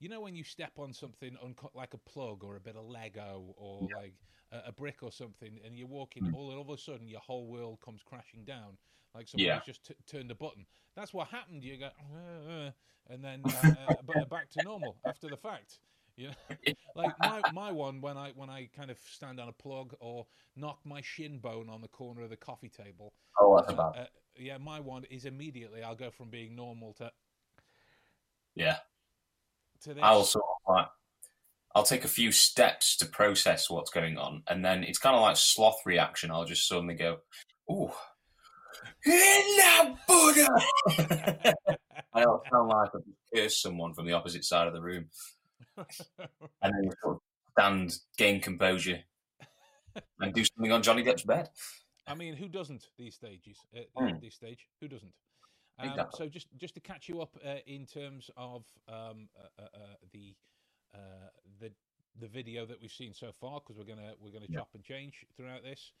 [0.00, 2.84] you know when you step on something unco- like a plug or a bit of
[2.86, 4.14] Lego or like
[4.52, 6.34] a, brick or something, and you're walking, Mm.
[6.34, 8.78] all of a sudden your whole world comes crashing down,
[9.14, 9.60] like Yeah.
[9.60, 10.66] somebody's just t- turned a button.
[10.94, 11.64] That's what happened.
[11.64, 12.70] You go, "Uh, uh,"
[13.08, 13.42] and then
[13.78, 15.80] uh, uh, back to normal after the fact.
[16.16, 19.52] You know, like my, my one when I when I kind of stand on a
[19.52, 23.12] plug or knock my shin bone on the corner of the coffee table.
[23.40, 24.04] Oh, that's uh, about uh,
[24.38, 27.10] yeah, my one is immediately I'll go from being normal to
[28.54, 28.76] yeah.
[29.82, 30.04] to this.
[30.04, 30.88] I'll sort of like
[31.74, 35.22] I'll take a few steps to process what's going on, and then it's kind of
[35.22, 36.30] like sloth reaction.
[36.30, 37.18] I'll just suddenly go,
[37.70, 37.90] "Ooh,
[39.04, 40.48] in that Buddha!"
[42.16, 43.02] it'll sound like I've
[43.34, 45.06] cursed someone from the opposite side of the room,
[45.76, 45.86] and
[46.62, 47.20] then sort of
[47.58, 49.00] stand, gain composure,
[50.20, 51.48] and do something on Johnny Depp's bed.
[52.06, 53.58] I mean, who doesn't these stages?
[53.76, 54.04] Uh.
[54.04, 55.12] At this stage, who doesn't?
[55.78, 56.18] Um, Exactly.
[56.18, 59.94] So just just to catch you up uh, in terms of um, uh, uh, uh,
[60.12, 60.36] the
[60.94, 61.28] uh,
[61.60, 61.70] the
[62.20, 64.60] the video that we've seen so far, because we're gonna we're gonna Yeah.
[64.60, 65.92] chop and change throughout this,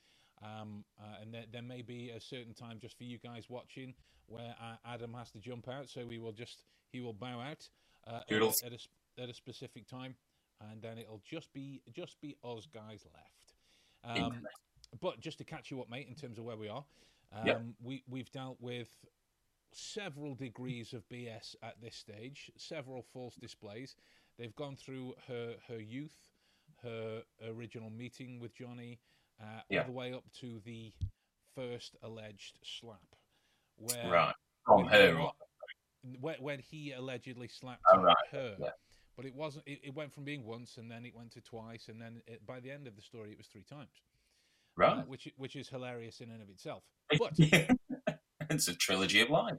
[0.42, 3.94] um, uh, and there, there may be a certain time just for you guys watching
[4.26, 7.68] where uh, Adam has to jump out, so we will just he will bow out
[8.06, 8.62] uh, at, Toodles.
[8.64, 8.88] at a s-
[9.18, 10.14] at a specific time,
[10.60, 13.54] and then it'll just be just be us guys left.
[14.04, 14.46] Um,
[15.00, 16.84] but just to catch you up, mate, in terms of where we are,
[17.32, 17.62] um, Yep.
[17.82, 18.88] we we've dealt with
[19.72, 23.96] several degrees of BS at this stage, several false displays.
[24.38, 26.16] They've gone through her her youth,
[26.82, 29.00] her original meeting with Johnny,
[29.40, 29.80] uh, Yeah.
[29.80, 30.92] all the way up to the
[31.54, 33.14] first alleged slap,
[33.76, 34.34] where right
[34.66, 35.16] from her.
[35.16, 35.30] he-
[36.20, 38.56] when, when he allegedly slapped Oh, right, her.
[38.60, 38.70] yeah.
[39.16, 39.66] But it wasn't.
[39.66, 42.44] It, it went from being once, and then it went to twice, and then it,
[42.44, 44.02] by the end of the story, it was three times.
[44.76, 44.98] Right.
[44.98, 46.82] uh, which which is hilarious in and of itself.
[47.18, 47.32] But
[48.50, 49.58] it's a trilogy of lies.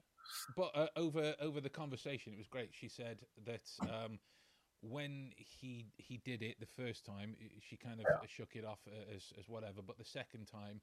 [0.57, 2.69] but uh, over over the conversation, it was great.
[2.73, 4.19] She said that um,
[4.89, 9.15] when he he did it the first time, she kind of shook it off uh,
[9.15, 9.81] as as whatever.
[9.85, 10.81] But the second time,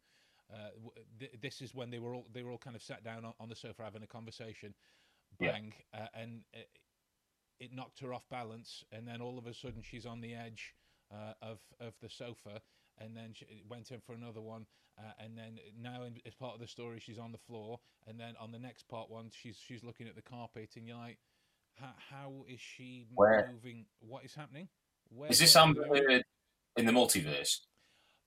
[0.52, 0.70] uh,
[1.18, 3.34] th- this is when they were all they were all kind of sat down on,
[3.40, 4.74] on the sofa having a conversation.
[5.40, 5.52] Yeah.
[5.52, 6.60] Bang, uh, and uh,
[7.58, 10.74] it knocked her off balance, and then all of a sudden she's on the edge
[11.10, 12.60] uh, of of the sofa,
[12.98, 14.66] and then she went in for another one,
[14.98, 18.18] uh, and then now in, as part of the story she's on the floor, and
[18.18, 21.18] then on the next part one she's she's looking at the carpet, and you're like,
[21.74, 23.51] how, how is she Where?
[23.53, 23.86] moving?
[24.01, 24.69] What is happening?
[25.09, 25.86] Where Is this Amber?
[25.86, 26.23] Heard
[26.77, 27.59] in the multiverse?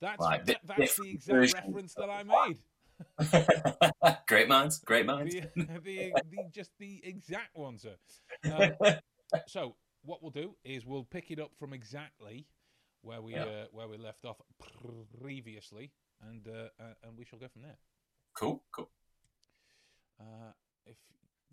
[0.01, 2.57] That's Right, that, that's the exact version- reference that I made.
[4.27, 5.33] great minds, great minds.
[5.35, 7.95] the, the, the just the exact one, sir.
[8.53, 8.71] Um,
[9.47, 12.45] so what we'll do is we'll pick it up from exactly
[13.01, 13.43] where we Yeah.
[13.43, 14.37] uh, where we left off
[15.21, 15.91] previously,
[16.29, 17.77] and uh, uh, and we shall go from there.
[18.37, 18.89] Cool, cool.
[20.19, 20.51] Uh,
[20.85, 20.95] if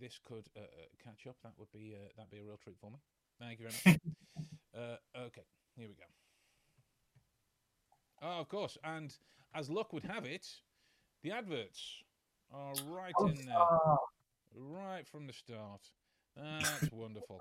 [0.02, 0.64] this could uh, uh,
[1.02, 2.98] catch up, that would be uh, that'd be a real treat for me.
[3.40, 4.00] Thank you very much.
[4.76, 5.42] uh, okay,
[5.76, 6.04] here we go.
[8.20, 9.14] Oh, of course, and
[9.54, 10.46] as luck would have it,
[11.22, 12.02] the adverts
[12.52, 13.56] are right in there,
[14.56, 15.80] right from the start.
[16.36, 17.40] That's wonderful.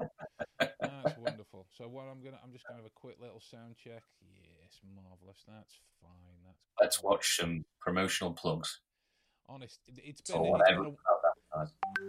[0.60, 1.66] That's wonderful.
[1.78, 4.04] So what I'm gonna, I'm just gonna have a quick little sound check.
[4.22, 5.44] Yes, marvelous.
[5.48, 6.12] That's fine.
[6.46, 7.10] That's Let's great.
[7.12, 8.82] watch some promotional plugs
[9.50, 10.84] Honest, it- it's been, or it's whatever.
[10.84, 10.96] been a,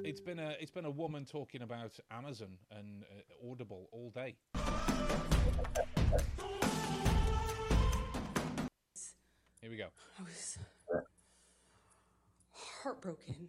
[0.05, 4.37] it's been a it's been a woman talking about Amazon and uh, Audible all day.
[9.61, 9.89] Here we go.
[10.19, 10.59] I was
[12.83, 13.49] heartbroken.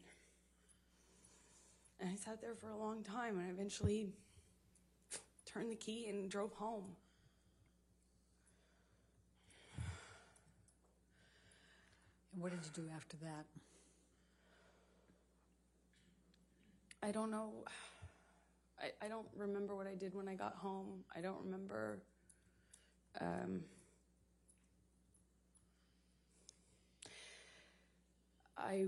[2.00, 4.14] And I sat there for a long time and I eventually
[5.46, 6.96] turned the key and drove home.
[12.34, 13.46] And what did you do after that?
[17.04, 17.52] I don't know.
[18.80, 21.04] I, I don't remember what I did when I got home.
[21.14, 22.02] I don't remember.
[23.20, 23.62] Um,
[28.58, 28.86] I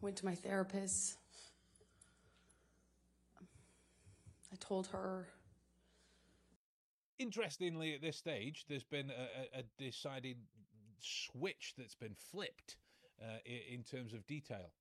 [0.00, 1.18] went to my therapist.
[4.50, 5.28] I told her
[7.18, 10.38] Interestingly, at this stage, there's been a, a, decided
[10.98, 12.78] switch that's been flipped
[13.22, 14.72] uh, in terms of detail.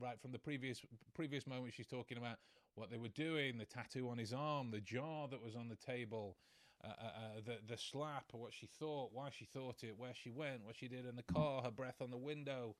[0.00, 0.82] Right from the previous
[1.14, 2.38] previous moment, she's talking about
[2.74, 5.76] what they were doing, the tattoo on his arm, the jar that was on the
[5.76, 6.36] table,
[6.82, 10.30] uh, uh, uh, the the slap, what she thought, why she thought it, where she
[10.30, 12.74] went, what she did in the car, her breath on the window,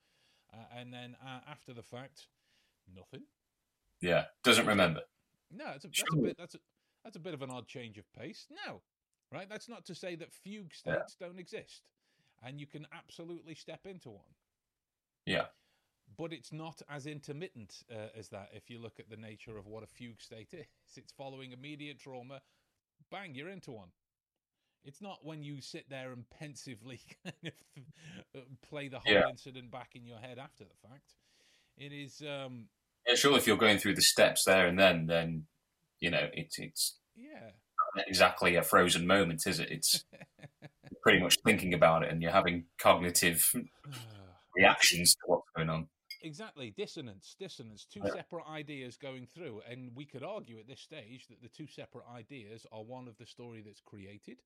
[0.53, 2.27] uh, and then uh, after the fact,
[2.95, 3.23] nothing.
[4.01, 5.01] Yeah, doesn't remember.
[5.51, 6.59] No, it's a, that's a bit that's a
[7.05, 8.47] that's a bit of an odd change of pace.
[8.67, 8.83] No,
[9.33, 9.49] right?
[9.49, 11.89] That's not to say that fugue states don't exist,
[12.45, 14.35] and you can absolutely step into one.
[15.27, 15.47] Yeah,
[16.17, 18.51] But it's not as intermittent uh, as that.
[18.53, 20.67] If you look at the nature of what a fugue state is,
[20.97, 22.41] it's following immediate trauma.
[23.11, 23.89] Bang, you're into one.
[24.85, 27.83] It's not when you sit there and pensively kind of
[28.37, 29.29] uh, play the whole Yeah.
[29.31, 31.15] incident back in your head after the fact.
[31.77, 32.67] It is, um,
[33.07, 33.15] yeah.
[33.15, 35.47] Sure, if you're going through the steps there and then, then
[36.01, 37.51] you know it's it's yeah.
[37.97, 39.71] not exactly a frozen moment, is it?
[39.71, 40.05] It's
[41.03, 43.51] pretty much thinking about it, and you're having cognitive
[44.55, 45.89] reactions to what's going on.
[46.25, 48.13] Exactly, dissonance, dissonance, two Yeah.
[48.13, 49.61] separate ideas going through.
[49.69, 53.17] And we could argue at this stage that the two separate ideas are one of
[53.19, 54.43] the story that's created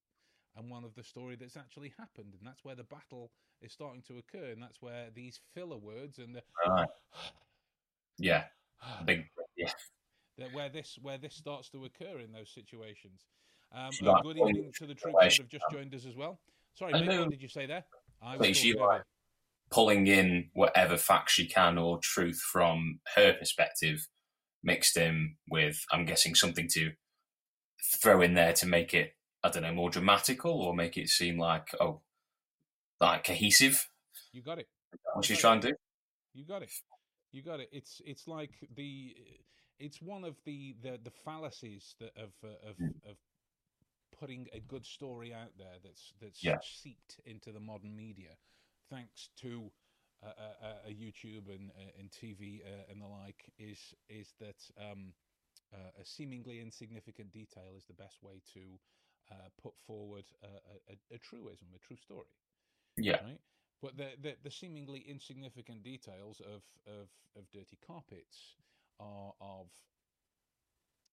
[0.56, 2.34] and one of the story that's actually happened.
[2.36, 3.30] And that's where the battle
[3.62, 4.50] is starting to occur.
[4.50, 6.88] And that's where these filler words and the Right.
[8.18, 8.48] Yeah,
[9.04, 9.30] big.
[9.56, 9.72] Yeah,
[10.38, 13.28] that where this where this starts to occur in those situations.
[13.70, 16.40] Um, uh, good evening to the troops that have just joined us as well.
[16.74, 17.84] Sorry, what did you say there?
[18.20, 18.48] I was
[19.70, 24.06] pulling in whatever facts she can or truth from her perspective,
[24.62, 26.92] mixed in with, I'm guessing, something to
[28.00, 29.14] throw in there to make it,
[29.44, 32.00] I don't know, more dramatical or make it seem like, oh,
[33.00, 33.88] like cohesive.
[34.32, 34.68] You got it.
[35.14, 35.74] What she's trying to do.
[36.34, 36.70] You got it.
[37.32, 37.68] You got it.
[37.72, 39.14] It's it's like the
[39.78, 42.76] it's one of the the, the fallacies that of uh, of
[43.08, 43.16] of
[44.18, 46.58] putting a good story out there that's that's Yeah.
[46.62, 48.30] seeped into the modern media,
[48.90, 49.70] thanks to
[50.22, 54.60] uh, uh, uh, YouTube and uh, and TV uh, and the like, is is that
[54.78, 55.12] um,
[55.72, 58.78] uh, a seemingly insignificant detail is the best way to
[59.30, 62.28] uh, put forward a, a, a- truism, a true story
[62.96, 63.40] Yeah, right?
[63.82, 68.56] But the, the the seemingly insignificant details of of of dirty carpets
[69.00, 69.70] are of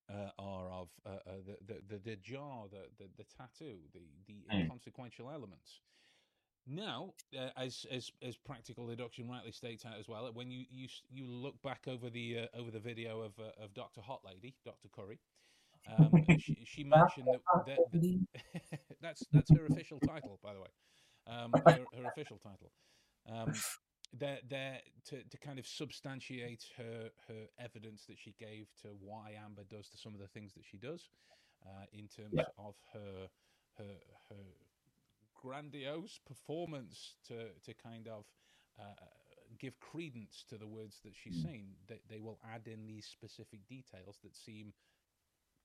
[0.10, 4.02] uh, are of uh, uh, the, the the the jar, the, the the tattoo, the
[4.28, 4.72] the Mm.
[4.72, 5.82] inconsequential elements.
[6.68, 10.88] Now, uh, as as as practical deduction rightly states out as well, when you you
[11.12, 14.56] you look back over the uh, over the video of uh, of Doctor Hot Lady,
[14.66, 15.20] Doctor Curry,
[15.88, 20.68] um, she, she mentioned that, that, that that's that's her official title, by the way,
[21.28, 22.72] um, her, her official title.
[23.32, 23.54] Um,
[24.18, 24.80] they're, they're
[25.10, 29.90] to, to kind of substantiate her her evidence that she gave to why Amber does
[29.90, 31.10] to some of the things that she does,
[31.66, 32.44] uh, in terms Yeah.
[32.58, 33.28] of her
[33.78, 33.96] her
[34.30, 34.36] her
[35.46, 38.26] grandiose performance to to kind of
[38.80, 39.06] uh,
[39.60, 41.68] give credence to the words that she's saying.
[41.88, 44.74] That they will add in these specific details that seem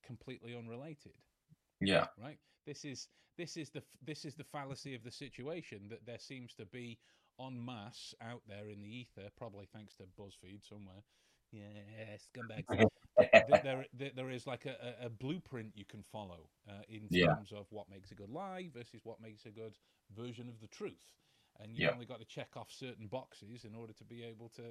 [0.03, 1.13] completely unrelated
[1.79, 2.07] Yeah.
[2.17, 6.19] right this is this is the this is the fallacy of the situation that there
[6.19, 6.97] seems to be
[7.39, 11.03] en masse out there in the ether probably thanks to buzzfeed somewhere
[11.51, 12.67] yeah scumbags
[13.49, 17.33] that there, there is like a, a- a blueprint you can follow uh, in Yeah.
[17.33, 19.77] terms of what makes a good lie versus what makes a good
[20.15, 21.13] version of the truth
[21.59, 21.93] and you've Yeah.
[21.93, 24.63] only got to check off certain boxes in order to be able to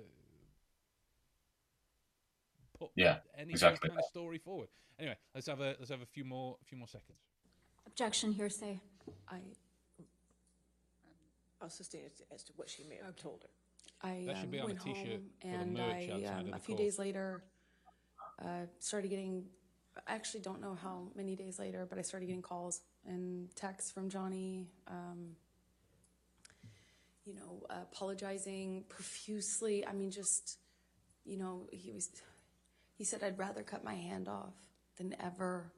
[2.78, 6.06] put Yeah, any exactly kind of story forward anyway let's have a let's have a
[6.06, 7.18] few more a few more seconds
[7.86, 8.80] Objection, hearsay.
[9.28, 9.40] I
[11.60, 13.48] I'll sustain it as to what she may have told her.
[14.02, 16.76] I That should um, be on a went t-shirt home and I um, a few
[16.76, 17.42] days later
[18.42, 19.44] uh, started getting.
[20.06, 23.90] I actually don't know how many days later, but I started getting calls and texts
[23.90, 24.68] from Johnny.
[24.86, 25.36] Um,
[27.24, 29.86] you know, apologizing profusely.
[29.86, 30.58] I mean, just
[31.24, 32.10] you know, he was.
[32.96, 34.54] He said, "I'd rather cut my hand off
[34.96, 35.72] than ever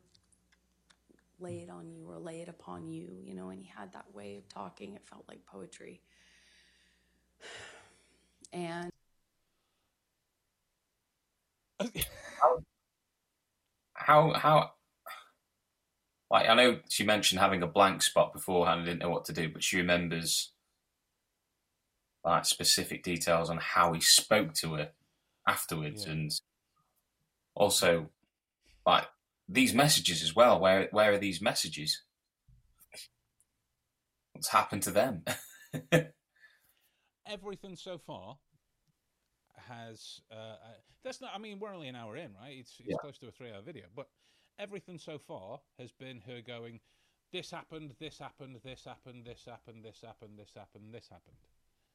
[1.39, 4.15] lay it on you or lay it upon you." You know, and he had that
[4.15, 4.94] way of talking.
[4.94, 6.01] It felt like poetry.
[8.53, 8.91] And
[13.95, 14.73] How how
[16.31, 19.33] like I know she mentioned having a blank spot beforehand and didn't know what to
[19.33, 20.53] do, but she remembers
[22.24, 24.91] like specific details on how he spoke to her
[25.47, 26.12] afterwards Yeah.
[26.12, 26.31] and
[27.55, 28.11] also
[28.87, 29.07] like
[29.49, 30.61] these messages as well.
[30.61, 32.03] Where where are these messages?
[34.33, 35.24] What's happened to them?
[37.27, 38.36] everything so far
[39.57, 40.57] has uh, uh,
[41.05, 42.97] that's not i mean we're only an hour in right it's, it's Yeah.
[43.01, 44.09] close to a three hour video but
[44.59, 46.81] everything so far has been her going
[47.32, 51.36] this happened this happened this happened this happened this happened this happened this happened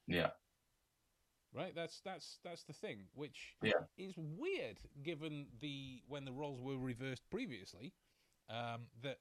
[0.08, 0.30] yeah,
[1.54, 3.72] right that's that's that's the thing which Yeah.
[3.98, 7.94] is weird given the when the roles were reversed previously
[8.50, 9.20] um, that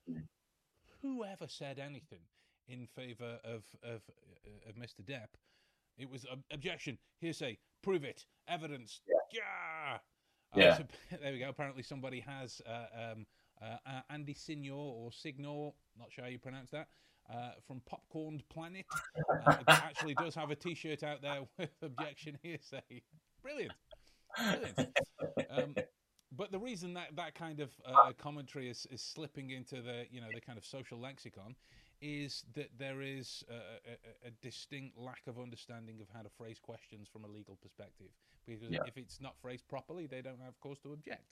[1.03, 2.21] whoever said anything
[2.69, 4.03] in favor of of
[4.69, 5.03] of Mr.
[5.05, 5.35] Depp
[5.99, 9.01] it was ob- objection hearsay prove it evidence
[9.33, 9.99] yeah,
[10.55, 10.77] Uh, Yeah.
[10.79, 10.85] so-
[11.23, 13.27] there we go apparently somebody has uh, um,
[13.63, 16.89] uh, uh, Andy Signor or Signor not sure how you pronounce that
[17.33, 18.85] uh, from Popcorn Planet
[19.47, 23.03] uh, actually does have a T-shirt out there with objection hearsay.
[23.43, 23.73] Brilliant,
[24.37, 24.79] brilliant.
[25.51, 25.75] Um,
[26.33, 30.21] but the reason that that kind of uh, commentary is, is slipping into the you
[30.21, 31.57] know the kind of social lexicon
[32.01, 36.59] is that there is a, a, a distinct lack of understanding of how to phrase
[36.59, 38.09] questions from a legal perspective.
[38.47, 38.81] Because Yeah.
[38.87, 41.25] if it's not phrased properly, they don't have cause to object.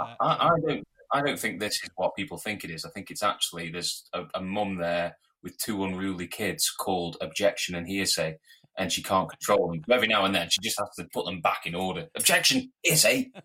[0.00, 0.84] Uh, I, I don't.
[1.14, 2.86] I don't think this is what people think it is.
[2.86, 7.74] I think it's actually there's a, a mum there with two unruly kids called objection
[7.74, 8.38] and hearsay,
[8.78, 9.82] and she can't control them.
[9.90, 12.08] Every now and then, she just has to put them back in order.
[12.16, 13.30] Objection, hearsay.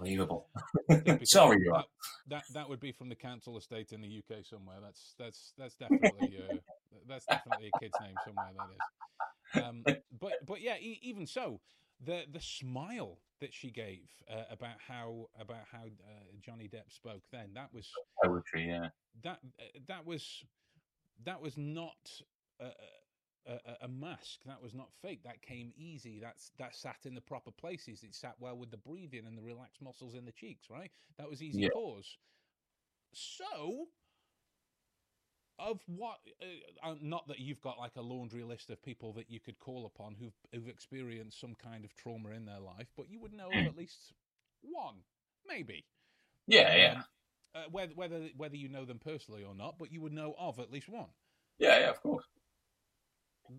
[0.00, 0.46] Unbelievable.
[1.24, 1.84] Sorry, you are.
[2.28, 4.78] that, that that would be from the council estate in the UK somewhere.
[4.82, 6.56] That's that's that's definitely uh,
[7.06, 8.50] that's definitely a kid's name somewhere.
[8.56, 9.62] That is.
[9.62, 9.84] Um,
[10.18, 11.60] but but yeah, e- even so,
[12.02, 17.22] the the smile that she gave uh, about how about how uh, Johnny Depp spoke
[17.30, 17.90] then that was
[18.24, 18.88] Poetry, yeah.
[19.22, 20.44] that uh, that was
[21.24, 21.96] that was not
[22.58, 22.66] a,
[23.46, 24.40] a, a- mask.
[24.46, 25.22] That was not fake.
[25.24, 26.18] That came easy.
[26.20, 28.02] That's that sat in the proper places.
[28.02, 30.68] It sat well with the breathing and the relaxed muscles in the cheeks.
[30.70, 30.90] Right.
[31.18, 31.68] That was easy Yeah.
[31.72, 32.16] pause.
[33.12, 33.88] So,
[35.58, 36.18] of what?
[36.40, 39.58] Uh, uh, not that you've got like a laundry list of people that you could
[39.58, 43.32] call upon who've who've experienced some kind of trauma in their life, but you would
[43.32, 44.12] know of at least
[44.62, 44.96] one,
[45.46, 45.84] maybe.
[46.46, 46.92] Yeah, yeah.
[46.92, 47.04] Um,
[47.54, 50.58] uh, whether whether whether you know them personally or not, but you would know of
[50.58, 51.08] at least one.
[51.58, 52.24] Yeah, yeah, of course.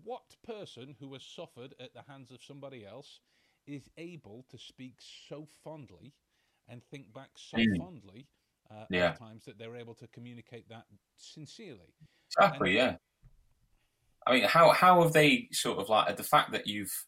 [0.04, 3.20] What person who has suffered at the hands of somebody else
[3.66, 4.94] is able to speak
[5.28, 6.14] so fondly
[6.68, 7.76] and think back so Mm.
[7.78, 8.26] fondly
[8.70, 9.10] uh, Yeah.
[9.10, 10.86] at times that they're able to communicate that
[11.16, 11.92] sincerely?
[12.28, 12.96] Exactly, And- yeah.
[14.26, 17.06] I mean, how how have they sort of like the fact that you've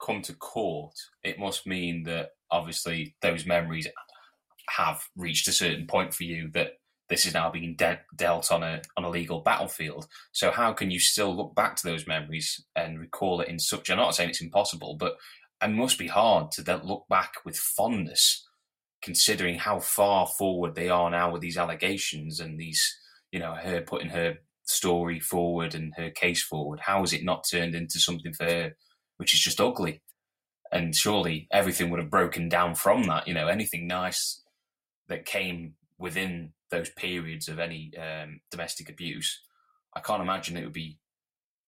[0.00, 0.94] come to court?
[1.22, 3.88] It must mean that obviously those memories
[4.70, 6.80] have reached a certain point for you that
[7.12, 10.08] this is now being de- dealt on a on a legal battlefield.
[10.32, 13.90] So how can you still look back to those memories and recall it in such?
[13.90, 15.16] I'm not saying it's impossible, but
[15.62, 18.48] it must be hard to then look back with fondness,
[19.02, 22.82] considering how far forward they are now with these allegations and these,
[23.30, 26.80] you know, her putting her story forward and her case forward.
[26.80, 28.72] How is it not turned into something for her,
[29.18, 30.00] which is just ugly?
[30.72, 33.28] And surely everything would have broken down from that.
[33.28, 34.40] You know, anything nice
[35.08, 39.40] that came within those periods of any um, domestic abuse,
[39.94, 40.98] I can't imagine it would be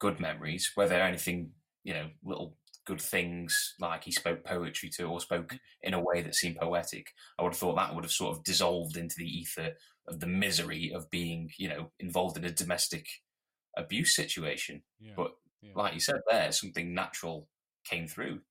[0.00, 0.72] good memories.
[0.74, 1.52] Whether anything,
[1.84, 6.20] you know, little good things like he spoke poetry to or spoke in a way
[6.22, 7.06] that seemed poetic,
[7.38, 9.74] I would have thought that would have sort of dissolved into the ether
[10.08, 13.06] of the misery of being, you know, involved in a domestic
[13.76, 14.82] abuse situation.
[15.00, 15.14] Yeah.
[15.16, 15.32] But
[15.62, 15.72] Yeah.
[15.76, 17.48] like you said there, something natural
[17.84, 18.42] came through.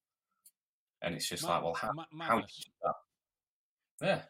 [1.02, 2.94] And it's just like, well, how, ma- how you do that?
[4.00, 4.22] Yeah.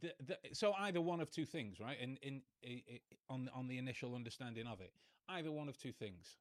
[0.00, 1.98] The, the, so either one of two things, right?
[2.00, 4.94] In in i- i- on on the initial understanding of it,
[5.28, 6.38] either one of two things.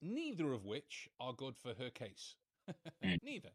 [0.00, 2.36] Neither of which are good for her case.
[3.02, 3.18] Mm.
[3.22, 3.50] Neither.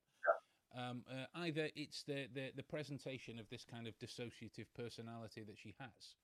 [0.72, 5.58] Um, uh, either it's the, the the presentation of this kind of dissociative personality that
[5.58, 6.16] she has,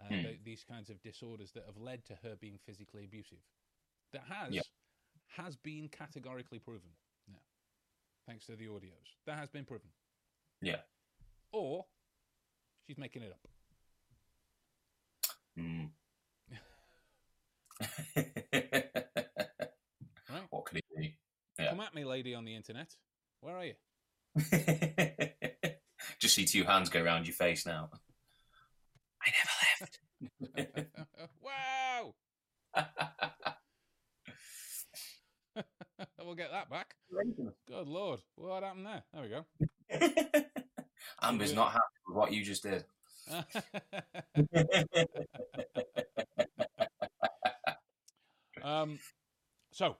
[0.00, 0.22] uh, Mm.
[0.22, 3.42] th- these kinds of disorders that have led to her being physically abusive.
[4.12, 4.54] That has
[5.26, 6.90] has been categorically proven.
[7.26, 7.36] Yeah,
[8.26, 9.90] thanks to the audios, that has been proven
[10.60, 10.82] Yeah.
[11.54, 11.86] Or
[12.86, 13.48] she's making it up.
[15.58, 15.90] Mm.
[20.30, 20.42] Right?
[20.50, 21.16] what could it be?
[21.58, 21.70] Yeah.
[21.70, 22.96] Come at me, lady on the internet.
[23.40, 23.74] Where are you?
[26.18, 27.90] Just see two hands go around your face now.
[29.22, 30.00] I never left.
[31.44, 32.14] wow!
[36.24, 36.96] we'll get that back.
[37.68, 38.20] Good lord.
[38.34, 39.04] What happened there?
[39.12, 40.44] There we go.
[41.24, 42.84] Amber's not happy with what you just did.
[48.62, 48.98] um,
[49.70, 49.96] so,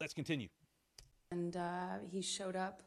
[0.00, 0.48] let's continue.
[1.32, 2.82] And uh, he showed up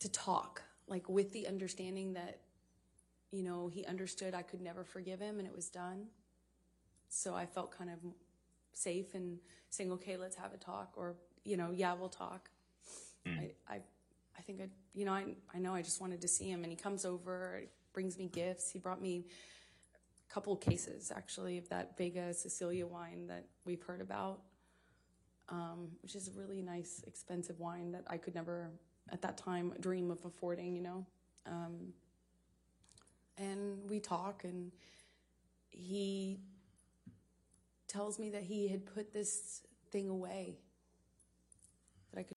[0.00, 2.40] to talk, like with the understanding that,
[3.30, 6.06] you know, he understood I could never forgive him and it was done.
[7.08, 7.98] So I felt kind of
[8.72, 9.38] safe in
[9.68, 12.50] saying, okay, let's have a talk, or, you know, yeah, we'll talk.
[13.26, 13.80] I, I,
[14.40, 16.72] I think I, you know, I, I know I just wanted to see him and
[16.72, 17.62] he comes over,
[17.92, 18.70] brings me gifts.
[18.70, 19.26] He brought me
[20.28, 24.40] a couple cases actually of that Vega Sicilia wine that we've heard about
[25.50, 28.70] um, which is a really nice, expensive wine that I could never,
[29.10, 31.06] at that time, dream of affording, you know.
[31.46, 31.92] Um,
[33.36, 34.70] and we talk, and
[35.70, 36.38] he
[37.88, 40.58] tells me that he had put this thing away.
[42.12, 42.36] That I could.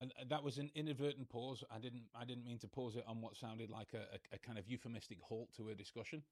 [0.00, 1.62] And uh, that was an inadvertent pause.
[1.70, 2.04] I didn't.
[2.14, 4.66] I didn't mean to pause it on what sounded like a, a, a kind of
[4.66, 6.22] euphemistic halt to a discussion.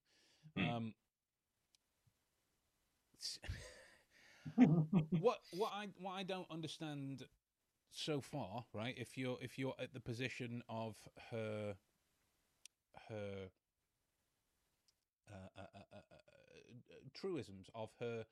[0.59, 0.77] Mm.
[0.77, 0.95] Um,
[5.21, 7.25] what what I what I don't understand
[7.91, 8.95] so far, right?
[8.97, 10.97] If you're if you're at the position of
[11.31, 11.75] her
[13.09, 13.49] her
[15.31, 18.25] uh, uh, uh, uh, uh, truisms of her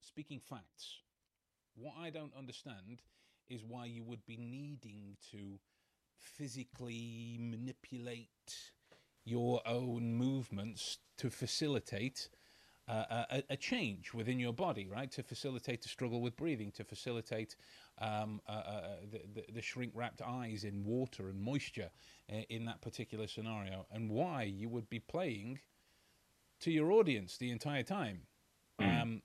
[0.00, 1.02] speaking facts,
[1.74, 3.02] what I don't understand
[3.50, 5.58] is why you would be needing to
[6.16, 8.28] physically manipulate
[9.24, 12.28] your own movements to facilitate
[12.88, 15.10] uh, a, a change within your body, right?
[15.12, 17.54] To facilitate the struggle with breathing, to facilitate
[18.00, 21.90] um, uh, uh, the, the, the shrink wrapped eyes in water and moisture
[22.32, 25.60] uh, in that particular scenario, and why you would be playing
[26.60, 28.22] to your audience the entire time.
[28.80, 29.22] Um,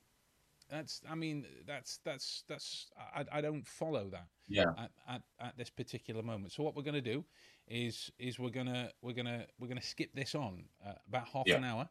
[0.69, 4.71] that's, I mean, that's that's that's I, I don't follow that Yeah.
[4.77, 6.51] at, at, at this particular moment.
[6.53, 7.23] So what we're going to do
[7.67, 11.57] is is we're gonna we're gonna we're gonna skip this on uh, about half Yeah.
[11.57, 11.89] an hour.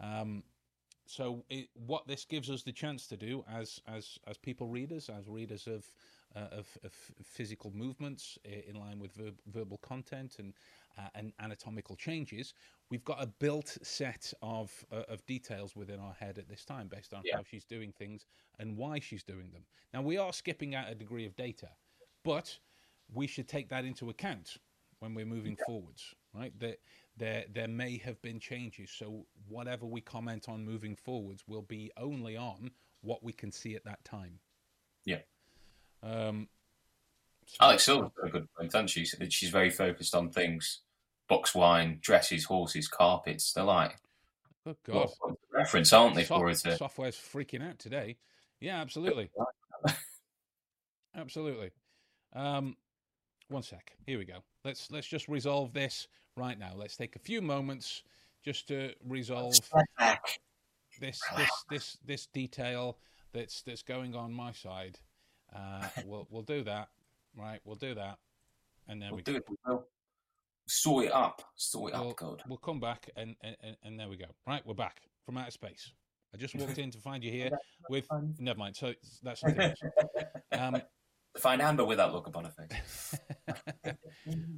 [0.00, 0.42] Um,
[1.06, 5.08] so it, what this gives us the chance to do as as as people readers,
[5.08, 5.84] as readers of
[6.34, 6.92] uh, of, of
[7.22, 10.52] physical movements in line with verb, verbal content and
[10.98, 12.54] uh, and anatomical changes,
[12.90, 16.88] we've got a built set of uh, of details within our head at this time
[16.88, 17.36] based on Yeah.
[17.36, 18.26] how she's doing things
[18.58, 19.64] and why she's doing them.
[19.92, 21.68] Now we are skipping out a degree of data,
[22.24, 22.58] but
[23.12, 24.56] we should take that into account
[25.00, 26.58] when we're moving forwards, right?
[26.58, 26.78] That
[27.16, 31.90] there there may have been changes, so whatever we comment on moving forwards will be
[31.96, 32.70] only on
[33.02, 34.38] what we can see at that time.
[35.04, 35.20] Yeah.
[36.02, 36.48] Um,
[37.46, 39.04] so- Alex Silver's a good point, hasn't she?
[39.04, 40.80] She's very focused on things.
[41.28, 43.52] Box wine, dresses, horses, carpets.
[43.52, 43.96] They're like
[44.64, 48.16] Good God, of points of reference, aren't they, for her to software's freaking out today.
[48.60, 49.30] Yeah, absolutely,
[51.16, 51.70] absolutely.
[52.34, 52.76] Um,
[53.48, 53.92] one sec.
[54.06, 54.38] Here we go.
[54.64, 56.72] Let's let's just resolve this right now.
[56.76, 58.02] Let's take a few moments
[58.44, 59.54] just to resolve
[59.98, 60.40] back.
[61.00, 62.98] this this this this detail
[63.32, 64.98] that's that's going on my side.
[65.54, 66.88] Uh, we'll we'll do that,
[67.36, 67.60] right?
[67.64, 68.18] We'll do that,
[68.88, 69.44] and then We'll we do it.
[70.66, 71.42] We'll sort it up.
[71.54, 72.42] Sort it we'll, up, God.
[72.48, 74.26] we'll come back, and, and and- and there we go.
[74.46, 75.92] Right, we're back from outer space.
[76.34, 77.50] I just walked in to find you here
[77.90, 78.06] with.
[78.38, 78.74] Never mind.
[78.76, 79.78] So that's something else.
[80.52, 80.82] Um,
[81.38, 83.14] find Amber with that look upon her face.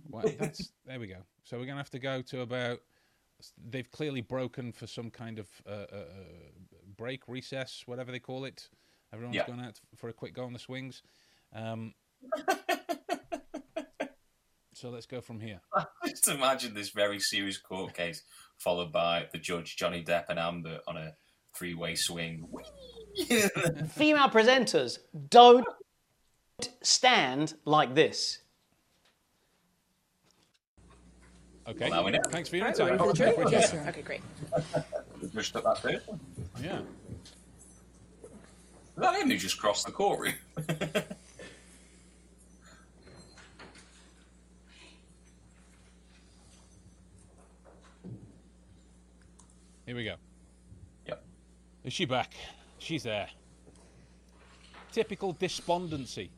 [0.09, 1.19] well, that's there we go.
[1.45, 2.79] So we're gonna have to go to about.
[3.69, 6.05] They've clearly broken for some kind of uh, uh, uh,
[6.97, 8.69] break, recess, whatever they call it.
[9.13, 9.47] Everyone's Yeah.
[9.47, 11.03] gone out for a quick go on the swings.
[11.55, 11.93] Um,
[14.79, 15.61] so let's go from here.
[16.07, 18.23] Just imagine this very serious court case
[18.59, 21.15] followed by the judge Johnny Depp and Amber on a
[21.53, 22.47] three-way swing.
[23.91, 24.99] Female presenters
[25.31, 25.67] don't
[26.83, 28.39] stand like this.
[31.67, 31.91] Okay.
[31.91, 32.21] Well, now we know.
[32.29, 32.87] Thanks for your time.
[32.87, 33.31] we're ready for the jury?
[33.31, 33.85] Appreciate Yes, sir.
[33.89, 34.21] Okay, great.
[35.21, 36.07] The judge took that first.
[36.63, 36.79] Yeah.
[38.23, 38.31] Was
[38.97, 40.35] that him who just crossed the courtroom?
[49.89, 50.17] Here we go.
[51.07, 51.25] yep.
[51.83, 52.35] Is she back?
[52.77, 53.27] She's there.
[54.93, 56.31] Typical despondency,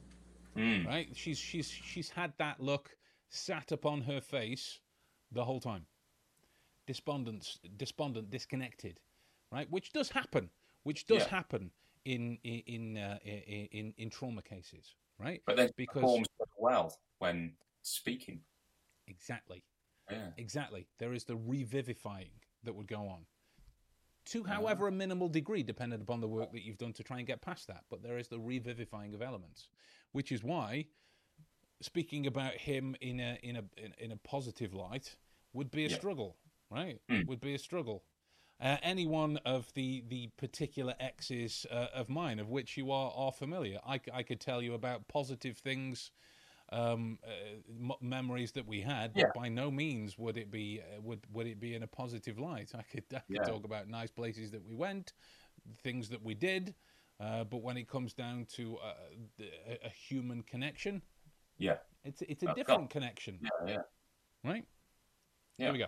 [0.55, 0.87] Mm.
[0.87, 1.09] right?
[1.17, 2.97] She's she's she's had that look
[3.29, 4.79] sat upon her face
[5.33, 5.85] the whole time.
[6.87, 9.01] Despondent, despondent, disconnected,
[9.51, 9.69] right?
[9.69, 10.49] Which does happen.
[10.85, 11.31] Which does Yeah.
[11.31, 11.73] happen
[12.05, 15.43] in in in, uh, in in trauma cases, right?
[15.45, 18.45] But then because performs well when speaking.
[19.09, 19.65] exactly,
[20.09, 20.31] Yeah.
[20.37, 22.31] exactly, there is the revivifying
[22.63, 23.27] that would go on.
[24.31, 24.53] To Uh-huh.
[24.55, 27.43] however a minimal degree, dependent upon the work that you've done to try and get
[27.43, 27.85] past that.
[27.91, 29.69] But there is the revivifying of elements,
[30.13, 30.87] which is why
[31.83, 35.17] speaking about him in a in a in, in a positive light
[35.53, 35.97] would be a Yeah.
[35.97, 36.37] struggle,
[36.71, 37.01] right?
[37.09, 37.23] Hmm.
[37.27, 38.05] Would be a struggle.
[38.61, 43.13] Uh, any one of the the particular exes uh, of mine, of which you are
[43.17, 46.13] are familiar, I could tell you about positive things,
[46.73, 49.13] um, uh, memories that we had.
[49.15, 49.25] Yeah.
[49.27, 52.39] But by no means would it be uh, would would it be in a positive
[52.39, 52.71] light.
[52.75, 53.43] I could I could Yeah.
[53.43, 55.13] talk about nice places that we went,
[55.83, 56.75] things that we did,
[57.19, 58.95] uh, but when it comes down to uh,
[59.41, 61.03] a, a human connection,
[61.59, 61.79] Yeah.
[62.05, 63.67] it's it's a That's different connection, Yeah.
[63.67, 63.83] Yeah.
[64.45, 64.65] right?
[65.59, 65.67] Yeah.
[65.67, 65.87] Here we go.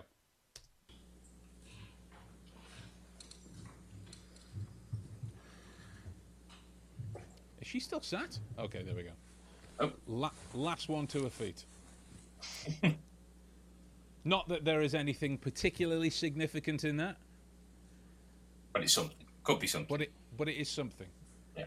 [7.61, 8.37] Is she still sat?
[8.59, 9.11] Okay, there we go.
[9.79, 9.91] Oh.
[10.07, 11.65] La- last one to her feet.
[14.23, 17.17] Not that there is anything particularly significant in that,
[18.71, 19.17] But it's something.
[19.43, 19.87] Could be something.
[19.89, 21.07] but it but it is something.
[21.57, 21.65] Yeah.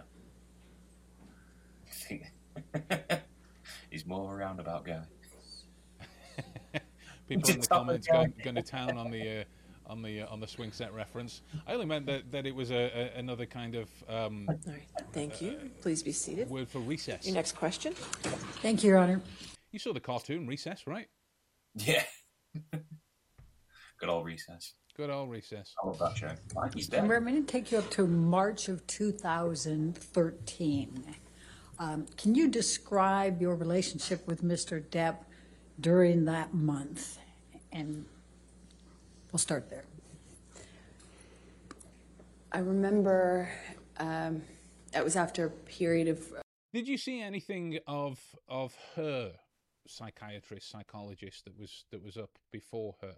[1.86, 2.32] I think
[3.90, 5.02] he's more of a roundabout guy.
[7.28, 9.44] People in the Just tell me comments going, going to town on the uh,
[9.88, 11.42] on the uh, on the swing set reference.
[11.66, 14.82] I only meant that, that it was a, a, another kind of um, All right,
[15.12, 15.70] thank you.
[15.82, 16.48] Please be seated.
[16.50, 17.26] word for recess.
[17.26, 17.92] Your next question?
[18.62, 19.20] Thank you, Your Honor.
[19.72, 21.08] You saw the cartoon Recess, right?
[21.74, 22.02] Yeah.
[23.98, 24.74] Good old recess.
[24.96, 25.74] Good old Recess.
[25.82, 26.30] I love that show.
[26.74, 27.08] He's And dead.
[27.08, 31.04] we're going to take you up to March of 2013.
[31.78, 34.82] Um, can you describe your relationship with Mr.
[34.82, 35.16] Depp
[35.80, 37.18] during that month?
[37.72, 38.04] And
[39.32, 39.84] we'll start there.
[42.52, 43.48] I remember
[43.98, 44.42] um,
[44.92, 46.32] that was after a period of
[46.72, 49.32] Did you see anything of of her
[49.86, 53.14] psychiatrist, psychologist that was that was up before her?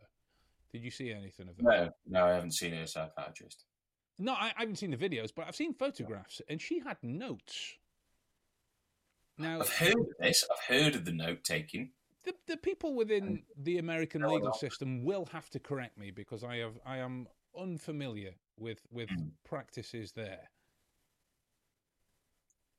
[0.73, 1.63] Did you see anything of that?
[1.65, 3.65] No, no, I haven't seen a psychiatrist.
[4.19, 7.75] No, I, I haven't seen the videos, but I've seen photographs, and she had notes.
[9.39, 10.45] Now, I've heard of this.
[10.51, 11.93] I've heard of the note taking.
[12.29, 14.55] The, the people within the American No, legal no.
[14.55, 17.27] system will have to correct me because I have I am
[17.59, 19.31] unfamiliar with with Mm.
[19.45, 20.51] practices there.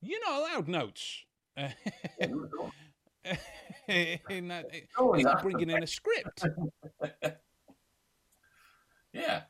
[0.01, 1.25] You're not allowed notes.
[1.57, 1.73] in
[4.47, 6.45] that, it's like bringing in a script.
[9.11, 9.41] Yeah.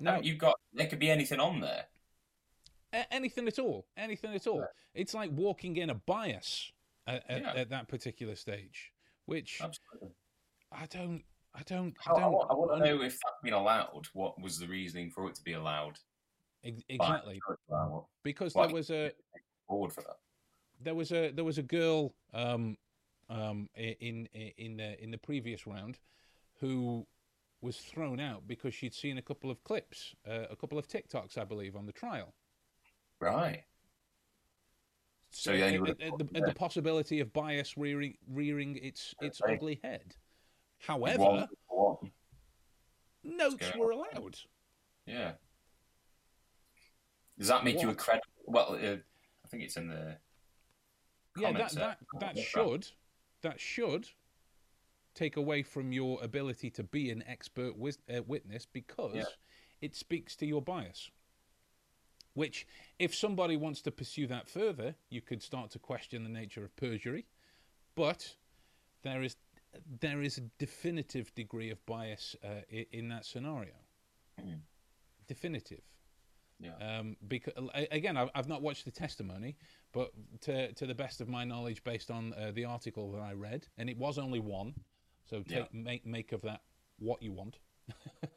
[0.00, 0.54] No, No, you've got.
[0.72, 1.84] There could be anything on there.
[3.10, 6.70] Anything at all anything at all it's like walking in a bias
[7.08, 7.52] at, at, Yeah.
[7.54, 8.92] at that particular stage
[9.26, 10.10] which Absolutely.
[10.72, 11.22] i don't
[11.54, 14.06] i don't I, i don't want, I want to know if that's been allowed.
[14.12, 15.98] What was the reasoning for it to be allowed?
[16.88, 18.66] exactly for it to allow it because Why?
[18.66, 19.12] there was a
[19.68, 20.16] Forward for that.
[20.80, 22.76] there was a there was a girl um
[23.30, 25.98] um in in the in the previous round
[26.60, 27.06] who
[27.60, 31.38] was thrown out because she'd seen a couple of clips uh, a couple of tiktoks
[31.38, 32.34] i believe on the trial
[33.20, 33.62] Right.
[35.36, 39.14] So yeah, you and, and- and the, and the possibility of bias rearing rearing its
[39.20, 39.54] its Okay.
[39.54, 40.14] ugly head
[40.78, 42.12] However, One- one.
[43.24, 44.38] notes were allowed.
[45.06, 45.32] Yeah.
[47.38, 47.98] Does that make you a What?
[47.98, 48.26] credible?
[48.46, 48.96] Well, uh,
[49.44, 50.18] I think it's in the.
[51.36, 52.86] Yeah, that that, that should
[53.42, 54.08] that should
[55.14, 59.24] take away from your ability to be an expert wis- uh, witness because Yeah.
[59.80, 61.10] it speaks to your bias.
[62.34, 62.66] Which,
[62.98, 66.74] if somebody wants to pursue that further, you could start to question the nature of
[66.76, 67.26] perjury.
[67.94, 68.34] But
[69.02, 69.36] there is
[70.00, 73.72] there is a definitive degree of bias uh, in that scenario.
[75.26, 75.80] Definitive.
[76.60, 76.76] Yeah.
[76.80, 77.54] Um, because
[77.90, 79.56] again, I've, I've not watched the testimony,
[79.92, 80.10] but
[80.42, 83.66] to to the best of my knowledge, based on uh, the article that I read,
[83.78, 84.74] and it was only one,
[85.28, 85.64] so take Yeah.
[85.72, 86.62] make make of that
[86.98, 87.58] what you want.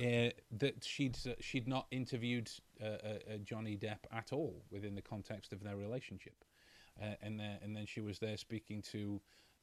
[0.00, 2.50] uh, that she'd uh, she'd not interviewed
[2.82, 6.44] uh, uh, uh, Johnny Depp at all within the context of their relationship,
[7.00, 9.20] uh, and then and then she was there speaking to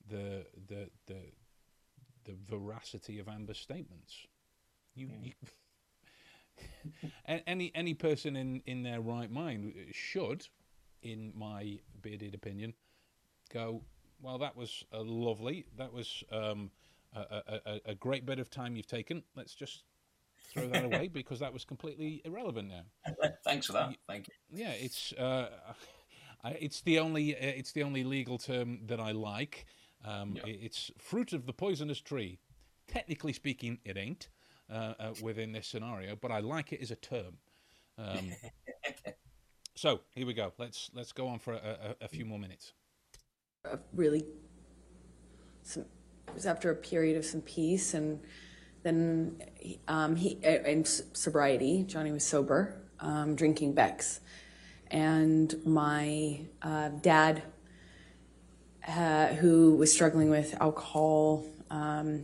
[0.09, 1.19] the the the
[2.23, 4.25] the veracity of Amber's statements.
[4.95, 5.31] You, you
[7.47, 10.47] any any person in in their right mind should,
[11.01, 12.73] in my bearded opinion,
[13.53, 13.83] go.
[14.21, 15.65] Well, that was uh, lovely.
[15.77, 16.69] That was um,
[17.13, 19.23] a, a, a great bit of time you've taken.
[19.35, 19.83] Let's just
[20.49, 22.83] throw that away because that was completely irrelevant now.
[23.43, 23.95] Thanks for that.
[24.07, 24.33] Thank you.
[24.51, 25.49] Yeah, it's uh,
[26.43, 29.65] I, it's the only uh, it's the only legal term that I like.
[30.03, 30.53] Um, Yeah.
[30.53, 32.39] It's fruit of the poisonous tree.
[32.87, 34.29] Technically speaking, it ain't
[34.69, 37.37] uh, uh, within this scenario, but I like it as a term.
[37.97, 38.31] Um,
[39.75, 40.51] so here we go.
[40.57, 42.73] Let's let's go on for a, a, a few more minutes.
[43.65, 44.25] a really
[45.61, 45.85] some
[46.27, 48.19] it was after a period of some peace and
[48.83, 49.41] then
[49.87, 54.19] um, he and sobriety johnny was sober um, drinking Beck's
[54.89, 57.41] and my uh, dad
[58.87, 62.23] uh, who was struggling with alcohol um,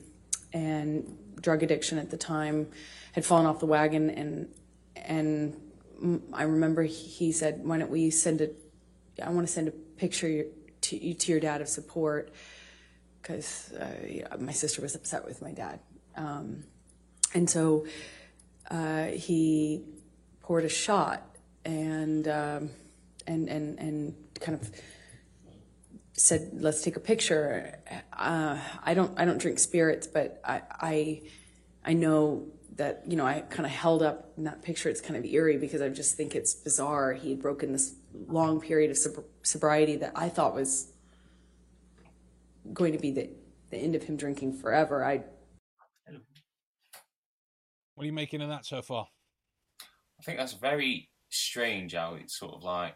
[0.53, 2.67] and drug addiction at the time
[3.13, 4.49] had fallen off the wagon and
[4.95, 5.55] and
[6.33, 8.49] I remember he said, "Why don't we send a?
[9.23, 10.45] I want to send a picture
[10.81, 12.31] to to your dad of support
[13.21, 15.79] because uh, my sister was upset with my dad,
[16.17, 16.63] um,
[17.33, 17.85] and so
[18.69, 19.83] uh, he
[20.41, 21.23] poured a shot
[21.63, 22.69] and um,
[23.25, 24.71] and and and kind of
[26.13, 27.79] said, "Let's take a picture."
[28.11, 31.21] Uh, I don't I don't drink spirits, but I I,
[31.85, 34.89] I know that you know I kind of held up in that picture.
[34.89, 37.13] It's kind of eerie because I just think it's bizarre.
[37.13, 37.93] He had broken this
[38.27, 40.91] long period of sob- sobriety that I thought was
[42.73, 43.29] going to be the
[43.69, 45.03] the end of him drinking forever.
[45.03, 45.23] I
[47.97, 49.07] What are you making of that so far?
[50.19, 52.95] I think that's very strange how it's sort of like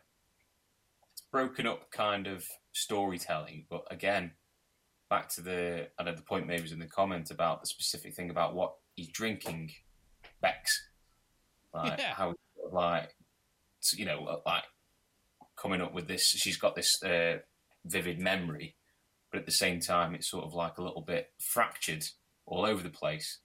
[1.12, 4.34] it's broken up kind of storytelling, but again,
[5.10, 8.14] back to the I know the point maybe was in the comment about the specific
[8.14, 9.72] thing about what he's drinking,
[10.40, 10.88] Beck's,
[11.74, 12.14] like Yeah.
[12.14, 12.36] how
[12.72, 13.10] like
[13.96, 14.66] you know like
[15.56, 16.28] coming up with this.
[16.28, 17.40] She's got this uh,
[17.86, 18.76] vivid memory,
[19.32, 22.06] but at the same time, it's sort of like a little bit fractured
[22.46, 23.40] all over the place.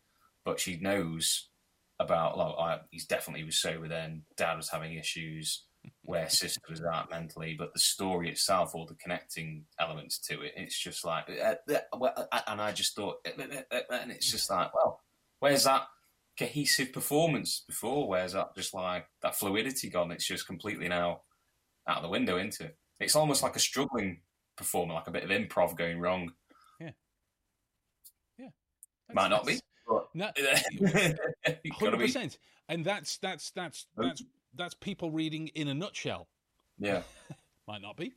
[0.47, 1.51] But she knows
[1.99, 4.23] about like I, he's definitely was sober then.
[4.39, 5.65] Dad was having issues.
[6.03, 10.55] Where sister was at mentally, but the story itself, all the connecting elements to it,
[10.57, 11.55] it's just like, uh,
[11.97, 15.01] well, uh, and I just thought, and it's just like, well,
[15.39, 15.83] where's that
[16.37, 18.09] cohesive performance before?
[18.09, 20.11] Where's that just like that fluidity gone?
[20.11, 21.21] It's just completely now
[21.87, 22.77] out of the window, isn't it?
[22.99, 24.23] It's almost like a struggling
[24.57, 26.33] performer, like a bit of improv going wrong.
[26.81, 26.91] Yeah.
[28.39, 28.49] Yeah.
[29.13, 29.61] Might not be.
[29.87, 30.31] But No,
[31.73, 32.39] hundred percent.
[32.69, 34.03] And that's that's that's oh.
[34.03, 34.23] that's
[34.55, 36.29] that's people reading in a nutshell.
[36.79, 37.03] Yeah.
[37.69, 38.15] Might not be.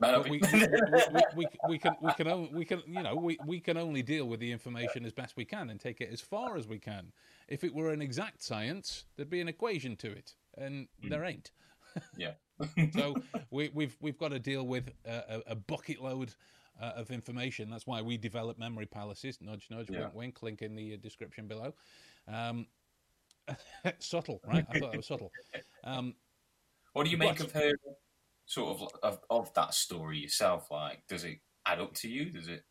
[0.00, 0.30] Might not be.
[0.30, 0.66] we, we,
[1.12, 4.02] we, we, we can we can only, we can you know we, we can only
[4.02, 6.78] deal with the information as best we can and take it as far as we
[6.78, 7.12] can.
[7.48, 11.08] If it were an exact science, there'd be an equation to it, and hmm.
[11.08, 11.52] there ain't.
[12.16, 12.32] Yeah.
[12.94, 13.14] so
[13.50, 16.34] we, we've we've got to deal with a, a, a bucket load
[16.82, 17.70] uh, of information.
[17.70, 19.38] That's why we develop memory palaces.
[19.40, 20.00] Nudge, nudge, Yeah.
[20.00, 20.42] wink, wink.
[20.42, 21.74] Link in the uh, description below.
[22.28, 22.66] Um,
[23.98, 24.66] subtle, right?
[24.68, 25.30] I thought that was subtle.
[25.84, 26.14] Um,
[26.92, 27.72] What do you make But- of her
[28.46, 30.70] sort of, of of that story yourself?
[30.70, 32.30] Like, does it add up to you?
[32.30, 32.64] Does it?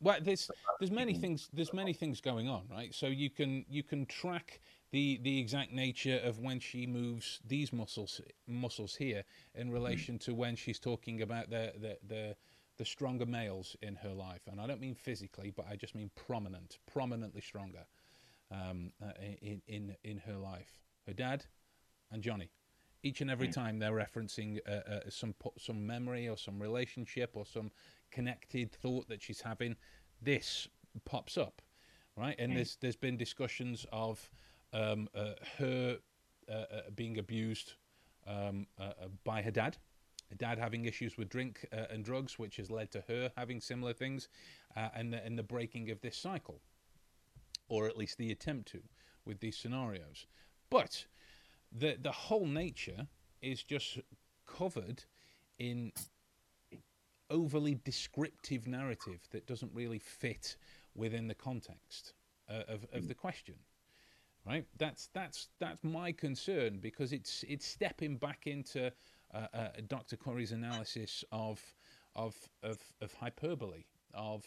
[0.00, 2.94] Well, there's there's many things there's many things going on, right?
[2.94, 4.60] So you can you can track
[4.92, 9.24] the the exact nature of when she moves these muscles muscles here
[9.54, 12.36] in relation to when she's talking about the the the
[12.80, 16.10] the stronger males in her life, and I don't mean physically, but I just mean
[16.16, 17.84] prominent, prominently stronger
[18.50, 20.72] um, uh, in in in her life.
[21.06, 21.44] Her dad
[22.10, 22.50] and Johnny.
[23.02, 27.44] Each and every time they're referencing uh, uh, some some memory or some relationship or
[27.44, 27.70] some
[28.10, 29.76] connected thought that she's having.
[30.22, 30.66] This
[31.04, 31.60] pops up,
[32.16, 32.36] right?
[32.38, 32.54] And Mm.
[32.56, 34.30] there's there's been discussions of
[34.72, 35.98] um, uh, her
[36.48, 37.74] uh, uh, being abused
[38.26, 38.66] um,
[39.24, 39.76] by her dad,
[40.34, 43.92] dad having issues with drink uh, and drugs, which has led to her having similar
[43.92, 44.28] things,
[44.76, 46.60] uh, and the, and the breaking of this cycle,
[47.68, 48.80] or at least the attempt to,
[49.24, 50.26] with these scenarios.
[50.70, 51.06] But
[51.72, 53.06] the the whole nature
[53.42, 53.98] is just
[54.46, 55.04] covered
[55.58, 55.92] in
[57.30, 60.56] overly descriptive narrative that doesn't really fit
[60.94, 62.14] within the context
[62.48, 63.54] uh, of, of the question
[64.46, 68.90] right that's that's that's my concern because it's it's stepping back into
[69.88, 71.60] dr Curry's analysis of
[72.14, 73.84] of of, of hyperbole
[74.14, 74.44] of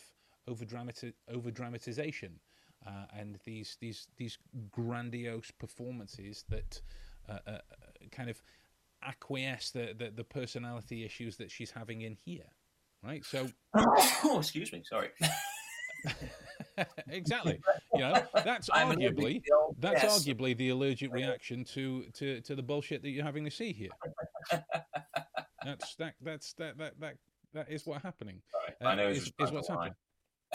[0.47, 2.39] over dramatization
[2.85, 4.37] uh, and these these these
[4.71, 6.81] grandiose performances that
[7.29, 7.57] uh, uh,
[8.11, 8.41] kind of
[9.05, 12.51] acquiesce the, the the personality issues that she's having in here
[13.03, 13.23] right?
[13.25, 15.09] So oh, excuse me sorry.
[17.09, 17.59] Exactly.
[17.93, 19.43] You know that's I'm arguably
[19.79, 20.25] that's yes.
[20.25, 23.91] arguably the allergic reaction to, to to the bullshit that you're having to see here
[25.65, 27.15] that's that that's that that that
[27.53, 28.41] that is what's happening.
[28.81, 29.93] Uh, I know is, is what's to happening.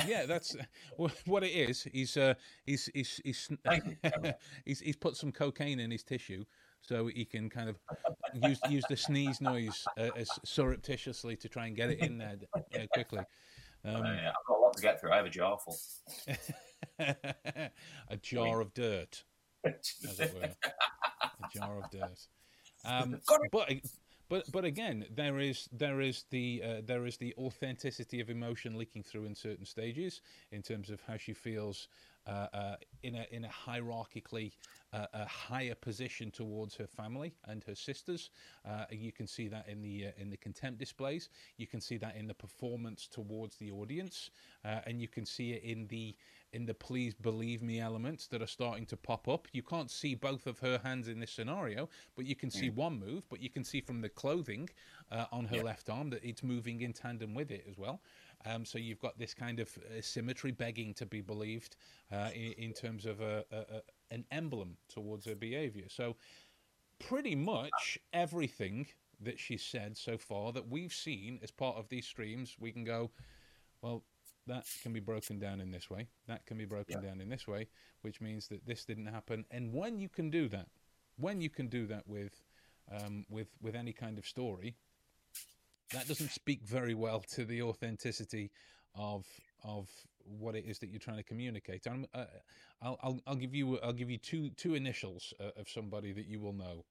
[0.06, 0.56] yeah that's
[0.98, 2.34] well, what it is he's uh
[2.64, 3.48] he's he's he's
[4.64, 6.44] he's, he's put some cocaine in his tissue
[6.80, 7.78] so he can kind of
[8.34, 12.36] use use the sneeze noise uh, as surreptitiously to try and get it in there
[12.54, 13.20] uh, quickly.
[13.84, 15.12] Um, Uh, I've got a lot to get through.
[15.12, 15.76] I have a jar full.
[16.98, 19.24] a jar of dirt,
[19.64, 20.50] as it were,
[21.22, 22.26] a jar of dirt.
[22.84, 23.20] Um,
[23.52, 23.68] but
[24.28, 28.76] but but again, there is there is the uh, there is the authenticity of emotion
[28.76, 30.20] leaking through in certain stages
[30.52, 31.88] in terms of how she feels
[32.26, 34.52] uh, uh, in a in a hierarchically
[34.92, 38.30] uh, a higher position towards her family and her sisters.
[38.66, 41.30] Uh, you can see that in the uh, in the contempt displays.
[41.56, 44.30] You can see that in the performance towards the audience,
[44.64, 46.14] uh, and you can see it in the
[46.52, 49.48] in the please believe me elements that are starting to pop up.
[49.52, 52.98] You can't see both of her hands in this scenario, but you can see one
[52.98, 53.28] move.
[53.28, 54.68] But you can see from the clothing
[55.10, 58.00] uh, on her left arm that it's moving in tandem with it as well.
[58.46, 61.76] Um, so you've got this kind of uh, symmetry begging to be believed
[62.12, 65.86] uh, in, in terms of a, a, a, an emblem towards her behaviour.
[65.88, 66.16] So
[66.98, 68.86] pretty much everything
[69.20, 72.84] that she's said so far that we've seen as part of these streams, we can
[72.84, 73.10] go,
[73.82, 74.04] well,
[74.48, 76.08] that can be broken down in this way.
[76.26, 77.68] That can be broken down in this way,
[78.02, 79.44] which means that this didn't happen.
[79.50, 80.66] And when you can do that,
[81.16, 82.42] when you can do that with
[82.90, 84.74] um, with with any kind of story,
[85.92, 88.50] that doesn't speak very well to the authenticity
[88.94, 89.26] of
[89.62, 89.88] of
[90.24, 91.86] what it is that you're trying to communicate.
[91.86, 92.24] I'm, uh,
[92.82, 96.26] I'll, I'll I'll give you I'll give you two two initials uh, of somebody that
[96.26, 96.84] you will know.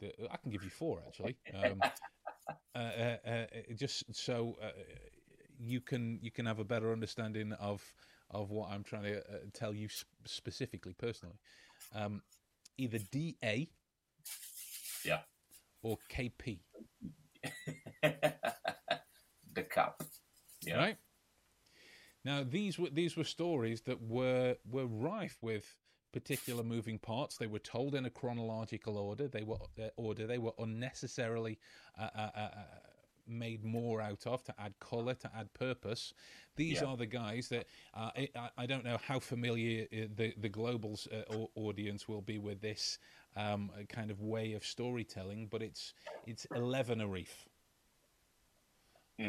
[0.00, 1.36] That I can give you four actually.
[1.54, 1.80] Um,
[2.74, 3.44] uh, uh, uh,
[3.76, 4.70] just so uh,
[5.58, 7.82] you can you can have a better understanding of
[8.30, 11.38] of what I'm trying to uh, tell you sp- specifically personally.
[11.94, 12.22] Um,
[12.76, 13.68] either DA,
[15.04, 15.20] yeah,
[15.82, 16.60] or KP.
[18.02, 20.02] the cup.
[20.62, 20.78] Yeah.
[20.78, 20.96] Right.
[22.24, 25.76] Now these were these were stories that were were rife with
[26.12, 27.36] particular moving parts.
[27.36, 29.28] They were told in a chronological order.
[29.28, 30.26] They were uh, order.
[30.26, 31.58] They were unnecessarily
[31.98, 32.48] uh, uh, uh,
[33.26, 36.14] made more out of to add color, to add purpose.
[36.56, 36.88] These Yeah.
[36.88, 38.28] are the guys that uh, I,
[38.58, 42.98] I- don't know how familiar uh, the the global's uh, audience will be with this
[43.36, 45.94] um, kind of way of storytelling, but it's
[46.26, 47.48] it's eleven a reef.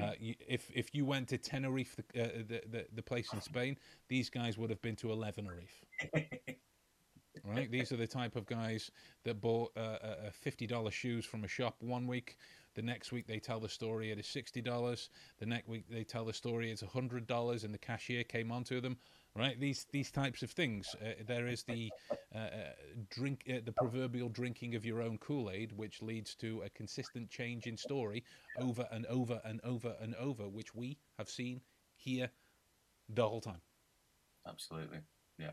[0.01, 3.41] Uh, you, if if you went to Tenerife, the, uh, the the the place in
[3.41, 5.85] Spain, these guys would have been to Eleven Reef.
[7.43, 7.69] right?
[7.72, 8.91] These are the type of guys
[9.24, 12.38] that bought uh, uh, uh, fifty dollars shoes from a shop one week.
[12.75, 15.09] The next week they tell the story it is sixty dollars.
[15.39, 18.81] The next week they tell the story it's hundred dollars, and the cashier came onto
[18.81, 18.97] them.
[19.37, 19.59] Right?
[19.59, 20.95] These these types of things.
[21.01, 21.91] Uh, there is the
[22.33, 22.49] uh, uh,
[23.09, 27.29] drink, uh, the proverbial drinking of your own Kool Aid, which leads to a consistent
[27.29, 28.23] change in story
[28.59, 31.59] over and over and over and over, which we have seen
[31.95, 32.29] here
[33.09, 33.61] the whole time.
[34.47, 34.99] Absolutely.
[35.37, 35.51] Yeah.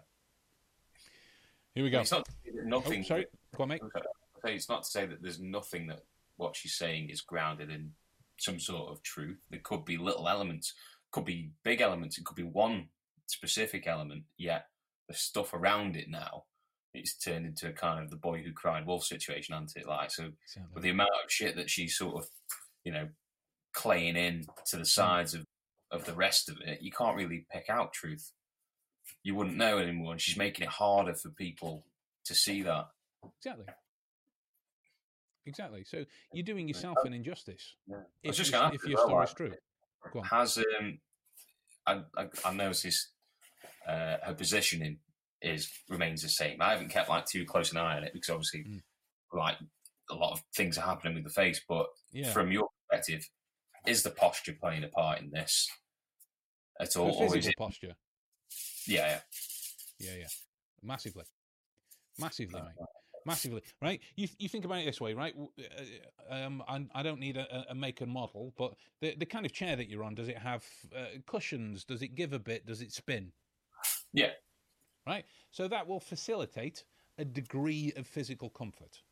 [1.75, 2.01] Here we go.
[2.01, 3.01] It's not to nothing.
[3.01, 3.26] Oh, sorry.
[3.57, 3.83] Go on, mate.
[3.83, 4.55] Okay.
[4.55, 6.02] It's not to say that there's nothing that
[6.36, 7.93] what she's saying is grounded in
[8.39, 9.39] some sort of truth.
[9.51, 10.75] There could be little elements,
[11.12, 12.19] could be big elements.
[12.19, 12.89] It could be one
[13.27, 14.25] specific element.
[14.36, 14.67] Yet
[15.09, 16.44] the stuff around it now,
[16.94, 19.89] it's turned into a kind of the boy who cried wolf situation, hasn't it?
[19.89, 20.31] Like so,
[20.75, 22.28] with the amount of shit that she's sort of,
[22.85, 23.09] you know,
[23.73, 24.85] claying in to the hmm.
[24.85, 25.47] sides of
[25.91, 28.33] of the rest of it, you can't really pick out truth.
[29.23, 31.85] You wouldn't know anymore, and she's making it harder for people
[32.25, 32.89] to see that.
[33.39, 33.67] Exactly.
[35.47, 35.85] Exactly.
[35.85, 37.75] So you're doing yourself an injustice
[38.25, 40.23] was if, you- if your story's like, true.
[40.31, 40.99] Has um,
[41.87, 43.09] I, I I noticed
[43.89, 44.99] uh, her positioning
[45.41, 46.61] is remains the same.
[46.62, 48.81] I haven't kept like too close an eye on it because obviously, Mm.
[49.33, 49.57] like
[50.11, 51.61] a lot of things are happening with the face.
[51.69, 52.33] But Yeah.
[52.33, 53.29] from your perspective,
[53.87, 55.69] is the posture playing a part in this
[56.81, 57.11] at all?
[57.17, 57.95] Or is it, posture.
[58.87, 59.21] yeah, yeah.
[59.99, 60.29] Yeah, yeah,
[60.83, 61.25] massively,
[62.19, 62.73] massively, mate,
[63.25, 63.62] massively.
[63.81, 64.01] Right?
[64.17, 65.34] You you think about it this way, right?
[65.39, 65.83] Uh,
[66.31, 69.52] Um, I, I don't need a, a make and model, but the the kind of
[69.52, 70.65] chair that you're on, does it have
[70.97, 71.84] uh, cushions?
[71.84, 72.67] Does it give a bit?
[72.67, 73.33] Does it spin?
[74.12, 74.31] Yeah.
[75.07, 75.25] Right.
[75.51, 76.84] So that will facilitate
[77.18, 79.02] a degree of physical comfort.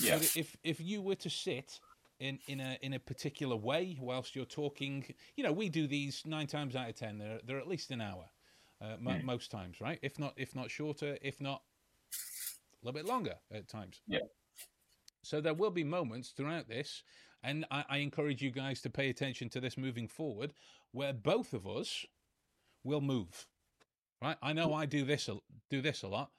[0.00, 0.18] Yeah.
[0.18, 1.80] But if if you were to sit
[2.20, 5.04] in, in a in a particular way whilst you're talking,
[5.36, 7.18] you know, we do these nine times out of ten.
[7.18, 8.30] They're they're at least an hour,
[8.80, 9.24] uh, mo- Mm.
[9.24, 9.98] most times, right?
[10.02, 11.62] If not if not shorter, if not
[12.82, 14.00] a little bit longer at times.
[14.06, 14.20] Yeah.
[15.22, 17.02] So there will be moments throughout this,
[17.42, 20.52] and I, I encourage you guys to pay attention to this moving forward,
[20.90, 22.04] where both of us
[22.84, 23.46] will move.
[24.20, 24.36] Right?
[24.42, 25.38] I know I do this a,
[25.70, 26.30] do this a lot,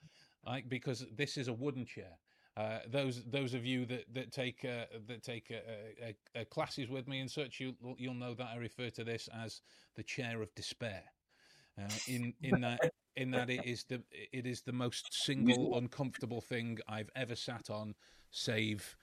[0.46, 2.18] like because this is a wooden chair.
[2.56, 6.88] Uh, those those of you that that take uh, that take uh, uh, uh, classes
[6.88, 9.60] with me and such, you you'll know that I refer to this as
[9.96, 11.02] the chair of despair.
[11.76, 12.78] Uh, in in that
[13.16, 14.02] in that it is the
[14.32, 17.94] it is the most single uncomfortable thing I've ever sat on,
[18.30, 18.96] save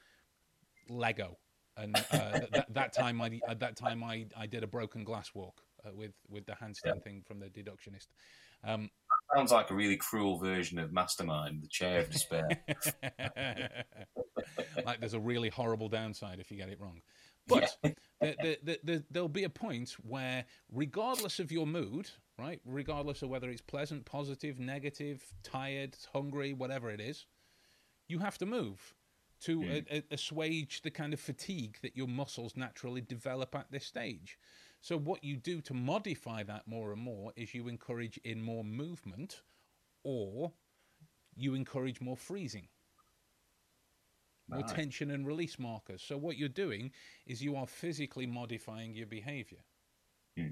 [0.90, 1.38] Lego.
[1.78, 5.32] And uh, that, that time I at that time I, I did a broken glass
[5.34, 8.08] walk uh, with with the handstand thing from the deductionist.
[8.64, 8.90] Um,
[9.34, 12.48] Sounds like a really cruel version of Mastermind, the chair of despair.
[14.86, 17.02] like there's a really horrible downside if you get it wrong.
[17.48, 22.10] But the, the, the, the, there'll be a point where, regardless of your mood,
[22.42, 27.26] right, regardless of whether it's pleasant, positive, negative, tired, hungry, whatever it is,
[28.08, 28.96] you have to move
[29.42, 29.88] to Mm.
[29.92, 34.38] a, a, assuage the kind of fatigue that your muscles naturally develop at this stage.
[34.82, 38.64] So, what you do to modify that more and more is you encourage in more
[38.64, 39.42] movement
[40.04, 40.54] or
[41.36, 42.68] you encourage more freezing
[44.52, 44.76] more Right.
[44.76, 46.02] tension and release markers.
[46.04, 46.92] So what you're doing
[47.26, 49.64] is you are physically modifying your behavior.
[50.38, 50.50] Hmm.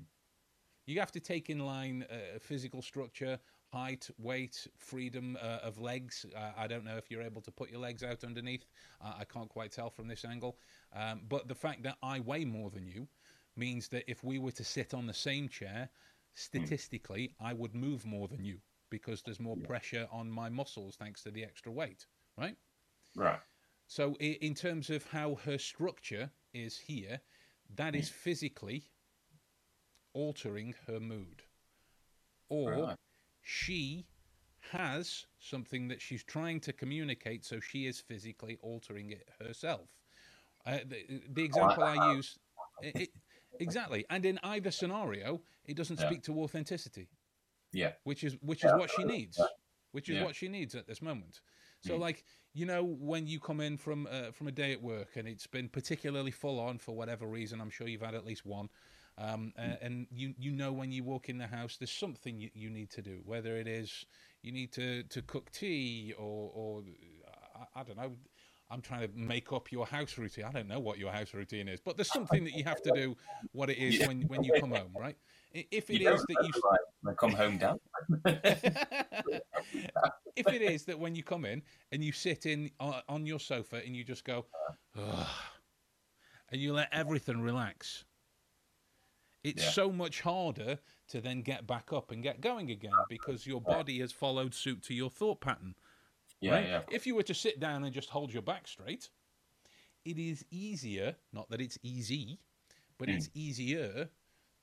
[0.89, 3.37] You have to take in line uh, physical structure,
[3.71, 6.25] height, weight, freedom uh, of legs.
[6.35, 8.65] Uh, I don't know if you're able to put your legs out underneath.
[8.99, 10.57] I can't quite tell from this angle.
[10.95, 13.07] Um, but the fact that I weigh more than you
[13.55, 15.89] means that if we were to sit on the same chair,
[16.33, 18.57] statistically, I would move more than you
[18.89, 22.55] because there's more pressure on my muscles thanks to the extra weight, right?
[23.15, 23.39] right.
[23.85, 27.19] So, in terms of how her structure is here,
[27.75, 28.85] that is physically
[30.13, 31.43] altering her mood.
[32.49, 32.95] Or Right.
[33.41, 34.05] she
[34.71, 39.89] has something that she's trying to communicate, so she is physically altering it herself.
[40.65, 42.37] Uh, the, the example I use,
[42.81, 43.09] it, it,
[43.59, 46.07] exactly, and in either scenario, it doesn't Yeah.
[46.07, 47.07] speak to authenticity
[47.71, 47.93] Yeah.
[48.03, 49.39] which is which is what she needs
[49.91, 50.23] which is Yeah.
[50.23, 51.41] what she needs at this moment
[51.81, 51.99] so Mm.
[51.99, 52.23] like
[52.53, 55.45] you know when you come in from uh, from a day at work and it's
[55.47, 58.69] been particularly full on for whatever reason i'm sure you've had at least one
[59.19, 62.49] um, uh, and you you know when you walk in the house there's something you,
[62.53, 64.05] you need to do whether it is
[64.41, 66.83] you need to to cook tea or or
[67.55, 68.13] I, I don't know
[68.71, 70.45] I'm trying to make up your house routine.
[70.45, 72.91] I don't know what your house routine is, but there's something that you have to
[72.91, 73.17] do.
[73.51, 74.07] What it is Yeah.
[74.07, 75.17] when when you come home, right?
[75.51, 77.79] If it You is that you look like when I come home down.
[80.35, 83.39] if it is that when you come in and you sit in on, on your
[83.39, 84.45] sofa and you just go,
[84.95, 88.05] and you let everything relax,
[89.43, 89.71] it's Yeah.
[89.71, 93.99] so much harder to then get back up and get going again because your body
[93.99, 95.75] has followed suit to your thought pattern.
[96.41, 96.67] Yeah, right?
[96.67, 96.81] yeah.
[96.91, 99.09] If you were to sit down and just hold your back straight,
[100.05, 101.15] it is easier.
[101.31, 102.39] Not that it's easy,
[102.97, 103.15] but Mm.
[103.15, 104.09] it's easier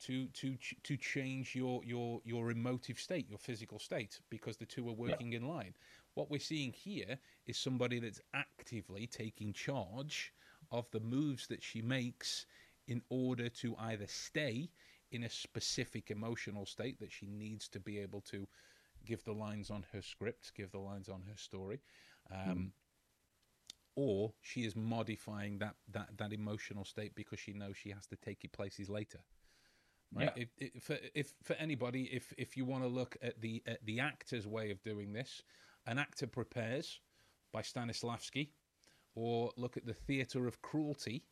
[0.01, 4.89] to to to change your your your emotive state, your physical state, because the two
[4.89, 5.75] are working in line.
[6.15, 10.33] What we're seeing here is somebody that's actively taking charge
[10.71, 12.47] of the moves that she makes
[12.89, 14.71] in order to either stay
[15.13, 18.47] in a specific emotional state that she needs to be able to
[19.05, 21.81] give the lines on her script, give the lines on her story,
[22.33, 22.73] um,
[23.95, 28.17] or she is modifying that, that that emotional state because she knows she has to
[28.17, 29.21] take it places later.
[30.15, 30.31] Right?
[30.37, 30.43] Yeah.
[30.43, 33.85] If, if, for, if for anybody, if if you want to look at the at
[33.85, 35.43] the actor's way of doing this,
[35.87, 37.01] an actor prepares
[37.53, 38.51] by Stanislavski,
[39.15, 41.25] or look at the Theatre of Cruelty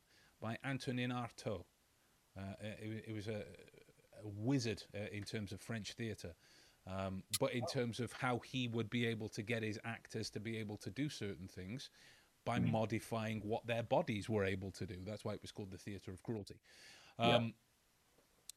[0.44, 1.64] by Antonin Artaud.
[2.36, 3.44] Uh, it, it was a,
[4.22, 6.34] a wizard uh, in terms of French theatre.
[6.86, 10.40] Um, but in terms of how he would be able to get his actors to
[10.40, 11.88] be able to do certain things
[12.44, 14.96] by modifying what their bodies were able to do.
[15.06, 16.56] That's why it was called the theatre of cruelty.
[17.18, 17.54] Um,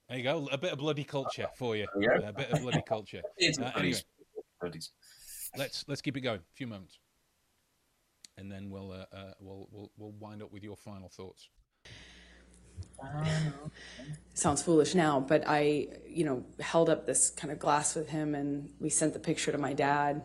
[0.10, 0.50] There you go.
[0.52, 1.88] A bit of bloody culture for you.
[1.98, 2.28] Yeah.
[2.28, 3.22] A bit of bloody culture.
[3.62, 4.02] Uh, anyway,
[5.58, 6.40] let's let's keep it going.
[6.40, 7.00] A few moments,
[8.38, 11.50] and then we'll uh, uh, we'll we'll we'll wind up with your final thoughts.
[14.34, 18.36] Sounds foolish now, but I, you know, held up this kind of glass with him
[18.36, 20.22] and we sent the picture to my dad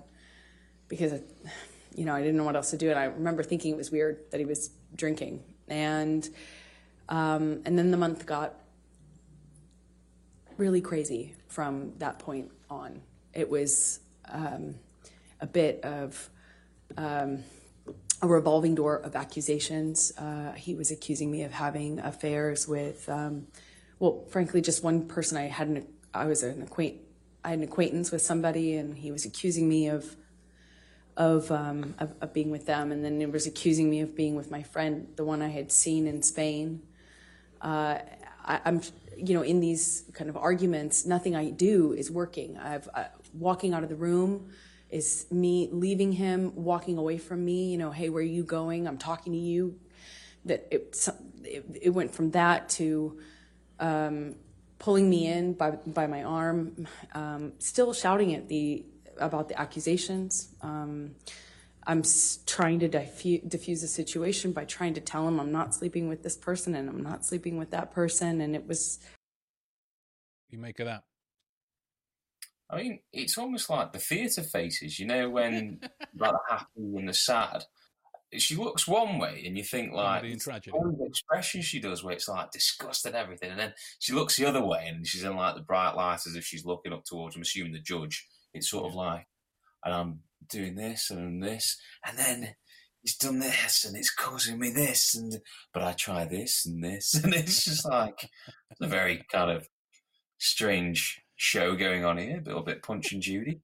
[0.89, 1.21] because,
[1.95, 2.91] you know, I didn't know what else to do.
[2.91, 5.43] And I remember thinking it was weird that he was drinking.
[5.69, 6.29] And,
[7.09, 8.55] um, and then the month got
[10.59, 13.01] really crazy from that point on.
[13.33, 14.75] It was um,
[15.41, 16.29] a bit of
[16.97, 17.45] um,
[18.23, 20.13] a revolving door of accusations.
[20.17, 23.49] Uh, he was accusing me of having affairs with, um,
[23.99, 25.37] well, frankly, just one person.
[25.37, 27.01] I had an, I was an acquaint,
[27.45, 30.17] I had an acquaintance with somebody, and he was accusing me of,
[31.17, 34.37] of, um, of, of being with them, and then he was accusing me of being
[34.37, 36.83] with my friend, the one I had seen in Spain.
[37.61, 37.99] Uh,
[38.45, 38.83] I, I'm,
[39.17, 42.57] you know, in these kind of arguments, nothing I do is working.
[42.57, 44.53] I've uh, walking out of the room
[44.93, 47.71] is me leaving him, walking away from me.
[47.73, 48.87] You know, hey, where are you going?
[48.87, 49.79] I'm talking to you.
[50.45, 51.09] That it,
[51.45, 53.19] it, it went from that to
[53.81, 54.35] um,
[54.79, 58.85] pulling me in by by my arm, um, still shouting at the
[59.19, 60.49] about the accusations.
[60.61, 61.15] Um,
[61.85, 62.03] I'm
[62.47, 66.23] trying to diffuse, diffuse the situation by trying to tell him I'm not sleeping with
[66.23, 68.99] this person and I'm not sleeping with that person, and it was
[70.51, 71.05] You make of that?
[72.73, 75.79] I mean, it's almost like the theatre faces, you know, when
[76.19, 77.65] like the happy and the sad.
[78.39, 80.73] She looks one way, and you think like Comedy and it's tragedy.
[80.73, 84.37] all the expression she does, where it's like disgust and everything, and then she looks
[84.37, 87.05] the other way, and she's in like the bright light as if she's looking up
[87.05, 87.37] towards.
[87.37, 88.27] I'm assuming the judge.
[88.55, 89.27] It's sort of like,
[89.85, 91.77] and I'm doing this and this,
[92.07, 92.55] and then
[93.03, 95.39] he's done this, and it's causing me this, and
[95.75, 98.31] but I try this and this, and it's just like
[98.71, 99.69] it's a very kind of
[100.39, 103.61] strange show going on here, a little bit Punch and Judy.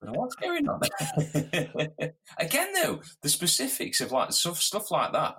[0.00, 0.80] What's going on?
[2.38, 5.36] Again, though, the specifics of like stuff, stuff like that,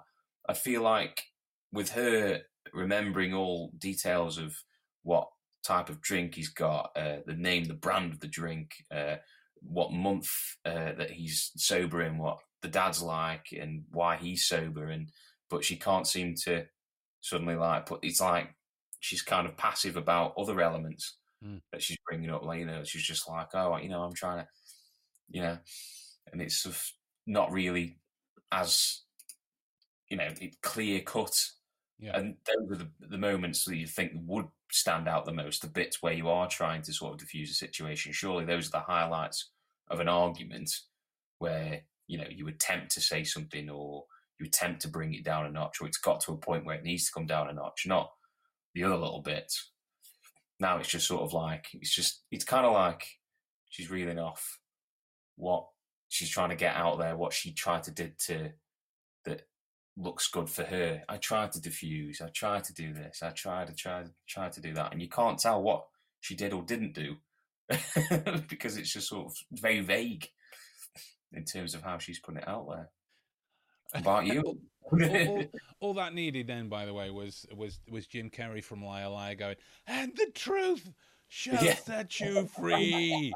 [0.48, 1.22] I feel like
[1.74, 2.40] with her
[2.72, 4.56] remembering all details of
[5.04, 5.28] what
[5.62, 9.16] type of drink he's got, uh, the name, the brand of the drink, uh,
[9.62, 10.30] what month
[10.64, 15.10] uh, that he's sober in, what the dad's like, and why he's sober, and
[15.50, 16.64] but she can't seem to
[17.20, 18.00] suddenly like put.
[18.04, 18.56] It's like
[19.02, 21.62] she's kind of passive about other elements Mm.
[21.72, 22.46] that she's bringing up.
[22.46, 22.84] later.
[22.86, 24.48] she's just like, oh, you know, I'm trying to,
[25.30, 25.58] you know,
[26.32, 26.84] and it's sort of
[27.28, 28.00] not really
[28.52, 29.02] as
[30.10, 30.30] you know
[30.62, 31.36] clear cut.
[32.00, 32.18] Yeah.
[32.18, 35.68] And those are the, the moments that you think would stand out the most, the
[35.68, 38.12] bits where you are trying to sort of diffuse a situation.
[38.12, 39.52] Surely those are the highlights
[39.90, 40.70] of an argument
[41.40, 44.04] where, you know, you attempt to say something or
[44.40, 46.76] you attempt to bring it down a notch or it's got to a point where
[46.76, 48.12] it needs to come down a notch, not
[48.74, 49.72] the other little bits.
[50.60, 53.06] Now it's just sort of like, it's just, it's kind of like
[53.70, 54.60] she's reeling off
[55.36, 55.68] what
[56.10, 58.52] she's trying to get out there, what she tried to did to,
[59.26, 59.42] that
[59.98, 61.04] looks good for her.
[61.08, 62.22] I tried to diffuse.
[62.22, 63.22] I tried to do this.
[63.24, 65.86] I tried to try try to do that, and you can't tell what
[66.22, 67.16] she did or didn't do
[68.48, 70.28] because it's just sort of very vague
[71.34, 72.90] in terms of how she's putting it out there.
[73.96, 74.42] About you,
[74.92, 78.84] all, all, all that needed then, by the way, was was was Jim Carrey from
[78.84, 79.56] Liar Liar going,
[79.88, 80.92] and the truth
[81.28, 81.76] shall Yeah.
[81.76, 83.34] set you free,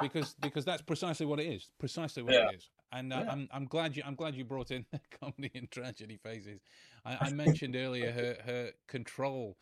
[0.00, 2.48] because because that's precisely what it is, precisely what Yeah.
[2.48, 2.70] it is.
[2.92, 3.32] And uh, Yeah.
[3.32, 4.86] I'm I'm glad you I'm glad you brought in
[5.20, 6.60] comedy and tragedy phases.
[7.04, 9.58] I, I mentioned earlier her her control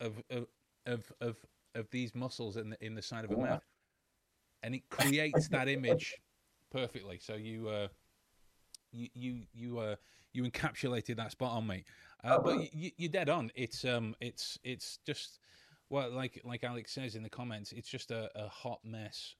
[0.00, 0.46] of of
[0.86, 1.36] of of,
[1.74, 3.64] of these muscles in the in the side of her mouth,
[4.62, 6.14] and it creates that image
[6.70, 7.18] perfectly.
[7.18, 7.68] So you.
[7.68, 7.88] Uh,
[8.92, 9.96] you you you uh
[10.32, 11.84] you encapsulated that spot on mate.
[12.22, 13.50] Uh, Oh, but you, you're dead on.
[13.54, 15.38] It's um it's it's just
[15.88, 19.34] well like like alex says in the comments it's just a, a hot mess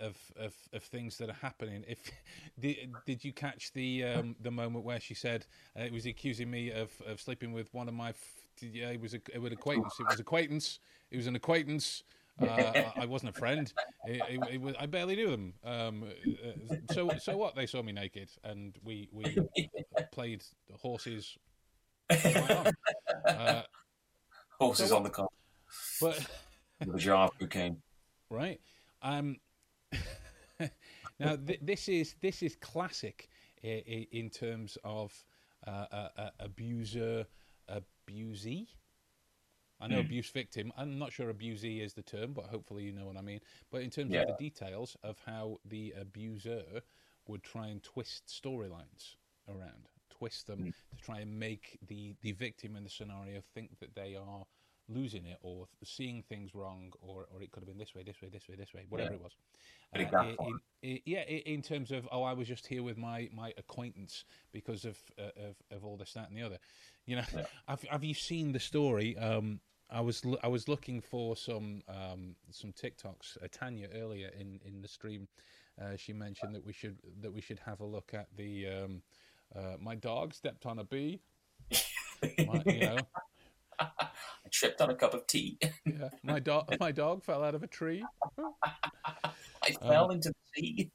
[0.00, 1.84] of, of of things that are happening.
[1.86, 2.10] If
[2.58, 5.46] did, did you catch the um the moment where she said
[5.78, 9.00] uh, it was accusing me of of sleeping with one of my f- yeah it
[9.00, 10.78] was a it was an acquaintance it was acquaintance
[11.10, 12.04] it was an acquaintance
[12.40, 12.44] uh,
[12.96, 13.72] I- I wasn't a friend.
[14.04, 15.54] It, it, it was, I barely knew them.
[15.64, 17.54] Um, uh, so, so what?
[17.54, 19.36] They saw me naked, and we we
[20.12, 20.44] played
[20.80, 21.36] horses.
[22.10, 22.72] all night long.
[23.26, 23.62] Uh,
[24.60, 25.28] horses so on the car,
[26.00, 26.24] but
[26.80, 27.76] the giraffe who came.
[28.30, 28.60] right.
[29.02, 29.36] Um,
[31.20, 33.28] now th- this is this is classic
[33.62, 35.12] in, in terms of
[35.66, 37.26] uh, uh, uh, abuser
[37.68, 38.66] abusee.
[39.80, 40.06] I know Hmm.
[40.06, 40.72] abuse victim.
[40.76, 43.40] I'm not sure abusee is the term, but hopefully you know what I mean.
[43.70, 44.22] But in terms Yeah.
[44.22, 46.82] of the details of how the abuser
[47.26, 49.16] would try and twist storylines
[49.48, 50.70] around, twist them Hmm.
[50.96, 54.46] to try and make the, the victim in the scenario think that they are
[54.88, 58.22] losing it or seeing things wrong, or or it could have been this way, this
[58.22, 59.16] way, this way, this way, whatever Yeah.
[59.16, 59.36] it was.
[59.92, 60.60] Uh, gap i- on.
[60.82, 64.84] in, yeah, in terms of oh, I was just here with my my acquaintance because
[64.84, 66.60] of uh, of of all this, that, and the other.
[67.06, 67.46] You know, Yeah.
[67.68, 69.16] have have you seen the story?
[69.16, 73.42] Um, I was I was looking for some um, some TikToks.
[73.42, 75.28] Uh, Tanya earlier in in the stream,
[75.80, 79.02] uh, she mentioned that we should that we should have a look at the um,
[79.54, 81.22] uh, my dog stepped on a bee.
[82.22, 82.98] My, you know,
[83.78, 84.08] I
[84.50, 85.58] tripped on a cup of tea.
[85.84, 88.04] yeah, my dog my dog fell out of a tree.
[89.62, 90.90] I fell into the sea.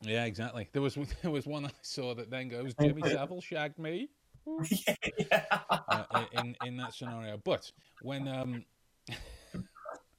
[0.00, 0.68] Yeah, exactly.
[0.72, 4.08] There was there was one I saw that then goes Jimmy Savile shagged me.
[4.48, 7.40] Uh, in in that scenario.
[7.42, 7.70] But
[8.02, 8.64] when um,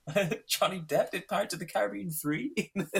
[0.48, 2.72] Johnny Depp did Pirates of the Caribbean 3.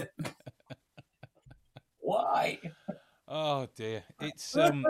[2.00, 2.60] Why?
[3.28, 4.86] oh dear, it's um,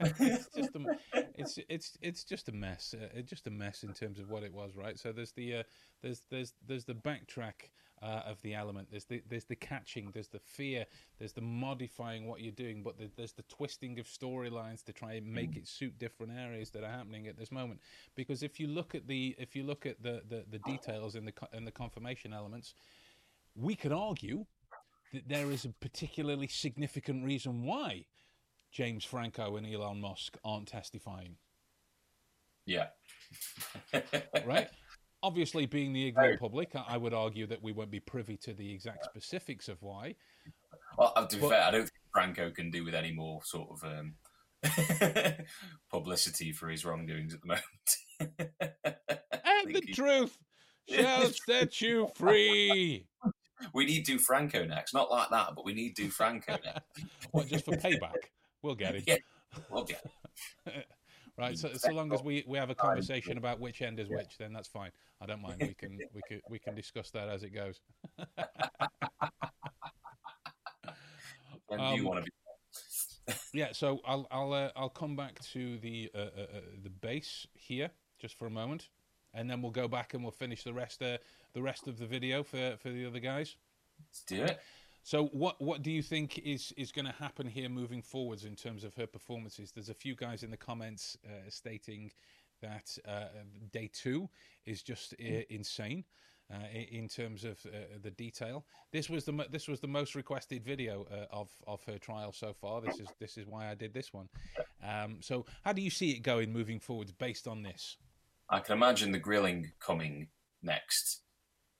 [0.00, 0.96] it's just a,
[1.34, 2.94] it's it's it's just a mess.
[2.96, 4.98] Uh, it's just a mess in terms of what it was, right?
[4.98, 5.62] So there's the uh,
[6.02, 7.70] there's there's there's the backtrack
[8.02, 8.88] uh, of the element.
[8.90, 10.10] There's the there's the catching.
[10.12, 10.86] There's the fear.
[11.18, 12.82] There's the modifying what you're doing.
[12.82, 16.70] But the, there's the twisting of storylines to try and make it suit different areas
[16.70, 17.80] that are happening at this moment.
[18.14, 21.24] Because if you look at the if you look at the the, the details in
[21.24, 22.74] the in the confirmation elements,
[23.54, 24.46] we could argue
[25.12, 28.04] that there is a particularly significant reason why
[28.70, 31.36] James Franco and Elon Musk aren't testifying,
[32.66, 32.88] Yeah.
[34.44, 34.68] right?
[35.22, 38.72] Obviously, being the ignorant public, I- would argue that we won't be privy to the
[38.72, 40.14] exact specifics of why.
[40.96, 43.42] Well, uh, to be But- fair, I don't think Franco can do with any more
[43.44, 44.14] sort of um,
[45.90, 47.64] publicity for his wrongdoings at the moment.
[49.44, 50.38] And the he- truth
[50.88, 53.06] shall set you free.
[53.74, 54.94] we need do Franco next.
[54.94, 56.80] Not like that, but we need do Franco next.
[57.32, 58.14] What, just for payback?
[58.62, 59.04] We'll get it.
[59.06, 59.16] Yeah.
[59.70, 60.82] Well, yeah.
[61.38, 61.56] Right.
[61.56, 64.52] So, so long as we, we have a conversation about which end is which, then
[64.52, 64.90] that's fine.
[65.20, 65.56] I don't mind.
[65.60, 67.80] We can we can we can discuss that as it goes.
[71.70, 73.34] Um, you want to be?
[73.52, 77.46] Yeah, so I'll I'll uh, I'll come back to the uh, uh, uh, the base
[77.54, 78.88] here just for a moment,
[79.34, 81.18] and then we'll go back and we'll finish the rest uh,
[81.52, 83.56] the rest of the video for for the other guys.
[84.00, 84.60] Let's do it.
[85.08, 88.54] So what what do you think is is going to happen here moving forwards in
[88.54, 89.72] terms of her performances?
[89.72, 92.12] There's a few guys in the comments uh, stating
[92.60, 93.28] that uh,
[93.72, 94.28] day two
[94.66, 96.04] is just uh, insane.
[96.52, 96.56] Uh,
[96.90, 100.62] in terms of uh, the detail, this was the mo- this was the most requested
[100.62, 102.82] video uh, of of her trial so far.
[102.82, 104.28] This is this is why I did this one.
[104.86, 107.96] Um, so, how do you see it going moving forwards based on this?
[108.50, 110.28] I can imagine the grilling coming
[110.62, 111.22] next,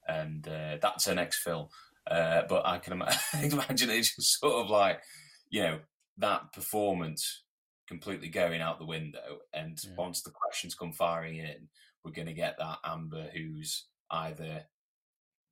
[0.07, 1.69] and uh, that's her next film.
[2.09, 2.93] Uh, but I can
[3.41, 5.01] imagine it's just sort of like,
[5.49, 5.79] you know,
[6.17, 7.43] that performance
[7.87, 9.39] completely going out the window.
[9.53, 11.69] And once the questions come firing in,
[12.03, 14.63] we're going to get that Amber who's either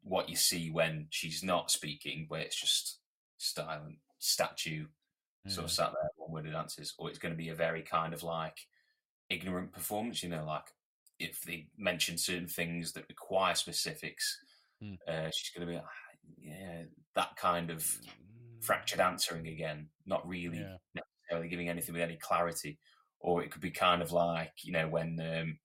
[0.01, 2.99] what you see when she's not speaking, where it's just
[3.37, 4.85] silent statue
[5.47, 8.13] sort of sat there one worded answers, or it's going to be a very kind
[8.13, 8.57] of like
[9.29, 10.65] ignorant performance, you know, like
[11.19, 14.39] if they mention certain things that require specifics,
[14.79, 14.93] Hmm.
[15.07, 16.06] uh, she's going to be like, "Ah,
[16.37, 16.83] yeah,
[17.15, 17.85] that kind of
[18.61, 20.77] fractured answering again, not really Yeah.
[20.95, 22.79] necessarily giving anything with any clarity.
[23.19, 25.59] Or it could be kind of like, you know, when um,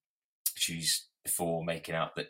[0.57, 2.29] she's before making out that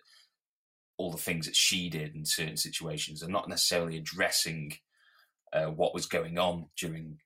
[0.97, 4.73] all the things that she did in certain situations are not necessarily addressing
[5.53, 7.19] uh, what was going on during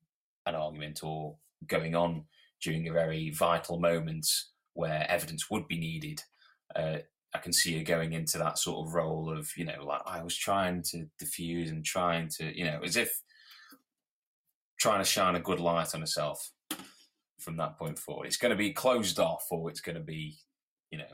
[0.46, 1.36] an argument or
[1.66, 2.24] going on
[2.62, 4.26] during a very vital moment
[4.74, 6.20] where evidence would be needed.
[6.74, 6.98] Uh,
[7.36, 10.22] I can see her going into that sort of role of, you know, like I
[10.22, 13.20] was trying to diffuse and trying to, you know, as if
[14.80, 16.50] trying to shine a good light on herself
[17.40, 18.26] from that point forward.
[18.26, 20.38] It's going to be closed off or it's going to be,
[20.90, 21.04] you know,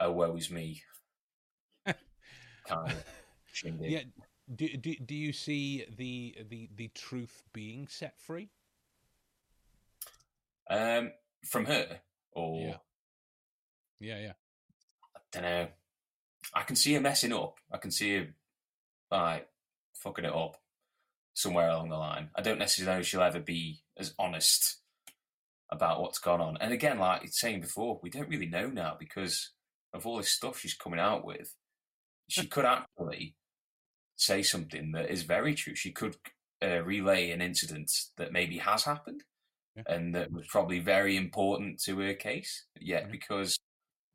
[0.00, 0.82] oh, woe is me
[2.66, 3.04] kind of
[3.52, 3.90] shindig.
[3.90, 4.02] Yeah.
[4.52, 8.48] Do, do, do you see the, the the truth being set free?
[10.68, 11.12] Um,
[11.44, 12.00] from her,
[12.32, 12.76] or Yeah.
[14.00, 14.32] Yeah, yeah.
[15.34, 15.68] I don't know.
[16.54, 17.58] I can see her messing up.
[17.72, 18.26] I can see her
[19.10, 19.48] like
[19.94, 20.56] fucking it up
[21.34, 22.30] somewhere along the line.
[22.34, 24.78] I don't necessarily know if she'll ever be as honest
[25.70, 26.56] about what's gone on.
[26.60, 29.52] And again, like it's saying before, we don't really know now because
[29.92, 31.54] of all this stuff she's coming out with.
[32.28, 33.36] She could actually
[34.16, 35.74] say something that is very true.
[35.74, 36.16] She could
[36.62, 39.22] uh, relay an incident that maybe has happened
[39.76, 39.82] Yeah.
[39.86, 42.66] and that was probably very important to her case.
[42.80, 43.12] Yet, Mhm.
[43.12, 43.56] because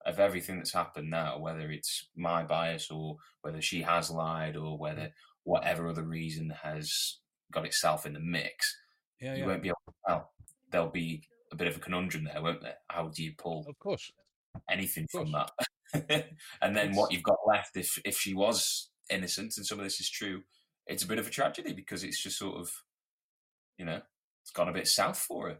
[0.06, 4.77] of everything that's happened now, whether it's my bias or whether she has lied or
[4.77, 5.11] whether mm.
[5.43, 7.17] whatever other reason has
[7.51, 8.77] got itself in the mix,
[9.19, 9.48] Yeah, you yeah.
[9.48, 10.32] won't be able to tell.
[10.72, 12.77] There'll be a bit of a conundrum there, won't there?
[12.90, 14.11] How do you pull Of course.
[14.69, 15.51] anything Of from that?
[16.61, 20.00] and then what you've got left, if if she was innocent and some of this
[20.00, 20.42] is true,
[20.88, 22.72] it's a bit of a tragedy because it's just sort of,
[23.77, 24.01] you know,
[24.43, 25.58] it's gone a bit south for her.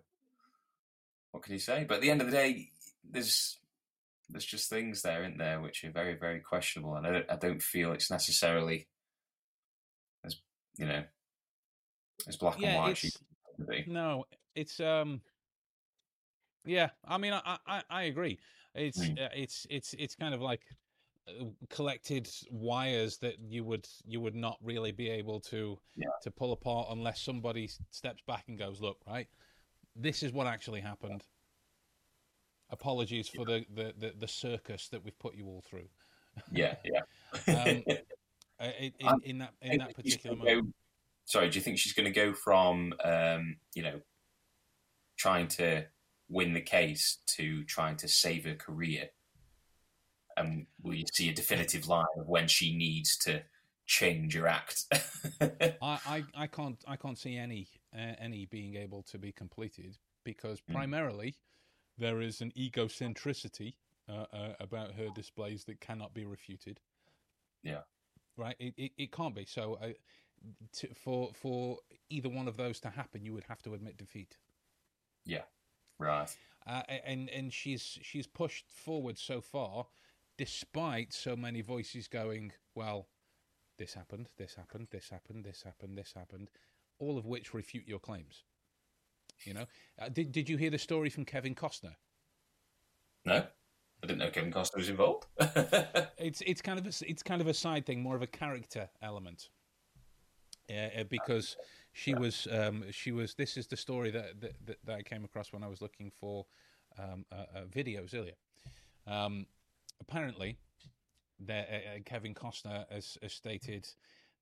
[1.32, 1.86] What can you say?
[1.88, 2.70] But at the end of the day,
[3.10, 3.60] there's
[4.30, 7.36] there's just things there, isn't there, which are very very questionable, and I don't, I
[7.36, 8.88] don't feel it's necessarily
[10.24, 10.36] as
[10.78, 11.04] you know
[12.28, 12.92] as black and Yeah, white.
[12.92, 13.24] as she it's-
[13.86, 13.92] be.
[13.92, 15.22] No, it's um.
[16.66, 18.40] Yeah, I mean, I I, I agree.
[18.74, 19.22] It's Mm.
[19.24, 20.62] uh, it's it's it's kind of like
[21.28, 26.08] uh, collected wires that you would you would not really be able to Yeah.
[26.24, 29.28] to pull apart unless somebody steps back and goes, "Look, right,
[29.96, 31.24] this is what actually happened."
[32.70, 35.88] Apologies for the, the, the, the circus that we've put you all through.
[36.52, 37.02] Yeah, yeah.
[37.48, 37.84] Um,
[38.60, 40.76] uh, in, in, Um, in that in that particular gonna go- moment.
[41.24, 44.02] sorry, do you think she's going to go from, um, you know,
[45.18, 45.86] trying to
[46.28, 49.10] win the case to trying to save her career?
[50.36, 53.42] And will you see a definitive line of when she needs to
[53.86, 54.84] change her act?
[55.42, 59.98] I, I, I can't I can't see any uh, any being able to be completed
[60.26, 60.74] because Mm.
[60.74, 61.36] primarily
[61.98, 63.76] there is an egocentricity
[64.10, 66.80] uh, uh, about her displays that cannot be refuted.
[67.64, 67.82] Yeah.
[68.38, 68.56] Right.
[68.60, 69.46] It it, it can't be.
[69.46, 69.90] So uh,
[70.74, 74.38] to, for for either one of those to happen, you would have to admit defeat.
[75.26, 75.44] yeah,
[76.00, 76.36] right.
[76.68, 79.88] Uh, and and she's she's pushed forward so far,
[80.38, 83.08] despite so many voices going, well,
[83.78, 86.50] this happened, this happened, this happened, this happened, this happened,
[87.00, 88.44] all of which refute your claims.
[89.44, 89.66] You know,
[90.00, 91.96] uh, did did you hear the story from Kevin Costner?
[93.26, 93.46] No,
[94.04, 95.28] I didn't know Kevin Costner was involved.
[96.18, 98.90] It's it's kind of a, it's kind of a side thing, more of a character
[99.02, 99.50] element.
[100.68, 101.58] Uh, uh, because
[101.94, 105.54] she was um, she was this is the story that, that that I came across
[105.54, 106.46] when I was looking for
[106.98, 108.34] um, uh, uh, videos earlier.
[109.06, 109.46] Um,
[110.02, 110.58] apparently,
[111.40, 113.88] there, uh, uh, Kevin Costner has, has stated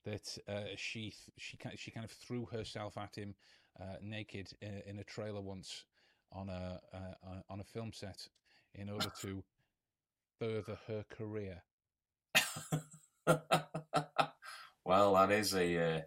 [0.06, 3.36] that uh, she she she kind of threw herself at him
[3.80, 5.86] uh, naked in, in a trailer once
[6.32, 8.28] on a uh, on- a film set
[8.76, 9.44] in order to
[10.40, 11.62] further her career.
[14.86, 16.02] well, that is a, uh,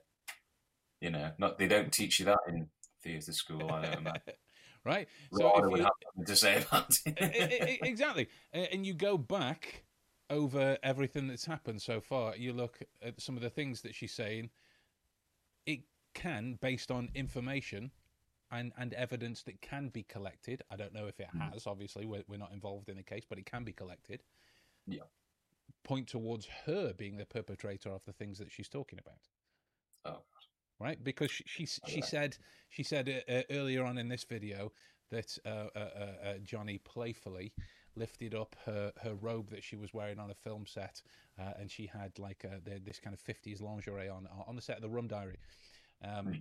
[1.01, 2.69] you know, not they don't teach you that in
[3.03, 3.71] theatre school.
[3.71, 4.21] I don't imagine.
[4.85, 5.09] right?
[5.33, 6.65] So if you, to say
[7.19, 9.85] e- exactly, and you go back
[10.31, 12.37] over everything that's happened so far.
[12.37, 14.51] You look at some of the things that she's saying.
[15.67, 15.81] It
[16.23, 17.91] can, based on information
[18.51, 20.63] and and evidence that can be collected.
[20.71, 21.53] I don't know if it Mm.
[21.53, 21.67] has.
[21.67, 24.23] Obviously, we're, we're not involved in the case, but it can be collected.
[24.87, 25.07] Yeah.
[25.83, 29.23] Point towards her being the perpetrator of the things that she's talking about.
[30.05, 30.23] Oh.
[30.79, 31.03] right?
[31.03, 32.37] Because she she, she said
[32.69, 34.73] she said uh, uh, earlier on in this video
[35.11, 37.53] that uh, uh, uh, uh, Johnny playfully
[37.97, 41.03] lifted up her, her robe that she was wearing on a film set,
[41.39, 44.63] uh, and she had like uh, the, this kind of fifties lingerie on on the
[44.63, 45.39] set of the Rum Diary.
[46.03, 46.33] Um, Hmm.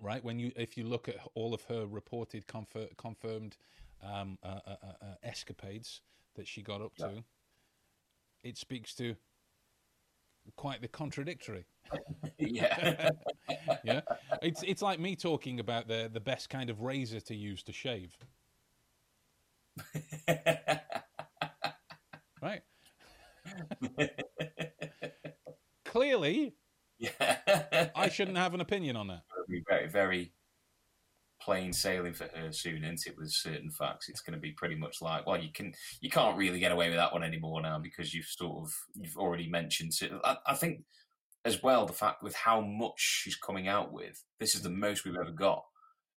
[0.00, 3.56] Right when you if you look at all of her reported confir- confirmed
[4.00, 6.02] um, uh, uh, uh, uh, escapades
[6.36, 7.06] that she got up Yeah.
[7.08, 7.24] to,
[8.44, 9.16] it speaks to
[10.54, 11.66] quite the contradictory.
[12.38, 13.10] yeah.
[13.84, 14.02] yeah,
[14.40, 17.72] it's it's like me talking about the the best kind of razor to use to
[17.72, 18.16] shave,
[22.40, 22.62] right?
[25.84, 26.54] Clearly,
[26.98, 27.88] yeah.
[27.94, 29.22] I shouldn't have an opinion on that.
[29.68, 30.32] Very, very
[31.40, 33.16] plain sailing for her soon, isn't it?
[33.16, 36.36] With certain facts, it's going to be pretty much like, well, you can, you can't
[36.36, 39.92] really get away with that one anymore now because you've sort of, you've already mentioned.
[40.00, 40.12] it.
[40.24, 40.82] I, I think
[41.44, 44.78] as well the fact with how much she's coming out with, this is the mm.
[44.78, 45.64] most we've ever got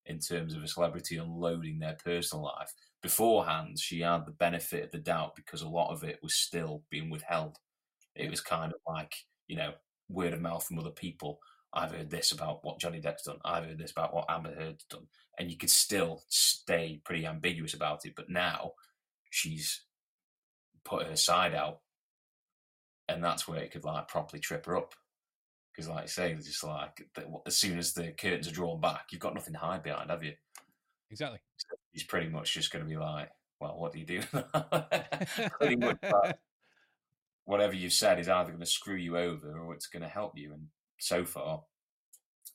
[0.05, 2.73] in terms of a celebrity unloading their personal life.
[3.01, 6.83] Beforehand, she had the benefit of the doubt because a lot of it was still
[6.89, 7.57] being withheld.
[8.15, 9.13] It was kind of like,
[9.47, 9.73] you know,
[10.11, 11.39] word of mouth from other people.
[11.73, 13.37] I've heard this about what Johnny Depp's done.
[13.45, 15.07] I've heard this about what Amber Heard's done.
[15.39, 18.13] And you could still stay pretty ambiguous about it.
[18.15, 18.73] But now
[19.29, 19.83] she's
[20.83, 21.79] put her side out.
[23.07, 24.93] And that's where it could like properly trip her up.
[25.73, 27.07] Because, like I say, it's just like
[27.45, 30.23] as soon as the curtains are drawn back, you've got nothing to hide behind, have
[30.23, 30.33] you?
[31.09, 31.39] Exactly.
[31.93, 33.29] He's pretty much just going to be like,
[33.61, 34.21] well, what do you do?
[35.59, 36.37] pretty much like,
[37.45, 40.37] whatever you've said is either going to screw you over or it's going to help
[40.37, 40.53] you.
[40.53, 40.67] And
[40.99, 41.61] so far,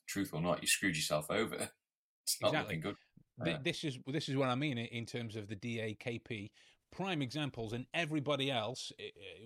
[0.07, 1.69] truth or not, you screwed yourself over.
[2.23, 2.75] It's not Exactly.
[2.75, 2.95] looking good.
[3.45, 3.57] Yeah.
[3.63, 6.51] This is this is what I mean in- terms of the DAKP
[6.91, 8.91] prime examples, and everybody else.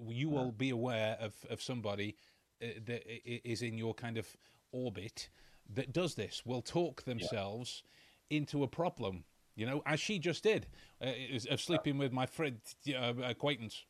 [0.07, 2.15] You will be aware of of somebody
[2.63, 3.03] uh, that
[3.47, 4.35] is in your kind of
[4.71, 5.29] orbit
[5.75, 6.43] that does this.
[6.43, 7.83] Will talk themselves
[8.31, 10.65] into a problem You know, as she just did,
[10.99, 11.11] uh,
[11.51, 13.85] of sleeping with my friend uh, acquaintance.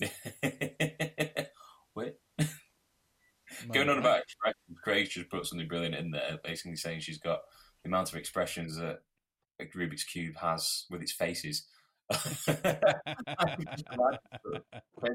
[1.94, 2.14] Wait.
[3.72, 7.40] Going on about expressions, Craig just put something brilliant in there, basically saying she's got
[7.82, 9.00] the amount of expressions that
[9.60, 11.66] a Rubik's Cube has with its faces.
[12.10, 12.58] Paint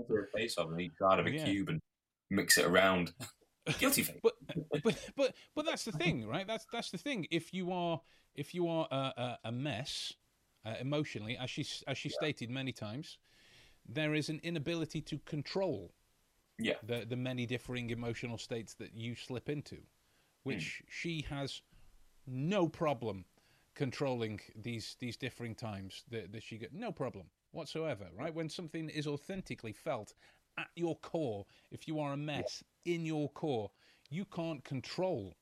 [0.07, 1.43] her face on each side of a Yeah.
[1.45, 1.81] cube and
[2.29, 3.13] mix it around.
[3.77, 4.19] Guilty face.
[4.23, 4.33] but
[4.83, 6.47] but but but that's the thing, right?
[6.47, 7.27] That's that's the thing.
[7.29, 8.01] If you are
[8.35, 10.13] if you are a, a, a mess
[10.65, 13.17] uh, emotionally, as she as she stated many times,
[13.91, 15.91] there is an inability to control
[16.57, 16.75] Yeah.
[16.83, 19.77] the the many differing emotional states that you slip into,
[20.43, 20.85] which hmm.
[20.89, 21.61] she has
[22.27, 23.25] no problem
[23.75, 28.89] controlling these these differing times that, that she get no problem whatsoever right when something
[28.89, 30.13] is authentically felt
[30.57, 33.71] at your core if you are a mess in your core
[34.09, 35.33] you can't control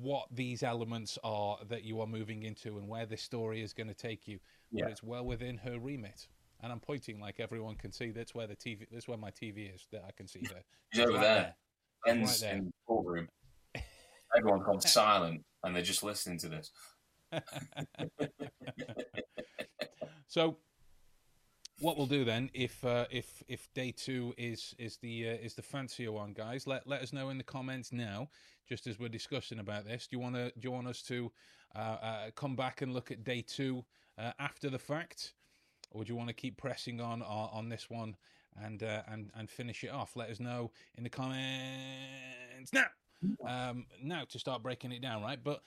[0.00, 3.88] what these elements are that you are moving into and where this story is going
[3.88, 4.38] to take you
[4.70, 4.84] Yeah.
[4.84, 6.28] but it's well within her remit
[6.62, 9.74] and i'm pointing like everyone can see that's where the tv that's where my tv
[9.74, 11.54] is that i can see there She's over right there.
[12.06, 12.54] Right Ben's there.
[12.54, 13.28] in the courtroom.
[14.36, 16.70] Everyone's gone silent and they're just listening to this.
[20.32, 20.56] So,
[21.80, 25.52] what we'll do then, if uh, if if day two is is the uh, is
[25.52, 28.30] the fancier one, guys, let let us know in the comments now.
[28.66, 31.30] Just as we're discussing about this, do you want to do you want us to
[31.76, 33.84] uh, uh, come back and look at day two
[34.16, 35.34] uh, after the fact,
[35.92, 38.16] or do you want to keep pressing on on, on this one
[38.62, 40.16] and uh, and and finish it off?
[40.16, 42.86] Let us know in the comments now.
[43.46, 45.38] Um, now to start breaking it down, right?
[45.42, 45.62] But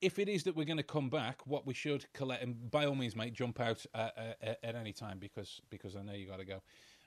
[0.00, 2.86] if it is that we're going to come back, what we should collect, and by
[2.86, 6.26] all means, mate, jump out uh, uh, at any time because because I know you
[6.28, 6.62] got to go.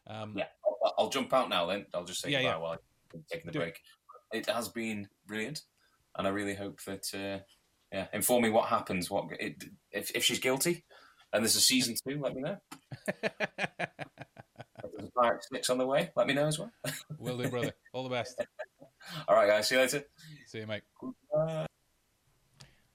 [0.08, 0.48] Um, Yeah,
[0.84, 1.85] I'll, I'll jump out now then.
[1.94, 2.58] I'll just say Yeah, yeah.
[2.58, 2.77] while
[3.14, 3.64] I'm taking the Do it.
[3.64, 3.82] break.
[4.34, 4.50] It.
[4.50, 5.61] has been brilliant,
[6.18, 7.40] and I really hope that uh,
[7.92, 9.10] yeah, inform me what happens.
[9.10, 10.84] What it, if if she's guilty,
[11.36, 12.58] and there's a season two, let me know.
[14.94, 16.72] There's a Pirate Six on the way, let me know as well.
[17.20, 17.74] Will do, brother.
[17.92, 18.42] All the best.
[19.28, 19.68] All right, guys.
[19.68, 20.04] See you later.
[20.48, 20.84] See you, mate.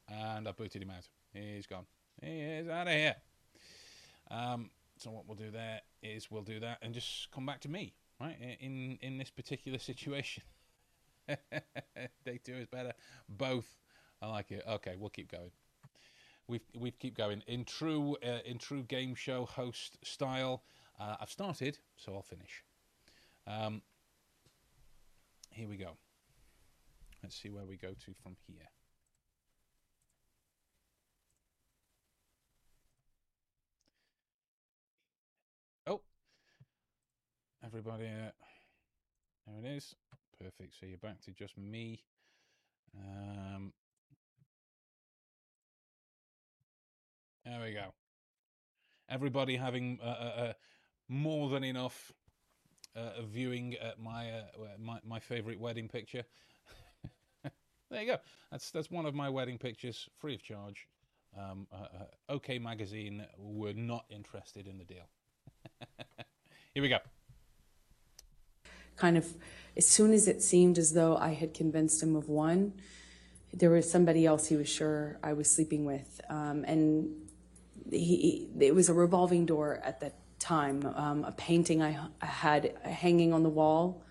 [0.08, 1.06] And I booted him out.
[1.32, 1.84] He's gone.
[2.22, 3.16] He is out of here.
[4.30, 7.68] Um, so what we'll do there is we'll do that and just come back to
[7.68, 8.36] me, right?
[8.60, 10.42] In in this particular situation.
[11.28, 12.94] Day two is better.
[13.28, 13.76] Both.
[14.22, 14.64] I like it.
[14.68, 15.50] Okay, we'll keep going.
[16.50, 20.64] We've we keep going in true uh, in true game show host style.
[20.98, 22.64] Uh, I've started, so I'll finish.
[23.46, 23.82] Um,
[25.50, 25.92] here we go.
[27.22, 28.66] Let's see where we go to from here.
[35.86, 36.00] Oh,
[37.64, 38.32] everybody, uh,
[39.46, 39.94] there it is.
[40.36, 40.74] Perfect.
[40.80, 42.02] So you're back to just me.
[42.98, 43.72] Um,
[47.50, 47.92] there we go.
[49.08, 50.52] Everybody having uh, uh, uh,
[51.08, 52.12] more than enough
[52.94, 54.42] uh, viewing at my uh,
[54.78, 56.24] my my favorite wedding picture.
[57.90, 58.16] there you go.
[58.52, 60.86] That's that's one of my wedding pictures, free of charge.
[61.36, 61.88] Um, uh, uh,
[62.28, 65.08] OK Magazine were not interested in the deal.
[66.74, 66.98] Here we go.
[68.96, 69.26] kind of
[69.76, 72.74] as soon as it seemed as though I had convinced him of one,
[73.52, 77.29] there was somebody else he was sure I was sleeping with, um, and
[77.90, 80.84] he, it was a revolving door at that time.
[80.94, 84.02] Um, a painting I, I had hanging on the wall,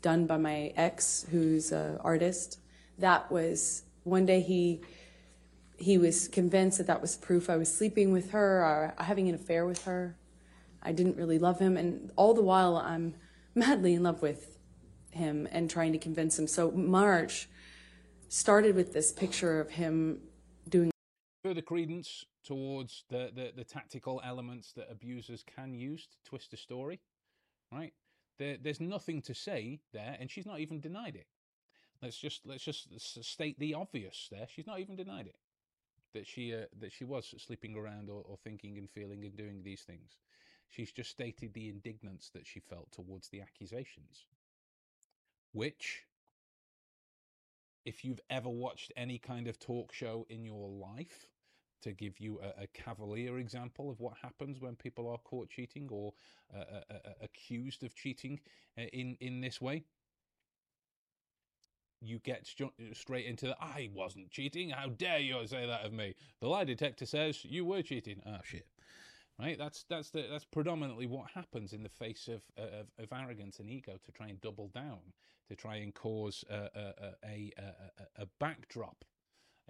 [0.00, 2.58] done by my ex, who's an artist.
[2.98, 4.82] That was one day he
[5.76, 9.34] he was convinced that that was proof I was sleeping with her or having an
[9.34, 10.16] affair with her.
[10.80, 13.14] I didn't really love him, and all the while I'm
[13.54, 14.58] madly in love with
[15.10, 16.46] him and trying to convince him.
[16.46, 17.48] So March
[18.28, 20.20] started with this picture of him
[21.52, 26.56] Further credence towards the, the, the tactical elements that abusers can use to twist a
[26.56, 26.98] story,
[27.70, 27.92] right?
[28.38, 31.26] There, there's nothing to say there, and she's not even denied it.
[32.00, 32.88] Let's just let's just
[33.22, 34.46] state the obvious there.
[34.48, 35.36] She's not even denied it
[36.14, 39.60] that she uh, that she was sleeping around or, or thinking and feeling and doing
[39.62, 40.12] these things.
[40.70, 44.24] She's just stated the indignance that she felt towards the accusations,
[45.52, 46.04] which,
[47.84, 51.26] if you've ever watched any kind of talk show in your life,
[51.82, 55.88] to give you a, a cavalier example of what happens when people are caught cheating
[55.90, 56.12] or
[56.54, 58.40] uh, uh, uh, accused of cheating
[58.78, 59.84] uh, in in this way,
[62.00, 62.46] you get
[62.92, 64.70] straight into the I wasn't cheating.
[64.70, 66.14] How dare you say that of me?
[66.40, 68.20] The lie detector says you were cheating.
[68.26, 68.66] Oh shit.
[69.38, 73.58] Right, that's that's the, that's predominantly what happens in the face of, of of arrogance
[73.60, 75.00] and ego to try and double down,
[75.48, 76.94] to try and cause a a
[77.24, 79.04] a, a, a, backdrop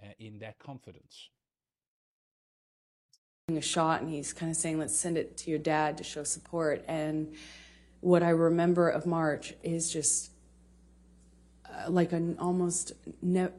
[0.03, 1.29] uh, in their confidence.
[3.49, 6.23] A shot and he's kind of saying, let's send it to your dad to show
[6.23, 6.81] support.
[6.87, 7.33] And
[7.99, 10.31] what I remember of March is just
[11.69, 12.93] uh, like an almost,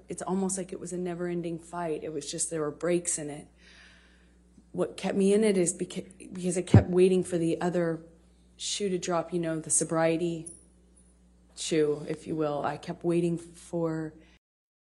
[0.09, 2.03] it's almost like it was a never ending fight.
[2.03, 3.47] It was just, there were breaks in it.
[4.73, 8.01] What kept me in it is because, because I kept waiting for the other
[8.57, 10.47] shoe to drop, you know, the sobriety
[11.57, 12.65] shoe, if you will.
[12.65, 14.15] I kept waiting for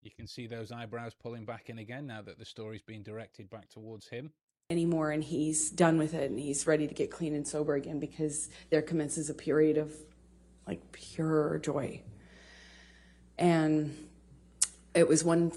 [0.02, 3.50] You can see those eyebrows pulling back in again now that the story's being directed
[3.50, 4.32] back towards him.
[4.70, 8.00] Anymore and he's done with it and he's ready to get clean and sober again
[8.00, 9.92] because there commences a period of
[10.66, 12.00] like pure joy
[13.38, 13.94] and
[14.94, 15.52] it was one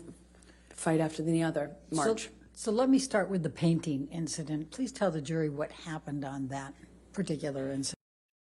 [0.74, 4.72] fight after the other march So, so let me start with the painting incident.
[4.72, 6.74] Please tell the jury what happened on that
[7.14, 7.96] particular incident.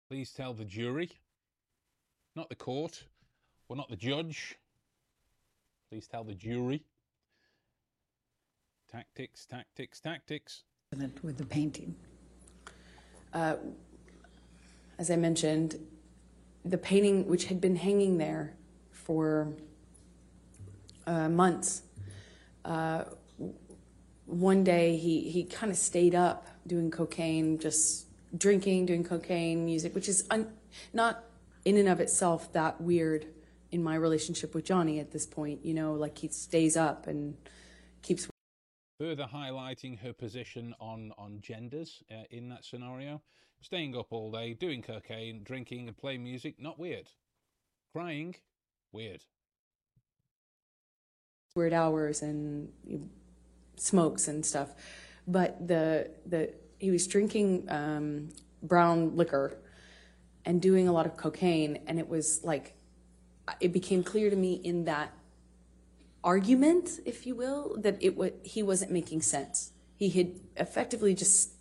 [0.09, 1.09] Please tell the jury,
[2.35, 3.03] not the court,
[3.69, 4.57] or not the judge.
[5.89, 6.83] Please tell the jury.
[8.91, 10.63] Tactics, tactics, tactics.
[11.21, 11.95] With the painting.
[13.33, 13.57] uh,
[14.97, 15.75] as i mentioned
[16.65, 18.55] the painting which had been hanging there
[18.91, 19.53] for
[21.05, 21.83] uh, months
[22.65, 23.03] uh,
[24.25, 29.93] one day he, he kind of stayed up doing cocaine just drinking doing cocaine music
[29.93, 30.51] which is un-
[30.91, 31.23] not
[31.65, 33.27] in and of itself that weird
[33.71, 37.37] in my relationship with johnny at this point you know like he stays up and
[38.01, 38.27] keeps
[38.99, 43.21] Further highlighting her position on, on genders uh, in that scenario.
[43.61, 47.09] Staying up all day, doing cocaine, drinking, and playing music, not weird.
[47.93, 48.35] Crying,
[48.91, 49.23] weird.
[51.55, 52.71] weird hours and
[53.77, 54.69] smokes and stuff.
[55.27, 58.29] But the the he was drinking um,
[58.63, 59.57] brown liquor
[60.45, 62.75] and doing a lot of cocaine, and it was like
[63.59, 65.13] it became clear to me in that
[66.23, 69.71] argument, if you will, that it was he wasn't making sense.
[69.95, 71.51] He had effectively just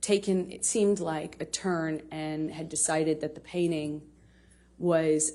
[0.00, 4.02] taken it seemed like a turn and had decided that the painting
[4.78, 5.32] was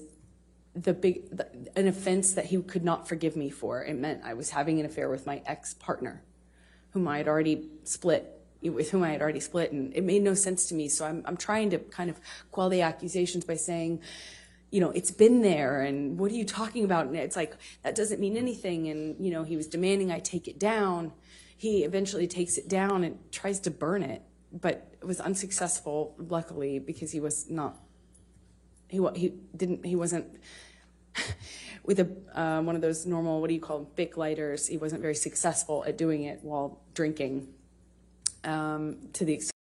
[0.76, 1.42] the big
[1.76, 3.84] an offense that he could not forgive me for.
[3.84, 6.24] It meant I was having an affair with my ex partner,
[6.92, 10.34] whom I had already split with whom I had already split, and it made no
[10.34, 10.90] sense to me.
[10.90, 12.19] So I'm I'm trying to kind of
[12.51, 14.01] quell the accusations by saying,
[14.70, 17.08] you know, it's been there, and what are you talking about?
[17.08, 18.88] And it's like that doesn't mean anything.
[18.88, 21.14] And you know, he was demanding I take it down.
[21.56, 24.22] He eventually takes it down and tries to burn it,
[24.52, 26.16] but it was unsuccessful.
[26.18, 27.78] Luckily, because he was not
[28.90, 30.26] he he didn't he wasn't
[31.84, 34.68] with a uh, one of those normal what do you call them Bic lighters.
[34.68, 37.48] He wasn't very successful at doing it while drinking.
[38.44, 39.57] Um, to the extent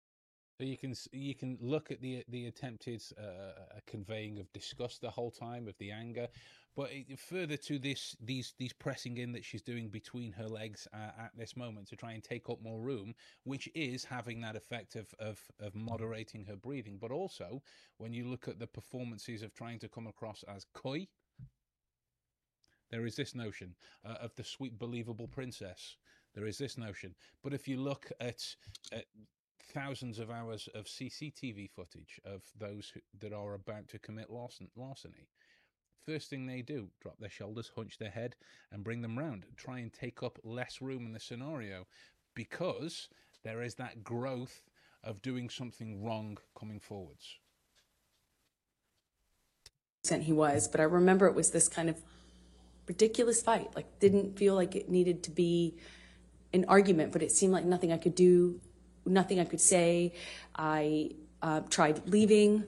[0.57, 5.11] So you can you can look at the the attempted uh, conveying of disgust the
[5.11, 6.27] whole time of the anger,
[6.75, 10.87] but it, further to this these these pressing in that she's doing between her legs
[10.93, 13.13] uh, at this moment to try and take up more room,
[13.43, 16.97] which is having that effect of, of of moderating her breathing.
[16.99, 17.61] But also
[17.99, 21.07] when you look at the performances of trying to come across as coy,
[22.89, 25.97] there is this notion uh, of the sweet believable princess.
[26.33, 28.43] There is this notion, but if you look at,
[28.91, 29.05] at
[29.73, 34.69] thousands of hours of CCTV footage of those who, that are about to commit larcen-
[34.75, 35.29] larceny.
[36.05, 38.35] First thing they do, drop their shoulders, hunch their head,
[38.71, 39.45] and bring them round.
[39.57, 41.85] Try and take up less room in the scenario
[42.33, 43.09] because
[43.43, 44.63] there is that growth
[45.03, 47.39] of doing something wrong coming forwards.
[50.09, 52.01] he was, but I remember it was this kind of
[52.87, 53.75] ridiculous fight.
[53.75, 55.77] Like didn't feel like it needed to be
[56.53, 58.61] an argument, but it seemed like nothing I could do,
[59.07, 60.13] nothing I could say.
[60.55, 61.11] I
[61.41, 62.63] uh, tried leaving.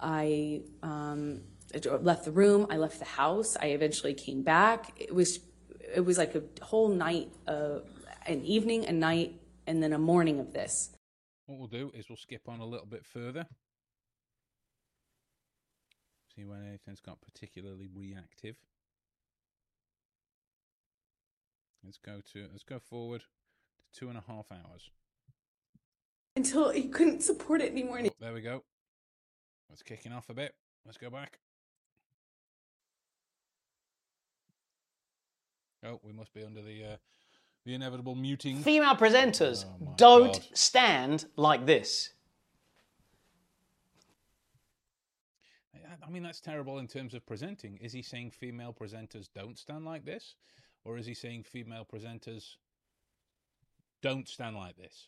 [0.00, 1.42] I um,
[2.00, 2.66] left the room.
[2.70, 3.56] I left the house.
[3.60, 4.92] I eventually came back.
[4.96, 5.40] It was
[5.94, 7.80] it was like a whole night, uh,
[8.26, 10.90] an evening, a night, and then a morning of this.
[11.46, 13.46] What we'll do is we'll skip on a little bit further.
[16.34, 18.56] See when anything's got particularly reactive.
[21.84, 24.90] Let's go to let's go forward to two and a half hours.
[26.42, 28.00] Until he couldn't support it anymore.
[28.18, 28.64] There we go.
[29.72, 30.56] It's kicking off a bit.
[30.84, 31.38] Let's go back.
[35.86, 36.96] Oh, we must be under the uh,
[37.64, 38.56] the inevitable muting.
[38.58, 40.46] Female presenters Oh don't God.
[40.52, 42.10] stand like this.
[46.04, 47.76] I mean, that's terrible in terms of presenting.
[47.76, 50.34] Is he saying female presenters don't stand like this?
[50.84, 52.56] Or is he saying female presenters
[54.02, 55.06] don't stand like this?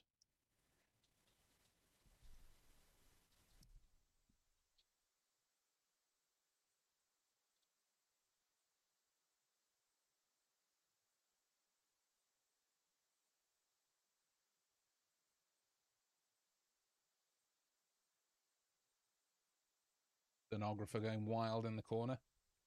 [20.55, 22.16] Stenographer going wild in the corner.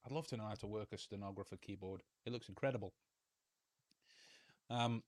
[0.06, 2.04] I'd love to know how to work a stenographer keyboard.
[2.26, 2.94] It looks incredible.
[4.70, 5.04] Um,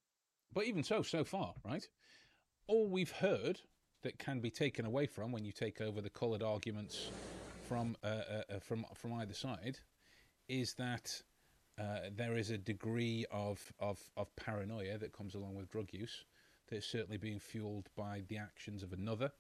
[0.53, 1.85] but even so, so far, right?
[2.67, 3.59] All we've heard
[4.03, 7.11] that can be taken away from when you take over the coloured arguments
[7.67, 9.80] from uh, uh, uh, from from either side
[10.48, 11.22] is that
[11.77, 16.24] uh, there is a degree of, of of paranoia that comes along with drug use
[16.69, 19.32] that's certainly being fueled by the actions of another,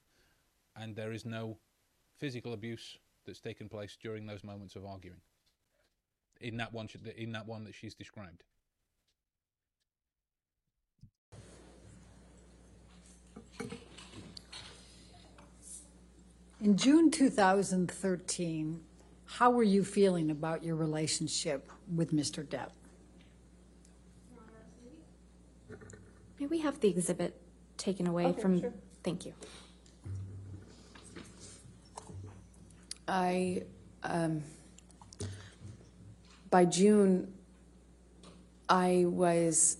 [0.75, 1.57] and there is no
[2.17, 5.21] physical abuse that's taken place during those moments of arguing.
[6.41, 8.43] In that one, in that one that she's described.
[16.61, 18.81] In June 2013,
[19.25, 22.43] how were you feeling about your relationship with Mr.
[22.43, 22.71] Depp?
[26.39, 27.39] May we have the exhibit
[27.77, 28.59] taken away Okay, from?
[28.59, 28.73] sure.
[29.03, 29.33] Thank you.
[33.09, 33.63] I,
[34.03, 34.43] um,
[36.49, 37.33] by June,
[38.69, 39.77] I was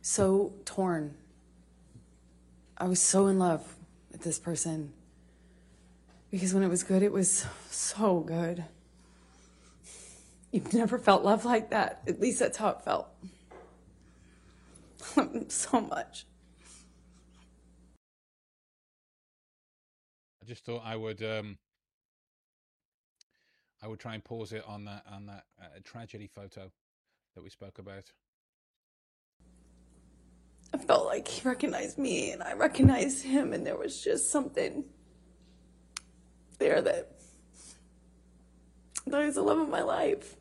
[0.00, 1.14] so torn.
[2.78, 3.76] I was so in love
[4.10, 4.94] with this person.
[6.30, 8.64] Because when it was good, it was so good.
[10.52, 12.00] You've never felt love like that.
[12.08, 13.08] At least that's how it felt.
[15.48, 16.24] so much.
[20.50, 21.58] Just thought I would um,
[23.80, 26.72] I would try and pause it on that on that uh, tragedy photo
[27.36, 28.10] that we spoke about.
[30.74, 34.82] I felt like he recognized me and I recognized him, and there was just something
[36.58, 37.12] there that
[39.06, 40.34] that was the love of my life.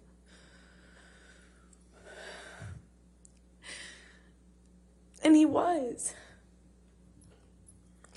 [5.22, 6.16] And he was.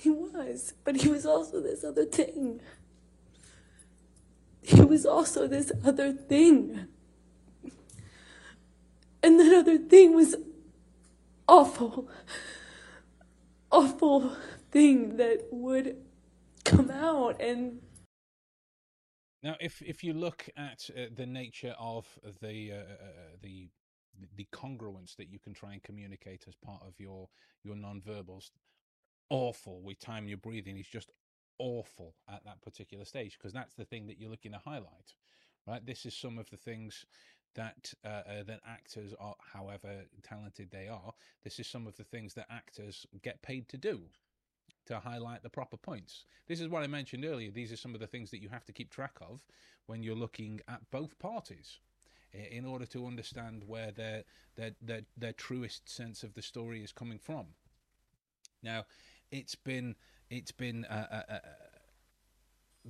[0.03, 2.59] He was, but he was also this other thing.
[4.61, 6.87] He was also this other thing.
[9.23, 10.35] And that other thing was
[11.47, 12.09] awful,
[13.71, 14.35] awful
[14.71, 15.95] thing that would
[16.65, 17.79] come out and
[19.43, 22.07] Now, if if you look at uh, the nature of
[22.41, 23.69] the uh, uh, the
[24.37, 27.29] the congruence that you can try and communicate as part of your
[27.63, 28.51] your non-verbals,
[29.33, 31.09] awful with time your breathing is just
[31.57, 35.15] awful at that particular stage because that's the thing that you're looking to highlight,
[35.67, 35.83] right?
[35.83, 37.03] This is some of the things
[37.55, 41.13] that uh, uh, that actors are, however talented they are,
[41.43, 44.01] this is some of the things that actors get paid to do
[44.85, 46.25] to highlight the proper points.
[46.47, 47.49] This is what I mentioned earlier.
[47.49, 49.41] These are some of the things that you have to keep track of
[49.87, 51.79] when you're looking at both parties
[52.33, 56.91] in order to understand where their their their, their truest sense of the story is
[56.91, 57.47] coming from.
[58.63, 58.85] Now,
[59.33, 59.95] it's been
[60.29, 61.39] it's been uh, uh, uh,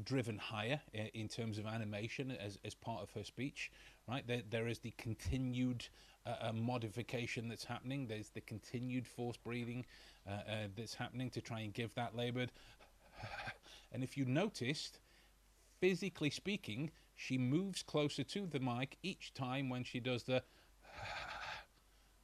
[0.04, 0.80] driven higher
[1.14, 3.72] in terms of animation as, as part of her speech,
[4.08, 4.26] right?
[4.26, 5.86] There, there is the continued
[6.26, 8.08] uh, uh, modification that's happening.
[8.08, 9.86] There's the continued force breathing
[10.28, 12.52] uh, uh, that's happening to try and give that laboured.
[13.92, 15.00] and if you noticed,
[15.80, 20.44] physically speaking, she moves closer to the mic each time when she does the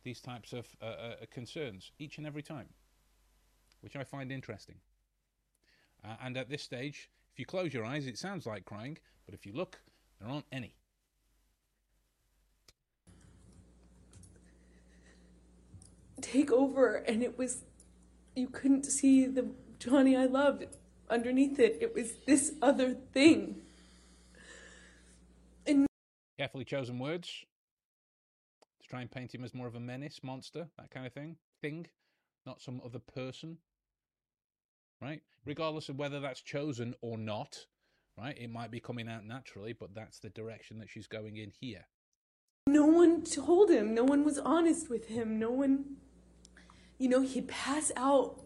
[0.03, 2.67] these types of uh, concerns each and every time,
[3.81, 4.75] which I find interesting.
[6.03, 9.33] Uh, and at this stage, if you close your eyes, it sounds like crying, but
[9.33, 9.79] if you look,
[10.19, 10.75] there aren't any.
[16.21, 17.63] take over and it was
[18.35, 19.47] you couldn't see the
[19.79, 20.65] Johnny I loved
[21.09, 21.77] underneath it.
[21.81, 23.61] It was this other thing.
[25.65, 25.87] And
[26.37, 27.45] Carefully chosen words
[28.81, 31.37] to try and paint him as more of a menace, monster, that kind of thing.
[31.61, 31.87] Thing,
[32.45, 33.57] not some other person.
[35.01, 35.21] Right?
[35.45, 37.57] Regardless of whether that's chosen or not,
[38.17, 38.37] right?
[38.37, 41.85] It might be coming out naturally, but that's the direction that she's going in here.
[42.67, 43.95] no one told him.
[43.95, 45.39] No one was honest with him.
[45.39, 45.97] No one
[46.99, 48.41] you know, he'd pass out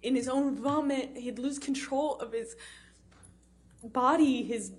[0.00, 1.16] in his own vomit.
[1.16, 2.54] He'd lose control of his
[3.82, 4.72] body, his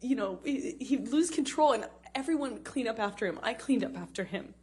[0.00, 3.38] you know, he- he'd lose control and everyone would clean up after him.
[3.42, 4.54] I cleaned up after him.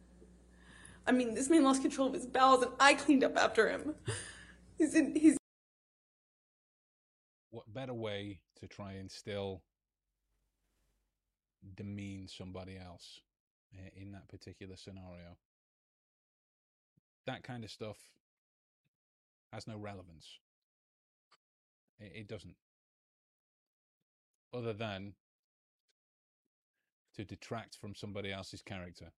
[1.06, 3.94] I mean, this man lost control of his bowels and I cleaned up after him.
[4.78, 5.36] He's in, he's
[7.54, 9.62] What better way to try and still
[11.76, 13.20] demean somebody else
[13.96, 15.36] in that particular scenario?
[17.28, 17.96] That kind of stuff
[19.52, 20.26] has no relevance.
[22.00, 22.56] It, it doesn't.
[24.52, 25.12] Other than
[27.14, 29.12] to detract from somebody else's character.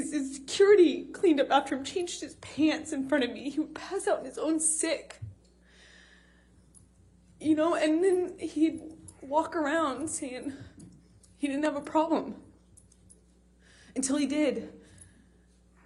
[0.00, 3.48] His security cleaned up after him, changed his pants in front of me.
[3.50, 5.20] He would pass out in his own sick.
[7.40, 8.80] You know, and then he'd
[9.20, 10.52] walk around saying
[11.36, 12.36] he didn't have a problem.
[13.96, 14.72] Until he did.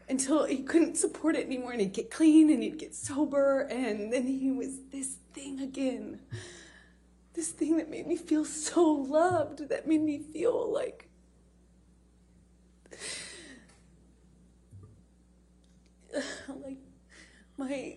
[0.08, 4.12] Until he couldn't support it anymore and he'd get clean and he'd get sober and
[4.12, 6.20] then he was this thing again.
[7.34, 11.08] This thing that made me feel so loved, that made me feel like
[16.48, 16.78] like
[17.56, 17.96] my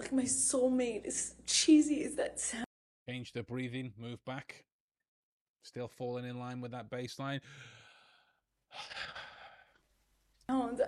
[0.00, 2.64] like my soulmate as cheesy as that sounds
[3.08, 4.64] Change the breathing, move back.
[5.62, 7.40] Still falling in line with that bass line.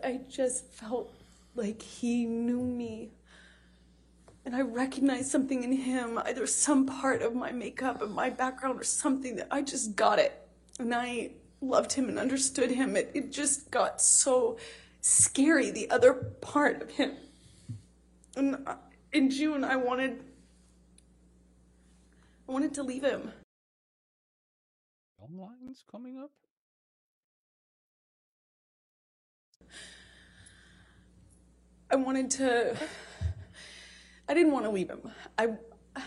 [0.05, 1.13] I just felt
[1.55, 3.11] like he knew me.
[4.45, 8.81] And I recognized something in him, either some part of my makeup and my background
[8.81, 10.49] or something that I just got it.
[10.79, 12.97] And I loved him and understood him.
[12.97, 14.59] It, it just got so
[15.01, 17.13] scary, the other part of him.
[18.37, 18.77] And I-
[19.13, 20.23] in June, I wanted,
[22.49, 23.31] I wanted to leave him.
[25.19, 26.31] Film lines coming up.
[31.91, 32.77] I wanted to.
[34.29, 35.11] I didn't want to leave him.
[35.37, 35.49] I,
[35.95, 36.03] I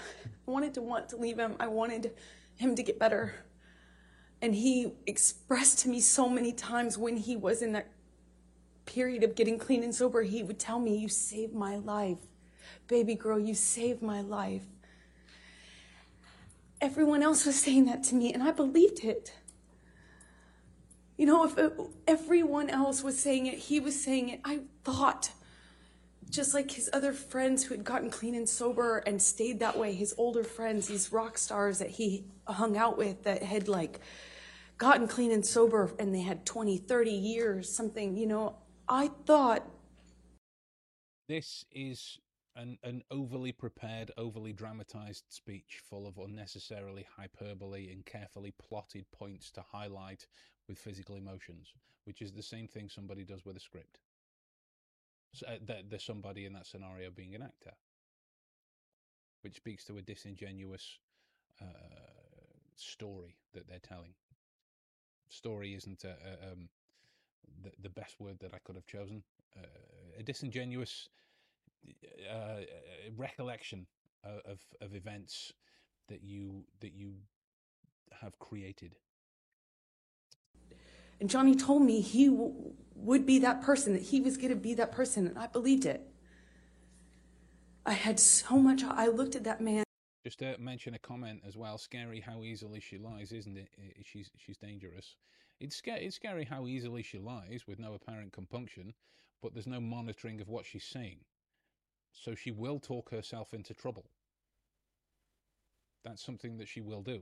[0.47, 1.55] wanted to want to leave him.
[1.59, 2.13] I wanted
[2.55, 3.35] him to get better.
[4.41, 7.87] And he expressed to me so many times when he was in that
[8.85, 12.17] period of getting clean and sober, he would tell me, You saved my life.
[12.87, 14.63] Baby girl, you saved my life.
[16.81, 19.33] Everyone else was saying that to me, and I believed it.
[21.17, 21.73] You know, if it,
[22.07, 24.41] everyone else was saying it, he was saying it.
[24.45, 25.31] I thought,
[26.29, 29.93] just like his other friends who had gotten clean and sober and stayed that way,
[29.93, 34.01] his older friends, these rock stars that he hung out with that had like
[34.77, 38.57] gotten clean and sober and they had 20, 30 years, something, you know,
[38.89, 39.65] I thought
[41.27, 42.19] This is
[42.55, 49.51] an, an overly prepared, overly dramatized speech full of unnecessarily hyperbole and carefully plotted points
[49.51, 50.25] to highlight
[50.67, 51.73] with physical emotions,
[52.05, 53.99] which is the same thing somebody does with a script.
[55.33, 57.73] So, uh, the, the somebody in that scenario being an actor,
[59.41, 60.99] which speaks to a disingenuous
[61.61, 61.65] uh,
[62.75, 64.13] story that they're telling.
[65.29, 66.69] Story isn't a, a, um,
[67.63, 69.23] the, the best word that I could have chosen.
[69.57, 69.65] Uh,
[70.19, 71.09] a disingenuous
[72.31, 72.61] uh,
[73.15, 73.87] recollection
[74.23, 75.53] of, of events
[76.09, 77.13] that you that you
[78.21, 78.95] have created.
[81.19, 84.55] And Johnny told me he w- would be that person, that he was going to
[84.55, 86.05] be that person, and I believed it.
[87.85, 89.83] I had so much, I looked at that man.
[90.25, 91.77] Just to mention a comment as well.
[91.77, 93.69] Scary how easily she lies, isn't it?
[94.03, 95.15] She's she's dangerous.
[95.59, 96.05] It's scary.
[96.05, 98.93] It's scary how easily she lies with no apparent compunction,
[99.41, 101.19] but there's no monitoring of what she's saying.
[102.15, 104.05] So she will talk herself into trouble.
[106.03, 107.21] That's something that she will do.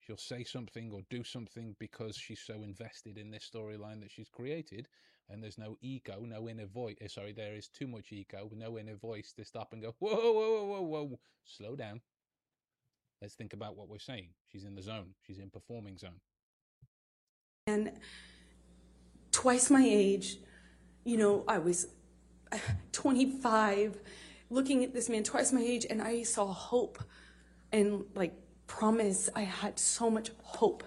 [0.00, 4.28] She'll say something or do something because she's so invested in this storyline that she's
[4.28, 4.88] created,
[5.28, 6.96] and there's no ego, no inner voice.
[7.00, 10.14] Eh, sorry, there is too much ego, no inner voice to stop and go, whoa,
[10.14, 12.00] whoa, whoa, whoa, whoa, slow down.
[13.20, 14.28] Let's think about what we're saying.
[14.50, 15.14] She's in the zone.
[15.26, 16.20] She's in performing zone.
[17.66, 17.92] And
[19.32, 20.38] twice my age,
[21.04, 21.88] you know, I was
[22.92, 23.98] 25,
[24.50, 27.02] looking at this man twice my age, and I saw hope
[27.72, 28.34] and like
[28.66, 29.28] promise.
[29.34, 30.84] I had so much hope.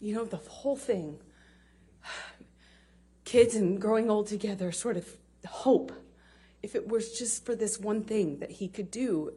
[0.00, 1.18] You know, the whole thing.
[3.24, 5.06] Kids and growing old together, sort of
[5.46, 5.92] hope.
[6.62, 9.32] If it was just for this one thing that he could do,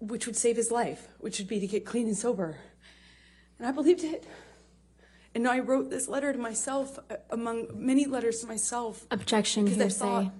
[0.00, 2.56] which would save his life, which would be to get clean and sober.
[3.58, 4.26] And I believed it.
[5.34, 9.06] And I wrote this letter to myself, uh, among many letters to myself.
[9.10, 9.98] Objection, because I hearsay.
[9.98, 10.32] thought,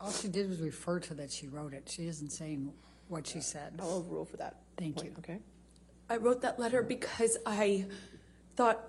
[0.00, 1.88] All she did was refer to that she wrote it.
[1.88, 2.72] She isn't saying
[3.08, 3.74] what she said.
[3.80, 4.56] I'll overrule for that.
[4.76, 5.14] Thank point, you.
[5.18, 5.38] Okay.
[6.10, 7.86] I wrote that letter because I
[8.56, 8.80] thought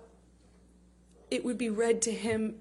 [1.30, 2.56] it would be read to him.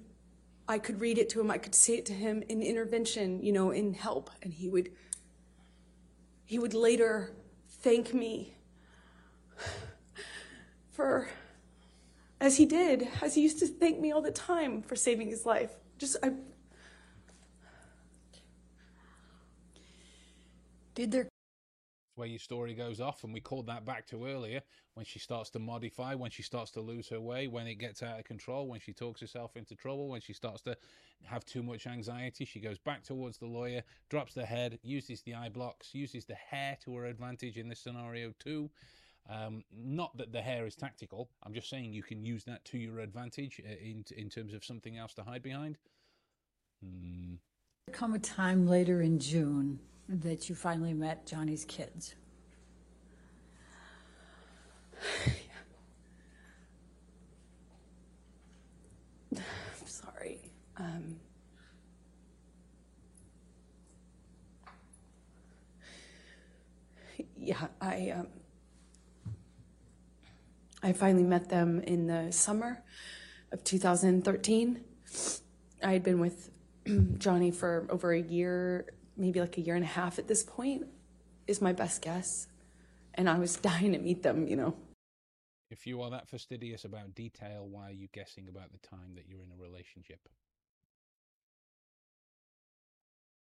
[0.68, 1.50] I could read it to him.
[1.50, 4.90] I could say it to him in intervention, you know, in help, and he would.
[6.44, 7.32] He would later
[7.81, 8.55] thank me
[10.90, 11.28] for,
[12.42, 15.46] as he did, as he used to thank me all the time for saving his
[15.46, 15.70] life.
[15.96, 16.32] Just I.
[20.94, 21.28] Did there
[22.16, 24.60] where your story goes off, and we called that back to earlier
[24.94, 28.02] when she starts to modify, when she starts to lose her way, when it gets
[28.02, 30.76] out of control, when she talks herself into trouble, when she starts to
[31.24, 35.34] have too much anxiety, she goes back towards the lawyer, drops the head, uses the
[35.34, 38.68] eye blocks, uses the hair to her advantage in this scenario too.
[39.28, 41.31] Um, not that the hair is tactical.
[41.44, 44.65] I'm just saying you can use that to your advantage uh, in in terms of
[44.65, 45.78] something else to hide behind.
[46.83, 47.34] Hmm.
[47.92, 49.78] Come a time later in June
[50.09, 52.15] that you finally met Johnny's kids.
[59.34, 59.42] I'm
[59.86, 60.41] sorry.
[60.76, 61.17] Um,
[67.36, 68.28] yeah, I um,
[70.83, 72.83] I finally met them in the summer
[73.52, 74.81] of 2013.
[75.85, 76.51] I had been with
[77.19, 78.86] Johnny for over a year,
[79.17, 80.86] maybe like a year and a half at this point,
[81.47, 82.49] is my best guess.
[83.15, 84.75] And I was dying to meet them, you know.
[85.70, 89.25] If you are that fastidious about detail, why are you guessing about the time that
[89.28, 90.28] you're in a relationship?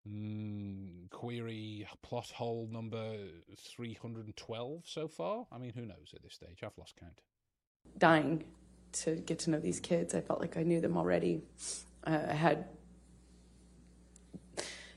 [0.07, 3.15] Mm, query plot hole number
[3.57, 5.47] 312 so far?
[5.51, 6.59] I mean, who knows at this stage?
[6.63, 7.21] I've lost count.
[7.97, 8.43] Dying
[8.93, 10.13] to get to know these kids.
[10.13, 11.41] I felt like I knew them already.
[12.05, 12.65] Uh, I had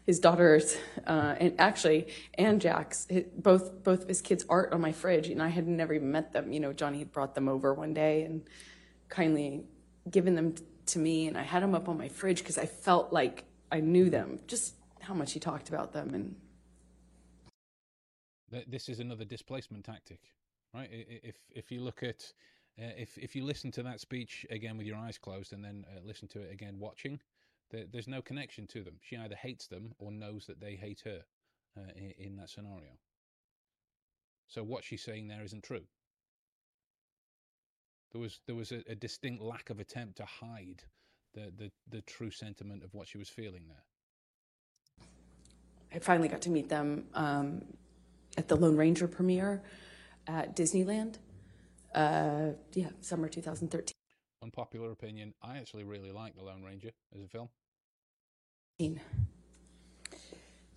[0.05, 4.81] his daughters, uh, and actually, and Jack's, his, both both of his kids' art on
[4.81, 6.53] my fridge, and I had never even met them.
[6.53, 8.43] You know, Johnny had brought them over one day and
[9.09, 9.65] kindly
[10.11, 12.67] given them t- to me, and I had them up on my fridge because I
[12.67, 14.75] felt like I knew them, just
[15.09, 16.37] how much he talked about them, and
[18.67, 20.21] This is another displacement tactic,
[20.75, 20.89] right?
[20.93, 22.33] If if you look at
[22.79, 25.87] uh, if if you listen to that speech again with your eyes closed and then
[25.91, 27.21] uh, listen to it again watching,
[27.71, 28.97] there, there's no connection to them.
[29.01, 31.25] She either hates them or knows that they hate her
[31.77, 32.99] uh, in, in that scenario.
[34.47, 35.87] So what she's saying there isn't true.
[38.13, 40.85] There was there was a, a distinct lack of attempt to hide
[41.33, 43.85] the, the the true sentiment of what she was feeling there.
[45.95, 47.63] I finally got to meet them um,
[48.37, 49.63] at the Lone Ranger premiere
[50.27, 51.17] at Disneyland.
[51.95, 53.93] Uh, yeah, summer 2013.
[54.43, 55.35] Unpopular opinion.
[55.43, 57.49] I actually really like The Lone Ranger as a film.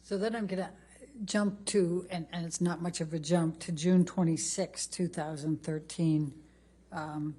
[0.02, 0.70] So then I'm going to
[1.26, 6.34] jump to, and, and it's not much of a jump, to June 26, 2013.
[6.92, 7.36] Um,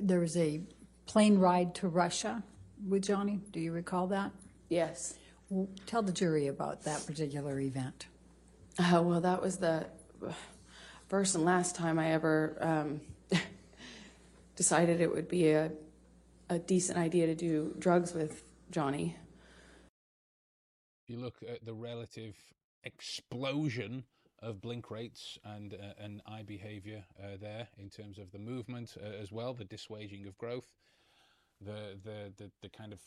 [0.00, 0.62] there was a
[1.06, 2.42] plane ride to Russia
[2.88, 3.40] with Johnny.
[3.50, 4.32] Do you recall that?
[4.68, 5.14] Yes.
[5.52, 8.06] Well, tell the jury about that particular event.
[8.78, 9.84] Uh, well, that was the
[11.08, 13.02] first and last time I ever um,
[14.56, 15.70] decided it would be a,
[16.48, 19.14] a decent idea to do drugs with Johnny.
[21.04, 22.34] If you look at the relative
[22.84, 24.04] explosion
[24.40, 28.96] of blink rates and uh, and eye behavior uh, there in terms of the movement
[28.98, 30.72] uh, as well, the dissuading of growth,
[31.60, 33.00] the the the, the kind of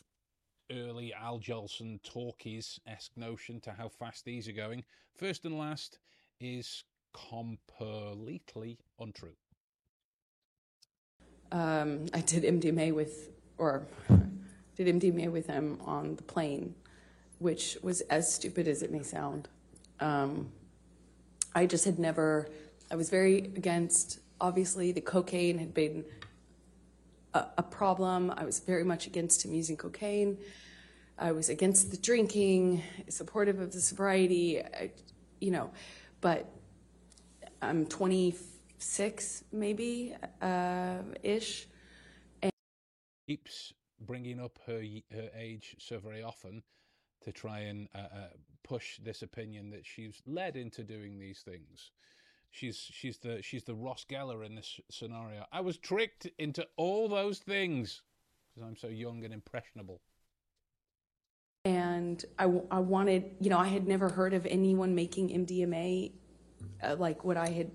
[0.72, 4.84] early Al Jolson talkies esque notion to how fast these are going.
[5.16, 6.00] First and last
[6.40, 9.36] is completely untrue.
[11.52, 13.86] Um, I did MDMA with, or
[14.76, 16.76] did MDMA with him on the plane,
[17.40, 19.48] which was as stupid as it may sound.
[20.00, 20.52] Um,
[21.54, 22.50] I just had never,
[22.92, 26.04] I was very against, obviously, the cocaine had been
[27.58, 28.32] a, problem.
[28.36, 30.38] I was very much against him using cocaine.
[31.18, 34.92] I was against the drinking, supportive of the sobriety, I,
[35.40, 35.72] you know,
[36.22, 36.50] but
[37.62, 41.68] I'm 26, maybe, uh, ish.
[43.28, 46.62] keeps bringing up her her age so very often
[47.24, 48.28] to try and uh, uh,
[48.64, 51.92] push this opinion that she's led into doing these things.
[52.52, 55.46] She's she's the she's the Ross Geller in this scenario.
[55.52, 58.02] I was tricked into all those things
[58.54, 60.02] because I'm so young and impressionable.
[61.66, 66.12] and I, I wanted, you know, I had never heard of anyone making MDMA
[66.82, 67.72] uh, like what I had.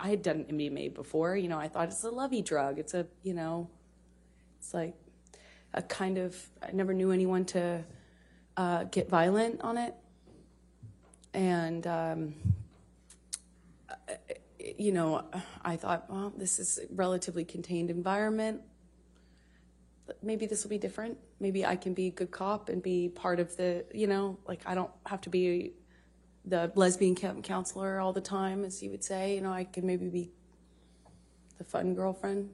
[0.00, 1.58] I had done MDMA before, you know.
[1.58, 2.78] I thought it's a lovey drug.
[2.78, 3.68] It's a, you know,
[4.58, 4.94] it's like
[5.74, 6.36] a kind of.
[6.62, 7.84] I never knew anyone to
[8.56, 9.94] uh, get violent on it,
[11.32, 12.34] and um,
[14.78, 15.24] you know,
[15.64, 18.62] I thought, well, this is a relatively contained environment
[20.22, 21.18] maybe this will be different.
[21.40, 24.60] Maybe I can be a good cop and be part of the, you know, like
[24.66, 25.72] I don't have to be
[26.44, 29.34] the lesbian camp counselor all the time, as you would say.
[29.34, 30.30] You know, I can maybe be
[31.58, 32.50] the fun girlfriend.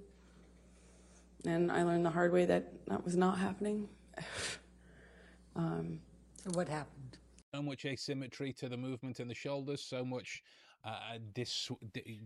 [1.47, 3.89] And I learned the hard way that that was not happening.
[5.57, 6.01] um,
[6.45, 7.19] So what happened?
[7.55, 9.83] So much asymmetry to the movement in the shoulders.
[9.83, 10.43] So much
[10.85, 11.71] uh, this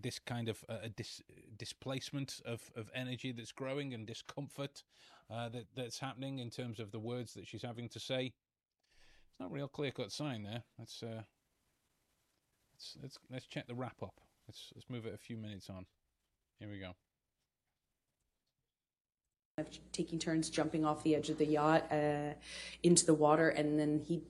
[0.00, 1.20] this kind of uh, dis,
[1.58, 4.84] displacement of, of energy that's growing and discomfort
[5.30, 8.26] uh, that that's happening in terms of the words that she's having to say.
[8.26, 10.62] It's not a real clear cut sign there.
[10.78, 11.22] Let's uh,
[12.72, 14.20] let's let's let's check the wrap up.
[14.46, 15.86] Let's let's move it a few minutes on.
[16.60, 16.92] Here we go.
[19.92, 22.34] taking turns jumping off the edge of the yacht uh,
[22.84, 24.22] into the water, and then he,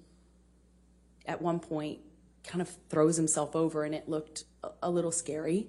[1.27, 2.01] at one point,
[2.47, 5.67] kind of throws himself over, and it looked a, a little scary.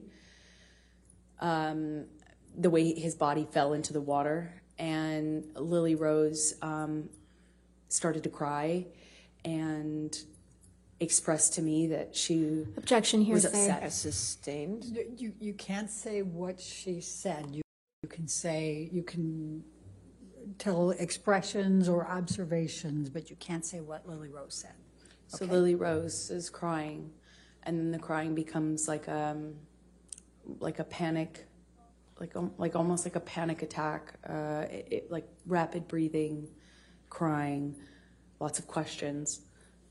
[1.40, 2.06] Um,
[2.58, 7.10] the way his body fell into the water, and Lily Rose um,
[7.90, 8.86] started to cry,
[9.44, 10.18] and
[11.02, 13.70] expressed to me that she Objection was hearsay.
[13.72, 13.92] upset.
[13.94, 14.86] Sustained.
[14.86, 17.48] You- You, you can't say what she said.
[17.52, 17.62] You,
[18.04, 19.64] you can say, you can
[20.58, 24.76] tell expressions or observations, but you can't say what Lily Rose said.
[25.28, 27.12] So Lily Rose is crying,
[27.64, 29.56] and then the crying becomes like um,
[30.60, 31.46] like a panic,
[32.20, 34.14] like um, like almost like a panic attack.
[34.28, 36.48] Uh, it, it, like rapid breathing,
[37.10, 37.76] crying,
[38.40, 39.42] lots of questions,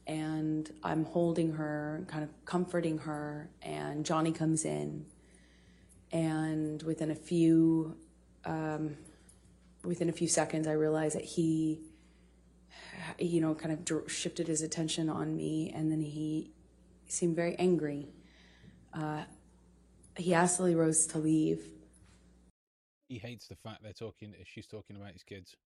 [0.07, 5.07] and I'm holding her, kind of comforting her, and Johnny comes in,
[6.13, 7.97] and within a few
[8.45, 8.97] um,
[9.85, 11.81] within a few seconds, I realize that he
[13.19, 16.53] you know, kind of shifted his attention on me, and then he
[17.07, 18.09] seemed very angry.
[18.93, 19.23] Uh,
[20.17, 21.69] he asked Lily Rose to leave.
[23.09, 24.35] He hates the fact they're talking.
[24.45, 25.57] She's talking about his kids.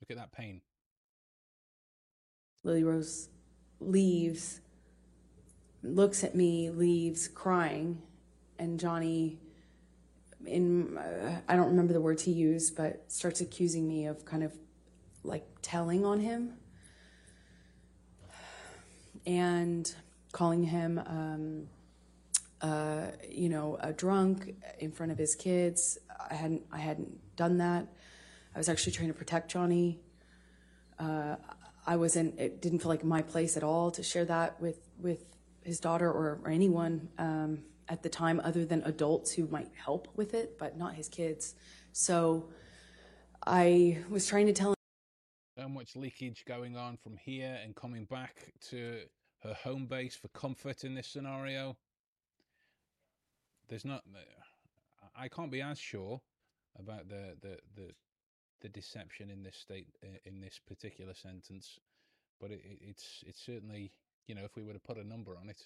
[0.00, 0.60] Look at that pain.
[2.62, 3.28] Lily Rose
[3.80, 4.60] leaves,
[5.82, 8.02] looks at me, leaves, crying,
[8.58, 9.38] and Johnny,
[10.44, 14.42] in uh, I don't remember the words he used, but starts accusing me of kind
[14.42, 14.52] of
[15.24, 16.54] like telling on him
[19.26, 19.92] and
[20.32, 21.66] calling him, um,
[22.60, 25.98] uh, you know, a drunk in front of his kids.
[26.30, 27.86] I hadn't I hadn't done that.
[28.54, 30.00] I was actually trying to protect Johnny.
[30.98, 31.36] Uh,
[31.86, 32.38] I wasn't.
[32.38, 35.24] It didn't feel like my place at all to share that with with
[35.62, 37.58] his daughter or, or anyone um,
[37.88, 41.54] at the time, other than adults who might help with it, but not his kids.
[41.92, 42.48] So
[43.46, 44.76] I was trying to tell him.
[45.58, 49.00] So much leakage going on from here and coming back to
[49.42, 51.76] her home base for comfort in this scenario.
[53.68, 54.02] There's not.
[54.14, 56.20] Uh, I can't be as sure
[56.78, 57.90] about the the the,
[58.60, 59.88] the deception in this state
[60.24, 61.78] in this particular sentence,
[62.40, 63.92] but it, it, it's it's certainly
[64.26, 65.62] you know if we were to put a number on it,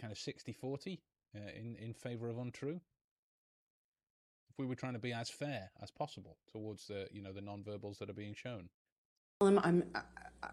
[0.00, 0.98] kind of 60-40
[1.34, 2.80] uh, in in favor of untrue.
[4.50, 7.40] If we were trying to be as fair as possible towards the you know the
[7.40, 8.68] non-verbals that are being shown.
[9.40, 9.84] I'm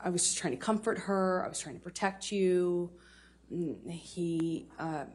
[0.04, 1.44] I, was just trying to comfort her.
[1.46, 2.92] I was trying to protect you.
[3.54, 5.06] Mm, He uh,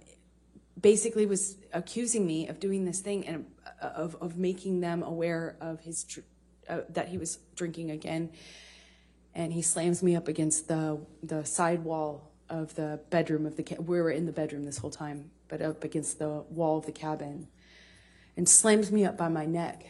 [0.81, 3.47] basically was accusing me of doing this thing and
[3.83, 6.07] uh, of of making them aware of his
[6.69, 8.31] uh, that he was drinking again.
[9.35, 13.77] And he slams me up against the the side wall of the bedroom of the
[13.81, 16.91] we were in the bedroom this whole time, but up against the wall of the
[16.91, 17.47] cabin,
[18.37, 19.87] and slams me up by my neck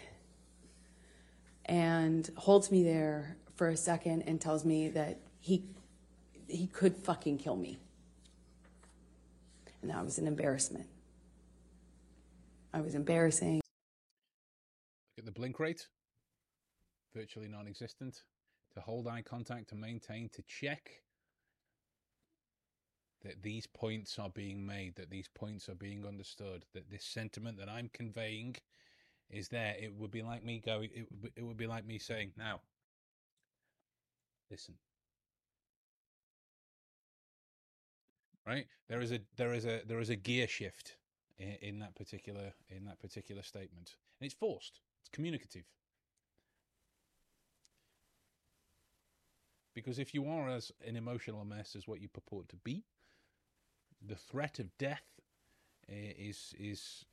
[1.64, 5.64] and holds me there for a second and tells me that he
[6.48, 7.78] he could fucking kill me.
[9.80, 10.86] And that was an embarrassment.
[12.74, 13.62] I was embarrassing.
[15.16, 15.86] Look at the blink rate,
[17.16, 18.22] virtually non existent.
[18.74, 20.90] To hold eye contact, to maintain, to check
[23.24, 27.58] that these points are being made, that these points are being understood, that this sentiment
[27.58, 28.56] that I'm conveying
[29.30, 29.74] is there.
[29.80, 32.60] It would be like me going, it, it would be like me saying, now,
[34.50, 34.74] listen.
[38.46, 38.66] Right?
[38.88, 40.96] There is a there is a there is a gear shift
[41.38, 43.96] in, in that particular in that particular statement.
[44.20, 44.80] And it's forced.
[45.00, 45.64] It's communicative.
[49.74, 52.84] Because if you are as an emotional mess as what you purport to be,
[54.06, 55.20] the threat of death
[55.88, 57.04] is is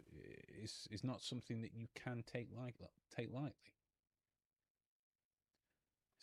[0.62, 2.76] is is not something that you can take light,
[3.16, 3.74] take lightly.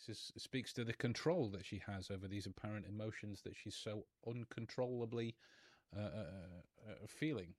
[0.07, 3.75] This is, speaks to the control that she has over these apparent emotions that she's
[3.75, 5.35] so uncontrollably
[5.95, 6.23] uh, uh,
[6.87, 7.53] uh, feeling.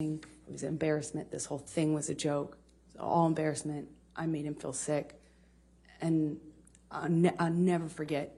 [0.00, 1.30] It was embarrassment.
[1.30, 2.56] This whole thing was a joke.
[2.98, 3.88] All embarrassment.
[4.16, 5.14] I made him feel sick.
[6.00, 6.40] And
[6.90, 8.34] I'll, ne- I'll never forget.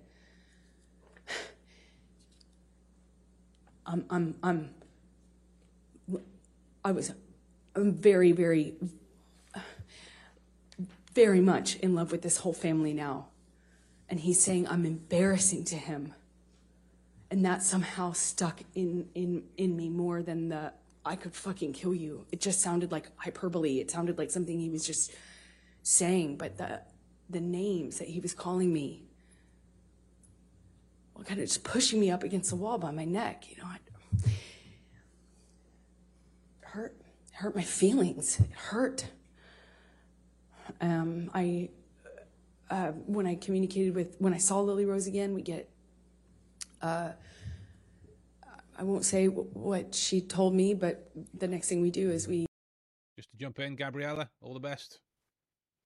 [3.87, 4.75] I'm, I'm, I'm,
[6.85, 7.13] I was
[7.77, 8.75] I'm very, very,
[11.13, 13.27] very much in love with this whole family now.
[14.09, 16.15] And he's saying I'm embarrassing to him.
[17.31, 20.73] And that somehow stuck in, in, in me more than the
[21.07, 22.27] I could fucking kill you.
[22.33, 23.79] It just sounded like hyperbole.
[23.79, 25.13] It sounded like something he was just
[25.83, 26.81] saying, but the
[27.29, 29.04] the names that he was calling me
[31.15, 33.69] well, kind of just pushing me up against the wall by my neck, you know.
[33.69, 33.79] I,
[36.63, 36.97] hurt
[37.33, 38.41] hurt my feelings.
[38.41, 39.07] It hurt.
[40.81, 41.71] Um, I
[42.71, 45.71] uh, when I communicated with when I saw Lily Rose again, we get.
[46.83, 47.13] Uh,
[48.77, 52.47] I won't say what she told me, but the next thing we do is we
[53.17, 54.99] Just to jump in, Gabriella, all the best.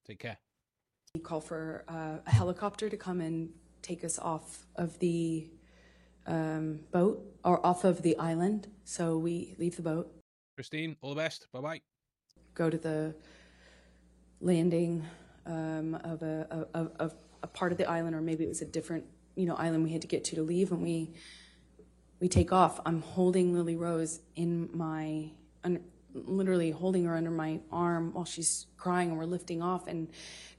[0.07, 0.39] Take care.
[1.15, 3.50] You call for uh, a helicopter to come and
[3.82, 5.48] take us off of the
[6.26, 8.68] um, boat or off of the island.
[8.84, 10.12] So we leave the boat,
[10.57, 11.47] Christine, all the best.
[11.52, 11.81] Bye bye.
[12.55, 13.15] go to the
[14.40, 15.05] landing
[15.47, 18.66] um, of a of, of a part of the island, or maybe it was a
[18.66, 19.05] different
[19.36, 21.12] you know island we had to get to to leave, and we
[22.20, 22.81] we take off.
[22.84, 25.31] I'm holding Lily Rose in my
[25.65, 25.81] un,
[26.15, 29.86] literally holding her under my arm while she's crying, and we're lifting off.
[29.86, 30.08] And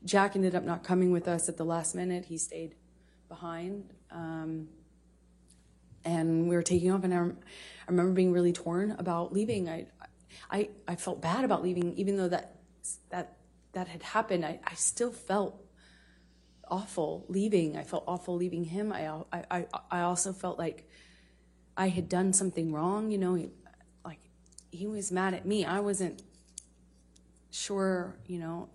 [0.06, 2.26] Jack ended up not coming with us at the last minute.
[2.26, 2.76] He stayed
[3.30, 3.94] behind.
[4.12, 4.68] Um,
[6.04, 7.38] and we were taking off and I, rem-
[7.88, 9.70] I remember being really torn about leaving.
[9.70, 9.88] I,
[10.50, 12.56] I i felt bad about leaving even though that
[13.10, 13.38] that
[13.74, 14.46] that had happened.
[14.46, 15.62] I, I still felt
[16.68, 17.78] awful leaving.
[17.78, 18.92] I felt awful leaving him.
[18.92, 20.88] I, I i i also felt like
[21.78, 23.36] i had done something wrong you know?
[23.36, 23.50] He,
[24.04, 24.20] like
[24.72, 25.66] he was mad at me.
[25.66, 26.24] I wasn't
[27.52, 28.70] sure you know?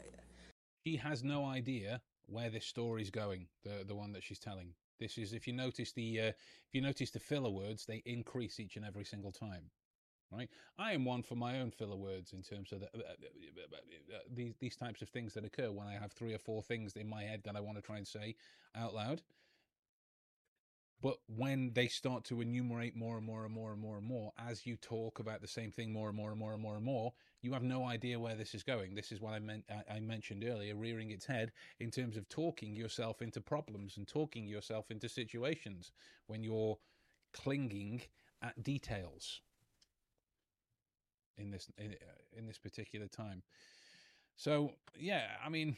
[0.84, 3.46] He has no idea where this story's going.
[3.64, 4.74] The the one that she's telling.
[5.00, 8.60] This is if you notice the uh, if you notice the filler words, they increase
[8.60, 9.70] each and every single time.
[10.32, 14.18] Right, I am one for my own filler words in terms of the, uh, uh,
[14.32, 17.08] these these types of things that occur when I have three or four things in
[17.08, 18.34] my head that I want to try and say
[18.74, 19.22] out loud.
[21.00, 24.32] But when they start to enumerate more and more and more and more and more,
[24.38, 26.84] as you talk about the same thing more and more and more and more and
[26.84, 27.12] more,
[27.44, 28.94] you have no idea where this is going.
[28.94, 29.64] This is what I meant.
[29.90, 34.46] I mentioned earlier, rearing its head in terms of talking yourself into problems and talking
[34.46, 35.92] yourself into situations
[36.26, 36.78] when you're
[37.34, 38.00] clinging
[38.40, 39.42] at details
[41.36, 41.94] in this in,
[42.34, 43.42] in this particular time.
[44.36, 45.76] So yeah, I mean,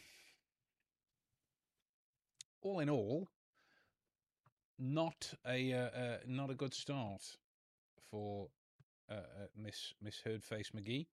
[2.62, 3.28] all in all,
[4.78, 7.22] not a uh, uh, not a good start
[8.08, 8.46] for
[9.10, 11.06] uh, uh, Miss Miss Herdface McGee.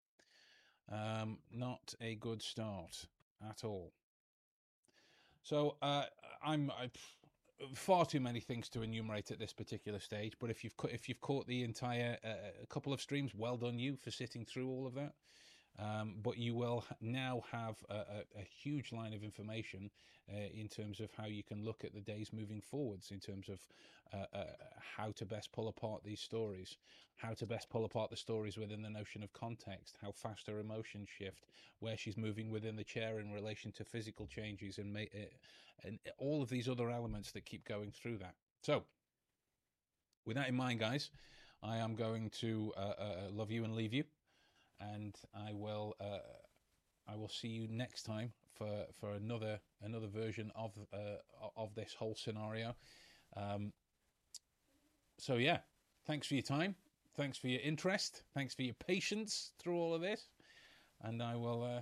[0.91, 3.07] Um, not a good start
[3.49, 3.93] at all.
[5.41, 6.05] So uh,
[6.45, 6.89] I'm I,
[7.73, 10.33] far too many things to enumerate at this particular stage.
[10.39, 13.95] But if you've if you've caught the entire uh, couple of streams, well done you
[13.95, 15.13] for sitting through all of that.
[15.79, 19.89] Um, but you will now have a, a, a huge line of information
[20.31, 23.49] uh, in terms of how you can look at the days moving forwards, in terms
[23.49, 23.59] of
[24.13, 24.43] uh, uh,
[24.97, 26.77] how to best pull apart these stories,
[27.15, 30.59] how to best pull apart the stories within the notion of context, how fast her
[30.59, 31.45] emotions shift,
[31.79, 35.25] where she's moving within the chair in relation to physical changes, and, ma- uh,
[35.83, 38.35] and all of these other elements that keep going through that.
[38.61, 38.83] So,
[40.25, 41.09] with that in mind, guys,
[41.63, 44.03] I am going to uh, uh, love you and leave you
[44.93, 46.19] and I will uh,
[47.07, 51.93] I will see you next time for for another another version of uh, of this
[51.93, 52.75] whole scenario.
[53.35, 53.73] Um,
[55.17, 55.59] so yeah,
[56.05, 56.75] thanks for your time,
[57.15, 60.27] thanks for your interest, thanks for your patience through all of this,
[61.01, 61.81] and I will uh,